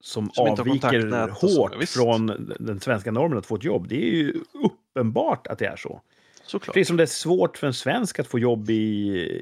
som, 0.00 0.30
Som 0.30 0.48
avviker 0.48 1.28
hårt 1.28 1.88
från 1.88 2.54
den 2.60 2.80
svenska 2.80 3.10
normen 3.10 3.38
att 3.38 3.46
få 3.46 3.56
ett 3.56 3.64
jobb. 3.64 3.88
Det 3.88 3.96
är 3.96 4.10
ju 4.10 4.40
uppenbart 4.52 5.46
att 5.46 5.58
det 5.58 5.66
är 5.66 5.76
så. 5.76 6.02
Såklart. 6.42 6.74
Precis 6.74 6.88
som 6.88 6.96
det 6.96 7.02
är 7.02 7.06
svårt 7.06 7.58
för 7.58 7.66
en 7.66 7.74
svensk 7.74 8.18
att 8.18 8.26
få 8.26 8.38
jobb 8.38 8.70
i, 8.70 8.74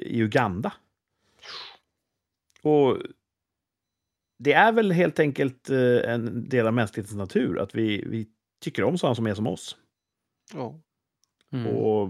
i 0.05 0.19
Uganda. 0.19 0.73
Och 2.61 2.97
det 4.39 4.53
är 4.53 4.71
väl 4.71 4.91
helt 4.91 5.19
enkelt 5.19 5.69
eh, 5.69 6.13
en 6.13 6.49
del 6.49 6.67
av 6.67 6.73
mänsklighetens 6.73 7.17
natur 7.17 7.59
att 7.59 7.75
vi, 7.75 8.03
vi 8.07 8.27
tycker 8.59 8.83
om 8.83 8.97
sådana 8.97 9.15
som 9.15 9.27
är 9.27 9.33
som 9.35 9.47
oss. 9.47 9.77
Ja. 10.53 10.79
Mm. 11.51 11.67
Och 11.67 12.09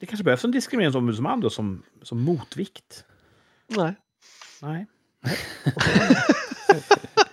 det 0.00 0.06
kanske 0.06 0.24
behövs 0.24 0.44
en 0.44 0.50
diskrimineringsombudsman 0.50 1.40
då 1.40 1.50
som, 1.50 1.82
som 2.02 2.20
motvikt. 2.20 3.04
Nej. 3.66 3.94
Nej. 4.62 4.86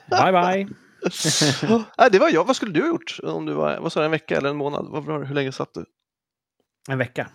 bye 0.09 0.31
bye. 0.31 0.67
Nej, 1.97 2.09
det 2.11 2.19
var 2.19 2.29
jag. 2.29 2.45
Vad 2.45 2.55
skulle 2.55 2.71
du 2.71 2.81
ha 2.81 2.87
gjort 2.87 3.19
om 3.23 3.45
du 3.45 3.53
var, 3.53 3.79
vad 3.79 3.91
sa 3.91 3.99
du, 3.99 4.05
en 4.05 4.11
vecka 4.11 4.37
eller 4.37 4.49
en 4.49 4.57
månad? 4.57 4.87
Vad 4.89 5.03
var, 5.03 5.23
hur 5.23 5.35
länge 5.35 5.51
satt 5.51 5.73
du? 5.73 5.85
En 6.89 6.97
vecka. 6.97 7.29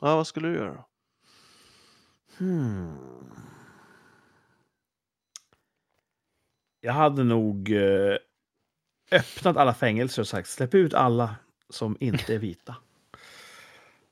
Ja, 0.00 0.16
vad 0.16 0.26
skulle 0.26 0.48
du 0.48 0.54
göra? 0.54 0.84
Hmm. 2.38 2.96
Jag 6.80 6.92
hade 6.92 7.24
nog 7.24 7.72
eh, 7.72 8.16
öppnat 9.10 9.56
alla 9.56 9.74
fängelser 9.74 10.22
och 10.22 10.28
sagt 10.28 10.48
släpp 10.48 10.74
ut 10.74 10.94
alla 10.94 11.36
som 11.68 11.96
inte 12.00 12.34
är 12.34 12.38
vita. 12.38 12.76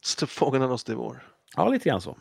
Släpp 0.05 0.31
fåglarna 0.31 0.67
loss, 0.67 0.85
det 0.85 0.93
är 0.93 0.97
vår. 0.97 1.27
Ja, 1.57 1.69
lite 1.69 1.89
grann 1.89 2.01
så. 2.01 2.17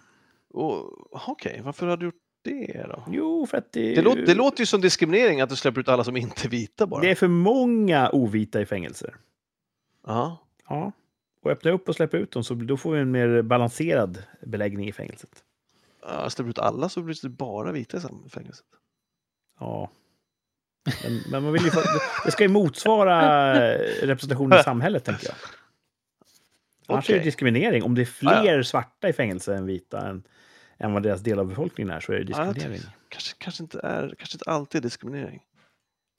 Okej, 1.11 1.61
varför 1.63 1.87
har 1.87 1.97
du 1.97 2.05
gjort 2.05 2.15
det 2.43 2.85
då? 2.89 3.03
Jo, 3.07 3.45
för 3.45 3.57
att 3.57 3.71
det, 3.71 3.95
Det, 3.95 4.01
låter, 4.01 4.25
det 4.25 4.33
låter 4.33 4.59
ju 4.59 4.65
som 4.65 4.81
diskriminering 4.81 5.41
att 5.41 5.49
du 5.49 5.55
släpper 5.55 5.81
ut 5.81 5.87
alla 5.89 6.03
som 6.03 6.17
inte 6.17 6.47
är 6.47 6.49
vita 6.49 6.87
bara. 6.87 7.01
det 7.01 7.11
är 7.11 7.15
för 7.15 7.27
många 7.27 8.09
ovita 8.09 8.61
i 8.61 8.65
fängelser. 8.65 9.15
Ja. 10.07 10.37
Ja. 10.69 10.91
Och 11.43 11.51
öppna 11.51 11.71
upp 11.71 11.89
och 11.89 11.95
släppa 11.95 12.17
ut 12.17 12.31
dem 12.31 12.43
så 12.43 12.53
då 12.53 12.77
får 12.77 12.91
vi 12.91 12.99
en 12.99 13.11
mer 13.11 13.41
balanserad 13.41 14.23
beläggning 14.41 14.87
i 14.87 14.91
fängelset. 14.91 15.43
Ja, 16.01 16.29
släpper 16.29 16.49
ut 16.49 16.59
alla 16.59 16.89
så 16.89 17.01
blir 17.01 17.17
det 17.21 17.29
bara 17.29 17.71
vita 17.71 17.97
i 17.97 18.29
fängelset. 18.29 18.65
Ja. 19.59 19.89
Men, 21.03 21.21
men 21.31 21.43
man 21.43 21.53
vill 21.53 21.63
ju 21.63 21.71
det 22.25 22.31
ska 22.31 22.43
ju 22.43 22.49
motsvara 22.49 23.63
representationen 24.01 24.59
i 24.59 24.63
samhället, 24.63 25.03
tänker 25.05 25.27
jag. 25.27 25.35
Annars 26.93 27.09
är 27.09 27.13
det 27.17 27.23
diskriminering. 27.23 27.83
Om 27.83 27.95
det 27.95 28.01
är 28.01 28.09
Ja, 28.21 28.41
fler 28.41 28.63
svarta 28.63 29.09
i 29.09 29.13
fängelse 29.13 29.55
än 29.55 29.65
vita 29.65 30.07
än, 30.09 30.23
än 30.77 30.93
vad 30.93 31.03
deras 31.03 31.21
del 31.21 31.39
av 31.39 31.45
befolkningen 31.47 31.93
är 31.93 31.99
så 31.99 32.11
är 32.13 32.19
det 32.19 32.21
Ja, 32.21 32.25
diskriminering. 32.45 32.81
tänker- 32.81 32.93
kanske, 33.09 33.35
kanske, 33.37 33.63
inte 33.63 33.79
är, 33.83 34.15
kanske 34.17 34.35
inte 34.35 34.49
alltid 34.51 34.79
är 34.79 34.83
diskriminering, 34.83 35.41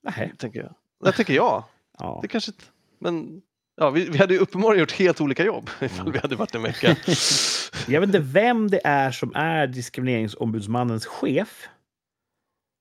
Nej. 0.03 0.33
tänker 0.39 0.61
jag. 0.61 0.75
Det 1.05 1.13
tänker 1.13 1.35
jag. 1.35 1.65
Ja. 1.99 2.19
Det 2.23 2.29
kanske 2.29 2.51
inte... 2.51 2.65
Men 2.99 3.43
ja, 3.77 3.91
vi, 3.91 4.05
vi 4.11 4.19
hade 4.19 4.35
ju 4.35 4.41
uppenbarligen 4.41 4.81
gjort 4.81 4.93
helt 4.93 5.21
olika 5.21 5.45
jobb 5.45 5.71
ifall 5.81 6.01
Mm. 6.01 6.13
vi 6.13 6.19
hade 6.19 6.37
varit 6.37 6.55
en 6.55 6.63
vecka. 6.63 6.97
Jag 7.89 8.01
vet 8.01 8.09
inte 8.09 8.19
vem 8.19 8.71
det 8.71 8.81
är 8.85 9.11
som 9.11 9.35
är 9.35 9.67
diskrimineringsombudsmannens 9.67 11.07
chef. 11.07 11.69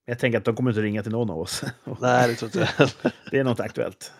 Jag 0.06 0.20
tänker 0.20 0.38
att 0.38 0.46
de 0.46 0.56
kommer 0.56 0.72
inte 0.72 0.82
ringa 0.82 1.04
till 1.04 1.12
någon 1.12 1.30
av 1.30 1.40
oss. 1.40 1.64
Nej, 2.02 2.28
det 2.28 2.36
tror 2.36 2.48
inte. 2.62 2.90
Det 3.32 3.40
är 3.40 3.44
något 3.44 3.60
aktuellt. 3.60 4.14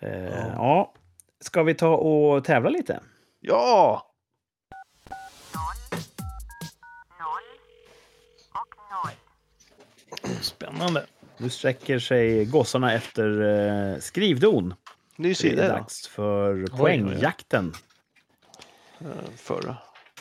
Eh, 0.00 0.46
ja. 0.48 0.94
Ska 1.40 1.62
vi 1.62 1.74
ta 1.74 1.88
och 1.96 2.44
tävla 2.44 2.70
lite? 2.70 3.00
Ja! 3.40 4.04
Spännande. 10.40 11.06
Nu 11.38 11.48
sträcker 11.50 11.98
sig 11.98 12.44
gossarna 12.44 12.94
efter 12.94 13.42
eh, 13.94 13.98
skrivdon. 14.00 14.74
Ny 15.16 15.28
Det 15.28 15.34
sida 15.34 15.62
är 15.62 15.66
idag. 15.66 15.78
dags 15.78 16.08
för 16.08 16.54
oj. 16.64 16.66
poängjakten. 16.78 17.74
Eh, 19.00 19.06
Förra. 19.36 19.76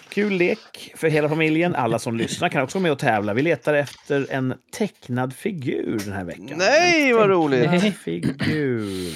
Kul 0.10 0.34
lek 0.34 0.94
för 0.96 1.08
hela 1.08 1.30
familjen. 1.30 1.76
Alla 1.76 2.00
som 2.00 2.18
lyssnar 2.18 2.50
kan 2.50 2.64
också 2.64 2.78
vara 2.78 2.84
med 2.84 2.92
och 2.92 3.00
tävla. 3.00 3.34
Vi 3.34 3.42
letar 3.42 3.74
efter 3.74 4.28
en 4.30 4.54
tecknad 4.72 5.34
figur 5.36 6.00
den 6.06 6.14
här 6.14 6.24
veckan. 6.24 6.54
Nej, 6.58 7.14
vad 7.14 7.30
roligt! 7.30 7.98
Figur. 7.98 9.14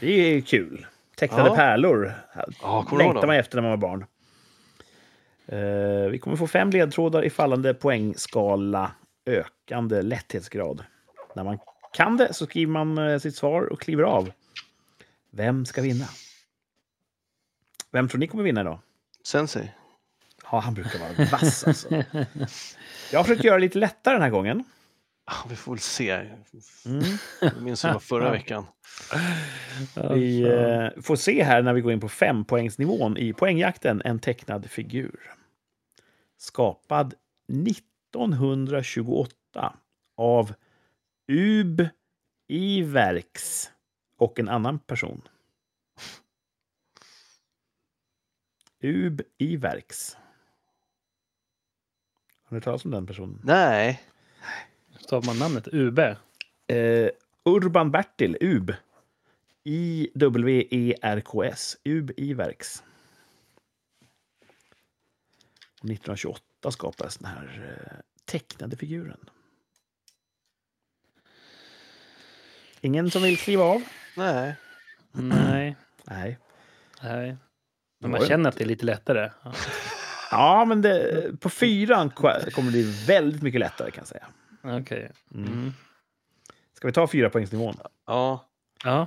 Det 0.00 0.12
är 0.36 0.40
kul. 0.40 0.86
Tecknade 1.16 1.48
Ja. 1.48 1.54
pärlor. 1.56 2.12
Ja, 2.62 2.86
Längtar 2.98 3.26
man 3.26 3.36
efter 3.36 3.56
när 3.56 3.62
man 3.62 3.70
var 3.70 3.88
barn. 3.88 4.04
Eh, 5.46 6.10
vi 6.10 6.18
kommer 6.18 6.36
få 6.36 6.46
fem 6.46 6.70
ledtrådar 6.70 7.24
i 7.24 7.30
fallande 7.30 7.74
poängskala, 7.74 8.92
ökande 9.26 10.02
lätthetsgrad. 10.02 10.84
När 11.34 11.44
man 11.44 11.58
kan 11.92 12.16
det 12.16 12.34
så 12.34 12.46
skriver 12.46 12.72
man 12.72 12.98
eh, 12.98 13.18
sitt 13.18 13.36
svar 13.36 13.62
och 13.62 13.80
kliver 13.80 14.02
av. 14.04 14.32
Vem 15.30 15.66
ska 15.66 15.82
vinna? 15.82 16.04
Vem 17.90 18.08
tror 18.08 18.18
ni 18.18 18.26
kommer 18.26 18.44
vinna 18.44 18.60
idag? 18.60 18.78
Sensei. 19.26 19.72
Ja, 20.50 20.58
han 20.58 20.74
brukar 20.74 20.98
vara 20.98 21.28
vass 21.30 21.64
alltså. 21.66 21.88
Jag 23.12 23.18
har 23.18 23.24
försökt 23.24 23.44
göra 23.44 23.56
det 23.56 23.60
lite 23.60 23.78
lättare 23.78 24.14
den 24.14 24.22
här 24.22 24.30
gången. 24.30 24.64
Vi 25.48 25.56
får 25.56 25.72
väl 25.72 25.80
se. 25.80 26.10
Mm. 26.10 26.34
Jag 27.40 27.62
minns 27.62 27.84
hur 27.84 27.88
det 27.88 27.92
var 27.92 28.00
förra 28.00 28.30
veckan. 28.30 28.66
Vi 30.14 30.42
eh, 30.42 30.88
får 31.02 31.16
se 31.16 31.42
här 31.42 31.62
när 31.62 31.72
vi 31.72 31.80
går 31.80 31.92
in 31.92 32.00
på 32.00 32.08
fempoängsnivån 32.08 33.16
i 33.16 33.32
poängjakten 33.32 34.02
en 34.04 34.18
tecknad 34.18 34.70
figur. 34.70 35.20
Skapad 36.36 37.14
1928 37.66 39.76
av 40.16 40.54
Ub 41.28 41.88
Iverks 42.48 43.70
och 44.16 44.38
en 44.38 44.48
annan 44.48 44.78
person. 44.78 45.22
Ub 48.80 49.22
Iverks. 49.38 50.16
Har 52.44 52.54
ni 52.54 52.56
hört 52.56 52.64
talas 52.64 52.84
om 52.84 52.90
den 52.90 53.06
personen? 53.06 53.40
Nej. 53.44 54.02
Stavar 55.04 55.26
man 55.26 55.38
namnet 55.38 55.68
UB? 55.72 55.98
Eh, 55.98 57.08
Urban 57.44 57.90
Bertil, 57.90 58.36
UB. 58.40 58.72
I-W-E-R-K-S. 59.64 61.76
UB 61.84 62.10
Iverks. 62.16 62.82
1928 65.82 66.70
skapades 66.70 67.16
den 67.16 67.26
här 67.28 67.68
eh, 67.68 67.96
tecknade 68.24 68.76
figuren. 68.76 69.18
Ingen 72.80 73.10
som 73.10 73.22
vill 73.22 73.38
kliva 73.38 73.64
av? 73.64 73.82
Nej. 74.16 74.54
Nej. 75.12 75.76
Nej. 76.04 76.38
Nej. 77.02 77.36
Men 77.98 78.10
man 78.10 78.26
känner 78.26 78.48
att 78.48 78.56
det 78.56 78.64
är 78.64 78.68
lite 78.68 78.84
lättare. 78.86 79.30
Ja. 79.44 79.52
Ja, 80.30 80.64
men 80.64 80.82
det, 80.82 81.40
på 81.40 81.50
fyran 81.50 82.10
ko- 82.10 82.28
kommer 82.52 82.70
det 82.70 82.72
bli 82.72 83.04
väldigt 83.06 83.42
mycket 83.42 83.60
lättare 83.60 83.90
kan 83.90 84.00
jag 84.00 84.08
säga. 84.08 84.26
Okej. 84.62 85.10
Mm. 85.34 85.70
Ska 86.72 86.86
vi 86.88 86.92
ta 86.92 87.06
fyra 87.06 87.30
poängsnivån? 87.30 87.76
Ja. 88.06 88.48
Ja. 88.84 89.06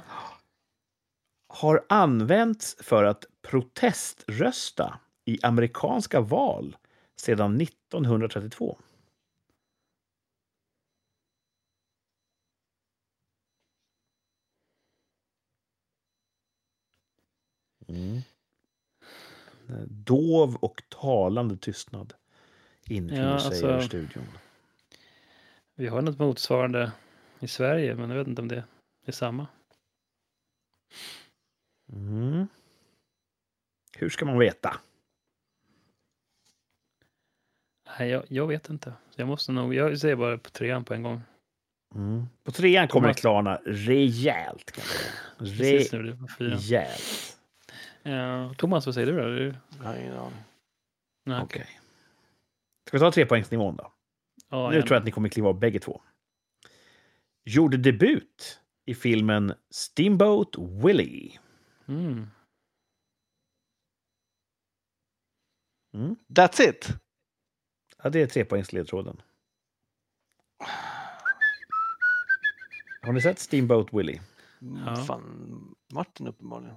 har 1.47 1.85
använts 1.89 2.75
för 2.79 3.03
att 3.03 3.25
proteströsta 3.41 4.99
i 5.25 5.39
amerikanska 5.43 6.21
val 6.21 6.77
sedan 7.15 7.61
1932. 7.61 8.77
Mm. 17.87 18.21
Dov 19.87 20.55
och 20.55 20.83
talande 20.89 21.57
tystnad 21.57 22.13
infinner 22.87 23.31
Ja, 23.31 23.39
sig 23.39 23.47
alltså- 23.47 23.67
över 23.67 23.81
studion. 23.81 24.23
Vi 25.75 25.87
har 25.87 26.01
något 26.01 26.19
motsvarande 26.19 26.91
i 27.39 27.47
Sverige, 27.47 27.95
men 27.95 28.09
jag 28.09 28.17
vet 28.17 28.27
inte 28.27 28.41
om 28.41 28.47
det 28.47 28.63
är 29.05 29.11
samma. 29.11 29.47
Mm. 31.93 32.47
Hur 33.97 34.09
ska 34.09 34.25
man 34.25 34.39
veta? 34.39 34.77
Nej, 37.99 38.09
jag, 38.09 38.23
jag 38.27 38.47
vet 38.47 38.69
inte. 38.69 38.93
Jag 39.15 39.27
måste 39.27 39.51
nog, 39.51 39.73
jag 39.73 39.99
säger 39.99 40.15
bara 40.15 40.37
på 40.37 40.49
trean 40.49 40.83
på 40.85 40.93
en 40.93 41.03
gång. 41.03 41.21
Mm. 41.95 42.25
På 42.43 42.51
trean 42.51 42.87
kommer 42.87 43.07
det 43.07 43.13
Thomas. 43.13 43.21
klarna 43.21 43.61
rejält. 43.65 44.71
Kan 44.71 44.83
säga. 44.83 45.11
Precis. 45.37 45.93
Rejält. 46.39 47.37
Ja, 48.03 48.53
Thomas, 48.57 48.85
vad 48.85 48.95
säger 48.95 49.07
du 49.07 49.17
då? 49.17 49.27
Du, 49.27 49.55
Jag 49.77 49.83
har 49.83 49.95
ingen 49.95 50.17
aning. 50.17 50.43
nej, 51.25 51.41
Okej. 51.43 51.61
okej. 51.61 51.79
Ska 52.87 52.97
vi 52.97 52.99
ta 53.01 53.11
trepoängsnivån 53.11 53.75
då? 53.75 53.91
Ja, 54.49 54.69
nu 54.71 54.81
tror 54.81 54.91
jag 54.95 54.99
att 54.99 55.05
ni 55.05 55.11
kommer 55.11 55.29
kliva 55.29 55.49
av 55.49 55.59
bägge 55.59 55.79
två. 55.79 56.01
Gjorde 57.45 57.77
debut 57.77 58.59
i 58.85 58.95
filmen 58.95 59.53
Steamboat 59.69 60.55
Willie. 60.57 61.39
Mm. 61.87 62.27
Mm. 65.93 66.15
That's 66.29 66.61
it! 66.69 66.87
Ja, 68.03 68.09
det 68.09 68.21
är 68.21 68.27
trepoängsledtråden. 68.27 69.21
Har 73.01 73.13
ni 73.13 73.21
sett 73.21 73.39
Steamboat 73.39 73.93
Willie? 73.93 74.21
Ja. 74.85 74.95
Fan, 74.95 75.75
Martin 75.93 76.27
uppenbarligen. 76.27 76.75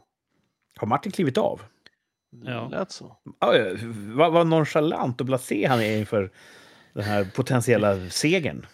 Har 0.76 0.86
Martin 0.86 1.12
klivit 1.12 1.38
av? 1.38 1.60
Det 2.30 2.50
Ja. 2.50 2.68
lät 2.68 2.90
så. 2.90 3.16
Oj, 3.40 3.76
Vad 4.14 4.32
vad 4.32 4.46
nonchalant 4.46 5.20
och 5.20 5.26
blasé 5.26 5.66
han 5.66 5.80
är 5.80 5.98
inför 5.98 6.30
den 6.98 7.06
här 7.06 7.24
potentiella 7.34 8.10
segern. 8.10 8.66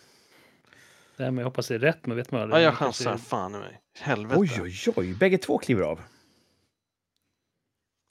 Det 1.17 1.25
här 1.25 1.31
med 1.31 1.43
jag 1.43 1.47
hoppas 1.47 1.69
det 1.69 1.75
är 1.75 1.79
rätt, 1.79 2.07
men 2.07 2.17
vet 2.17 2.31
man 2.31 2.39
Ja, 2.41 2.45
aldrig. 2.45 2.63
jag 2.63 2.73
Det 2.73 2.77
kanske 2.77 3.05
chansar 3.05 3.13
är- 3.25 3.29
fan 3.29 3.55
i 3.55 3.59
mig. 3.59 3.81
Helvete. 3.99 4.41
Oj, 4.41 4.51
oj, 4.63 4.75
oj. 4.97 5.15
Bägge 5.15 5.39
två 5.39 5.59
kliver 5.59 5.83
av. 5.83 6.01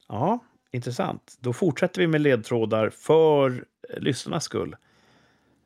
Ja, 0.07 0.39
intressant. 0.71 1.37
Då 1.39 1.53
fortsätter 1.53 2.01
vi 2.01 2.07
med 2.07 2.21
ledtrådar 2.21 2.89
för 2.89 3.65
lyssnarnas 3.97 4.43
skull. 4.43 4.75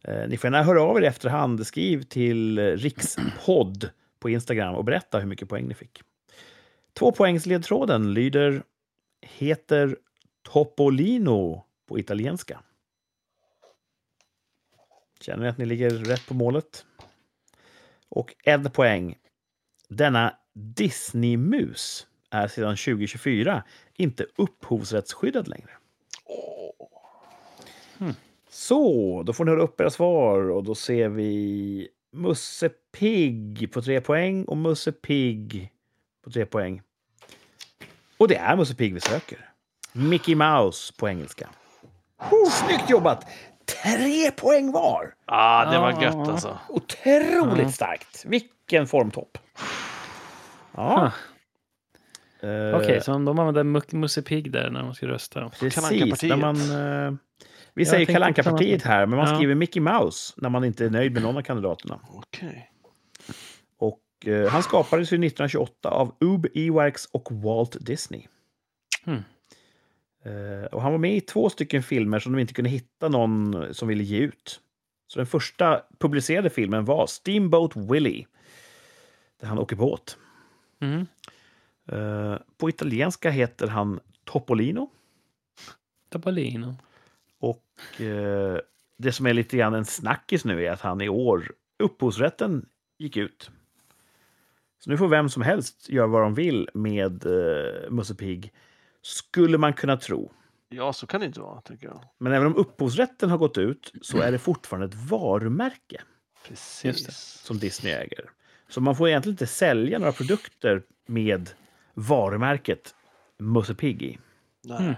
Eh, 0.04 0.28
ni 0.28 0.38
får 0.38 0.48
gärna 0.48 0.64
höra 0.64 0.82
av 0.82 0.98
er 0.98 1.02
i 1.02 1.06
efterhand. 1.06 1.68
Skriv 1.68 2.02
till 2.04 2.58
eh, 2.58 2.64
rikspodd 2.64 3.89
på 4.20 4.30
Instagram 4.30 4.76
och 4.76 4.84
berätta 4.86 5.20
hur 5.20 5.28
mycket 5.28 5.50
poäng 5.50 5.68
ni 5.68 5.74
fick. 5.74 6.02
Tvåpoängsledtråden 6.93 8.14
lyder 8.14 8.64
heter 9.22 9.98
Topolino 10.43 11.64
på 11.88 12.00
italienska. 12.00 12.60
Känner 15.20 15.43
ni 15.43 15.49
att 15.49 15.57
ni 15.57 15.65
ligger 15.65 15.89
rätt 15.89 16.28
på 16.28 16.34
målet? 16.34 16.86
Och 18.09 18.36
en 18.43 18.72
poäng. 18.72 19.15
Denna 19.89 20.34
Disney-mus 20.53 22.07
är 22.30 22.47
sedan 22.47 22.76
2024 22.78 23.63
inte 23.95 24.26
upphovsrättsskyddad 24.36 25.47
längre. 25.47 25.70
Åh. 26.26 26.88
Så, 28.49 29.24
då 29.24 29.34
får 29.34 29.45
ni 29.45 29.51
höra 29.51 29.61
upp 29.61 29.82
era 29.82 29.89
svar 29.89 30.49
och 30.49 30.63
då 30.63 30.76
ser 30.76 31.09
vi 31.09 31.89
Musse 32.11 32.70
Pigg 32.70 33.72
på 33.74 33.82
tre 33.82 34.01
poäng 34.01 34.43
och 34.45 34.57
Musse 34.57 34.91
Pigg 34.91 35.72
på 36.24 36.32
tre 36.32 36.45
poäng. 36.45 36.82
Och 38.18 38.28
det 38.28 38.36
är 38.36 38.55
Musse 38.55 38.76
Pigg 38.76 38.93
vi 38.93 38.99
söker. 38.99 39.49
Mickey 39.93 40.36
Mouse 40.36 40.93
på 40.97 41.09
engelska. 41.09 41.49
Oh, 42.32 42.49
snyggt 42.49 42.89
jobbat! 42.89 43.26
Tre 43.84 44.32
poäng 44.32 44.72
var! 44.72 45.13
Ah, 45.26 45.72
det 45.72 45.80
var 45.80 45.91
Ja. 45.91 46.03
gött 46.03 46.15
alltså. 46.28 46.57
Otroligt 46.70 47.63
Ja. 47.65 47.72
starkt! 47.72 48.26
Vilken 48.26 48.88
formtopp! 48.88 49.38
Ja. 50.76 51.11
Eh, 52.41 52.76
Okej, 52.78 53.01
så 53.01 53.11
de 53.11 53.39
använder 53.39 53.63
Mu- 53.63 53.95
Musse 53.95 54.22
Pigg 54.22 54.51
där 54.51 54.70
när 54.70 54.84
de 54.84 54.93
ska 54.95 55.07
rösta. 55.07 55.49
Precis, 55.59 56.24
när 56.24 56.36
man... 56.36 56.55
eh, 56.55 57.13
vi 57.74 57.86
säger 57.86 58.05
samma 58.13 58.34
partiet 58.34 58.84
här, 58.84 59.05
men 59.05 59.18
man 59.18 59.30
Ja. 59.30 59.36
skriver 59.36 59.55
Mickey 59.55 59.80
Mouse 59.80 60.34
när 60.38 60.49
man 60.49 60.63
inte 60.63 60.86
är 60.86 60.89
nöjd 60.89 61.11
med 61.13 61.22
någon 61.22 61.38
av 61.38 61.41
kandidaterna. 61.41 61.99
Okej. 62.13 62.72
Och 63.80 64.28
eh, 64.28 64.49
han 64.49 64.63
skapades 64.63 65.11
ju 65.13 65.15
1928 65.15 65.89
av 65.89 66.15
Ub 66.20 66.47
Iwerks 66.53 67.05
och 67.05 67.28
Walt 67.32 67.78
Disney. 67.86 68.28
Hmm. 69.05 69.24
Eh, 70.28 70.65
och 70.65 70.82
han 70.82 70.91
var 70.91 70.99
med 70.99 71.17
i 71.17 71.21
två 71.21 71.49
stycken 71.49 71.84
filmer 71.84 72.19
som 72.19 72.32
de 72.32 72.39
inte 72.39 72.53
kunde 72.53 72.69
hitta 72.69 73.09
någon 73.09 73.73
som 73.73 73.88
ville 73.88 74.03
ge 74.03 74.17
ut. 74.17 74.61
Så 75.07 75.19
den 75.19 75.25
första 75.25 75.82
publicerade 75.99 76.49
filmen 76.49 76.86
var 76.86 77.07
Steamboat 77.07 77.75
Willie. 77.75 78.28
Där 79.39 79.47
han 79.47 79.59
åker 79.59 79.75
båt. 79.75 80.17
Mm. 80.80 81.05
Eh, 81.91 82.38
på 82.57 82.69
italienska 82.69 83.30
heter 83.30 83.67
han 83.67 83.99
Topolino. 84.23 84.89
Topolino. 86.09 86.75
Och 87.39 88.01
eh, 88.01 88.59
det 88.97 89.11
som 89.11 89.25
är 89.25 89.34
lite 89.34 89.57
grann 89.57 89.73
en 89.73 89.86
snackis 89.86 90.45
nu 90.45 90.65
är 90.65 90.71
att 90.71 90.82
han 90.82 91.01
i 91.01 91.09
år, 91.09 91.51
upphovsrätten 91.80 92.65
gick 92.97 93.17
ut. 93.17 93.51
Så 94.80 94.89
nu 94.89 94.97
får 94.97 95.07
vem 95.07 95.30
som 95.30 95.41
helst 95.41 95.89
göra 95.89 96.07
vad 96.07 96.21
de 96.21 96.34
vill 96.34 96.69
med 96.73 97.25
eh, 97.25 97.89
Musse 97.89 98.15
Pigg, 98.15 98.53
skulle 99.08 99.58
man 99.58 99.74
kunna 99.74 99.97
tro. 99.97 100.32
Ja, 100.70 100.93
så 100.93 101.08
kan 101.08 101.20
det 101.20 101.26
inte 101.26 101.39
vara, 101.39 101.62
tycker 101.62 101.88
jag. 101.88 102.03
Men 102.18 102.34
även 102.34 102.47
om 102.47 102.55
upphovsrätten 102.55 103.30
har 103.30 103.38
gått 103.38 103.58
ut 103.58 103.93
så 104.01 104.22
är 104.22 104.32
det 104.32 104.39
fortfarande 104.39 104.88
ett 104.88 105.10
varumärke 105.10 106.01
Precis. 106.47 107.41
Som 107.43 107.60
Disney 107.60 107.93
äger. 107.93 108.30
Så 108.70 108.82
man 108.82 108.95
får 108.95 109.10
egentligen 109.10 109.34
inte 109.34 109.47
sälja 109.47 109.99
några 109.99 110.12
produkter 110.12 110.84
med 111.05 111.49
varumärket 111.93 112.95
Musse 113.39 113.76
Pigg 113.76 114.01
i. 114.01 114.18
Nej. 114.64 114.84
Mm. 114.84 114.95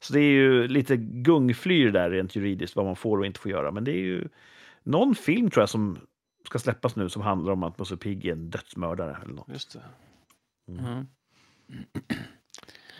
Så 0.00 0.12
det 0.12 0.20
är 0.20 0.32
ju 0.32 0.68
lite 0.68 0.96
gungflyr 0.96 1.90
där 1.90 2.10
rent 2.10 2.36
juridiskt 2.36 2.76
vad 2.76 2.84
man 2.84 2.96
får 2.96 3.18
och 3.18 3.26
inte 3.26 3.40
får 3.40 3.50
göra. 3.50 3.70
Men 3.70 3.84
det 3.84 3.92
är 3.92 4.02
ju 4.02 4.28
någon 4.82 5.14
film 5.14 5.50
tror 5.50 5.62
jag 5.62 5.68
som 5.68 5.98
ska 6.46 6.58
släppas 6.58 6.96
nu 6.96 7.08
som 7.08 7.22
handlar 7.22 7.52
om 7.52 7.62
att 7.62 7.78
Musse 7.78 7.96
Pigg 7.96 8.26
är 8.26 8.32
en 8.32 8.50
dödsmördare. 8.50 9.16
Eller 9.22 9.34
något. 9.34 9.48
Just 9.48 9.72
det. 9.72 9.82
Mm. 10.68 11.06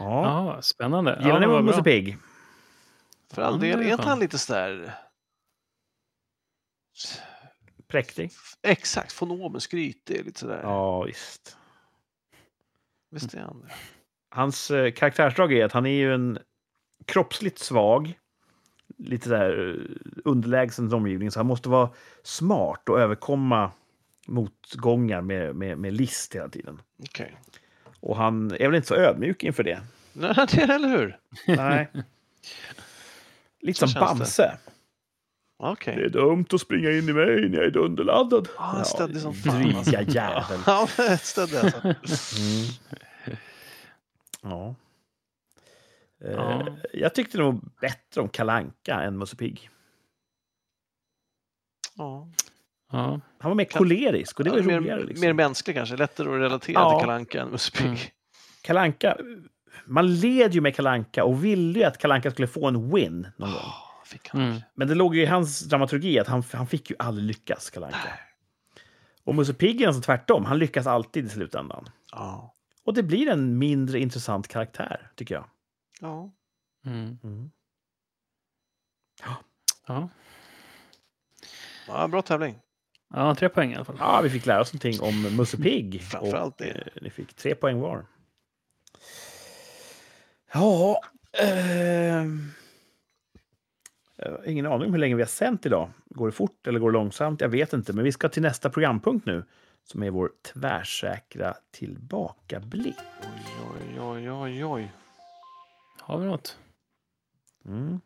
Ja. 0.02 0.54
Ja, 0.54 0.62
spännande. 0.62 1.18
Gillar 1.22 1.42
ja, 1.42 1.56
ni. 1.56 1.62
Musse 1.62 1.82
Pigg? 1.82 2.18
För 3.32 3.42
all 3.42 3.60
del, 3.60 3.78
det 3.78 3.88
är 3.88 3.92
inte 3.92 4.08
han 4.08 4.18
lite 4.18 4.38
sådär... 4.38 4.94
Präktig? 7.88 8.30
Exakt, 8.62 9.12
fonomen, 9.12 9.60
skrytig, 9.60 10.24
lite 10.24 10.40
sådär. 10.40 10.60
Ja, 10.62 11.02
visst. 11.02 11.56
Visst 13.10 13.34
är 13.34 13.40
han 13.40 13.60
det? 13.60 13.74
Hans 14.30 14.70
eh, 14.70 14.92
karaktärsdrag 14.92 15.52
är 15.52 15.64
att 15.64 15.72
han 15.72 15.86
är 15.86 15.90
ju 15.90 16.14
en 16.14 16.38
kroppsligt 17.04 17.58
svag, 17.58 18.18
lite 18.98 19.28
där 19.28 19.68
eh, 19.68 19.96
underlägsen 20.24 20.88
till 20.88 20.96
omgivningen, 20.96 21.32
så 21.32 21.38
han 21.38 21.46
måste 21.46 21.68
vara 21.68 21.90
smart 22.22 22.88
och 22.88 23.00
överkomma 23.00 23.72
motgångar 24.26 25.20
med, 25.20 25.56
med, 25.56 25.78
med 25.78 25.92
list 25.92 26.34
hela 26.34 26.48
tiden. 26.48 26.82
Okej. 26.98 27.36
Och 28.00 28.16
han 28.16 28.50
är 28.50 28.66
väl 28.66 28.74
inte 28.74 28.88
så 28.88 28.94
ödmjuk 28.94 29.44
inför 29.44 29.62
det. 29.62 29.80
Nej, 30.12 30.34
eller 30.58 30.88
hur? 30.88 31.18
Nej. 31.46 31.90
Lite 33.60 33.88
som. 33.88 34.00
Bamse. 34.00 34.58
Okej. 35.58 35.96
Det 35.96 36.04
är 36.04 36.08
dumt 36.08 36.46
att 36.52 36.60
springa 36.60 36.90
in 36.90 37.08
i 37.08 37.12
mig 37.12 37.48
när 37.48 37.56
jag 37.56 37.66
är 37.66 37.70
dunderladdad. 37.70 38.48
Ja, 38.56 38.62
han 38.62 38.84
stödde 38.84 39.20
som 39.20 39.34
fan, 39.34 39.76
alltså. 39.76 39.90
Dryga 39.90 40.02
jävel. 40.02 40.60
Ja, 40.66 40.86
stödde 41.22 41.60
alltså. 41.62 42.36
Mm. 42.40 42.66
Ja. 44.42 44.74
Eh, 46.24 46.32
Ja. 46.32 46.66
Jag 46.92 47.14
tyckte 47.14 47.38
nog 47.38 47.60
bättre 47.80 48.20
om 48.20 48.28
Kalanka 48.28 49.00
än 49.02 49.18
Musse 49.18 49.36
Pigg. 49.36 49.70
Ja. 51.96 52.28
Ja. 52.92 53.20
Han 53.38 53.50
var 53.50 53.54
mer 53.54 53.64
kolerisk 53.64 54.38
och 54.38 54.44
det 54.44 54.50
var 54.50 54.60
mer, 54.62 54.76
roligare. 54.78 55.04
Liksom. 55.04 55.26
mer 55.26 55.32
mänsklig 55.32 55.76
kanske, 55.76 55.96
lättare 55.96 56.28
att 56.34 56.40
relatera 56.40 56.74
Ja. 56.80 56.90
till 56.90 57.00
Kalle 57.00 57.12
Anka 57.16 57.40
än 57.42 57.48
Musse 57.48 57.72
Pigg. 57.72 57.86
Mm. 57.86 57.98
Kalanka, 58.62 59.16
man 59.86 60.14
led 60.14 60.54
ju 60.54 60.60
med 60.60 60.76
Kalanka 60.76 61.24
och 61.24 61.44
ville 61.44 61.78
ju 61.78 61.84
att 61.84 61.98
Kalanka 61.98 62.30
skulle 62.30 62.48
få 62.48 62.68
en 62.68 62.94
win 62.94 63.26
någon 63.36 63.50
gång. 63.52 63.60
Fick 64.04 64.28
han. 64.28 64.42
Mm. 64.42 64.60
Men 64.74 64.88
det 64.88 64.94
låg 64.94 65.16
ju 65.16 65.22
i 65.22 65.26
hans 65.26 65.60
dramaturgi 65.60 66.18
att 66.18 66.26
han, 66.28 66.42
han 66.52 66.66
fick 66.66 66.90
ju 66.90 66.96
aldrig 66.98 67.26
lyckas, 67.26 67.70
Kalanka. 67.70 68.18
Och 69.24 69.34
Musse 69.34 69.54
Pigg 69.54 69.82
är 69.82 69.86
alltså 69.86 70.02
tvärtom, 70.02 70.44
han 70.44 70.58
lyckas 70.58 70.86
alltid 70.86 71.26
i 71.26 71.28
slutändan. 71.28 71.88
Ja. 72.12 72.54
Och 72.84 72.94
det 72.94 73.02
blir 73.02 73.28
en 73.28 73.58
mindre 73.58 73.98
intressant 74.00 74.48
karaktär, 74.48 75.10
tycker 75.16 75.34
jag. 75.34 75.44
Ja. 76.00 76.30
Mm. 76.86 77.18
Mm. 77.24 77.50
Ja. 79.86 80.08
ja, 81.86 82.08
bra 82.08 82.22
tävling. 82.22 82.58
ja, 83.14 83.34
tre 83.34 83.48
poäng 83.48 83.72
i 83.72 83.74
alla 83.74 83.84
fall. 83.84 83.96
Ja, 83.98 84.20
vi 84.20 84.30
fick 84.30 84.46
lära 84.46 84.60
oss 84.60 84.72
någonting 84.72 85.00
om 85.00 85.36
Musse 85.36 85.56
Pigg. 85.56 86.02
Framförallt 86.02 86.60
och, 86.60 86.66
det. 86.66 86.70
eh, 86.96 87.02
Ni 87.02 87.10
fick 87.10 87.34
tre 87.34 87.54
poäng 87.54 87.80
var. 87.80 88.06
Ja... 90.52 91.00
jag 94.16 94.30
har 94.30 94.48
ingen 94.48 94.66
aning 94.66 94.86
om 94.86 94.92
hur 94.92 94.98
länge 94.98 95.14
vi 95.14 95.22
har 95.22 95.28
sänt 95.28 95.66
idag. 95.66 95.90
Går 96.04 96.26
det 96.26 96.32
fort 96.32 96.66
eller 96.66 96.80
går 96.80 96.90
det 96.90 96.98
långsamt? 96.98 97.40
Jag 97.40 97.48
vet 97.48 97.72
inte. 97.72 97.92
Men 97.92 98.04
vi 98.04 98.12
ska 98.12 98.28
till 98.28 98.42
nästa 98.42 98.70
programpunkt 98.70 99.26
nu. 99.26 99.44
Som 99.84 100.02
är 100.02 100.10
vår 100.10 100.30
tvärsäkra 100.42 101.54
tillbakablick. 101.70 102.96
Oj, 103.20 103.60
oj, 103.74 104.00
oj, 104.00 104.30
oj, 104.30 104.64
oj. 104.64 104.92
Har 106.00 106.18
vi 106.18 106.26
något? 106.26 106.58
Mm. 107.64 108.00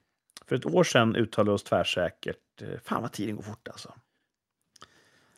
För 0.46 0.56
ett 0.56 0.66
år 0.66 0.84
sedan 0.84 1.16
uttalade 1.16 1.52
oss 1.54 1.64
tvärsäkert. 1.64 2.62
eh, 2.62 2.68
Fan 2.84 3.02
vad 3.02 3.12
tiden 3.12 3.36
går 3.36 3.42
fort 3.42 3.68
alltså. 3.68 3.94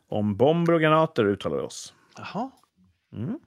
Om 0.09 0.37
bomber 0.37 0.73
och 0.73 0.81
granater 0.81 1.25
uttalade 1.25 1.61
vi 1.61 1.67
oss. 1.67 1.95
Jaha. 2.17 2.51
Mm. 3.13 3.41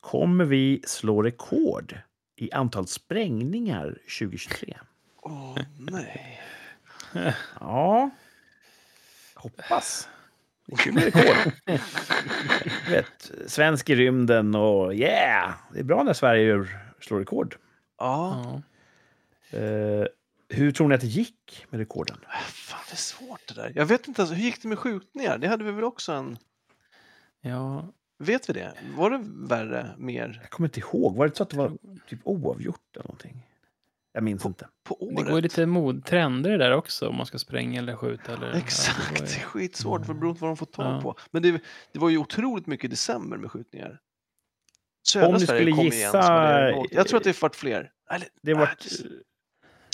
Kommer 0.00 0.44
vi 0.44 0.82
slå 0.86 1.22
rekord 1.22 1.98
i 2.36 2.52
antal 2.52 2.86
sprängningar 2.86 3.98
2023? 4.18 4.76
Åh, 5.22 5.58
nej. 5.78 6.40
Ja. 7.60 8.10
Hoppas. 9.34 10.08
Det 10.66 10.72
är 10.72 10.76
kul 10.76 10.94
med 10.94 11.04
rekord. 11.04 11.52
Vet, 12.90 13.30
svensk 13.46 13.90
i 13.90 13.94
rymden 13.94 14.54
och 14.54 14.94
yeah! 14.94 15.54
Det 15.72 15.78
är 15.78 15.84
bra 15.84 16.02
när 16.02 16.12
Sverige 16.12 16.66
slår 17.00 17.18
rekord. 17.18 17.56
Ja. 17.98 18.62
Ja. 19.50 19.58
Eh, 19.58 20.06
hur 20.48 20.72
tror 20.72 20.88
ni 20.88 20.94
att 20.94 21.00
det 21.00 21.06
gick 21.06 21.66
med 21.70 21.78
rekorden? 21.78 22.16
Fan, 22.44 22.80
det 22.88 22.94
är 22.94 22.96
svårt 22.96 23.40
det 23.48 23.54
där. 23.54 23.72
Jag 23.74 23.86
vet 23.86 24.08
inte, 24.08 24.22
alltså, 24.22 24.34
hur 24.34 24.44
gick 24.44 24.62
det 24.62 24.68
med 24.68 24.78
skjutningar? 24.78 25.38
Det 25.38 25.48
hade 25.48 25.64
vi 25.64 25.70
väl 25.70 25.84
också 25.84 26.12
en... 26.12 26.38
ja. 27.40 27.92
Vet 28.18 28.48
vi 28.48 28.52
det? 28.52 28.72
Var 28.96 29.10
det 29.10 29.20
värre, 29.24 29.90
mer 29.98 30.38
Jag 30.42 30.50
kommer 30.50 30.68
inte 30.68 30.80
ihåg. 30.80 31.16
Var 31.16 31.28
det 31.28 31.36
så 31.36 31.42
att 31.42 31.50
det 31.50 31.56
var 31.56 31.72
typ 32.08 32.20
oavgjort 32.24 32.80
eller 32.94 33.04
någonting? 33.04 33.46
Jag 34.12 34.22
minns 34.24 34.46
inte. 34.46 34.68
på 34.84 35.02
året? 35.04 35.16
Det 35.26 35.32
går 35.32 35.40
lite 35.40 35.66
mod 35.66 36.04
trender 36.04 36.50
i 36.50 36.52
det 36.56 36.64
där 36.64 36.72
också, 36.72 37.08
om 37.08 37.16
man 37.16 37.26
ska 37.26 37.38
spränga 37.38 37.78
eller 37.80 37.96
skjuta. 37.96 38.32
Eller, 38.32 38.46
Ja, 38.46 38.52
det 38.52 38.58
Exakt, 38.58 39.08
går 39.08 39.26
det 39.26 39.36
är 39.36 39.40
skitsvårt 39.44 40.06
för 40.06 40.14
beroende 40.14 40.40
på 40.40 40.46
vad 40.46 40.50
de 40.50 40.56
får 40.56 40.66
tag 40.66 40.94
Ja. 40.96 41.00
på. 41.00 41.14
Men 41.30 41.42
det, 41.42 41.60
det 41.92 41.98
var 41.98 42.08
ju 42.10 42.18
otroligt 42.18 42.66
mycket 42.66 42.84
i 42.84 42.88
december 42.88 43.36
med 43.36 43.50
skjutningar. 43.50 43.88
Om 43.90 43.98
Södra 45.08 45.38
du 45.38 45.46
Sverige 45.46 45.60
skulle 45.72 45.82
gissa- 45.84 46.68
igen. 46.70 46.82
det. 46.90 46.94
Jag 46.96 47.08
tror 47.08 47.18
att 47.18 47.24
det 47.24 47.30
har 47.36 47.40
varit 47.42 47.56
fler. 47.56 47.90
Eller, 48.10 48.28
Det 48.42 48.52
har 48.52 48.60
varit, 48.60 48.86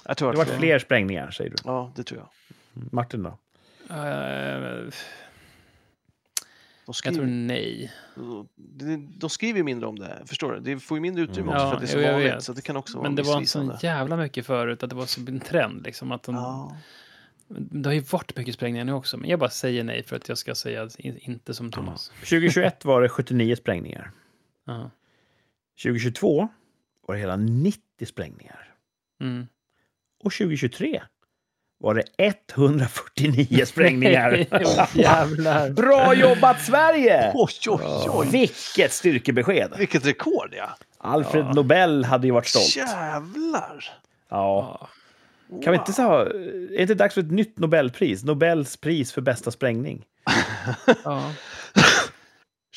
jag 0.05 0.17
tror 0.17 0.33
det 0.33 0.39
varit 0.39 0.51
fler 0.51 0.79
sprängningar, 0.79 1.31
säger 1.31 1.51
du. 1.51 1.57
Ja, 1.65 1.93
det 1.97 2.03
tror 2.05 2.21
jag. 2.21 2.29
Martin 2.93 3.23
då? 3.23 3.39
Eh, 3.95 4.89
De 6.85 6.89
jag 6.89 6.95
skriver, 6.95 7.17
tror 7.17 7.27
nej. 7.27 7.93
de, 8.57 9.13
de 9.19 9.31
skriver 9.31 9.59
ju 9.59 9.65
mindre 9.65 9.89
om 9.89 9.99
det, 9.99 10.23
förstår 10.27 10.53
du? 10.53 10.61
Det 10.61 10.81
får 10.81 10.97
ju 10.97 11.01
mindre 11.03 11.23
utrymme 11.23 11.51
Mm. 11.53 11.55
också 11.55 11.65
Ja, 11.65 11.69
för 11.71 11.75
att 11.77 11.81
det 11.81 11.87
är 11.87 11.93
så 11.93 11.99
jag 11.99 12.13
vanligt. 12.13 12.33
vet. 12.33 12.43
Så 12.43 12.53
det 12.53 12.63
kan 12.63 12.77
också 12.77 12.99
vara 12.99 13.09
Men 13.09 13.17
det 13.17 13.23
var 13.23 13.43
så 13.45 13.79
jävla 13.83 14.17
mycket 14.17 14.47
förut 14.47 14.83
att 14.83 14.91
det 14.91 14.97
var 14.97 15.07
som 15.07 15.27
en 15.29 15.41
trend. 15.41 15.83
Liksom, 15.85 16.13
att 16.13 16.23
de, 16.23 16.35
Ja. 16.35 16.77
Det 17.49 17.89
har 17.89 17.95
ju 17.95 18.01
varit 18.01 18.37
mycket 18.37 18.55
sprängningar 18.55 18.85
nu 18.85 18.93
också, 18.93 19.17
men 19.17 19.31
jag 19.31 19.39
bara 19.39 19.51
säger 19.51 19.85
nej 19.85 20.03
för 20.03 20.17
att 20.17 20.29
jag 20.29 20.39
ska 20.39 20.55
säga 20.55 20.89
in- 20.99 21.19
inte 21.21 21.55
som 21.55 21.71
Thomas. 21.73 22.09
2021 22.21 22.85
var 22.85 23.03
det 23.03 23.09
79 23.09 23.57
sprängningar. 23.57 24.11
Ja. 24.65 24.91
2022 25.83 26.49
var 27.07 27.15
det 27.15 27.21
hela 27.21 27.37
90 27.37 27.81
sprängningar. 28.07 28.75
Mm. 29.21 29.47
Och 30.25 30.33
2023 30.33 31.03
var 31.83 31.95
det 31.95 32.35
149 32.53 33.65
sprängningar. 33.67 34.47
Jävlar. 34.99 35.71
Bra 35.71 36.15
jobbat 36.15 36.63
Sverige! 36.63 37.33
Oj, 37.35 37.53
oj, 37.69 38.09
oj! 38.09 38.29
Vilket 38.31 38.93
styrkebesked! 38.93 39.73
Vilket 39.79 40.07
rekord, 40.07 40.55
ja! 40.57 40.77
Alfred 40.99 41.45
Ja. 41.45 41.53
Nobel 41.53 42.05
hade 42.05 42.27
ju 42.27 42.33
varit 42.33 42.47
stolt. 42.47 42.77
Jävlar! 42.77 43.85
Ja. 44.31 44.89
Kan 45.65 45.73
vi 45.73 45.79
inte 45.79 45.93
säga, 45.93 46.09
är 46.09 46.77
det 46.77 46.83
inte 46.83 46.95
dags 46.95 47.15
för 47.15 47.21
ett 47.21 47.31
nytt 47.31 47.59
Nobelpris? 47.59 48.25
Nobels 48.25 48.77
pris 48.77 49.13
för 49.13 49.21
bästa 49.21 49.51
sprängning. 49.51 50.05
Ja, 51.05 51.33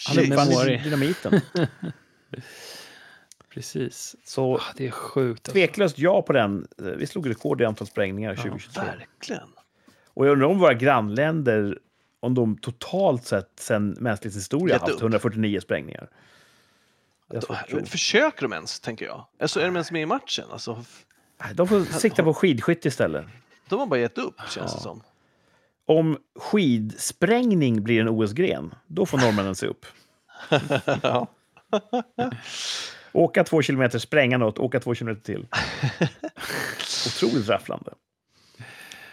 Han 0.07 0.19
uppfann 0.19 0.49
dynamiten. 0.83 1.41
precis. 3.55 4.15
Så 4.25 4.55
Ah, 4.57 4.61
Det 4.77 4.87
är 4.87 4.91
sjukt. 4.91 5.39
Alltså. 5.39 5.51
tveklöst 5.51 5.99
ja 5.99 6.21
på 6.21 6.33
den. 6.33 6.67
Vi 6.77 7.07
slog 7.07 7.29
rekord 7.29 7.61
i 7.61 7.65
antal 7.65 7.87
sprängningar 7.87 8.29
Ja, 8.31 8.35
2023. 8.43 8.83
Verkligen. 8.83 9.49
Och 10.07 10.25
jag 10.27 10.31
undrar 10.31 10.47
om 10.47 10.59
våra 10.59 10.73
grannländer, 10.73 11.79
om 12.19 12.33
de 12.33 12.57
totalt 12.57 13.25
sett 13.25 13.51
sen 13.59 13.89
mänsklighetens 13.99 14.43
historia 14.43 14.77
haft 14.79 14.91
upp. 14.91 15.01
149 15.01 15.59
sprängningar. 15.59 16.09
Det. 17.31 17.39
Då, 17.69 17.85
försöker 17.85 18.41
de 18.41 18.53
ens, 18.53 18.79
tänker 18.79 19.05
jag? 19.05 19.25
Alltså, 19.39 19.59
är 19.59 19.65
de 19.65 19.75
ens 19.75 19.91
med 19.91 20.01
i 20.01 20.05
matchen? 20.05 20.45
Alltså, 20.51 20.83
De 21.53 21.67
får 21.67 21.83
sikta 21.99 22.23
på 22.23 22.33
skidskytte 22.33 22.87
istället. 22.87 23.25
de 23.69 23.79
har 23.79 23.85
bara 23.87 23.99
gett 23.99 24.17
upp, 24.17 24.35
känns 24.49 24.71
det 24.71 24.77
Ja. 24.77 24.81
som. 24.83 25.01
Om 25.87 26.17
skidsprängning 26.39 27.83
blir 27.83 28.01
en 28.01 28.09
OS-gren, 28.09 28.75
då 28.87 29.05
får 29.05 29.17
norrmännen 29.17 29.55
se 29.55 29.67
upp. 29.67 29.85
ja. 31.03 31.27
Åka 33.15 33.43
två 33.43 33.61
kilometer, 33.61 33.99
spränga 33.99 34.37
något, 34.37 34.59
åka 34.59 34.79
två 34.79 34.95
kilometer 34.95 35.21
till. 35.21 35.47
Otroligt 37.07 37.49
rafflande. 37.49 37.91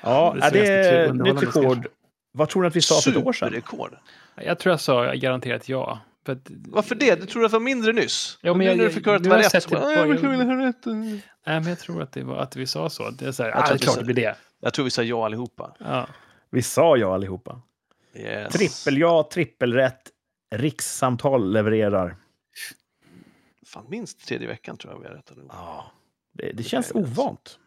Ja, 0.03 0.37
Det 0.41 0.51
det, 0.51 0.61
det 0.61 0.69
är 0.89 1.12
nytt 1.12 1.43
rekord. 1.43 1.87
Vad 2.33 2.49
tror 2.49 2.62
ni 2.62 2.69
att 2.69 2.77
vi 2.77 2.81
sa 2.83 3.01
för 3.01 3.11
ett 3.11 3.16
år 3.27 3.33
sedan? 3.33 3.49
Superrekord. 3.49 3.97
Jag 4.37 4.59
tror 4.59 4.73
jag 4.73 4.81
sa 4.81 5.12
garanterat 5.15 5.69
ja. 5.69 6.01
För 6.27 6.33
att, 6.33 6.39
Varför 6.49 6.95
det? 6.95 7.20
Du 7.20 7.27
tror 7.27 7.45
att 7.45 7.51
det 7.51 7.59
var 7.59 7.65
mindre 7.65 7.93
nyss? 7.93 8.39
Ja, 8.41 8.55
men 8.55 8.59
nu 8.59 8.65
jag- 8.65 8.77
när 8.77 8.85
du 8.85 8.91
fick 8.91 9.07
höra 9.07 9.16
att 9.16 9.23
det 9.23 9.29
nu 9.29 9.35
var 9.35 9.43
jag 9.43 9.55
rätt, 9.55 9.70
bara, 9.70 9.81
det 9.81 9.87
"Nej, 9.87 10.03
på- 10.03 10.09
men 10.09 10.19
kan 10.19 10.31
vi 10.49 10.55
ha 10.62 10.66
rätt?" 10.69 10.87
nej, 10.87 11.20
men 11.61 11.66
jag 11.66 11.79
tror 11.79 12.03
att, 12.03 12.12
det 12.12 12.23
var, 12.24 12.37
att 12.37 12.57
vi 12.57 12.66
sa 12.66 12.91
så. 12.91 13.11
Det 13.11 13.27
är 13.27 13.33
så 13.33 13.43
här, 13.43 13.51
Jag 13.51 13.59
ah, 13.59 13.66
tror 13.66 13.77
det 13.79 13.83
är 13.83 13.85
klart 13.85 13.95
sa- 13.95 14.01
det 14.01 14.07
blir 14.07 14.15
det. 14.15 14.35
Jag 14.61 14.74
tror 14.74 14.85
vi 14.85 14.91
sa 14.91 15.03
ja 15.03 15.24
allihopa. 15.24 15.74
Ja. 15.79 16.07
Vi 16.51 16.62
sa 16.62 16.97
ja 16.97 17.15
allihopa. 17.15 17.61
Yes. 18.15 18.53
Trippel 18.53 18.99
ja, 19.01 19.29
trippelrätt. 19.33 20.01
Rikssamtal 20.55 21.53
levererar. 21.53 22.16
Fan, 23.73 23.86
minst 23.89 24.27
tredje 24.27 24.49
veckan 24.49 24.77
tror 24.77 24.93
jag 24.94 25.01
vi 25.01 25.07
har 25.09 25.15
rätt 25.15 25.31
allihopa. 25.31 25.55
Ja, 25.59 25.93
det, 26.32 26.53
det 26.53 26.62
känns 26.62 26.89
jag 26.89 26.97
minnas. 26.97 27.19
ovant. 27.19 27.59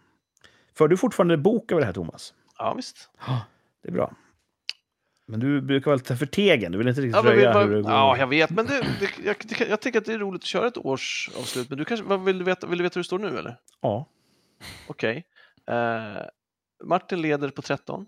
För 0.74 0.88
du 0.88 0.98
fortfarande 0.98 1.38
bok 1.38 1.72
över 1.72 1.80
det 1.82 1.86
här, 1.86 1.94
Thomas? 1.94 2.34
Ja, 2.58 2.74
visst. 2.74 3.10
Det 3.84 3.88
är 3.90 3.92
bra. 3.94 4.16
Men 5.28 5.40
du 5.40 5.62
brukar 5.62 5.86
vara 5.86 5.96
lite 5.96 6.16
förtegen. 6.16 6.72
Du 6.72 6.78
vill 6.78 6.88
inte 6.88 7.02
riktigt 7.02 7.16
Ja, 7.26 7.32
röja 7.32 7.54
vad, 7.54 7.66
hur 7.68 7.76
det 7.76 7.82
går. 7.82 7.92
ja, 7.92 8.18
jag 8.18 8.28
vet, 8.28 8.50
men 8.50 8.66
det, 8.66 8.82
det, 9.00 9.24
jag, 9.26 9.36
det, 9.44 9.68
jag 9.70 9.82
tycker 9.82 10.00
att 10.00 10.06
det 10.06 10.14
är 10.14 10.20
roligt 10.20 10.42
att 10.42 10.46
köra 10.48 10.68
ett 10.68 10.78
årsavslut. 10.78 11.70
Men 11.70 11.78
du 11.78 11.86
kanske, 11.86 12.06
vad 12.06 12.24
vill, 12.24 12.38
du 12.38 12.44
veta, 12.44 12.68
vill 12.68 12.78
du 12.78 12.84
veta 12.84 12.94
hur 12.94 13.04
det 13.04 13.08
står 13.08 13.20
nu 13.20 13.38
eller? 13.38 13.60
ja. 13.82 14.10
Okej. 14.88 15.28
Eh, 15.68 16.22
Martin 16.84 17.22
leder 17.22 17.50
på 17.50 17.62
13. 17.62 18.06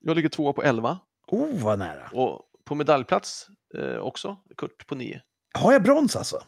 Jag 0.00 0.16
ligger 0.16 0.28
tvåa 0.28 0.52
på 0.52 0.62
11. 0.62 0.98
Oh, 1.26 1.62
vad 1.64 1.78
nära. 1.78 2.08
Och 2.12 2.42
på 2.64 2.74
medaljplats 2.74 3.48
eh, 3.78 3.96
också, 3.96 4.36
Kurt 4.56 4.86
på 4.86 4.94
9. 4.94 5.22
Har 5.56 5.72
jag 5.72 5.82
brons 5.82 6.16
alltså? 6.16 6.42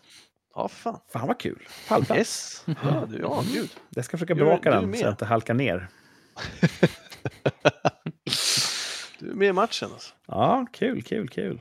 Ja, 0.55 0.69
fan. 0.69 1.01
Fan 1.09 1.27
vad 1.29 1.41
kul. 1.41 1.69
Pallplats. 1.89 2.19
Yes. 2.19 2.65
Ja, 2.83 3.07
du, 3.09 3.19
ja 3.19 3.43
gud. 3.53 3.71
Jag 3.91 4.05
ska 4.05 4.17
försöka 4.17 4.35
bevaka 4.35 4.71
den 4.71 4.95
så 4.95 5.03
jag 5.03 5.13
inte 5.13 5.25
halkar 5.25 5.55
ner. 5.55 5.89
Du 9.21 9.31
är 9.31 9.35
med 9.35 9.49
i 9.49 9.53
matchen 9.53 9.89
alltså. 9.93 10.15
Ja, 10.27 10.67
kul, 10.73 11.03
kul, 11.03 11.29
kul. 11.29 11.61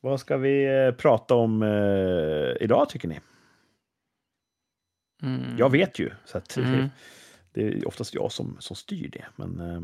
Vad 0.00 0.20
ska 0.20 0.36
vi 0.36 0.84
eh, 0.86 0.94
prata 0.94 1.34
om 1.34 1.62
eh, 1.62 2.62
idag 2.64 2.88
tycker 2.88 3.08
ni? 3.08 3.20
Mm. 5.22 5.56
Jag 5.58 5.70
vet 5.70 5.98
ju, 5.98 6.10
så 6.24 6.38
att, 6.38 6.56
Mm. 6.56 6.88
det 7.52 7.66
är 7.68 7.88
oftast 7.88 8.14
jag 8.14 8.32
som, 8.32 8.56
som 8.60 8.76
styr 8.76 9.08
det. 9.08 9.24
Men 9.36 9.60
eh, 9.60 9.82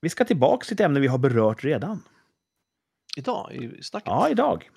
vi 0.00 0.08
ska 0.08 0.24
tillbaka 0.24 0.64
till 0.64 0.74
ett 0.74 0.80
ämne 0.80 1.00
vi 1.00 1.06
har 1.06 1.18
berört 1.18 1.64
redan. 1.64 2.02
Idag 3.16 3.52
i 3.52 3.82
snacket. 3.82 4.06
Ja, 4.06 4.28
idag. 4.28 4.70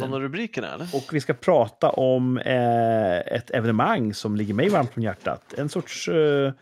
Någon 0.00 0.14
av 0.14 0.20
rubrikerna 0.20 0.74
eller? 0.74 0.88
Och 0.94 1.04
vi 1.12 1.20
ska 1.20 1.34
prata 1.34 1.90
om 1.90 2.38
eh, 2.38 3.18
ett 3.18 3.50
evenemang 3.50 4.14
som 4.14 4.36
ligger 4.36 4.54
mig 4.54 4.68
varmt 4.68 4.96
om 4.96 5.02
hjärtat. 5.02 5.54
En 5.58 5.68
sorts 5.68 6.08
eh, 6.08 6.52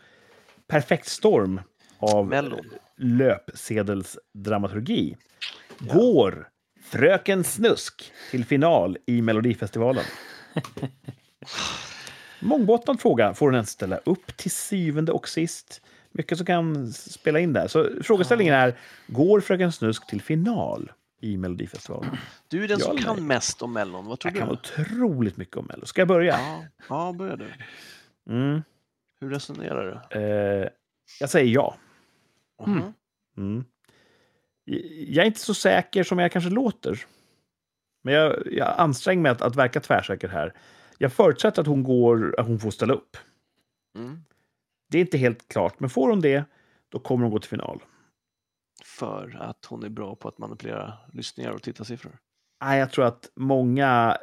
perfekt 0.67 1.07
storm 1.07 1.61
av 1.99 2.33
löpsedelsdramaturgi. 2.97 5.17
Går 5.79 6.47
Fröken 6.83 7.43
Snusk 7.43 8.11
till 8.31 8.45
final 8.45 8.97
i 9.05 9.21
Melodifestivalen? 9.21 10.03
Mångbottnad 12.39 12.99
fråga. 12.99 13.33
Får 13.33 13.45
hon 13.45 13.55
ens 13.55 13.69
ställa 13.69 13.97
upp 13.97 14.37
till 14.37 14.51
syvende 14.51 15.11
och 15.11 15.29
sist? 15.29 15.81
Mycket 16.11 16.37
som 16.37 16.45
kan 16.45 16.93
spela 16.93 17.39
in 17.39 17.53
där. 17.53 17.67
Så 17.67 17.89
frågeställningen 18.01 18.53
är, 18.53 18.77
går 19.07 19.39
Fröken 19.39 19.71
Snusk 19.71 20.07
till 20.07 20.21
final 20.21 20.91
i 21.23 21.37
Melodifestivalen? 21.37 22.17
Du 22.47 22.63
är 22.63 22.67
den 22.67 22.79
Ja 22.79 22.85
som 22.85 22.97
kan 22.97 23.15
nej? 23.15 23.25
mest 23.25 23.61
om 23.61 23.73
Mellon. 23.73 24.05
Vad 24.05 24.19
tror 24.19 24.33
Jag 24.33 24.39
kan 24.39 24.47
du? 24.47 24.53
otroligt 24.53 25.37
mycket 25.37 25.57
om 25.57 25.65
Mello. 25.65 25.85
Ska 25.85 26.01
jag 26.01 26.07
börja? 26.07 26.39
Ja, 26.39 26.63
ja, 26.89 27.13
börja 27.13 27.35
du. 27.35 27.53
Mm. 28.29 28.61
Hur 29.19 29.29
resonerar 29.29 30.07
du? 30.09 30.19
Eh, 30.19 30.69
jag 31.19 31.29
säger 31.29 31.53
ja. 31.53 31.75
Mhm. 32.65 32.93
Mm. 33.37 33.65
Jag 35.07 35.23
är 35.23 35.27
inte 35.27 35.39
så 35.39 35.53
säker 35.53 36.03
som 36.03 36.19
jag 36.19 36.31
kanske 36.31 36.49
låter. 36.49 37.05
Men 38.03 38.13
jag, 38.13 38.43
jag 38.51 38.73
anstränger 38.77 39.21
mig 39.21 39.31
att, 39.31 39.41
att 39.41 39.55
verka 39.55 39.79
tvärsäker 39.79 40.27
här. 40.27 40.53
Jag 40.97 41.13
förutsätter 41.13 41.61
att 41.61 41.67
hon, 41.67 41.83
går, 41.83 42.39
att 42.39 42.47
hon 42.47 42.59
får 42.59 42.71
ställa 42.71 42.93
upp. 42.93 43.17
Mm. 43.97 44.23
Det 44.89 44.97
är 44.97 45.01
inte 45.01 45.17
helt 45.17 45.47
klart, 45.47 45.79
men 45.79 45.89
får 45.89 46.09
hon 46.09 46.21
det, 46.21 46.43
då 46.89 46.99
kommer 46.99 47.23
hon 47.23 47.31
gå 47.31 47.39
till 47.39 47.49
final. 47.49 47.83
För 48.99 49.37
att 49.41 49.65
hon 49.65 49.83
är 49.83 49.89
bra 49.89 50.15
på 50.15 50.27
att 50.27 50.37
manipulera 50.37 50.93
lyssningar 51.13 51.51
och 51.51 51.61
tittarsiffror. 51.63 52.17
Nej, 52.63 52.79
jag 52.79 52.91
tror 52.91 53.05
att 53.05 53.29
många 53.35 54.17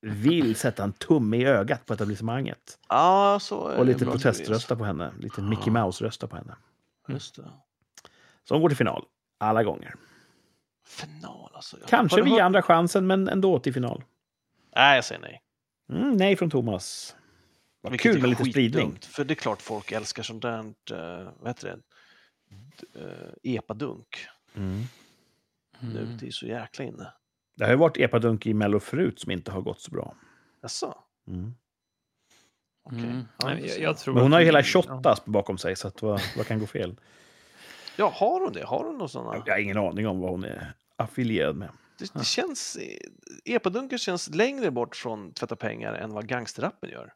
vill 0.00 0.56
sätta 0.56 0.84
en 0.84 0.92
tumme 0.92 1.36
i 1.36 1.44
ögat 1.46 1.86
på 1.86 1.92
etablissemanget. 1.94 2.78
Ja, 2.88 3.38
så 3.42 3.68
är 3.68 3.78
Och 3.78 3.86
lite 3.86 4.04
proteströsta 4.04 4.76
på 4.76 4.84
henne. 4.84 5.12
Lite 5.18 5.42
Mickey 5.42 5.70
Mouse-rösta 5.70 6.26
på 6.26 6.36
henne. 6.36 6.56
Just 7.08 7.36
det. 7.36 7.50
Så 8.44 8.54
hon 8.54 8.62
går 8.62 8.68
till 8.68 8.76
final. 8.78 9.04
Alla 9.38 9.62
gånger. 9.64 9.94
Final 10.86 11.50
alltså. 11.54 11.76
Jag- 11.80 11.88
Kanske 11.88 12.22
via 12.22 12.32
hört- 12.34 12.42
andra 12.42 12.62
chansen, 12.62 13.06
men 13.06 13.28
ändå 13.28 13.58
till 13.58 13.74
final. 13.74 14.04
Nej, 14.76 14.94
jag 14.94 15.04
säger 15.04 15.20
nej. 15.20 15.42
Mm, 15.92 16.12
nej 16.16 16.36
från 16.36 16.50
Thomas. 16.50 17.16
Vad 17.80 17.92
Vilket 17.92 18.12
kul 18.12 18.20
med 18.20 18.30
lite 18.30 18.44
spridning. 18.44 18.98
För 19.02 19.24
det 19.24 19.34
är 19.34 19.36
klart 19.36 19.62
folk 19.62 19.92
älskar 19.92 20.22
sånt 20.22 20.42
där, 20.42 20.58
uh, 20.58 21.30
vad 21.40 21.48
heter 21.48 21.68
det, 21.68 21.78
eh, 22.94 23.54
epadunk. 23.54 24.26
Mm. 24.54 24.82
Nu, 25.80 26.02
Mm. 26.02 26.16
det 26.20 26.26
är 26.26 26.30
så 26.30 26.46
jäkla 26.46 26.84
inne. 26.84 27.12
Det 27.56 27.64
har 27.64 27.70
ju 27.70 27.76
varit 27.78 27.96
epadunk 27.96 28.46
i 28.46 28.54
Mello 28.54 28.80
förut 28.80 29.20
som 29.20 29.30
inte 29.32 29.50
har 29.50 29.60
gått 29.60 29.80
så 29.80 29.90
bra. 29.90 30.14
Jaså? 30.62 30.98
Mm. 31.26 31.54
Okej. 32.82 32.98
Mm. 32.98 33.24
Ja, 33.38 33.58
jag, 33.58 33.78
jag 33.80 33.98
tror 33.98 34.14
Men 34.14 34.22
hon 34.22 34.32
har 34.32 34.40
ju 34.40 34.46
hela 34.46 34.58
ja. 34.58 34.62
Shottaz 34.64 35.24
bakom 35.24 35.58
sig, 35.58 35.76
så 35.76 35.88
att 35.88 36.02
vad, 36.02 36.20
vad 36.36 36.46
kan 36.46 36.58
gå 36.60 36.66
fel? 36.66 36.96
Ja, 37.96 38.12
har 38.16 38.40
hon 38.40 38.52
det? 38.52 38.64
Har 38.64 38.84
hon 38.84 38.98
någon 38.98 39.08
sådana? 39.08 39.42
Jag 39.46 39.52
har 39.54 39.60
ingen 39.60 39.78
aning 39.78 40.06
om 40.08 40.20
vad 40.20 40.30
hon 40.30 40.44
är 40.44 40.72
affilierad 40.96 41.56
med. 41.56 41.68
Det, 41.98 42.12
det 42.14 42.24
känns, 42.24 42.78
epadunken 43.44 43.98
känns 43.98 44.34
längre 44.34 44.70
bort 44.70 44.96
från 44.96 45.32
tvätta 45.32 45.56
pengar 45.56 45.94
än 45.94 46.12
vad 46.12 46.26
gangsterrappen 46.28 46.90
gör. 46.90 47.12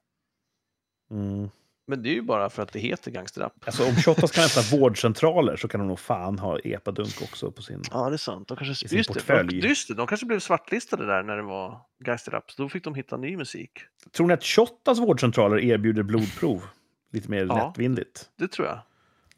Mm. 1.11 1.51
Men 1.87 2.03
det 2.03 2.09
är 2.09 2.15
ju 2.15 2.23
bara 2.23 2.51
för 2.51 2.63
att 2.63 2.73
det 2.73 2.79
heter 2.79 3.11
gangsterrapp. 3.11 3.53
Alltså 3.67 3.85
om 3.89 3.95
Shottaz 3.97 4.31
kan 4.31 4.45
öppna 4.45 4.79
vårdcentraler 4.79 5.57
så 5.57 5.69
kan 5.69 5.81
hon 5.81 5.89
nog 5.89 5.99
fan 6.01 6.39
ha 6.39 6.59
epadunk 6.59 7.23
också 7.23 7.51
på 7.51 7.63
sin... 7.63 7.83
Ja, 7.91 8.09
det 8.09 8.15
är 8.15 8.17
sant. 8.17 8.49
De 8.49 8.57
kanske, 8.57 8.87
I 8.87 8.89
sin 8.89 8.99
just, 8.99 9.09
det, 9.09 9.15
portfölj. 9.15 9.61
de, 9.61 9.69
just 9.69 9.89
det, 9.89 9.95
de 9.95 10.07
kanske 10.07 10.27
blev 10.27 10.41
svartlistade 10.41 11.07
där 11.07 11.23
när 11.23 11.37
det 11.37 11.43
var 11.43 11.81
gangsterrap. 12.05 12.51
Så 12.51 12.63
då 12.63 12.69
fick 12.69 12.85
de 12.85 12.95
hitta 12.95 13.17
ny 13.17 13.37
musik. 13.37 13.71
Tror 14.17 14.27
ni 14.27 14.35
att 14.35 14.45
Shottaz 14.45 14.99
vårdcentraler 14.99 15.59
erbjuder 15.61 16.03
blodprov? 16.03 16.63
Lite 17.13 17.31
mer 17.31 17.45
Ja. 17.47 17.67
lättvindigt. 17.67 18.29
Det 18.39 18.49
tror 18.49 18.67
jag. 18.69 18.79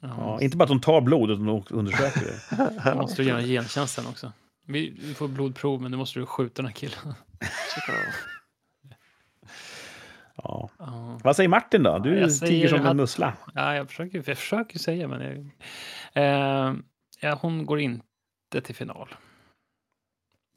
Ja, 0.00 0.08
Ja. 0.18 0.40
inte 0.40 0.56
bara 0.56 0.64
att 0.64 0.68
de 0.68 0.80
tar 0.80 1.00
blod, 1.00 1.30
utan 1.30 1.46
de 1.46 1.64
undersöker 1.70 2.20
det. 2.20 2.80
Då 2.90 2.96
måste 2.96 3.22
du 3.22 3.28
göra 3.28 3.42
gentjänsten 3.42 4.06
också. 4.06 4.32
Vi, 4.66 4.98
vi 5.02 5.14
får 5.14 5.28
blodprov, 5.28 5.82
men 5.82 5.90
nu 5.90 5.96
måste 5.96 6.18
du 6.18 6.26
skjuta 6.26 6.54
den 6.62 6.66
här 6.66 6.72
killen. 6.74 7.14
Så 7.74 7.80
kan 7.80 7.94
det 7.94 8.00
vara. 8.00 8.12
Ja. 10.36 10.70
Ja. 10.78 11.18
Vad 11.24 11.36
säger 11.36 11.48
Martin 11.48 11.82
då? 11.82 11.98
Du 11.98 12.30
säger 12.30 12.52
tiger 12.52 12.68
som 12.68 12.78
en 12.80 12.86
att- 12.86 12.96
mussla. 12.96 13.32
Ja, 13.54 13.74
jag 13.74 13.88
försöker, 13.88 14.16
jag 14.26 14.38
försöker 14.38 14.78
säga, 14.78 15.08
men 15.08 15.20
jag, 15.22 15.36
eh, 16.24 16.74
ja, 17.20 17.38
hon 17.42 17.66
går 17.66 17.80
inte 17.80 18.60
till 18.64 18.74
final. 18.74 19.14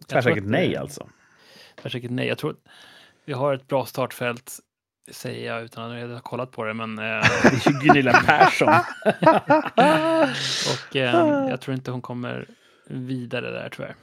Tvärsäkert 0.08 0.44
nej 0.44 0.76
alltså. 0.78 1.10
Tvärsäkert 1.82 2.12
nej. 2.12 2.28
Jag 2.28 2.38
tror 2.38 2.52
att 2.52 2.58
vi 3.26 3.34
har 3.34 3.54
ett 3.54 3.68
bra 3.68 3.86
startfält, 3.86 4.60
säger 5.12 5.54
jag 5.54 5.64
utan 5.64 5.92
att 6.04 6.10
ha 6.10 6.20
kollat 6.20 6.52
på 6.52 6.64
det, 6.64 6.74
men... 6.74 7.00
Eh, 7.00 7.04
Det 7.04 7.68
är 7.68 7.72
ju 7.74 7.80
Gunilla 7.80 8.14
Persson. 8.14 8.68
och 10.90 10.96
eh, 10.96 11.50
jag 11.50 11.62
tror 11.62 11.76
inte 11.76 11.92
hon 11.92 12.02
kommer 12.02 12.48
vidare 12.88 13.52
där, 13.52 13.70
tyvärr. 13.70 13.96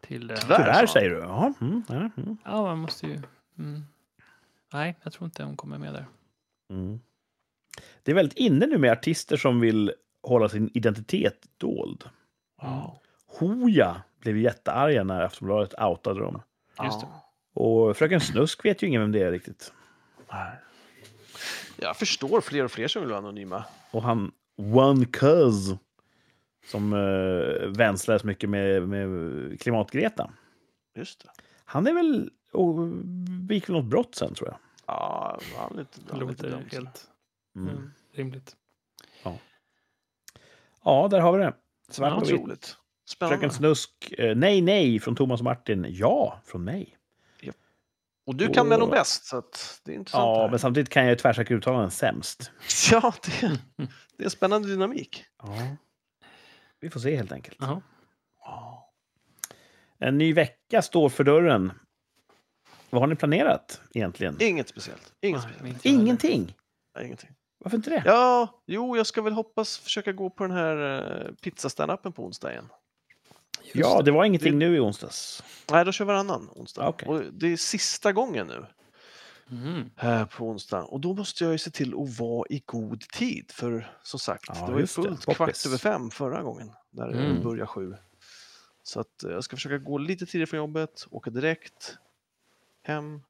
Till, 0.00 0.30
eh, 0.30 0.36
Tyvärr. 0.36 0.56
Tyvärr 0.56 0.86
säger 0.86 1.10
du. 1.10 1.16
Ja, 1.18 1.52
mm, 1.60 1.82
ja, 1.88 1.94
mm, 1.94 2.36
Ja, 2.44 2.62
man 2.62 2.78
måste 2.78 3.06
ju... 3.06 3.22
Mm. 3.58 3.84
Nej, 4.72 4.96
jag 5.02 5.12
tror 5.12 5.24
inte 5.24 5.44
hon 5.44 5.56
kommer 5.56 5.78
med 5.78 5.94
där. 5.94 6.06
mm. 6.70 7.00
Det 8.02 8.10
är 8.10 8.14
väldigt 8.14 8.38
inne 8.38 8.66
nu 8.66 8.78
med 8.78 8.92
artister 8.92 9.36
som 9.36 9.60
vill 9.60 9.92
hålla 10.22 10.48
sin 10.48 10.70
identitet 10.74 11.46
dold. 11.56 12.04
Ja. 12.62 13.00
Hoja 13.26 14.02
blev 14.20 14.36
jättearga 14.36 15.04
när 15.04 15.20
Aftonbladet 15.20 15.80
outade 15.80 16.20
dem. 16.20 16.42
Just 16.84 17.00
det. 17.00 17.06
Och 17.54 17.96
Fröken 17.96 18.20
Snusk 18.20 18.64
vet 18.64 18.82
ju 18.82 18.86
ingen 18.86 19.00
vem 19.00 19.12
det 19.12 19.22
är 19.22 19.32
riktigt. 19.32 19.72
Nej. 20.32 20.52
Jag 21.76 21.96
förstår 21.96 22.40
fler 22.40 22.64
och 22.64 22.70
fler 22.70 22.88
som 22.88 23.02
vill 23.02 23.10
vara 23.10 23.18
anonyma. 23.18 23.64
Och 23.90 24.02
han 24.02 24.32
One 24.56 25.04
Cuz 25.04 25.74
som 26.66 26.92
uh, 26.92 27.68
vänslades 27.68 28.24
mycket 28.24 28.50
med, 28.50 28.88
med 28.88 29.60
Klimatgreta. 29.60 30.30
Just 30.94 31.24
det. 31.24 31.30
Han 31.64 31.86
är 31.86 31.92
väl... 31.92 32.30
Och 32.52 32.74
begick 33.46 33.68
något 33.68 33.84
brott 33.84 34.14
sen, 34.14 34.34
tror 34.34 34.48
jag. 34.48 34.58
Ja, 34.86 35.40
han 35.56 35.72
är 35.72 35.78
lite, 35.78 36.00
Det 36.00 36.12
han 36.12 36.22
är 36.22 36.26
lite 36.26 36.42
låter 36.42 36.56
dum. 36.58 36.68
helt 36.72 37.10
Mm. 37.56 37.68
mm. 37.68 37.90
rimligt. 38.12 38.56
Ja, 40.84 41.08
där 41.10 41.20
har 41.20 41.38
vi 41.38 41.44
det. 41.44 41.54
Svart 41.88 42.10
Ja, 42.10 42.16
och 42.16 42.22
vitt. 42.22 42.32
otroligt. 42.32 42.76
Spännande. 43.08 43.36
Fröken 43.36 43.50
Snusk, 43.50 44.12
eh, 44.18 44.36
nej, 44.36 44.60
nej 44.60 45.00
från 45.00 45.16
Thomas 45.16 45.40
och 45.40 45.44
Martin. 45.44 45.86
Ja, 45.88 46.40
från 46.44 46.64
mig. 46.64 46.92
Och 48.26 48.34
du 48.36 48.48
kan 48.48 48.68
väl 48.68 48.80
nog 48.80 48.90
bäst, 48.90 49.24
så 49.24 49.36
att 49.36 49.80
det 49.84 49.92
är 49.92 49.96
intressant. 49.96 50.22
Ja, 50.22 50.40
här. 50.42 50.50
men 50.50 50.58
samtidigt 50.58 50.88
kan 50.90 51.02
jag 51.02 51.10
ju 51.10 51.16
tvärsäkert 51.16 51.50
uttalanden 51.56 51.90
sämst. 51.90 52.50
ja 52.90 53.12
det, 53.22 53.60
det 54.16 54.22
är 54.22 54.24
en 54.24 54.30
spännande 54.30 54.68
dynamik. 54.68 55.24
Ja. 55.42 55.76
Vi 56.80 56.90
får 56.90 57.00
se 57.00 57.16
helt 57.16 57.32
enkelt. 57.32 57.56
Ja. 57.60 57.82
En 59.98 60.18
ny 60.18 60.32
vecka 60.32 60.82
står 60.82 61.08
för 61.08 61.24
dörren. 61.24 61.72
Vad 62.90 63.02
har 63.02 63.06
ni 63.06 63.16
planerat 63.16 63.80
egentligen? 63.94 64.36
Inget 64.40 64.68
speciellt. 64.68 65.12
Inget 65.20 65.42
Nej, 65.42 65.52
speciellt. 65.54 65.84
Ingenting. 65.86 66.56
Nej, 66.96 67.04
ingenting. 67.06 67.30
Varför 67.58 67.76
inte 67.76 67.90
det? 67.90 68.02
Ja, 68.06 68.62
jo, 68.66 68.96
jag 68.96 69.06
ska 69.06 69.22
väl 69.22 69.32
hoppas 69.32 69.78
försöka 69.78 70.12
gå 70.12 70.30
på 70.30 70.42
den 70.46 70.52
här 70.56 70.76
uh, 71.26 71.34
pizzastandupen 71.34 72.12
på 72.12 72.24
onsdag 72.24 72.52
igen. 72.52 72.68
Just 73.62 73.74
Ja, 73.76 73.96
det. 73.98 74.04
det 74.04 74.10
var 74.10 74.24
ingenting 74.24 74.58
nu 74.58 74.76
i 74.76 74.80
onsdags. 74.80 75.42
Nej, 75.70 75.84
då 75.84 75.92
kör 75.92 76.04
vi 76.04 76.06
varannan 76.06 76.48
onsdag. 76.54 76.88
Okej. 76.88 77.08
Och 77.08 77.22
det 77.32 77.52
är 77.52 77.56
sista 77.56 78.12
gången 78.12 78.46
nu 78.46 78.66
Mm. 79.50 79.90
här 79.96 80.24
på 80.24 80.44
onsdag. 80.44 80.82
Och 80.82 81.00
då 81.00 81.14
måste 81.14 81.44
jag 81.44 81.52
ju 81.52 81.58
se 81.58 81.70
till 81.70 81.94
att 82.02 82.18
vara 82.18 82.46
i 82.50 82.62
god 82.66 83.00
tid. 83.00 83.50
För 83.52 83.92
som 84.02 84.20
sagt, 84.20 84.44
Ja, 84.48 84.54
det 84.54 84.72
var 84.72 84.78
ju 84.78 84.80
det. 84.80 84.86
fullt 84.86 85.24
kvart 85.24 85.66
över 85.66 85.78
fem 85.78 86.10
förra 86.10 86.42
gången. 86.42 86.70
När 86.90 87.08
det 87.08 87.18
Mm. 87.18 87.42
började 87.42 87.66
sju. 87.66 87.94
Så 88.82 89.00
att 89.00 89.24
eh, 89.24 89.30
jag 89.30 89.44
ska 89.44 89.56
försöka 89.56 89.78
gå 89.78 89.98
lite 89.98 90.26
tidigare 90.26 90.46
från 90.46 90.58
jobbet, 90.58 91.06
åka 91.10 91.30
direkt 91.30 91.98
hem, 92.86 93.22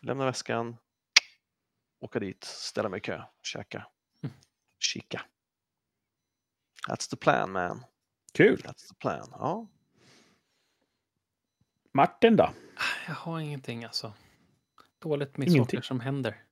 lämna 0.00 0.24
väskan, 0.24 0.76
åka 2.00 2.18
dit, 2.18 2.44
ställa 2.44 2.88
mig 2.88 2.98
i 2.98 3.00
kö, 3.00 3.22
käka, 3.42 3.86
Mm. 4.22 4.34
kika. 4.78 5.22
That's 6.88 7.10
the 7.10 7.16
plan 7.16 7.52
man. 7.52 7.84
Kul. 8.32 8.56
That's 8.56 8.88
the 8.88 8.94
plan. 8.94 9.28
Ja. 9.30 9.66
Martin 11.92 12.36
då? 12.36 12.54
Jag 13.06 13.14
har 13.14 13.40
ingenting 13.40 13.84
alltså. 13.84 14.12
Dåligt 14.98 15.36
med 15.36 15.48
Ingenting. 15.48 15.76
saker 15.78 15.86
som 15.86 16.00
händer. 16.00 16.44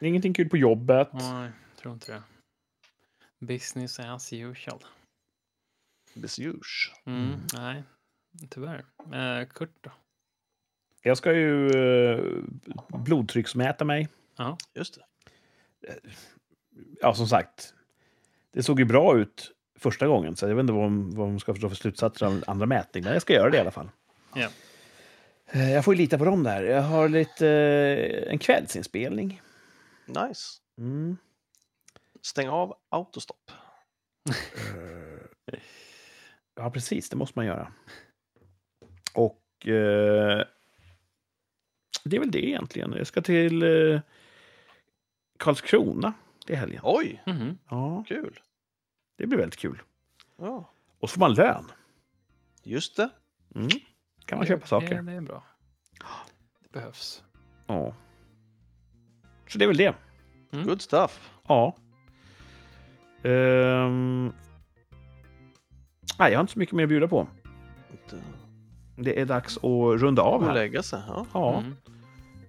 Ingenting 0.00 0.34
kul 0.34 0.48
på 0.48 0.56
jobbet? 0.56 1.08
Nej, 1.12 1.50
tror 1.76 1.94
inte 1.94 2.12
det. 2.12 2.22
Business 3.46 4.00
as 4.00 4.32
usual. 4.32 4.84
Usual. 6.14 6.60
Mm. 7.04 7.24
Mm. 7.32 7.40
Nej, 7.54 7.82
tyvärr. 8.50 8.84
Eh, 9.12 9.48
Kurt 9.48 9.76
då? 9.80 9.90
Jag 11.02 11.16
ska 11.16 11.32
ju 11.32 11.66
eh, 11.70 12.24
blodtrycksmäta 12.88 13.84
mig. 13.84 14.08
Ja. 14.36 14.56
Just 14.74 14.94
det. 14.94 15.04
Ja, 17.00 17.14
som 17.14 17.26
sagt. 17.26 17.74
Det 18.52 18.62
såg 18.62 18.78
ju 18.78 18.84
bra 18.84 19.18
ut 19.18 19.52
första 19.78 20.06
gången, 20.06 20.36
så 20.36 20.48
jag 20.48 20.54
vet 20.54 20.60
inte 20.62 20.72
vad 20.72 20.82
de, 20.82 21.10
vad 21.14 21.28
de 21.28 21.40
ska 21.40 21.52
dra 21.52 21.68
för 21.68 21.76
slutsatser 21.76 22.26
av 22.26 22.44
andra 22.46 22.66
mätning. 22.66 23.04
Men 23.04 23.12
jag 23.12 23.22
ska 23.22 23.32
göra 23.32 23.50
det 23.50 23.56
i 23.56 23.60
alla 23.60 23.70
fall. 23.70 23.90
Ja. 24.34 24.48
Eh, 25.46 25.72
Jag 25.72 25.84
får 25.84 25.94
ju 25.94 25.98
lita 25.98 26.18
på 26.18 26.24
dem 26.24 26.42
där. 26.42 26.62
Jag 26.62 26.82
har 26.82 27.08
lite 27.08 27.48
eh, 27.48 28.32
en 28.32 28.38
kvällsinspelning. 28.38 29.42
Nice. 30.06 30.58
Mm. 30.78 31.16
Stäng 32.22 32.48
av 32.48 32.74
autostopp. 32.88 33.50
Ja, 36.54 36.70
precis. 36.70 37.08
Det 37.08 37.16
måste 37.16 37.38
man 37.38 37.46
göra. 37.46 37.72
Och 39.14 39.68
eh, 39.68 40.44
det 42.04 42.16
är 42.16 42.20
väl 42.20 42.30
det 42.30 42.44
egentligen. 42.46 42.92
Jag 42.92 43.06
ska 43.06 43.20
till 43.22 43.62
eh, 43.62 44.00
Karlskrona 45.38 46.12
till 46.46 46.56
helgen. 46.56 46.80
Oj, 46.84 47.22
Mhm. 47.26 47.58
Ja, 47.70 48.04
kul. 48.08 48.40
det 49.18 49.26
blir 49.26 49.38
väldigt 49.38 49.58
kul. 49.60 49.82
Ja, 50.38 50.70
Och 51.00 51.10
så 51.10 51.14
får 51.14 51.20
man 51.20 51.34
lön. 51.34 51.64
just 52.62 52.96
det. 52.96 53.10
Mm. 53.54 53.68
kan 54.24 54.38
man 54.38 54.46
köpa 54.46 54.66
saker. 54.66 54.94
Det, 54.94 55.02
det 55.02 55.12
är 55.16 55.20
bra. 55.20 55.44
Det 56.62 56.72
behövs. 56.72 57.22
Ja. 57.66 57.94
Så 59.48 59.58
det 59.58 59.64
är 59.64 59.66
väl 59.68 59.76
det. 59.76 59.94
Mm. 60.52 60.66
Good 60.66 60.82
stuff. 60.82 61.30
Ja. 61.48 61.76
Ehm. 63.22 64.32
Nej, 66.18 66.32
jag 66.32 66.38
har 66.38 66.40
inte 66.40 66.52
så 66.52 66.58
mycket 66.58 66.74
mer 66.74 66.82
att 66.84 66.88
bjuda 66.88 67.08
på. 67.08 67.26
Det 68.96 69.20
är 69.20 69.26
dags 69.26 69.56
att 69.56 70.00
runda 70.00 70.22
av 70.22 70.40
och 70.40 70.46
här. 70.46 70.54
lägga 70.54 70.82
sig. 70.82 71.02
Ja. 71.08 71.26
Ja, 71.34 71.58
Mm. 71.58 71.76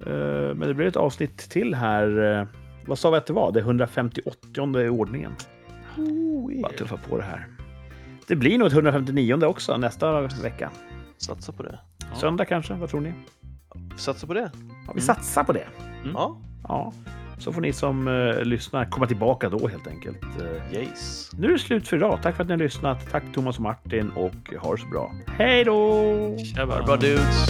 Eh, 0.07 0.55
men 0.55 0.67
det 0.67 0.73
blir 0.73 0.87
ett 0.87 0.95
avsnitt 0.95 1.37
till 1.37 1.75
här. 1.75 2.39
eh, 2.39 2.47
Vad 2.85 2.99
sa 2.99 3.11
vi 3.11 3.17
att 3.17 3.25
det 3.25 3.33
var? 3.33 3.51
Det 3.51 3.59
158 3.59 4.83
i 4.85 4.89
ordningen. 4.89 5.31
Bara 6.63 6.71
tuffa 6.71 6.97
på 7.09 7.17
det 7.17 7.23
här. 7.23 7.47
Det 8.27 8.35
blir 8.35 8.57
nog 8.57 8.67
ett 8.67 8.73
159 8.73 9.45
också 9.45 9.77
nästa 9.77 10.21
vecka. 10.21 10.69
Satsa 11.17 11.51
på 11.51 11.63
det. 11.63 11.79
Ja. 11.99 12.15
Söndag 12.19 12.45
kanske, 12.45 12.73
vad 12.73 12.89
tror 12.89 13.01
ni? 13.01 13.13
satsa 13.95 14.27
på 14.27 14.33
det. 14.33 14.51
Ja, 14.87 14.93
vi 14.95 15.01
satsar 15.01 15.43
på 15.43 15.53
det. 15.53 15.67
Ja, 16.13 16.37
Ja. 16.67 16.93
Så 17.39 17.51
får 17.53 17.61
ni 17.61 17.73
som 17.73 18.07
eh, 18.07 18.41
lyssnar 18.43 18.85
komma 18.85 19.07
tillbaka 19.07 19.49
då 19.49 19.67
helt 19.67 19.87
enkelt. 19.87 20.17
Eh, 20.23 20.79
yes. 20.79 21.31
nu 21.37 21.47
är 21.47 21.51
det 21.51 21.59
slut 21.59 21.87
för 21.87 21.97
idag. 21.97 22.19
Tack 22.23 22.35
för 22.35 22.43
att 22.43 22.47
ni 22.47 22.53
har 22.53 22.59
lyssnat. 22.59 23.11
Tack 23.11 23.23
Thomas 23.33 23.55
och 23.57 23.61
Martin 23.63 24.09
och 24.09 24.53
ha 24.61 24.71
det 24.75 24.81
så 24.81 24.87
bra. 24.87 25.11
Hej 25.27 25.63
då! 25.63 25.95
Det 26.55 26.65
bra 26.65 26.95
dudes. 26.97 27.47